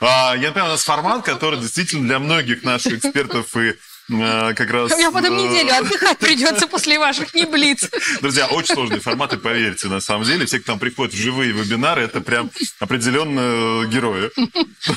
А, 0.00 0.34
я 0.36 0.48
напоминаю, 0.48 0.70
у 0.70 0.74
нас 0.74 0.84
формат, 0.84 1.24
который 1.24 1.58
действительно 1.58 2.06
для 2.06 2.18
многих 2.20 2.62
наших 2.62 2.94
экспертов 2.94 3.56
и 3.56 3.74
как 4.08 4.70
раз... 4.70 4.90
Меня 4.92 5.10
потом 5.10 5.38
э, 5.38 5.42
неделю 5.42 5.74
отдыхать 5.74 6.18
придется 6.18 6.66
после 6.66 6.98
ваших 6.98 7.34
не 7.34 7.44
блиц. 7.44 7.88
Друзья, 8.20 8.46
очень 8.46 8.74
сложные 8.74 9.00
форматы, 9.00 9.36
поверьте, 9.36 9.88
на 9.88 10.00
самом 10.00 10.24
деле. 10.24 10.46
Все, 10.46 10.58
кто 10.60 10.72
там 10.72 10.78
приходит 10.78 11.14
в 11.14 11.16
живые 11.18 11.52
вебинары, 11.52 12.02
это 12.02 12.20
прям 12.20 12.50
определенно 12.78 13.86
герои. 13.86 14.30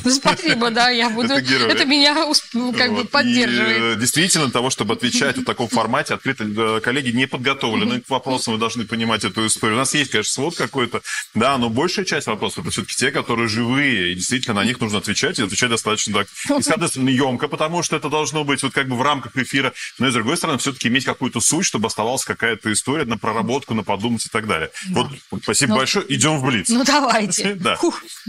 Спасибо, 0.10 0.70
да, 0.70 0.90
я 0.90 1.10
буду. 1.10 1.34
Это 1.34 1.86
меня 1.86 2.16
ну, 2.54 2.74
как 2.74 2.92
бы 2.92 2.98
Вот. 2.98 3.12
поддерживает. 3.12 3.78
И, 3.78 3.82
э, 3.82 3.96
действительно, 4.00 4.50
того, 4.50 4.70
чтобы 4.70 4.94
отвечать 4.94 5.38
в 5.38 5.44
таком 5.44 5.68
формате, 5.68 6.14
открыто, 6.14 6.46
э, 6.46 6.80
коллеги 6.82 7.16
не 7.16 7.28
подготовлены 7.28 8.02
к 8.02 8.10
вопросам, 8.10 8.54
вы 8.54 8.60
должны 8.60 8.86
понимать 8.86 9.24
эту 9.24 9.46
историю. 9.46 9.76
У 9.76 9.80
нас 9.80 9.94
есть, 9.94 10.12
конечно, 10.12 10.32
свод 10.32 10.56
какой-то, 10.56 11.02
да, 11.34 11.58
но 11.58 11.70
большая 11.70 12.06
часть 12.06 12.28
вопросов 12.28 12.60
это 12.60 12.72
все-таки 12.72 12.96
те, 12.96 13.12
которые 13.12 13.48
живые, 13.48 14.12
и 14.12 14.16
действительно 14.16 14.56
на 14.56 14.66
них 14.66 14.80
нужно 14.80 15.00
отвечать, 15.00 15.40
и 15.40 15.44
отвечать 15.44 15.70
достаточно 15.70 16.14
так, 16.14 16.28
и, 16.60 16.62
соответственно, 16.62 17.10
емко, 17.10 17.48
потому 17.48 17.84
что 17.84 17.96
это 17.96 18.10
должно 18.10 18.44
быть 18.44 18.64
вот 18.64 18.74
как 18.74 18.88
бы 18.88 19.01
в 19.02 19.06
рамках 19.06 19.36
эфира, 19.38 19.74
но 20.00 20.08
и, 20.08 20.12
с 20.12 20.14
другой 20.14 20.38
стороны, 20.38 20.60
все-таки 20.60 20.88
иметь 20.88 21.06
какую-то 21.06 21.40
суть, 21.42 21.66
чтобы 21.66 21.88
оставалась 21.88 22.24
какая-то 22.24 22.72
история 22.72 23.06
на 23.06 23.18
проработку, 23.18 23.74
на 23.74 23.84
подумать 23.84 24.26
и 24.26 24.30
так 24.30 24.48
далее. 24.48 24.72
Вот, 24.90 25.12
спасибо 25.44 25.74
Ну, 25.74 25.78
большое, 25.78 26.06
идем 26.14 26.40
в 26.40 26.46
Блиц. 26.46 26.70
Ну, 26.70 26.84
давайте. 26.84 27.56
Да. 27.62 27.78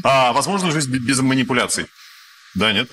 А, 0.03 0.32
возможно, 0.32 0.70
жизнь 0.70 0.90
без 0.90 1.20
манипуляций. 1.20 1.86
Да, 2.55 2.73
нет? 2.73 2.90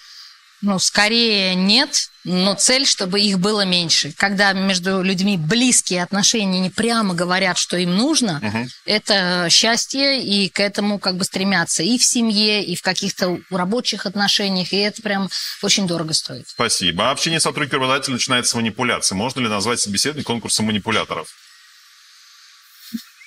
Ну, 0.62 0.78
скорее 0.78 1.56
нет, 1.56 2.10
но 2.26 2.54
цель, 2.54 2.86
чтобы 2.86 3.22
их 3.22 3.40
было 3.40 3.64
меньше. 3.64 4.12
Когда 4.18 4.52
между 4.52 5.02
людьми 5.02 5.38
близкие 5.38 6.04
отношения 6.04 6.60
не 6.60 6.70
прямо 6.70 7.14
говорят, 7.14 7.58
что 7.58 7.78
им 7.78 7.96
нужно, 7.96 8.42
это 8.86 9.48
счастье, 9.50 10.22
и 10.22 10.50
к 10.50 10.60
этому 10.60 11.00
как 11.00 11.16
бы 11.16 11.24
стремятся 11.24 11.82
и 11.82 11.98
в 11.98 12.04
семье, 12.04 12.64
и 12.64 12.76
в 12.76 12.82
каких-то 12.82 13.40
рабочих 13.50 14.06
отношениях, 14.06 14.74
и 14.74 14.78
это 14.78 15.02
прям 15.02 15.30
очень 15.62 15.88
дорого 15.88 16.14
стоит. 16.14 16.50
Спасибо. 16.50 17.08
А 17.08 17.12
общение 17.12 17.40
сотрудника-работодателя 17.40 18.14
начинается 18.14 18.52
с 18.52 18.56
манипуляции. 18.56 19.16
Можно 19.16 19.40
ли 19.40 19.48
назвать 19.48 19.80
собеседование 19.80 20.26
конкурсом 20.26 20.66
манипуляторов? 20.66 21.30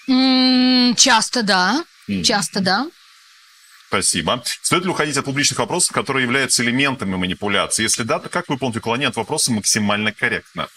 М, 0.08 0.94
Часто 0.96 1.42
да, 1.42 1.84
часто 2.24 2.60
да. 2.60 2.86
Спасибо. 3.92 4.42
Стоит 4.62 4.84
ли 4.84 4.88
уходить 4.88 5.18
от 5.18 5.26
публичных 5.26 5.58
вопросов, 5.58 5.92
которые 5.92 6.22
являются 6.24 6.62
элементами 6.62 7.14
манипуляции? 7.14 7.82
Если 7.82 8.04
да, 8.04 8.18
то 8.18 8.30
как 8.30 8.48
выполнить 8.48 8.78
уклонение 8.78 9.10
от 9.10 9.16
вопроса 9.16 9.52
максимально 9.52 10.12
корректно? 10.12 10.68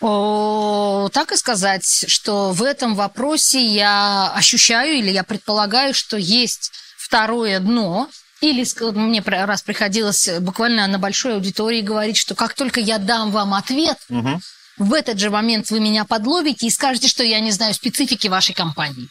О, 0.00 1.10
так 1.12 1.32
и 1.32 1.36
сказать, 1.36 2.06
что 2.08 2.52
в 2.52 2.62
этом 2.62 2.94
вопросе 2.94 3.62
я 3.62 4.32
ощущаю 4.34 4.96
или 4.96 5.10
я 5.10 5.22
предполагаю, 5.22 5.92
что 5.92 6.16
есть 6.16 6.72
второе 6.96 7.60
дно, 7.60 8.08
или 8.40 8.64
мне 8.92 9.20
раз 9.26 9.60
приходилось 9.60 10.30
буквально 10.40 10.86
на 10.86 10.98
большой 10.98 11.34
аудитории 11.34 11.82
говорить, 11.82 12.16
что 12.16 12.34
как 12.34 12.54
только 12.54 12.80
я 12.80 12.96
дам 12.96 13.32
вам 13.32 13.52
ответ, 13.52 13.98
Мгм. 14.08 14.40
в 14.78 14.94
этот 14.94 15.18
же 15.18 15.28
момент 15.28 15.70
вы 15.70 15.78
меня 15.78 16.06
подловите 16.06 16.68
и 16.68 16.70
скажете, 16.70 17.06
что 17.06 17.22
я 17.22 17.40
не 17.40 17.50
знаю 17.50 17.74
специфики 17.74 18.28
вашей 18.28 18.54
компании. 18.54 19.10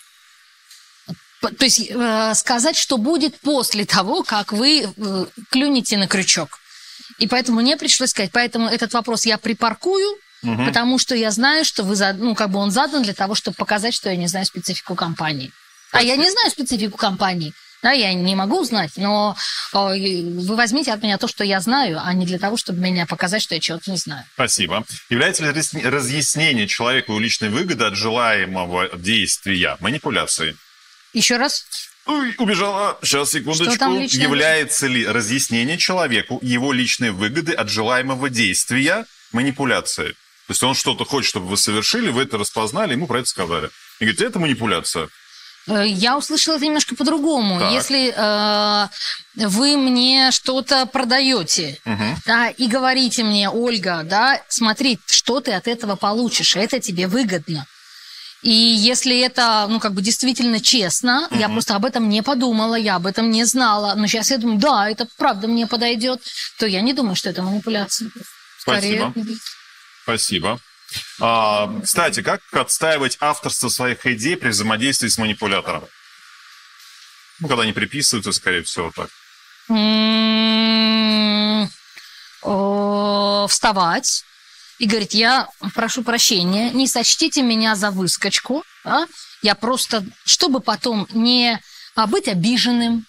То 1.42 1.66
есть 1.66 1.82
э, 1.90 2.34
сказать, 2.36 2.76
что 2.78 2.98
будет 2.98 3.40
после 3.40 3.86
того, 3.86 4.24
как 4.24 4.52
вы 4.54 4.90
э, 4.96 5.26
клюнете 5.52 5.98
на 5.98 6.08
крючок. 6.08 6.60
И 7.20 7.28
поэтому 7.28 7.62
мне 7.62 7.78
пришлось 7.78 8.10
сказать, 8.12 8.32
поэтому 8.32 8.68
этот 8.68 8.94
вопрос 8.94 9.26
я 9.26 9.38
припаркую, 9.38 10.18
потому 10.66 11.00
что 11.00 11.16
я 11.16 11.32
знаю, 11.32 11.66
что 11.66 11.84
вы, 11.84 11.96
зад- 11.96 12.20
ну, 12.20 12.36
как 12.36 12.52
бы 12.52 12.60
он 12.60 12.72
задан 12.72 13.02
для 13.04 13.14
того, 13.14 13.34
чтобы 13.36 13.56
показать, 13.56 13.94
что 13.94 14.10
я 14.10 14.16
не 14.16 14.28
знаю 14.28 14.46
специфику 14.46 14.96
компании. 14.96 15.52
А 15.92 16.02
я 16.02 16.16
не 16.16 16.30
знаю 16.30 16.52
специфику 16.52 16.98
компании. 16.98 17.54
Да, 17.84 17.92
я 17.92 18.14
не 18.14 18.36
могу 18.36 18.64
знать, 18.64 18.92
но 18.98 19.36
вы 19.72 20.56
возьмите 20.56 20.92
от 20.92 21.04
меня 21.04 21.18
то, 21.18 21.28
что 21.28 21.44
я 21.44 21.60
знаю, 21.62 22.00
а 22.04 22.12
не 22.14 22.26
для 22.26 22.40
того, 22.40 22.58
чтобы 22.58 22.80
меня 22.80 23.06
показать, 23.06 23.42
что 23.44 23.54
я 23.56 23.62
чего-то 23.62 23.92
не 23.92 23.98
знаю. 23.98 24.26
Спасибо. 24.34 24.84
Является 25.10 25.44
ли 25.44 25.82
разъяснение 25.84 26.68
человеку 26.68 27.18
личной 27.20 27.50
выгоды 27.50 27.86
от 27.86 27.96
желаемого 27.96 28.90
действия 28.98 29.78
манипуляцией? 29.80 30.56
Еще 31.14 31.38
раз. 31.38 31.66
Ой, 32.06 32.34
убежала. 32.38 32.98
Сейчас, 33.02 33.32
секундочку. 33.32 33.92
Является 34.18 34.88
ли 34.88 35.06
разъяснение 35.06 35.78
человеку 35.78 36.40
его 36.42 36.72
личной 36.72 37.12
выгоды 37.12 37.52
от 37.54 37.70
желаемого 37.70 38.30
действия 38.30 39.06
манипуляцией? 39.34 40.14
То 40.48 40.52
есть 40.52 40.64
он 40.64 40.76
что-то 40.76 41.04
хочет, 41.04 41.30
чтобы 41.30 41.48
вы 41.48 41.58
совершили, 41.58 42.10
вы 42.10 42.24
это 42.24 42.38
распознали, 42.38 42.94
ему 42.94 43.08
про 43.08 43.20
это 43.20 43.28
сказали. 43.28 43.70
И 44.00 44.06
говорите, 44.06 44.26
это 44.26 44.40
манипуляция. 44.40 45.10
Э, 45.68 45.86
Я 45.86 46.18
услышала 46.18 46.56
это 46.56 46.66
немножко 46.66 46.96
по-другому. 46.96 47.60
Если 47.72 48.14
э, 48.16 48.88
вы 49.36 49.76
мне 49.76 50.32
что-то 50.32 50.86
продаете, 50.86 51.78
да, 52.26 52.50
и 52.50 52.68
говорите 52.68 53.24
мне, 53.24 53.50
Ольга, 53.50 54.04
да, 54.06 54.42
смотри, 54.48 55.00
что 55.08 55.42
ты 55.42 55.52
от 55.52 55.68
этого 55.68 55.98
получишь, 55.98 56.56
это 56.56 56.80
тебе 56.80 57.08
выгодно. 57.08 57.68
И 58.44 58.52
если 58.52 59.20
это, 59.20 59.66
ну, 59.68 59.80
как 59.80 59.94
бы 59.94 60.02
действительно 60.02 60.60
честно, 60.60 61.28
я 61.32 61.50
просто 61.50 61.76
об 61.76 61.86
этом 61.86 62.08
не 62.08 62.22
подумала, 62.22 62.76
я 62.76 62.96
об 62.96 63.08
этом 63.08 63.32
не 63.32 63.46
знала, 63.46 63.96
но 63.96 64.08
сейчас 64.08 64.30
я 64.30 64.38
думаю, 64.38 64.60
да, 64.60 64.90
это 64.90 65.08
правда 65.18 65.48
мне 65.48 65.66
подойдет, 65.66 66.22
то 66.60 66.68
я 66.68 66.82
не 66.82 66.94
думаю, 66.94 67.16
что 67.16 67.30
это 67.30 67.42
манипуляция. 67.42 68.12
Скорее, 68.60 69.12
Спасибо. 69.12 69.40
Спасибо. 70.04 70.60
А, 71.20 71.82
кстати, 71.84 72.22
как 72.22 72.42
отстаивать 72.52 73.18
авторство 73.20 73.70
своих 73.70 74.06
идей 74.06 74.38
при 74.38 74.50
взаимодействии 74.50 75.08
с 75.08 75.18
манипулятором? 75.18 75.86
Ну, 77.40 77.48
когда 77.48 77.64
они 77.64 77.74
приписываются, 77.74 78.32
скорее 78.32 78.64
всего, 78.64 78.92
так. 78.96 79.10
О, 82.42 83.48
вставать 83.48 84.24
и 84.80 84.86
говорить, 84.86 85.14
я 85.14 85.48
прошу 85.74 86.04
прощения, 86.04 86.72
не 86.72 86.88
сочтите 86.88 87.42
меня 87.42 87.76
за 87.76 87.92
выскочку, 87.92 88.64
а? 88.86 89.06
я 89.42 89.56
просто, 89.56 90.06
чтобы 90.26 90.60
потом 90.60 91.08
не 91.14 91.60
а, 91.96 92.08
быть 92.08 92.28
обиженным, 92.28 93.06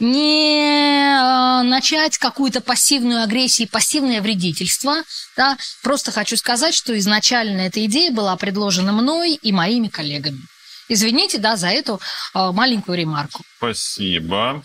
не 0.00 1.14
а, 1.20 1.62
начать 1.62 2.16
какую-то 2.16 2.60
пассивную 2.60 3.22
агрессию, 3.22 3.68
пассивное 3.68 4.22
вредительство, 4.22 5.02
да, 5.36 5.58
просто 5.82 6.10
хочу 6.10 6.36
сказать, 6.36 6.74
что 6.74 6.98
изначально 6.98 7.62
эта 7.62 7.84
идея 7.84 8.10
была 8.10 8.36
предложена 8.36 8.92
мной 8.92 9.34
и 9.34 9.52
моими 9.52 9.88
коллегами. 9.88 10.40
Извините, 10.88 11.36
да, 11.38 11.56
за 11.56 11.68
эту 11.68 12.00
а, 12.32 12.52
маленькую 12.52 12.96
ремарку. 12.96 13.42
Спасибо. 13.58 14.62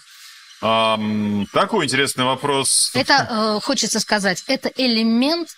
Ам, 0.62 1.46
такой 1.52 1.86
интересный 1.86 2.24
вопрос. 2.24 2.92
Это, 2.94 3.28
э, 3.30 3.60
хочется 3.62 4.00
сказать, 4.00 4.46
это 4.48 4.72
элемент 4.78 5.50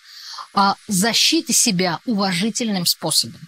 а, 0.56 0.76
защиты 0.88 1.53
себя 1.53 1.99
уважительным 2.06 2.86
способом. 2.86 3.40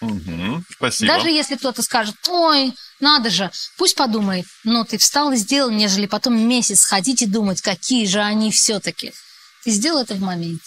Мгм. 0.00 0.64
Спасибо. 0.70 1.12
Даже 1.12 1.30
если 1.30 1.56
кто-то 1.56 1.82
скажет, 1.82 2.16
ой, 2.28 2.74
надо 3.00 3.30
же, 3.30 3.50
пусть 3.76 3.96
подумает, 3.96 4.46
но 4.62 4.84
ты 4.84 4.98
встал 4.98 5.32
и 5.32 5.36
сделал, 5.36 5.70
нежели 5.70 6.06
потом 6.06 6.38
месяц 6.38 6.84
ходить 6.84 7.22
и 7.22 7.26
думать, 7.26 7.60
какие 7.62 8.06
же 8.06 8.20
они 8.20 8.50
все-таки. 8.50 9.12
Ты 9.64 9.70
сделал 9.70 10.02
это 10.02 10.14
в 10.14 10.20
моменте. 10.20 10.64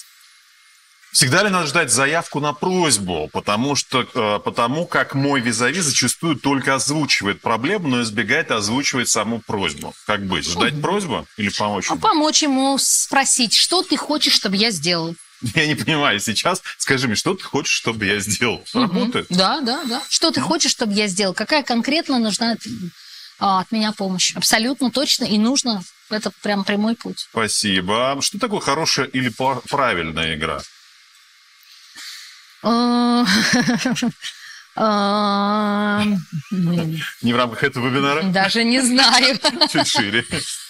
Всегда 1.12 1.44
ли 1.44 1.50
надо 1.50 1.68
ждать 1.68 1.92
заявку 1.92 2.40
на 2.40 2.54
просьбу? 2.54 3.30
Потому 3.32 3.76
что, 3.76 4.02
э, 4.02 4.40
потому 4.44 4.86
как 4.86 5.16
мой 5.16 5.40
визави 5.40 5.80
зачастую 5.80 6.36
только 6.36 6.76
озвучивает 6.76 7.42
проблему, 7.42 7.88
но 7.88 8.02
избегает 8.02 8.52
озвучивать 8.52 9.08
саму 9.08 9.40
просьбу. 9.40 9.94
Как 10.06 10.26
быть? 10.26 10.46
Ждать 10.46 10.80
просьбу 10.82 11.26
или 11.38 11.50
помочь? 11.50 11.90
А 11.90 11.94
ему? 11.94 12.02
помочь 12.02 12.44
ему 12.44 12.78
спросить, 12.78 13.56
что 13.56 13.82
ты 13.84 13.98
хочешь, 13.98 14.34
чтобы 14.34 14.58
я 14.58 14.70
сделал. 14.70 15.16
Я 15.56 15.68
не 15.68 15.76
понимаю 15.76 16.20
сейчас. 16.20 16.64
Скажи 16.78 17.08
мне, 17.08 17.16
что 17.16 17.36
ты 17.36 17.44
хочешь, 17.44 17.76
чтобы 17.76 18.06
я 18.06 18.20
сделал? 18.20 18.66
Работает? 18.74 19.28
Да, 19.30 19.62
да, 19.62 19.84
да. 19.86 20.02
Что 20.10 20.32
ты 20.32 20.42
хочешь, 20.42 20.72
чтобы 20.72 20.94
я 20.94 21.08
сделал? 21.08 21.34
Какая 21.34 21.64
конкретно 21.64 22.18
нужна 22.18 22.54
от, 22.54 22.60
а, 23.40 23.60
от 23.62 23.72
меня 23.72 23.92
помощь? 23.92 24.36
Абсолютно 24.36 24.92
точно 24.92 25.26
и 25.26 25.38
нужно. 25.38 25.84
Это 26.10 26.32
прям 26.42 26.64
прямой 26.64 26.96
путь. 26.96 27.28
Спасибо. 27.30 28.18
Что 28.22 28.40
такое 28.40 28.62
хорошая 28.62 29.06
или 29.08 29.30
правильная 29.30 30.36
игра? 30.36 30.62
А, 34.80 36.04
Не 36.52 37.34
в 37.34 37.36
рамках 37.36 37.64
этого 37.64 37.88
вебинара? 37.88 38.22
Даже 38.22 38.64
не 38.64 38.80
знаю. 38.82 39.40
Чуть 39.72 39.88
шире. 39.88 40.24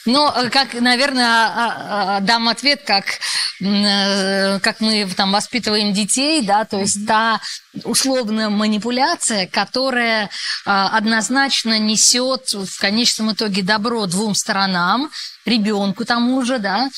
Ну, 0.06 0.32
как, 0.50 0.74
наверное, 0.76 1.26
а- 1.28 2.16
а- 2.16 2.20
дам 2.22 2.48
ответ, 2.48 2.84
как, 2.86 3.20
э, 3.62 4.60
как 4.60 4.80
мы 4.80 5.06
там 5.14 5.34
воспитываем 5.34 5.92
детей, 5.92 6.42
да, 6.42 6.64
то 6.64 6.80
есть 6.80 7.06
та 7.06 7.42
условная 7.84 8.48
манипуляция, 8.50 9.46
которая 9.48 10.30
а, 10.66 10.98
однозначно 10.98 11.78
несет 11.78 12.54
в 12.54 12.80
конечном 12.80 13.34
итоге 13.34 13.62
добро 13.62 14.06
двум 14.06 14.36
сторонам, 14.36 15.12
ребенку 15.46 16.06
тому 16.06 16.42
же, 16.46 16.60
да, 16.60 16.90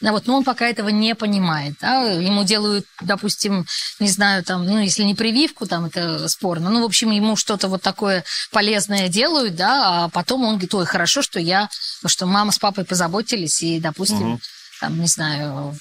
вот, 0.00 0.26
но 0.26 0.36
он 0.36 0.44
пока 0.44 0.66
этого 0.68 0.88
не 0.90 1.14
понимает. 1.14 1.74
Да? 1.80 2.04
Ему 2.04 2.44
делают, 2.44 2.86
допустим, 3.00 3.66
не 3.98 4.08
знаю, 4.08 4.44
там, 4.44 4.64
ну, 4.64 4.78
если 4.78 5.02
не 5.02 5.14
прививку, 5.14 5.66
там 5.66 5.86
это 5.86 6.28
спорно, 6.28 6.70
ну, 6.70 6.82
в 6.82 6.84
общем, 6.84 7.10
ему 7.10 7.36
что-то 7.36 7.68
вот 7.68 7.82
такое 7.82 8.24
полезное 8.52 9.08
делают, 9.08 9.56
да, 9.56 10.04
а 10.04 10.08
потом 10.08 10.44
он 10.44 10.52
говорит, 10.52 10.74
ой, 10.74 10.86
хорошо, 10.86 11.22
что 11.22 11.40
я, 11.40 11.68
что 12.06 12.26
мама 12.26 12.52
с 12.52 12.58
папой 12.58 12.84
позаботились, 12.84 13.62
и, 13.62 13.80
допустим, 13.80 14.28
Мгм. 14.28 14.40
там, 14.80 15.00
не 15.00 15.08
знаю, 15.08 15.76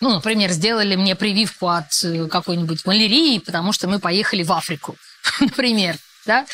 ну, 0.00 0.14
например, 0.14 0.50
сделали 0.52 0.94
мне 0.96 1.16
прививку 1.16 1.68
от 1.68 1.92
э, 2.04 2.26
какой-нибудь 2.28 2.86
малярии, 2.86 3.38
потому 3.38 3.72
что 3.72 3.88
мы 3.88 3.98
поехали 3.98 4.44
в 4.44 4.52
Африку, 4.52 4.96
например, 5.40 5.96
да? 6.24 6.46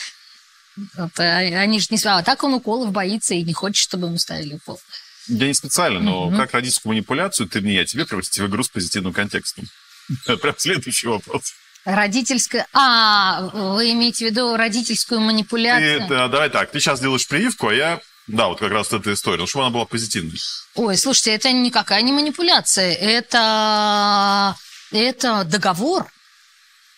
Вот, 0.97 1.21
а 1.21 1.37
они 1.37 1.79
же 1.79 1.89
не... 1.91 1.99
А 2.05 2.23
так 2.23 2.43
он 2.43 2.55
уколов 2.55 2.91
боится 2.91 3.35
и 3.35 3.45
не 3.45 3.53
хочет, 3.53 3.83
чтобы 3.83 4.09
ему 4.09 4.19
ставили 4.19 4.55
укол. 4.55 4.81
Я 5.29 5.47
не 5.47 5.55
специально, 5.55 6.01
но 6.01 6.27
Мгм. 6.27 6.37
как 6.37 6.53
родительскую 6.53 6.93
манипуляцию 6.93 7.49
ты 7.49 7.61
мне, 7.61 7.75
я 7.75 7.85
тебе 7.85 8.05
превратите 8.05 8.43
в 8.43 8.47
игру 8.49 8.63
с 8.63 8.69
позитивным 8.69 9.13
контекстом? 9.13 9.67
Прям 10.27 10.55
следующий 10.59 11.07
вопрос. 11.09 11.55
Родительская... 11.85 12.67
А, 12.73 13.51
вы 13.53 13.93
имеете 13.93 14.27
в 14.27 14.31
виду 14.31 14.57
родительскую 14.57 15.21
Ты, 15.21 15.27
манипуляцию? 15.27 16.09
да, 16.09 16.29
давай 16.29 16.49
так, 16.49 16.71
ты 16.71 16.81
сейчас 16.81 17.01
делаешь 17.01 17.27
прививку, 17.29 17.69
а 17.69 17.75
я... 17.75 18.01
Да, 18.27 18.49
вот 18.49 18.59
как 18.59 18.71
раз 18.73 18.91
эта 18.91 19.13
история, 19.13 19.41
ну, 19.41 19.47
чтобы 19.47 19.67
она 19.67 19.75
была 19.75 19.85
позитивной. 19.85 20.39
Ой, 20.77 20.97
слушайте, 20.97 21.33
это 21.35 21.53
никакая 21.53 22.01
не 22.01 22.13
манипуляция. 22.13 22.95
Это... 22.95 24.57
Это 24.93 25.45
договор. 25.45 26.11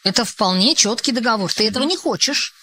Это 0.04 0.24
вполне 0.24 0.76
четкий 0.76 1.10
договор. 1.10 1.52
Ты 1.52 1.66
этого 1.66 1.82
не 1.82 1.96
хочешь. 1.96 2.54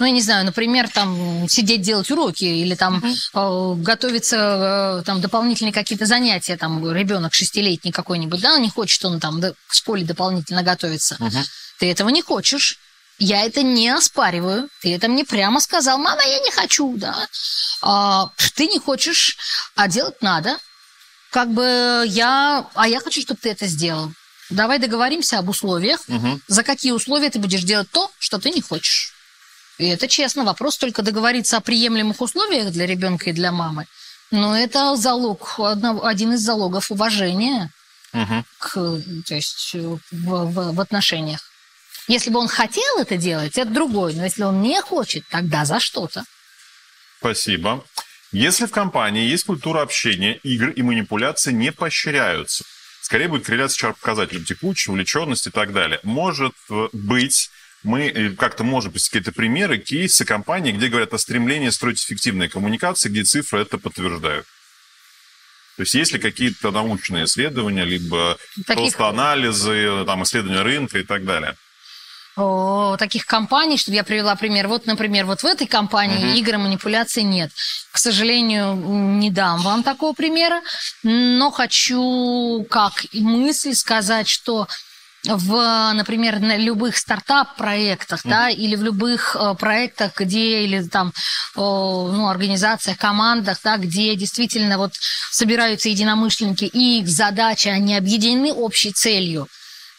Ну, 0.00 0.06
я 0.06 0.12
не 0.12 0.22
знаю, 0.22 0.46
например, 0.46 0.88
там 0.88 1.46
сидеть 1.46 1.82
делать 1.82 2.10
уроки 2.10 2.44
или 2.44 2.74
там 2.74 3.04
э, 3.04 3.74
готовиться 3.76 5.00
э, 5.00 5.04
там 5.04 5.20
дополнительные 5.20 5.74
какие-то 5.74 6.06
занятия, 6.06 6.56
там 6.56 6.90
ребенок 6.90 7.34
шестилетний 7.34 7.92
какой-нибудь, 7.92 8.40
да, 8.40 8.58
не 8.58 8.70
хочет 8.70 9.04
он 9.04 9.20
там 9.20 9.40
в 9.40 9.76
школе 9.76 10.06
дополнительно 10.06 10.62
готовиться. 10.62 11.16
Мгм. 11.18 11.44
Ты 11.78 11.90
этого 11.90 12.08
не 12.08 12.22
хочешь. 12.22 12.78
Я 13.18 13.44
это 13.44 13.62
не 13.62 13.90
оспариваю. 13.90 14.70
Ты 14.80 14.94
это 14.94 15.06
мне 15.06 15.26
прямо 15.26 15.60
сказал. 15.60 15.98
Мама, 15.98 16.22
я 16.22 16.38
не 16.40 16.50
хочу, 16.50 16.96
да. 16.96 17.28
А, 17.82 18.30
ты 18.54 18.68
не 18.68 18.78
хочешь, 18.78 19.36
а 19.76 19.86
делать 19.86 20.22
надо. 20.22 20.56
Как 21.30 21.52
бы 21.52 22.04
я... 22.06 22.66
А 22.74 22.88
я 22.88 23.00
хочу, 23.00 23.20
чтобы 23.20 23.40
ты 23.42 23.50
это 23.50 23.66
сделал. 23.66 24.10
Давай 24.48 24.78
договоримся 24.78 25.38
об 25.38 25.50
условиях. 25.50 26.00
Мгм. 26.08 26.40
За 26.48 26.62
какие 26.62 26.92
условия 26.92 27.28
ты 27.28 27.38
будешь 27.38 27.64
делать 27.64 27.90
то, 27.90 28.10
что 28.18 28.38
ты 28.38 28.50
не 28.50 28.62
хочешь. 28.62 29.12
И 29.80 29.88
это 29.88 30.08
честно. 30.08 30.44
Вопрос 30.44 30.76
только 30.76 31.00
договориться 31.02 31.56
о 31.56 31.60
приемлемых 31.62 32.20
условиях 32.20 32.70
для 32.70 32.86
ребенка 32.86 33.30
и 33.30 33.32
для 33.32 33.50
мамы. 33.50 33.86
Но 34.30 34.54
это 34.56 34.94
залог, 34.96 35.54
один 35.58 36.34
из 36.34 36.40
залогов 36.40 36.90
уважения 36.90 37.70
Мгм. 38.12 38.44
к, 38.58 38.72
то 39.26 39.34
есть, 39.34 39.74
в, 39.74 39.98
в- 40.10 40.72
в 40.74 40.80
отношениях. 40.80 41.40
Если 42.08 42.28
бы 42.30 42.40
он 42.40 42.48
хотел 42.48 42.98
это 42.98 43.16
делать, 43.16 43.56
это 43.56 43.70
другое. 43.70 44.14
Но 44.14 44.24
если 44.24 44.42
он 44.42 44.60
не 44.60 44.80
хочет, 44.82 45.24
тогда 45.30 45.64
за 45.64 45.80
что-то. 45.80 46.24
Спасибо. 47.20 47.82
Если 48.32 48.66
в 48.66 48.70
компании 48.70 49.26
есть 49.28 49.44
культура 49.44 49.80
общения, 49.80 50.34
игр 50.42 50.68
и 50.68 50.82
манипуляции 50.82 51.52
не 51.52 51.72
поощряются, 51.72 52.64
скорее 53.00 53.28
будет 53.28 53.46
корреляция 53.46 53.76
с 53.76 53.82
HR-показателем 53.82 54.44
текучести, 54.44 54.90
увлеченности 54.90 55.48
и 55.48 55.52
так 55.52 55.72
далее. 55.72 56.00
Может 56.02 56.52
э, 56.68 56.88
быть, 56.92 57.50
мы 57.82 58.08
э, 58.08 58.30
как-то 58.30 58.64
можем 58.64 58.92
привести 58.92 59.10
какие-то 59.10 59.32
примеры, 59.32 59.78
кейсы 59.78 60.24
компаний, 60.24 60.72
где 60.72 60.88
говорят 60.88 61.14
о 61.14 61.18
стремлении 61.18 61.70
строить 61.70 62.02
эффективные 62.02 62.48
коммуникации, 62.48 63.08
где 63.08 63.24
цифры 63.24 63.62
это 63.62 63.78
подтверждают. 63.78 64.46
То 65.76 65.82
есть 65.82 65.94
есть 65.94 66.12
ли 66.12 66.18
какие-то 66.18 66.70
научные 66.70 67.24
исследования, 67.24 67.84
либо 67.84 68.36
Таких- 68.66 68.96
просто 68.96 69.08
анализы, 69.08 70.04
там, 70.04 70.22
исследования 70.24 70.62
рынка 70.62 70.98
и 70.98 71.04
так 71.04 71.24
далее? 71.24 71.56
О, 72.36 72.96
таких 72.98 73.26
компаний, 73.26 73.76
чтобы 73.76 73.96
я 73.96 74.04
привела 74.04 74.36
пример. 74.36 74.68
Вот, 74.68 74.86
например, 74.86 75.26
вот 75.26 75.42
в 75.42 75.46
этой 75.46 75.66
компании 75.66 76.38
игры 76.38 76.58
манипуляции 76.58 77.22
нет. 77.22 77.50
К 77.92 77.98
сожалению, 77.98 78.74
не 79.18 79.30
дам 79.30 79.60
вам 79.62 79.82
такого 79.82 80.12
примера, 80.12 80.62
но 81.02 81.50
хочу 81.50 82.66
как 82.70 83.04
и 83.12 83.20
мысль 83.20 83.74
сказать, 83.74 84.28
что 84.28 84.68
в, 85.26 85.92
например, 85.92 86.40
на 86.40 86.56
любых 86.56 86.96
стартап-проектах, 86.96 88.20
да, 88.24 88.48
или 88.48 88.74
в 88.74 88.82
любых 88.82 89.36
э, 89.38 89.54
проектах, 89.54 90.18
где, 90.18 90.64
или 90.64 90.82
там, 90.82 91.12
о, 91.56 92.10
ну, 92.10 92.28
организациях, 92.28 92.96
командах, 92.96 93.58
да, 93.62 93.76
где 93.76 94.14
действительно 94.16 94.78
вот 94.78 94.94
собираются 95.30 95.90
единомышленники, 95.90 96.64
и 96.64 97.00
их 97.00 97.08
задачи, 97.08 97.68
они 97.68 97.96
объединены 97.96 98.52
общей 98.52 98.92
целью, 98.92 99.46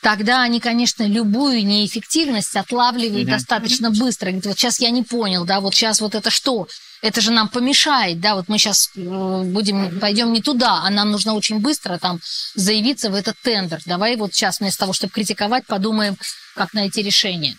тогда 0.02 0.42
они, 0.42 0.60
конечно, 0.60 1.04
любую 1.04 1.66
неэффективность 1.66 2.56
отлавливают 2.56 3.30
достаточно 3.30 3.92
быстро. 3.92 4.28
Говорят, 4.28 4.46
вот 4.48 4.58
сейчас 4.58 4.80
я 4.80 4.90
не 4.90 5.04
понял, 5.04 5.46
да, 5.46 5.60
вот 5.60 5.76
сейчас 5.76 6.02
вот 6.02 6.16
это 6.16 6.32
что? 6.32 6.68
Это 7.02 7.20
же 7.20 7.32
нам 7.32 7.50
помешает, 7.50 8.20
да, 8.20 8.36
вот 8.36 8.48
мы 8.48 8.60
сейчас 8.60 8.92
будем, 8.96 10.00
пойдем 10.00 10.32
не 10.32 10.42
туда, 10.42 10.82
а 10.84 10.90
нам 10.92 11.12
нужно 11.12 11.34
очень 11.34 11.60
быстро 11.60 11.98
там 11.98 12.20
заявиться 12.54 13.10
в 13.10 13.16
этот 13.16 13.36
тендер. 13.42 13.82
Давай 13.88 14.16
вот 14.18 14.34
сейчас 14.34 14.60
вместо 14.60 14.82
того, 14.82 14.94
чтобы 14.94 15.12
критиковать, 15.12 15.66
подумаем, 15.66 16.16
как 16.56 16.74
найти 16.74 17.02
решение. 17.02 17.58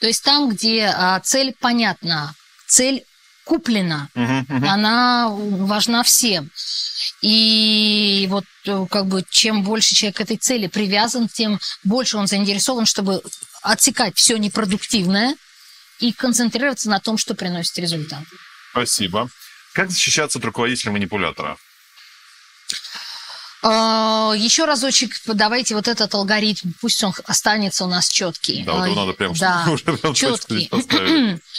То 0.00 0.06
есть 0.06 0.22
там, 0.22 0.50
где 0.50 0.92
а, 0.94 1.18
цель 1.20 1.54
понятна, 1.58 2.34
цель 2.68 3.04
куплена, 3.44 4.08
Мгм, 4.14 4.46
мгм. 4.48 4.68
она 4.68 5.28
важна 5.30 6.02
всем. 6.02 6.50
И 7.22 8.26
вот 8.28 8.44
э, 8.66 8.86
как 8.90 9.06
бы 9.06 9.24
чем 9.30 9.62
больше 9.62 9.94
человек 9.94 10.16
к 10.16 10.20
этой 10.20 10.36
цели 10.36 10.66
привязан, 10.66 11.28
тем 11.28 11.60
больше 11.84 12.18
он 12.18 12.26
заинтересован, 12.26 12.86
чтобы 12.86 13.22
отсекать 13.62 14.16
все 14.16 14.36
непродуктивное 14.36 15.36
и 16.00 16.12
концентрироваться 16.12 16.90
на 16.90 17.00
том, 17.00 17.18
что 17.18 17.34
приносит 17.34 17.78
результат. 17.78 18.20
Спасибо. 18.76 19.30
Как 19.72 19.90
защищаться 19.90 20.38
от 20.38 20.44
руководителя-манипулятора? 20.44 21.56
А, 23.62 24.34
Еще 24.36 24.66
разочек, 24.66 25.18
давайте 25.24 25.74
вот 25.74 25.88
этот 25.88 26.12
алгоритм, 26.14 26.72
пусть 26.82 27.02
он 27.02 27.14
останется 27.24 27.84
у 27.84 27.88
нас 27.88 28.10
четкий. 28.10 28.64
Да, 28.64 28.74
вот 28.74 28.86
его 28.86 28.94
надо 28.94 29.12
прям, 29.14 29.32
да, 29.32 29.66
прям 29.84 30.14
четкий. 30.14 30.70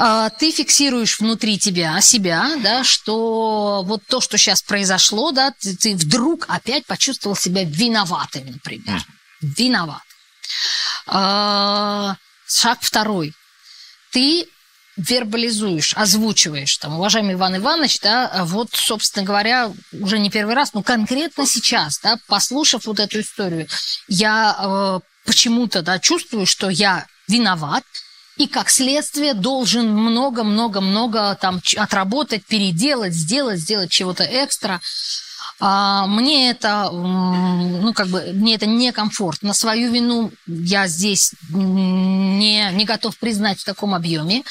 А, 0.00 0.30
Ты 0.30 0.52
фиксируешь 0.52 1.18
внутри 1.18 1.58
тебя 1.58 2.00
себя, 2.00 2.56
да, 2.62 2.84
что 2.84 3.82
вот 3.84 4.00
то, 4.06 4.20
что 4.20 4.38
сейчас 4.38 4.62
произошло, 4.62 5.32
да, 5.32 5.50
ты, 5.58 5.76
ты 5.76 5.96
вдруг 5.96 6.44
опять 6.48 6.86
почувствовал 6.86 7.34
себя 7.34 7.64
виноватым, 7.64 8.46
например. 8.46 9.02
Виноват. 9.40 10.02
А, 11.08 12.14
Шаг 12.46 12.78
второй. 12.80 13.34
Ты 14.12 14.46
вербализуешь, 14.98 15.94
озвучиваешь, 15.94 16.76
там, 16.78 16.96
уважаемый 16.96 17.34
Иван 17.34 17.56
Иванович, 17.56 18.00
да, 18.00 18.42
вот, 18.44 18.70
собственно 18.72 19.24
говоря, 19.24 19.72
уже 19.92 20.18
не 20.18 20.28
первый 20.28 20.54
раз, 20.54 20.74
но 20.74 20.82
конкретно 20.82 21.46
сейчас, 21.46 22.00
да, 22.02 22.18
послушав 22.26 22.86
вот 22.86 22.98
эту 22.98 23.20
историю, 23.20 23.68
я 24.08 24.56
э, 24.58 25.00
почему-то, 25.24 25.82
да, 25.82 25.98
чувствую, 26.00 26.46
что 26.46 26.68
я 26.68 27.06
виноват, 27.28 27.84
и 28.38 28.46
как 28.46 28.70
следствие 28.70 29.34
должен 29.34 29.88
много-много-много 29.88 31.36
там 31.40 31.60
отработать, 31.76 32.44
переделать, 32.46 33.12
сделать, 33.12 33.60
сделать 33.60 33.90
чего-то 33.90 34.24
экстра. 34.24 34.80
А, 35.60 36.06
мне 36.06 36.50
это, 36.50 36.88
ну, 36.92 37.92
как 37.92 38.06
бы, 38.06 38.30
мне 38.32 38.54
это 38.54 38.66
некомфортно. 38.66 39.54
Свою 39.54 39.92
вину 39.92 40.30
я 40.46 40.86
здесь 40.86 41.32
не, 41.50 42.70
не 42.72 42.84
готов 42.84 43.18
признать 43.18 43.58
в 43.58 43.64
таком 43.64 43.92
объеме. 43.92 44.44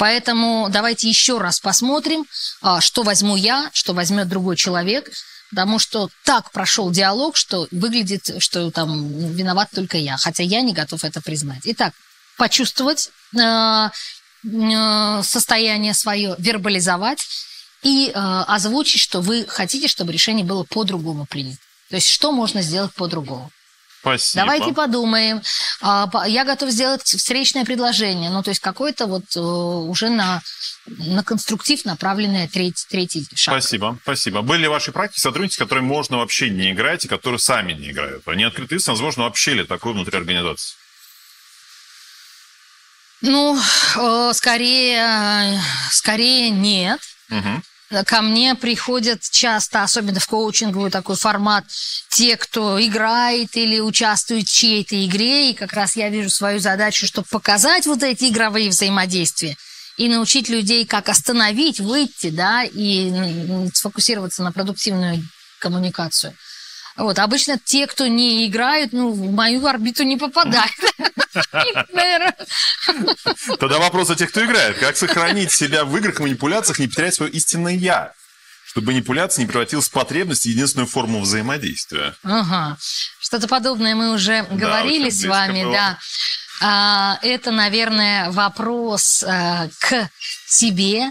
Поэтому 0.00 0.68
давайте 0.70 1.10
еще 1.10 1.36
раз 1.36 1.60
посмотрим, 1.60 2.24
а, 2.62 2.80
что 2.80 3.02
возьму 3.02 3.36
я, 3.36 3.68
что 3.74 3.92
возьмет 3.92 4.28
другой 4.28 4.56
человек. 4.56 5.10
Потому 5.50 5.78
что 5.78 6.08
так 6.24 6.52
прошел 6.52 6.90
диалог, 6.90 7.36
что 7.36 7.68
выглядит, 7.70 8.36
что 8.38 8.70
там 8.70 9.12
виноват 9.34 9.68
только 9.74 9.98
я, 9.98 10.16
хотя 10.16 10.42
я 10.42 10.62
не 10.62 10.72
готов 10.72 11.04
это 11.04 11.20
признать. 11.20 11.60
Итак, 11.64 11.92
почувствовать 12.38 13.10
э, 13.36 13.88
э, 14.44 15.22
состояние 15.22 15.92
свое, 15.92 16.34
вербализовать 16.38 17.26
и 17.82 18.10
озвучить, 18.14 19.00
что 19.00 19.20
вы 19.20 19.44
хотите, 19.46 19.88
чтобы 19.88 20.12
решение 20.12 20.46
было 20.46 20.64
по-другому 20.64 21.26
принято. 21.26 21.60
То 21.90 21.96
есть 21.96 22.08
что 22.08 22.32
можно 22.32 22.62
сделать 22.62 22.94
по-другому. 22.94 23.50
Спасибо. 24.00 24.44
Давайте 24.44 24.72
подумаем. 24.72 25.42
А, 25.82 26.10
Я 26.26 26.44
готов 26.44 26.70
сделать 26.70 27.02
встречное 27.02 27.64
предложение. 27.64 28.30
Ну, 28.30 28.42
то 28.42 28.50
есть 28.50 28.60
какой-то 28.60 29.06
вот 29.06 29.24
э, 29.36 29.40
уже 29.40 30.08
на, 30.08 30.40
на 30.86 31.22
конструктив 31.22 31.84
направленный 31.84 32.48
третий, 32.48 32.86
третий 32.88 33.26
шаг. 33.34 33.60
Спасибо, 33.60 33.98
спасибо. 34.02 34.40
Были 34.40 34.62
ли 34.62 34.68
в 34.68 34.70
вашей 34.70 34.92
практике 34.92 35.20
сотрудники, 35.20 35.54
с 35.54 35.58
которыми 35.58 35.84
можно 35.84 36.16
вообще 36.16 36.48
не 36.48 36.70
играть, 36.72 37.04
и 37.04 37.08
которые 37.08 37.38
сами 37.38 37.74
не 37.74 37.90
играют? 37.90 38.26
Они 38.26 38.44
открыты, 38.44 38.78
возможно, 38.86 39.24
вообще 39.24 39.54
ли 39.54 39.64
такое 39.64 39.92
внутри 39.92 40.16
организации? 40.16 40.76
Ну, 43.20 43.60
э, 43.96 44.32
скорее, 44.34 45.60
скорее 45.90 46.48
нет. 46.48 47.00
Мгм. 47.28 47.62
Ко 48.06 48.22
мне 48.22 48.54
приходят 48.54 49.20
часто, 49.30 49.82
особенно 49.82 50.20
в 50.20 50.26
коучинговый 50.26 50.92
такой 50.92 51.16
формат, 51.16 51.64
те, 52.08 52.36
кто 52.36 52.80
играет 52.80 53.56
или 53.56 53.80
участвует 53.80 54.48
в 54.48 54.52
чьей-то 54.52 55.04
игре, 55.04 55.50
и 55.50 55.54
как 55.54 55.72
раз 55.72 55.96
я 55.96 56.08
вижу 56.08 56.30
свою 56.30 56.60
задачу, 56.60 57.06
чтобы 57.06 57.26
показать 57.28 57.86
вот 57.86 58.04
эти 58.04 58.26
игровые 58.26 58.70
взаимодействия 58.70 59.56
и 59.96 60.08
научить 60.08 60.48
людей, 60.48 60.86
как 60.86 61.08
остановить, 61.08 61.80
выйти, 61.80 62.30
да, 62.30 62.62
и 62.62 63.68
сфокусироваться 63.74 64.44
на 64.44 64.52
продуктивную 64.52 65.22
коммуникацию. 65.58 66.32
Вот, 66.96 67.18
обычно 67.18 67.58
те, 67.58 67.86
кто 67.86 68.06
не 68.06 68.46
играют, 68.46 68.92
ну, 68.92 69.10
в 69.10 69.32
мою 69.32 69.66
орбиту 69.66 70.04
не 70.04 70.16
попадают. 70.16 70.70
Тогда 73.58 73.78
вопрос 73.78 74.10
о 74.10 74.16
тех, 74.16 74.30
кто 74.30 74.44
играет. 74.44 74.78
Как 74.78 74.96
сохранить 74.96 75.52
себя 75.52 75.84
в 75.84 75.96
играх 75.96 76.20
и 76.20 76.22
манипуляциях, 76.22 76.78
не 76.78 76.88
потерять 76.88 77.14
свое 77.14 77.30
истинное 77.32 77.74
«я»? 77.74 78.12
Чтобы 78.66 78.92
манипуляция 78.92 79.42
не 79.42 79.48
превратилась 79.48 79.88
в 79.88 79.90
потребность 79.90 80.46
единственную 80.46 80.86
форму 80.86 81.20
взаимодействия. 81.20 82.14
Ага. 82.22 82.76
Что-то 83.18 83.48
подобное 83.48 83.96
мы 83.96 84.12
уже 84.14 84.44
говорили 84.44 85.10
с 85.10 85.24
вами, 85.24 85.64
было. 85.64 85.72
да. 85.72 85.98
А, 86.62 87.18
это, 87.22 87.50
наверное, 87.50 88.30
вопрос 88.30 89.24
а, 89.26 89.68
к 89.80 90.08
себе, 90.46 91.10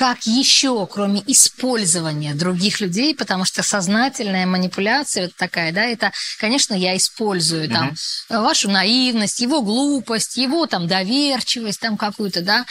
как 0.00 0.22
еще, 0.24 0.86
кроме 0.86 1.22
использования 1.26 2.32
других 2.34 2.80
людей, 2.80 3.14
потому 3.14 3.44
что 3.44 3.62
сознательная 3.62 4.46
манипуляция 4.46 5.24
вот 5.24 5.36
такая, 5.36 5.72
да, 5.72 5.82
это, 5.84 6.10
конечно, 6.38 6.72
я 6.72 6.96
использую 6.96 7.68
там 7.68 7.94
вашу 8.30 8.70
наивность, 8.70 9.40
его 9.40 9.60
глупость, 9.60 10.38
его 10.38 10.66
там 10.66 10.86
доверчивость 10.88 11.80
там 11.80 11.98
какую-то, 11.98 12.40
да, 12.40 12.64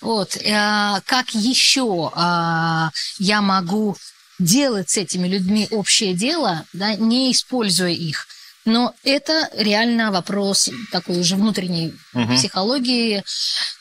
вот. 0.00 0.36
э, 0.36 1.00
Как 1.04 1.30
еще 1.34 2.12
а, 2.14 2.90
я 3.18 3.42
могу 3.42 3.96
делать 4.38 4.88
с 4.88 4.96
этими 4.98 5.26
людьми 5.26 5.66
общее 5.72 6.14
дело, 6.14 6.64
да, 6.72 6.94
не 6.94 7.32
используя 7.32 7.90
их? 7.90 8.28
Но 8.64 8.94
это 9.02 9.50
реально 9.56 10.12
вопрос 10.12 10.68
такой 10.92 11.18
уже 11.18 11.34
внутренней 11.34 11.92
Мгм. 12.12 12.36
психологии, 12.36 13.24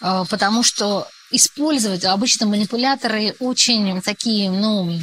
э, 0.02 0.26
потому 0.32 0.64
что 0.64 1.08
использовать 1.32 2.06
обычно 2.06 2.45
манипуляторы 2.45 3.36
очень 3.40 4.02
такие, 4.02 4.49
ну, 4.49 4.99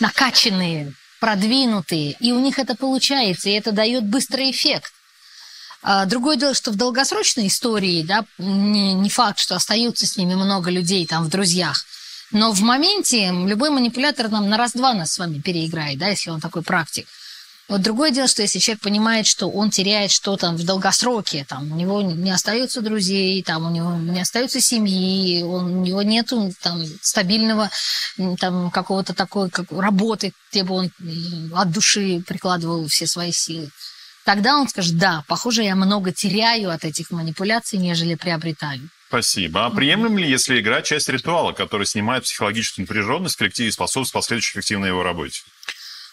накачанные, 0.00 0.94
продвинутые, 1.20 2.16
и 2.18 2.32
у 2.32 2.40
них 2.40 2.58
это 2.58 2.74
получается, 2.74 3.48
и 3.48 3.52
это 3.52 3.72
дает 3.72 4.04
быстрый 4.04 4.50
эффект. 4.50 4.92
А 5.82 6.04
Другое 6.06 6.36
дело, 6.36 6.54
что 6.54 6.70
в 6.70 6.76
долгосрочной 6.76 7.48
истории, 7.48 8.02
да, 8.02 8.24
не, 8.38 8.94
не 8.94 9.10
факт, 9.10 9.38
что 9.38 9.56
остаются 9.56 10.06
с 10.06 10.16
ними 10.16 10.34
много 10.34 10.70
людей 10.70 11.06
там 11.06 11.24
в 11.24 11.28
друзьях, 11.28 11.84
но 12.30 12.52
в 12.52 12.60
моменте 12.62 13.30
любой 13.30 13.70
манипулятор 13.70 14.28
нам 14.30 14.48
на 14.48 14.56
раз-два 14.56 14.94
нас 14.94 15.12
с 15.12 15.18
вами 15.18 15.40
переиграет, 15.40 15.98
да, 15.98 16.08
если 16.08 16.30
он 16.30 16.40
такой 16.40 16.62
практик. 16.62 17.06
Вот 17.72 17.80
другое 17.80 18.10
дело, 18.10 18.28
что 18.28 18.42
если 18.42 18.58
человек 18.58 18.82
понимает, 18.82 19.26
что 19.26 19.48
он 19.48 19.70
теряет 19.70 20.10
что-то 20.10 20.50
в 20.50 20.62
долгосроке, 20.62 21.46
там, 21.48 21.72
у 21.72 21.74
него 21.74 22.02
не 22.02 22.30
остается 22.30 22.82
друзей, 22.82 23.42
там, 23.42 23.64
у 23.64 23.70
него 23.70 23.94
не 23.94 24.20
остается 24.20 24.60
семьи, 24.60 25.42
он, 25.42 25.76
у 25.76 25.82
него 25.82 26.02
нет 26.02 26.30
там, 26.60 26.84
стабильного 27.00 27.70
там, 28.38 28.70
какого-то 28.70 29.14
такой 29.14 29.48
как, 29.48 29.72
работы, 29.72 30.34
где 30.50 30.64
бы 30.64 30.74
он 30.74 30.90
от 31.54 31.72
души 31.72 32.22
прикладывал 32.28 32.86
все 32.88 33.06
свои 33.06 33.32
силы. 33.32 33.70
Тогда 34.26 34.58
он 34.58 34.68
скажет, 34.68 34.98
да, 34.98 35.24
похоже, 35.26 35.62
я 35.62 35.74
много 35.74 36.12
теряю 36.12 36.72
от 36.72 36.84
этих 36.84 37.10
манипуляций, 37.10 37.78
нежели 37.78 38.16
приобретаю. 38.16 38.86
Спасибо. 39.08 39.64
А 39.64 39.70
приемлем 39.70 40.18
ли, 40.18 40.28
если 40.28 40.60
игра 40.60 40.82
часть 40.82 41.08
ритуала, 41.08 41.52
который 41.52 41.86
снимает 41.86 42.24
психологическую 42.24 42.82
напряженность 42.86 43.36
в 43.36 43.38
коллективе 43.38 43.70
и 43.70 43.72
способствует 43.72 44.12
последующей 44.12 44.58
эффективной 44.58 44.88
его 44.88 45.02
работе? 45.02 45.40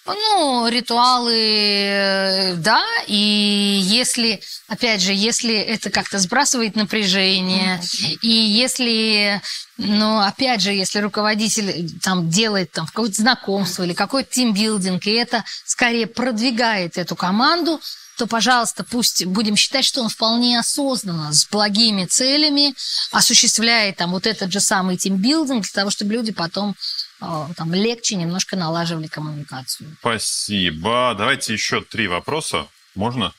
Ну, 0.05 0.67
ритуалы, 0.67 1.35
э, 1.35 2.55
да, 2.55 2.83
и 3.07 3.79
если, 3.83 4.41
опять 4.67 5.01
же, 5.01 5.13
если 5.13 5.55
это 5.55 5.89
как-то 5.89 6.17
сбрасывает 6.19 6.75
напряжение, 6.75 7.79
и 8.21 8.29
если, 8.29 9.41
ну, 9.77 10.19
опять 10.19 10.61
же, 10.61 10.71
если 10.71 10.99
руководитель 10.99 11.69
э, 11.69 11.87
там 12.01 12.29
делает 12.29 12.71
там 12.71 12.87
какое-то 12.87 13.15
знакомство 13.15 13.83
или 13.83 13.93
какой-то 13.93 14.33
тимбилдинг, 14.33 15.05
и 15.05 15.11
это 15.11 15.43
скорее 15.65 16.07
продвигает 16.07 16.97
эту 16.97 17.15
команду, 17.15 17.79
то, 18.17 18.27
пожалуйста, 18.27 18.83
пусть 18.83 19.25
будем 19.25 19.55
считать, 19.55 19.85
что 19.85 20.01
он 20.01 20.09
вполне 20.09 20.59
осознанно, 20.59 21.31
с 21.31 21.47
благими 21.47 22.05
целями 22.05 22.75
осуществляет 23.11 23.95
там 23.95 24.11
вот 24.11 24.27
этот 24.27 24.51
же 24.51 24.59
самый 24.59 24.97
тимбилдинг 24.97 25.63
для 25.63 25.71
того, 25.71 25.89
чтобы 25.89 26.13
люди 26.13 26.33
потом 26.33 26.75
там 27.19 27.73
легче 27.73 28.15
немножко 28.15 28.55
налаживали 28.55 29.07
коммуникацию. 29.07 29.95
Спасибо. 29.99 31.15
Давайте 31.17 31.53
еще 31.53 31.81
три 31.81 32.07
вопроса. 32.07 32.67
Можно? 32.95 33.33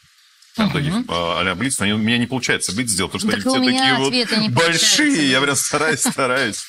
Там 0.57 0.70
таких 0.70 0.93
а, 1.09 1.40
а-ля 1.40 1.55
блиц, 1.55 1.78
но 1.78 1.86
у 1.94 1.98
меня 1.98 2.19
не 2.19 2.27
получается 2.27 2.74
блиц 2.74 2.90
сделать, 2.90 3.12
потому 3.12 3.31
что 3.31 3.43
Так 3.43 3.55
они 3.55 3.70
все 3.70 3.78
такие 3.78 4.44
вот 4.44 4.52
большие. 4.52 5.31
Я 5.31 5.40
прям 5.40 5.57
стараюсь, 5.57 6.01
стараюсь. 6.01 6.65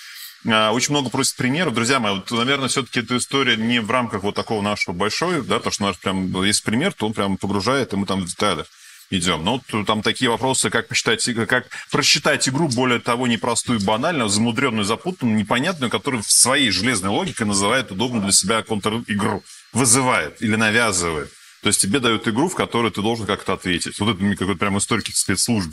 А, 0.47 0.71
Очень 0.71 0.91
много 0.91 1.09
просят 1.09 1.35
примеров. 1.35 1.73
Друзья 1.73 1.99
мои, 1.99 2.15
вот, 2.15 2.31
наверное, 2.31 2.69
все-таки 2.69 2.99
эта 2.99 3.17
история 3.17 3.57
не 3.57 3.79
в 3.81 3.89
рамках 3.89 4.23
вот 4.23 4.35
такого 4.35 4.61
нашего 4.61 4.93
большой, 4.93 5.41
да, 5.41 5.57
потому 5.57 5.73
что 5.73 5.83
у 5.83 5.87
нас 5.87 5.97
прям 5.97 6.43
есть 6.43 6.63
пример, 6.63 6.93
то 6.93 7.07
он 7.07 7.13
прям 7.13 7.37
погружает, 7.37 7.93
и 7.93 7.95
мы 7.95 8.05
там 8.05 8.21
в 8.21 8.27
детали 8.27 8.65
идем. 9.11 9.43
Но 9.43 9.61
вот 9.71 9.85
там 9.85 10.01
такие 10.01 10.31
вопросы, 10.31 10.69
как 10.69 10.87
посчитать, 10.87 11.23
как 11.47 11.67
просчитать 11.91 12.49
игру, 12.49 12.67
более 12.69 12.99
того, 12.99 13.27
непростую, 13.27 13.79
банальную, 13.81 14.29
замудренную, 14.29 14.83
запутанную, 14.83 15.37
непонятную, 15.37 15.91
которую 15.91 16.23
в 16.23 16.31
своей 16.31 16.71
железной 16.71 17.11
логике 17.11 17.45
называет 17.45 17.91
удобно 17.91 18.21
для 18.21 18.31
себя 18.31 18.63
контр-игру. 18.63 19.43
Вызывает 19.73 20.41
или 20.41 20.55
навязывает. 20.55 21.31
То 21.61 21.67
есть 21.67 21.79
тебе 21.79 21.99
дают 21.99 22.27
игру, 22.27 22.49
в 22.49 22.55
которой 22.55 22.91
ты 22.91 23.01
должен 23.01 23.27
как-то 23.27 23.53
ответить. 23.53 23.99
Вот 23.99 24.15
это 24.15 24.23
мне 24.23 24.35
какой-то 24.35 24.59
прям 24.59 24.77
историк 24.77 25.05
спецслужб. 25.15 25.71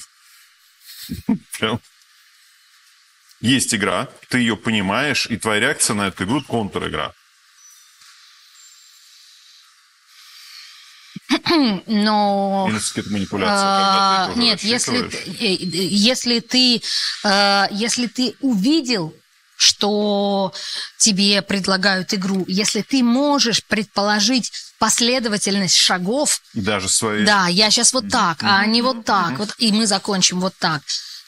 Прям. 1.58 1.80
Есть 3.40 3.74
игра, 3.74 4.08
ты 4.28 4.38
ее 4.38 4.56
понимаешь, 4.56 5.26
и 5.30 5.36
твоя 5.36 5.60
реакция 5.60 5.94
на 5.94 6.08
эту 6.08 6.24
игру– 6.24 6.42
контр-игра. 6.46 7.14
Но... 11.86 12.66
Или 12.70 12.78
какая-то 12.78 13.10
манипуляция. 13.10 13.56
А, 13.56 14.32
Нет, 14.36 14.62
если, 14.62 15.00
э, 15.40 15.56
если 15.60 16.40
ты, 16.40 16.82
э, 17.24 17.64
если 17.70 18.06
ты 18.06 18.34
увидел, 18.40 19.14
что 19.56 20.52
тебе 20.98 21.42
предлагают 21.42 22.14
игру, 22.14 22.44
если 22.46 22.82
ты 22.82 23.02
можешь 23.02 23.64
предположить 23.64 24.52
последовательность 24.78 25.76
шагов, 25.76 26.40
Даже 26.54 26.88
свои... 26.88 27.24
да, 27.24 27.48
я 27.48 27.70
сейчас 27.70 27.92
вот 27.92 28.08
так, 28.08 28.38
а 28.42 28.64
не 28.66 28.82
вот 28.82 29.04
так, 29.04 29.38
вот, 29.38 29.54
и 29.58 29.72
мы 29.72 29.88
закончим 29.88 30.40
вот 30.40 30.54
так, 30.60 30.82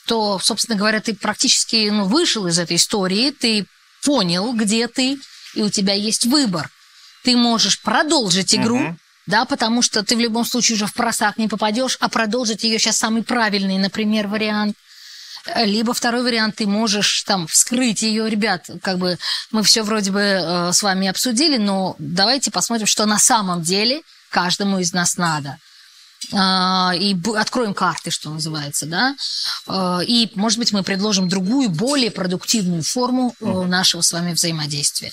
то, 0.06 0.38
собственно 0.38 0.78
говоря, 0.78 1.00
ты 1.00 1.14
практически 1.14 1.88
ну, 1.90 2.04
вышел 2.04 2.46
из 2.46 2.58
этой 2.60 2.76
истории, 2.76 3.32
ты 3.32 3.66
понял, 4.04 4.52
где 4.52 4.86
ты, 4.86 5.18
и 5.54 5.62
у 5.62 5.70
тебя 5.70 5.94
есть 5.94 6.26
выбор. 6.26 6.70
Ты 7.24 7.36
можешь 7.36 7.80
продолжить 7.80 8.54
игру, 8.54 8.78
Мгм. 8.78 8.98
Да, 9.30 9.44
потому 9.44 9.80
что 9.80 10.02
ты 10.04 10.16
в 10.16 10.20
любом 10.20 10.44
случае 10.44 10.76
уже 10.76 10.86
в 10.86 10.92
просак 10.92 11.38
не 11.38 11.48
попадешь, 11.48 11.96
а 12.00 12.08
продолжить 12.08 12.64
ее 12.64 12.78
сейчас 12.78 12.96
самый 12.98 13.22
правильный, 13.22 13.78
например, 13.78 14.26
вариант. 14.28 14.76
Э, 15.46 15.64
Либо 15.64 15.94
второй 15.94 16.22
вариант, 16.22 16.56
ты 16.56 16.66
можешь 16.66 17.22
там 17.22 17.46
вскрыть 17.46 18.02
ее, 18.02 18.28
ребят, 18.28 18.68
как 18.82 18.98
бы 18.98 19.18
мы 19.52 19.62
все 19.62 19.82
вроде 19.82 20.10
бы 20.10 20.20
э, 20.20 20.72
с 20.72 20.82
вами 20.82 21.08
обсудили, 21.08 21.56
но 21.56 21.96
давайте 21.98 22.50
посмотрим, 22.50 22.86
что 22.86 23.06
на 23.06 23.18
самом 23.18 23.62
деле 23.62 24.02
каждому 24.30 24.78
из 24.78 24.92
нас 24.92 25.16
надо. 25.16 25.58
А, 26.32 26.92
и 26.94 27.16
откроем 27.36 27.74
карты, 27.74 28.10
что 28.10 28.30
называется, 28.30 28.86
да, 28.86 29.16
А, 29.66 30.00
и, 30.06 30.30
может 30.34 30.58
быть, 30.58 30.72
мы 30.72 30.82
предложим 30.82 31.28
другую, 31.28 31.70
более 31.70 32.10
продуктивную 32.10 32.82
форму 32.82 33.34
э, 33.40 33.44
нашего 33.44 34.02
с 34.02 34.12
вами 34.12 34.34
взаимодействия. 34.34 35.12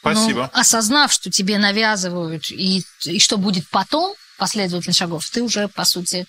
Спасибо. 0.00 0.50
Ну, 0.52 0.60
осознав, 0.60 1.12
что 1.12 1.30
тебе 1.30 1.58
навязывают 1.58 2.50
и, 2.50 2.84
и 3.04 3.18
что 3.20 3.36
будет 3.36 3.68
потом, 3.70 4.14
последовательность 4.38 4.98
шагов, 4.98 5.28
ты 5.30 5.42
уже, 5.42 5.68
по 5.68 5.84
сути, 5.84 6.26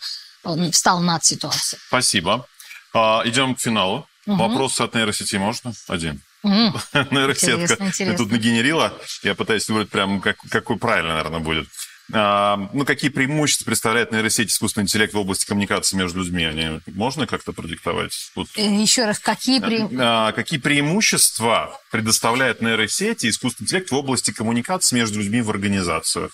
встал 0.71 0.99
над 1.01 1.23
ситуацией. 1.23 1.79
Спасибо. 1.87 2.47
А, 2.93 3.21
идем 3.25 3.55
к 3.55 3.59
финалу. 3.59 4.07
Мгм. 4.25 4.37
Вопрос 4.37 4.79
от 4.81 4.95
нейросети 4.95 5.35
можно? 5.37 5.73
Один. 5.87 6.21
М, 6.43 6.73
Нейросетка 7.11 7.55
Интересно, 7.63 7.83
интересно. 7.85 8.17
тут 8.17 8.31
нагенерила. 8.31 8.93
Я 9.23 9.35
пытаюсь 9.35 9.67
выбрать 9.67 9.89
прям, 9.89 10.21
как, 10.21 10.37
какой 10.49 10.77
правильно, 10.77 11.15
наверное, 11.15 11.39
будет. 11.39 11.67
А, 12.11 12.69
ну, 12.73 12.85
какие 12.85 13.09
преимущества 13.11 13.65
представляет 13.65 14.11
нейросеть 14.11 14.51
искусственный 14.51 14.85
интеллект 14.85 15.13
в 15.13 15.17
области 15.17 15.45
коммуникации 15.45 15.95
между 15.95 16.19
людьми? 16.19 16.43
Они 16.43 16.81
можно 16.87 17.27
как-то 17.27 17.53
продиктовать? 17.53 18.31
Вот. 18.35 18.47
Э, 18.55 18.61
еще 18.61 19.05
раз, 19.05 19.19
какие, 19.19 19.59
пре... 19.59 19.87
а, 19.99 20.31
какие 20.31 20.59
преимущества 20.59 21.79
предоставляет 21.91 22.61
нейросеть 22.61 23.23
и 23.23 23.29
искусственный 23.29 23.65
интеллект 23.65 23.91
в 23.91 23.95
области 23.95 24.31
коммуникации 24.31 24.95
между 24.95 25.19
людьми 25.19 25.41
в 25.41 25.49
организациях? 25.51 26.31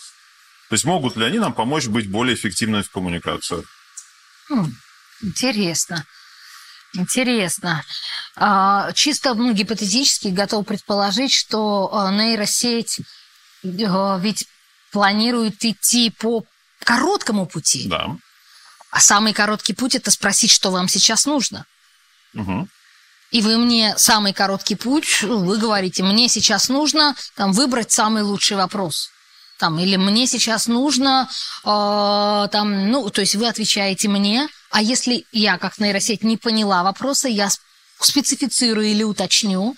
То 0.69 0.73
есть 0.75 0.85
могут 0.85 1.17
ли 1.17 1.25
они 1.25 1.39
нам 1.39 1.53
помочь 1.53 1.87
быть 1.87 2.09
более 2.09 2.35
эффективными 2.35 2.81
в 2.81 2.89
коммуникациях? 2.89 3.65
Хм, 4.49 4.73
интересно. 5.23 6.05
Интересно. 6.93 7.83
А, 8.37 8.93
чисто 8.93 9.33
ну, 9.33 9.51
гипотетически 9.53 10.29
готов 10.29 10.65
предположить, 10.65 11.33
что 11.33 11.89
а, 11.93 12.11
нейросеть 12.11 13.01
а, 13.63 14.19
ведь 14.21 14.47
планирует 14.95 15.65
идти 15.65 16.09
по 16.09 16.45
короткому 16.85 17.47
пути. 17.47 17.89
Да. 17.89 18.15
А 18.91 19.01
самый 19.01 19.33
короткий 19.33 19.73
путь– 19.73 19.93
это 19.95 20.09
спросить, 20.09 20.51
что 20.51 20.71
вам 20.71 20.87
сейчас 20.87 21.25
нужно. 21.25 21.65
Угу. 22.33 22.69
И 23.31 23.41
вы 23.41 23.57
мне 23.57 23.93
самый 23.97 24.31
короткий 24.31 24.75
путь, 24.75 25.21
вы 25.21 25.57
говорите, 25.57 26.01
мне 26.01 26.29
сейчас 26.29 26.69
нужно 26.69 27.13
там, 27.35 27.51
выбрать 27.51 27.91
самый 27.91 28.23
лучший 28.23 28.55
вопрос. 28.55 29.09
Там, 29.59 29.77
или 29.79 29.97
мне 29.97 30.27
сейчас 30.27 30.67
нужно, 30.67 31.27
э, 31.65 32.47
там, 32.53 32.89
ну, 32.89 33.09
то 33.09 33.19
есть 33.19 33.35
вы 33.35 33.49
отвечаете 33.49 34.07
мне, 34.07 34.47
а 34.71 34.81
если 34.81 35.25
я 35.33 35.57
как 35.57 35.77
нейросеть 35.77 36.23
не 36.23 36.37
поняла 36.37 36.83
вопроса, 36.83 37.27
я 37.27 37.49
специфицирую 37.99 38.87
или 38.87 39.03
уточню. 39.03 39.75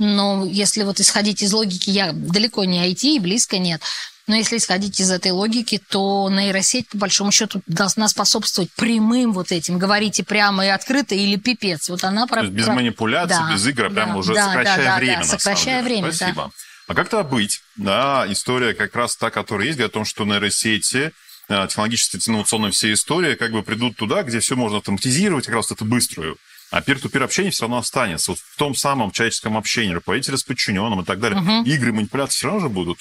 Но 0.00 0.44
если 0.44 0.82
вот 0.82 0.98
исходить 0.98 1.42
из 1.42 1.52
логики, 1.52 1.90
я 1.90 2.12
далеко 2.12 2.64
не 2.64 2.84
IT 2.90 3.02
и 3.02 3.20
близко 3.20 3.58
нет. 3.58 3.80
Но 4.26 4.34
если 4.34 4.56
исходить 4.56 4.98
из 5.00 5.10
этой 5.10 5.30
логики, 5.30 5.80
то 5.88 6.28
нейросеть, 6.30 6.88
по 6.88 6.98
большому 6.98 7.30
счету, 7.30 7.62
должна 7.66 8.08
способствовать 8.08 8.70
прямым 8.72 9.32
вот 9.32 9.52
этим. 9.52 9.78
Говорите 9.78 10.24
прямо 10.24 10.66
и 10.66 10.68
открыто 10.68 11.14
или 11.14 11.36
пипец. 11.36 11.88
Вот 11.88 12.02
она... 12.02 12.26
То 12.26 12.40
есть 12.40 12.52
без 12.52 12.66
манипуляций, 12.66 13.36
да, 13.38 13.52
без 13.52 13.66
игр, 13.66 13.86
а 13.86 13.90
прямо 13.90 14.12
да, 14.12 14.18
уже 14.18 14.34
да, 14.34 14.46
сокращая 14.46 14.84
да, 14.84 14.96
время, 14.96 15.18
да, 15.18 15.24
сокращая 15.24 15.82
время, 15.82 16.12
Спасибо. 16.12 16.44
Да. 16.44 16.50
А 16.88 16.94
как 16.94 17.08
то 17.08 17.22
быть? 17.24 17.60
Да, 17.76 18.26
история 18.28 18.74
как 18.74 18.94
раз 18.96 19.16
та, 19.16 19.30
которая 19.30 19.66
есть, 19.66 19.78
говорит 19.78 19.92
о 19.92 19.98
том, 19.98 20.04
что 20.04 20.24
нейросети 20.24 21.12
Э, 21.48 21.66
технологически 21.68 22.18
инновационные 22.28 22.72
все 22.72 22.92
истории 22.92 23.34
как 23.34 23.52
бы 23.52 23.62
придут 23.62 23.96
туда, 23.96 24.22
где 24.22 24.40
все 24.40 24.56
можно 24.56 24.78
автоматизировать, 24.78 25.46
как 25.46 25.54
раз 25.54 25.70
это 25.70 25.84
быструю. 25.84 26.36
А 26.72 26.80
пир-ту-пир 26.80 27.22
общение 27.22 27.52
все 27.52 27.62
равно 27.62 27.78
останется. 27.78 28.32
Вот 28.32 28.40
в 28.40 28.56
том 28.56 28.74
самом 28.74 29.12
человеческом 29.12 29.56
общении, 29.56 29.94
руководителя 29.94 30.36
с 30.36 30.42
подчиненным 30.42 31.02
и 31.02 31.04
так 31.04 31.20
далее. 31.20 31.40
Угу. 31.40 31.68
Игры, 31.68 31.92
манипуляции 31.92 32.38
все 32.38 32.46
равно 32.48 32.62
же 32.62 32.68
будут. 32.68 32.98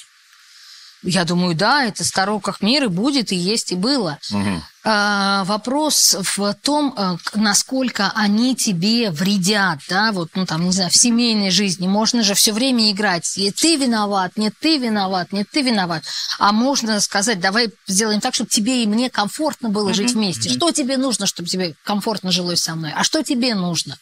Я 1.03 1.23
думаю, 1.23 1.55
да, 1.55 1.85
это 1.85 2.03
в 2.03 2.25
руках 2.25 2.61
мира 2.61 2.89
будет, 2.89 3.31
и 3.31 3.35
есть, 3.35 3.71
и 3.71 3.75
было. 3.75 4.17
Угу. 4.31 4.61
А, 4.87 5.43
вопрос 5.45 6.15
в 6.35 6.53
том, 6.61 6.93
э, 6.95 7.17
насколько 7.33 8.11
они 8.15 8.55
тебе 8.55 9.09
вредят, 9.11 9.79
да, 9.89 10.11
вот, 10.11 10.29
ну, 10.35 10.45
там, 10.45 10.63
не 10.65 10.71
знаю, 10.71 10.91
в 10.91 10.97
семейной 10.97 11.51
жизни. 11.51 11.87
Можно 11.87 12.23
же 12.23 12.33
все 12.33 12.53
время 12.53 12.91
играть. 12.91 13.37
И 13.37 13.51
ты 13.51 13.77
виноват, 13.77 14.33
нет, 14.35 14.53
ты 14.59 14.77
виноват, 14.77 15.31
нет, 15.31 15.47
ты 15.51 15.61
виноват. 15.61 16.03
А 16.39 16.51
можно 16.51 16.99
сказать, 16.99 17.39
давай 17.39 17.69
сделаем 17.87 18.21
так, 18.21 18.35
чтобы 18.35 18.49
тебе 18.49 18.83
и 18.83 18.87
мне 18.87 19.09
комфортно 19.09 19.69
было 19.69 19.93
жить 19.93 20.13
вместе. 20.13 20.49
Что 20.49 20.71
тебе 20.71 20.97
нужно, 20.97 21.25
чтобы 21.25 21.49
тебе 21.49 21.75
комфортно 21.83 22.31
жилось 22.31 22.61
со 22.61 22.75
мной? 22.75 22.93
А 22.95 23.03
что 23.03 23.23
тебе 23.23 23.55
нужно? 23.55 23.97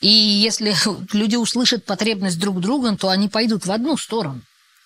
И 0.00 0.08
если 0.08 0.74
люди 1.12 1.36
услышат 1.36 1.84
потребность 1.84 2.38
друг 2.38 2.60
друга, 2.60 2.96
то 2.96 3.08
они 3.08 3.28
пойдут 3.28 3.66
в 3.66 3.72
одну 3.72 3.96
сторону. 3.96 4.40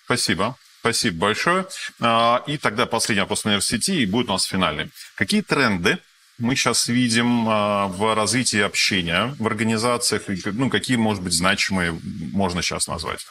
Спасибо. 0.05 0.57
Спасибо 0.83 1.17
большое. 1.27 1.65
А, 2.01 2.43
и 2.45 2.57
тогда 2.57 2.85
последний 2.85 3.21
вопрос 3.21 3.45
на 3.45 3.61
сети, 3.61 4.01
и 4.01 4.05
будет 4.05 4.27
у 4.27 4.33
нас 4.33 4.43
финальный. 4.43 4.91
Какие 5.15 5.39
тренды 5.39 5.97
мы 6.37 6.57
сейчас 6.57 6.89
видим 6.89 7.47
а, 7.47 7.87
в 7.87 8.13
развитии 8.13 8.59
общения 8.59 9.33
в 9.39 9.47
организациях? 9.47 10.23
Ну, 10.43 10.69
какие, 10.69 10.97
может 10.97 11.23
быть, 11.23 11.31
значимые 11.31 11.97
можно 12.33 12.61
сейчас 12.61 12.87
назвать? 12.87 13.25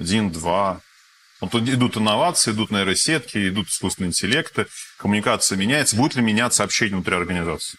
Один, 0.00 0.32
два. 0.32 0.80
Вот 1.40 1.54
идут 1.54 1.96
инновации, 1.96 2.50
идут 2.50 2.72
нейросетки, 2.72 3.50
идут 3.50 3.68
искусственные 3.68 4.08
интеллекты, 4.08 4.66
коммуникация 4.96 5.56
меняется. 5.56 5.94
Будет 5.94 6.16
ли 6.16 6.22
меняться 6.22 6.64
общение 6.64 6.96
внутри 6.96 7.14
организации? 7.14 7.78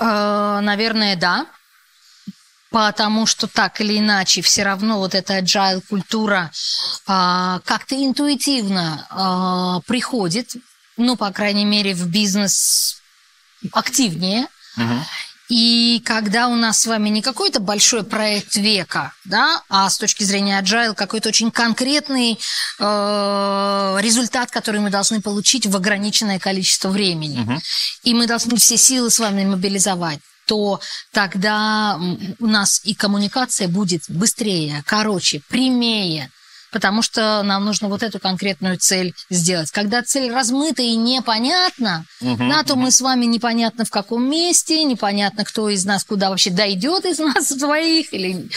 Э, 0.00 0.58
наверное, 0.60 1.14
да 1.14 1.46
потому 2.78 3.26
что 3.26 3.48
так 3.48 3.80
или 3.80 3.98
иначе 3.98 4.40
все 4.40 4.62
равно 4.62 4.98
вот 4.98 5.16
эта 5.16 5.40
agile 5.40 5.82
культура 5.88 6.52
а, 7.08 7.60
как-то 7.64 7.96
интуитивно 7.96 9.04
а, 9.10 9.80
приходит, 9.80 10.54
ну, 10.96 11.16
по 11.16 11.32
крайней 11.32 11.64
мере, 11.64 11.92
в 11.92 12.06
бизнес 12.06 13.02
активнее. 13.72 14.46
Угу. 14.76 14.94
И 15.48 16.00
когда 16.04 16.46
у 16.46 16.54
нас 16.54 16.78
с 16.78 16.86
вами 16.86 17.08
не 17.08 17.20
какой-то 17.20 17.58
большой 17.58 18.04
проект 18.04 18.54
века, 18.54 19.12
да, 19.24 19.60
а 19.68 19.90
с 19.90 19.98
точки 19.98 20.22
зрения 20.22 20.62
agile 20.62 20.94
какой-то 20.94 21.30
очень 21.30 21.50
конкретный 21.50 22.38
э, 22.78 23.98
результат, 24.00 24.52
который 24.52 24.80
мы 24.80 24.90
должны 24.90 25.20
получить 25.20 25.66
в 25.66 25.74
ограниченное 25.74 26.38
количество 26.38 26.90
времени. 26.90 27.40
Угу. 27.40 27.60
И 28.04 28.14
мы 28.14 28.28
должны 28.28 28.56
все 28.56 28.76
силы 28.76 29.10
с 29.10 29.18
вами 29.18 29.44
мобилизовать 29.44 30.20
то 30.48 30.80
тогда 31.12 32.00
у 32.40 32.46
нас 32.46 32.80
и 32.84 32.94
коммуникация 32.94 33.68
будет 33.68 34.04
быстрее, 34.08 34.82
короче, 34.86 35.42
прямее, 35.48 36.30
потому 36.70 37.02
что 37.02 37.42
нам 37.42 37.64
нужно 37.64 37.88
вот 37.88 38.02
эту 38.02 38.18
конкретную 38.18 38.78
цель 38.78 39.14
сделать. 39.30 39.70
Когда 39.70 40.02
цель 40.02 40.32
размыта 40.32 40.82
и 40.82 40.96
непонятна, 40.96 42.04
угу, 42.20 42.36
да, 42.38 42.62
то 42.62 42.74
угу. 42.74 42.82
мы 42.82 42.90
с 42.90 43.00
вами 43.00 43.26
непонятно 43.26 43.84
в 43.84 43.90
каком 43.90 44.28
месте, 44.28 44.84
непонятно, 44.84 45.44
кто 45.44 45.68
из 45.68 45.84
нас 45.84 46.04
куда 46.04 46.30
вообще 46.30 46.50
дойдет 46.50 47.04
из 47.04 47.18
нас 47.18 47.52
двоих. 47.52 48.12
Или... 48.12 48.48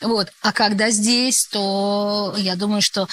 Вот. 0.00 0.28
А 0.42 0.52
когда 0.52 0.90
здесь, 0.90 1.46
то 1.46 2.34
я 2.38 2.56
думаю, 2.56 2.82
что 2.82 3.08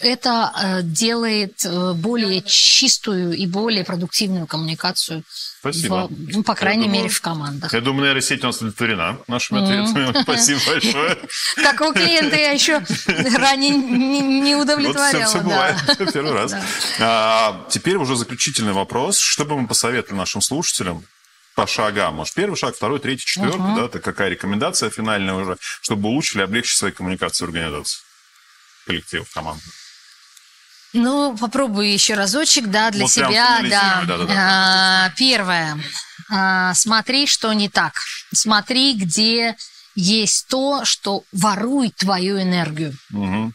это 0.00 0.52
э, 0.54 0.82
делает 0.82 1.64
э, 1.64 1.92
более 1.92 2.42
чистую 2.42 3.32
и 3.34 3.46
более 3.46 3.84
продуктивную 3.84 4.46
коммуникацию 4.46 5.24
Спасибо. 5.72 6.08
В, 6.08 6.36
ну, 6.36 6.42
по 6.42 6.54
крайней 6.54 6.84
я 6.84 6.88
мере, 6.88 7.02
думаю, 7.02 7.14
в 7.14 7.20
командах. 7.20 7.72
Я 7.72 7.80
думаю, 7.80 8.06
нейросеть 8.06 8.42
у 8.44 8.46
нас 8.46 8.56
удовлетворена 8.58 9.18
нашими 9.26 9.62
ответами. 9.62 10.22
Спасибо 10.22 10.60
большое. 10.66 11.18
Такого 11.62 11.92
клиента 11.92 12.36
я 12.36 12.52
еще 12.52 12.84
ранее 13.36 13.70
не 13.70 14.54
удовлетворяла. 14.54 15.22
Вот 15.22 15.28
все 15.28 15.40
бывает. 15.40 15.76
Первый 16.12 16.32
раз. 16.32 16.54
А, 17.00 17.66
теперь 17.70 17.96
уже 17.96 18.16
заключительный 18.16 18.72
вопрос. 18.72 19.18
Что 19.18 19.44
бы 19.44 19.60
мы 19.60 19.66
посоветовали 19.66 20.18
нашим 20.18 20.40
слушателям 20.40 21.04
по 21.54 21.66
шагам. 21.66 22.16
Может, 22.16 22.34
первый 22.34 22.56
шаг, 22.56 22.76
второй, 22.76 23.00
третий, 23.00 23.24
четвертый, 23.24 23.74
да, 23.76 23.86
это 23.86 23.98
какая 23.98 24.28
рекомендация 24.28 24.90
финальная 24.90 25.34
уже, 25.34 25.56
чтобы 25.80 26.10
улучшили, 26.10 26.42
облегчить 26.42 26.76
свои 26.76 26.92
коммуникации 26.92 27.44
в 27.44 27.48
организации, 27.48 28.00
коллективов, 28.86 29.30
команды. 29.32 29.62
Ну, 30.92 31.36
попробую 31.36 31.92
еще 31.92 32.14
разочек, 32.14 32.66
да, 32.68 32.90
для 32.90 33.02
вот 33.02 33.12
себя, 33.12 33.60
да. 33.62 34.02
да, 34.06 34.16
да, 34.18 34.24
да. 34.24 34.34
А, 34.36 35.10
первое. 35.16 35.78
А, 36.30 36.74
смотри, 36.74 37.26
что 37.26 37.52
не 37.52 37.68
так. 37.68 37.94
Смотри, 38.32 38.94
где 38.94 39.56
есть 39.94 40.46
то, 40.48 40.84
что 40.84 41.24
ворует 41.32 41.96
твою 41.96 42.40
энергию. 42.40 42.96
Угу. 43.12 43.52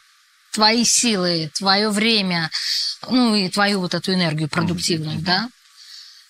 Твои 0.54 0.84
силы, 0.84 1.50
твое 1.54 1.90
время, 1.90 2.50
ну 3.10 3.36
и 3.36 3.50
твою 3.50 3.80
вот 3.80 3.94
эту 3.94 4.14
энергию 4.14 4.50
продуктивную, 4.50 5.18
угу. 5.18 5.26
да. 5.26 5.50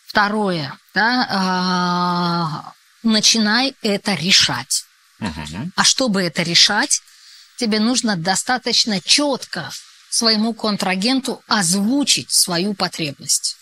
Второе, 0.06 0.78
да, 0.94 1.28
а, 1.30 2.74
начинай 3.04 3.74
это 3.82 4.14
решать. 4.14 4.84
Угу. 5.20 5.72
А 5.76 5.84
чтобы 5.84 6.22
это 6.22 6.44
решать, 6.44 7.02
тебе 7.58 7.80
нужно 7.80 8.18
достаточно 8.18 9.00
четко 9.00 9.72
своему 10.12 10.54
контрагенту 10.54 11.42
озвучить 11.48 12.32
свою 12.32 12.74
потребность. 12.74 13.56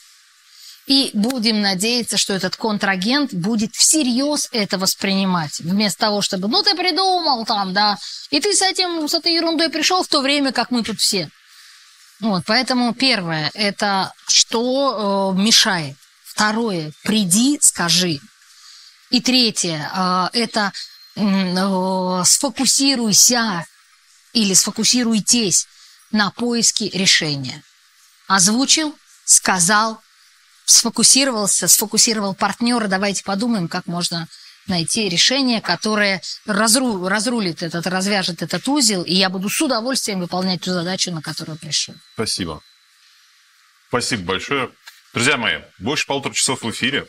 И 0.87 1.11
будем 1.13 1.61
надеяться, 1.61 2.17
что 2.17 2.33
этот 2.33 2.55
контрагент 2.55 3.31
будет 3.31 3.75
всерьез 3.75 4.49
это 4.51 4.79
воспринимать. 4.79 5.59
Вместо 5.59 5.99
того, 5.99 6.21
чтобы, 6.23 6.47
ну, 6.47 6.63
ты 6.63 6.75
придумал 6.75 7.45
там, 7.45 7.73
да, 7.73 7.99
и 8.31 8.39
ты 8.39 8.55
с, 8.55 8.63
этим, 8.63 9.07
с 9.07 9.13
этой 9.13 9.35
ерундой 9.35 9.69
пришел 9.69 10.01
в 10.01 10.07
то 10.07 10.21
время, 10.21 10.51
как 10.51 10.71
мы 10.71 10.83
тут 10.83 10.99
все. 10.99 11.29
Вот, 12.19 12.43
поэтому 12.47 12.95
первое, 12.95 13.51
это 13.53 14.11
что 14.27 15.33
э, 15.35 15.39
мешает. 15.39 15.95
Второе, 16.23 16.91
приди, 17.03 17.59
скажи. 17.61 18.19
И 19.11 19.21
третье, 19.21 19.91
э, 19.95 20.29
это 20.33 20.73
э, 21.15 22.23
сфокусируйся 22.25 23.63
или 24.33 24.55
сфокусируйтесь 24.55 25.67
на 26.11 26.31
поиски 26.31 26.85
решения. 26.93 27.63
Озвучил, 28.27 28.95
сказал, 29.25 30.01
сфокусировался, 30.65 31.67
сфокусировал 31.67 32.35
партнера. 32.35 32.87
Давайте 32.87 33.23
подумаем, 33.23 33.67
как 33.67 33.87
можно 33.87 34.27
найти 34.67 35.09
решение, 35.09 35.61
которое 35.61 36.21
разру, 36.45 37.07
разрулит 37.07 37.63
этот, 37.63 37.87
развяжет 37.87 38.41
этот 38.43 38.67
узел, 38.67 39.03
и 39.03 39.13
я 39.13 39.29
буду 39.29 39.49
с 39.49 39.59
удовольствием 39.61 40.19
выполнять 40.19 40.61
ту 40.61 40.71
задачу, 40.71 41.11
на 41.11 41.21
которую 41.21 41.57
пришел. 41.57 41.95
Спасибо. 42.13 42.61
Спасибо 43.87 44.23
большое. 44.23 44.71
Друзья 45.13 45.37
мои, 45.37 45.61
больше 45.79 46.05
полутора 46.05 46.33
часов 46.33 46.61
в 46.61 46.69
эфире. 46.69 47.07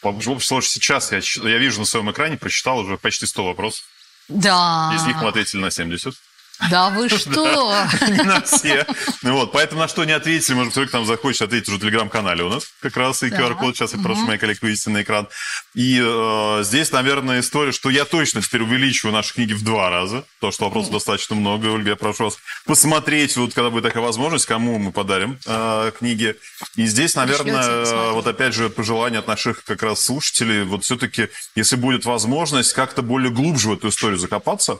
Сложности 0.00 0.74
сейчас 0.78 1.10
я, 1.10 1.18
я 1.18 1.58
вижу 1.58 1.80
на 1.80 1.84
своем 1.84 2.08
экране, 2.12 2.36
прочитал 2.36 2.78
уже 2.78 2.96
почти 2.96 3.26
100 3.26 3.44
вопросов. 3.44 3.84
Да. 4.28 4.92
Из 4.94 5.02
них 5.02 5.16
мы 5.16 5.28
ответили 5.28 5.60
на 5.60 5.72
70. 5.72 6.14
Да 6.70 6.90
вы 6.90 7.08
что? 7.18 7.74
Не 8.08 8.22
на 8.22 8.40
все. 8.42 8.86
Ну 9.22 9.34
вот, 9.34 9.52
поэтому 9.52 9.82
на 9.82 9.88
что 9.88 10.04
не 10.04 10.12
ответили, 10.12 10.54
может, 10.54 10.72
кто-то 10.72 10.90
там 10.90 11.06
захочет 11.06 11.42
ответить 11.42 11.68
уже 11.68 11.78
в 11.78 11.80
телеграм-канале 11.80 12.44
у 12.44 12.48
нас 12.48 12.66
как 12.80 12.96
раз, 12.96 13.22
и 13.22 13.26
QR-код 13.26 13.76
сейчас 13.76 13.94
я 13.94 14.00
прошу 14.00 14.20
моих 14.22 14.40
коллег 14.40 14.60
вывести 14.62 14.88
на 14.88 15.02
экран. 15.02 15.28
И 15.74 16.00
э, 16.02 16.62
здесь, 16.64 16.92
наверное, 16.92 17.40
история, 17.40 17.72
что 17.72 17.90
я 17.90 18.04
точно 18.04 18.42
теперь 18.42 18.62
увеличиваю 18.62 19.12
наши 19.12 19.34
книги 19.34 19.52
в 19.52 19.62
два 19.62 19.90
раза, 19.90 20.24
потому 20.36 20.52
что 20.52 20.64
вопросов 20.64 20.92
достаточно 20.92 21.36
много. 21.36 21.66
Ольга, 21.66 21.90
я 21.90 21.96
прошу 21.96 22.24
вас 22.24 22.38
посмотреть, 22.64 23.36
вот 23.36 23.54
когда 23.54 23.70
будет 23.70 23.84
такая 23.84 24.02
возможность, 24.02 24.46
кому 24.46 24.78
мы 24.78 24.92
подарим 24.92 25.38
э, 25.46 25.92
книги. 25.98 26.36
И 26.76 26.86
здесь, 26.86 27.14
наверное, 27.14 28.12
вот 28.12 28.26
опять 28.26 28.54
же 28.54 28.70
пожелание 28.70 29.18
от 29.18 29.26
наших 29.26 29.64
как 29.64 29.82
раз 29.82 30.00
слушателей, 30.00 30.62
вот 30.64 30.84
все-таки, 30.84 31.28
если 31.54 31.76
будет 31.76 32.04
возможность 32.04 32.72
как-то 32.72 33.02
более 33.02 33.30
глубже 33.30 33.68
в 33.68 33.72
эту 33.74 33.88
историю 33.88 34.18
закопаться, 34.18 34.78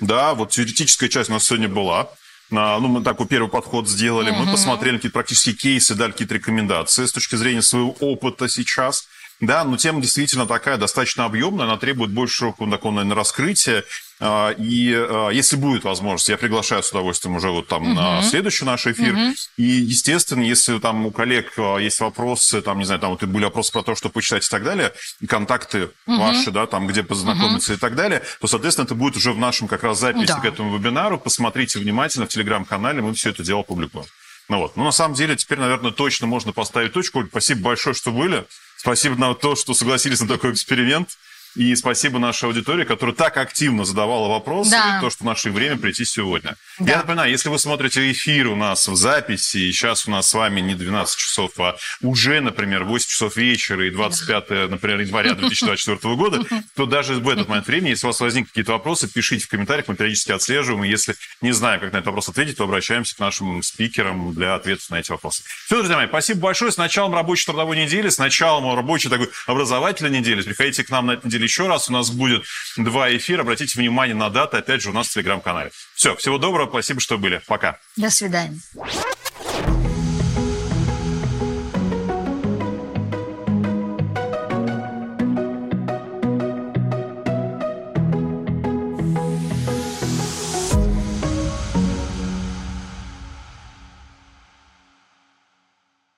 да, 0.00 0.34
вот 0.34 0.50
теоретическая 0.50 1.08
часть 1.08 1.30
у 1.30 1.32
нас 1.32 1.44
сегодня 1.44 1.68
была. 1.68 2.08
Ну, 2.50 2.86
мы 2.88 3.02
такой 3.02 3.26
первый 3.26 3.48
подход 3.48 3.88
сделали. 3.88 4.30
Мы 4.30 4.50
посмотрели 4.50 4.96
какие-то 4.96 5.14
практические 5.14 5.56
кейсы, 5.56 5.94
дали 5.94 6.12
какие-то 6.12 6.34
рекомендации 6.34 7.04
с 7.04 7.12
точки 7.12 7.34
зрения 7.34 7.62
своего 7.62 7.90
опыта 8.00 8.48
сейчас. 8.48 9.08
Да, 9.40 9.64
но 9.64 9.76
тема 9.76 10.00
действительно 10.00 10.46
такая 10.46 10.78
достаточно 10.78 11.26
объемная, 11.26 11.66
она 11.66 11.76
требует 11.76 12.10
больше 12.10 12.36
широкого 12.36 12.70
такого, 12.70 12.92
наверное, 12.92 13.16
раскрытия. 13.16 13.84
А, 14.18 14.50
и 14.52 14.94
а, 14.94 15.28
если 15.28 15.56
будет 15.56 15.84
возможность, 15.84 16.30
я 16.30 16.38
приглашаю 16.38 16.82
с 16.82 16.90
удовольствием 16.90 17.36
уже 17.36 17.50
вот 17.50 17.68
там 17.68 17.82
угу. 17.82 17.92
на 17.92 18.22
следующий 18.22 18.64
наш 18.64 18.86
эфир. 18.86 19.12
Угу. 19.12 19.34
И, 19.58 19.62
естественно, 19.62 20.42
если 20.42 20.78
там 20.78 21.04
у 21.04 21.10
коллег 21.10 21.52
а, 21.58 21.76
есть 21.76 22.00
вопросы, 22.00 22.62
там, 22.62 22.78
не 22.78 22.86
знаю, 22.86 22.98
там 22.98 23.10
вот 23.10 23.22
были 23.24 23.44
вопросы 23.44 23.72
про 23.72 23.82
то, 23.82 23.94
что 23.94 24.08
почитать 24.08 24.46
и 24.46 24.48
так 24.48 24.64
далее, 24.64 24.94
контакты 25.28 25.90
угу. 26.06 26.18
ваши, 26.18 26.50
да, 26.50 26.66
там, 26.66 26.86
где 26.86 27.02
познакомиться 27.02 27.72
угу. 27.72 27.76
и 27.76 27.80
так 27.80 27.94
далее, 27.94 28.22
то, 28.40 28.46
соответственно, 28.46 28.86
это 28.86 28.94
будет 28.94 29.16
уже 29.16 29.32
в 29.32 29.38
нашем 29.38 29.68
как 29.68 29.82
раз 29.82 30.00
записи 30.00 30.28
да. 30.28 30.40
к 30.40 30.46
этому 30.46 30.74
вебинару. 30.78 31.18
Посмотрите 31.18 31.78
внимательно 31.78 32.24
в 32.24 32.30
телеграм-канале, 32.30 33.02
мы 33.02 33.12
все 33.12 33.30
это 33.30 33.42
дело 33.42 33.62
публикуем. 33.62 34.06
Ну 34.48 34.58
вот. 34.58 34.76
Ну, 34.76 34.84
на 34.84 34.92
самом 34.92 35.14
деле, 35.14 35.36
теперь, 35.36 35.58
наверное, 35.58 35.90
точно 35.90 36.26
можно 36.26 36.52
поставить 36.52 36.92
точку. 36.92 37.18
Оль, 37.18 37.28
спасибо 37.28 37.62
большое, 37.62 37.94
что 37.94 38.12
были. 38.12 38.46
Спасибо 38.86 39.16
на 39.16 39.34
то, 39.34 39.56
что 39.56 39.74
согласились 39.74 40.20
на 40.20 40.28
такой 40.28 40.52
эксперимент. 40.52 41.18
И 41.56 41.74
спасибо 41.74 42.18
нашей 42.18 42.44
аудитории, 42.44 42.84
которая 42.84 43.14
так 43.14 43.36
активно 43.38 43.84
задавала 43.84 44.28
вопросы, 44.28 44.70
да. 44.70 45.00
то, 45.00 45.08
что 45.08 45.24
нашли 45.24 45.50
время 45.50 45.78
прийти 45.78 46.04
сегодня. 46.04 46.56
Да. 46.78 46.90
Я 46.92 46.96
напоминаю, 46.98 47.30
если 47.30 47.48
вы 47.48 47.58
смотрите 47.58 48.12
эфир 48.12 48.48
у 48.48 48.56
нас 48.56 48.86
в 48.86 48.94
записи, 48.94 49.56
и 49.56 49.72
сейчас 49.72 50.06
у 50.06 50.10
нас 50.10 50.28
с 50.28 50.34
вами 50.34 50.60
не 50.60 50.74
12 50.74 51.18
часов, 51.18 51.52
а 51.58 51.76
уже, 52.02 52.40
например, 52.40 52.84
8 52.84 53.08
часов 53.08 53.36
вечера 53.36 53.86
и 53.86 53.90
25, 53.90 54.70
например, 54.70 55.00
января 55.00 55.34
2024 55.34 56.14
года, 56.14 56.44
то 56.74 56.84
даже 56.84 57.14
в 57.14 57.28
этот 57.28 57.48
момент 57.48 57.66
времени, 57.66 57.90
если 57.90 58.06
у 58.06 58.10
вас 58.10 58.20
возникнут 58.20 58.50
какие-то 58.50 58.72
вопросы, 58.72 59.08
пишите 59.08 59.46
в 59.46 59.48
комментариях, 59.48 59.88
мы 59.88 59.96
периодически 59.96 60.32
отслеживаем, 60.32 60.84
и 60.84 60.88
если 60.88 61.16
не 61.40 61.52
знаем, 61.52 61.80
как 61.80 61.92
на 61.92 61.98
этот 61.98 62.08
вопрос 62.08 62.28
ответить, 62.28 62.58
то 62.58 62.64
обращаемся 62.64 63.16
к 63.16 63.18
нашим 63.18 63.62
спикерам 63.62 64.34
для 64.34 64.54
ответов 64.54 64.90
на 64.90 65.00
эти 65.00 65.10
вопросы. 65.10 65.42
Все, 65.64 65.76
друзья 65.76 65.96
мои, 65.96 66.06
спасибо 66.06 66.40
большое. 66.40 66.70
С 66.70 66.76
началом 66.76 67.14
рабочей 67.14 67.46
трудовой 67.46 67.78
недели, 67.78 68.10
с 68.10 68.18
началом 68.18 68.74
рабочей 68.74 69.08
такой 69.08 69.30
образовательной 69.46 70.18
недели. 70.18 70.42
Приходите 70.42 70.84
к 70.84 70.90
нам 70.90 71.06
на 71.06 71.12
этой 71.12 71.26
неделе 71.26 71.45
еще 71.46 71.66
раз. 71.66 71.88
У 71.88 71.92
нас 71.92 72.10
будет 72.10 72.44
два 72.76 73.14
эфира. 73.16 73.42
Обратите 73.42 73.78
внимание 73.78 74.14
на 74.14 74.30
даты, 74.30 74.58
опять 74.58 74.82
же, 74.82 74.90
у 74.90 74.92
нас 74.92 75.08
в 75.08 75.12
Телеграм-канале. 75.12 75.70
Все, 75.94 76.14
всего 76.16 76.38
доброго, 76.38 76.68
спасибо, 76.68 77.00
что 77.00 77.18
были. 77.18 77.40
Пока. 77.46 77.78
До 77.96 78.10
свидания. 78.10 78.60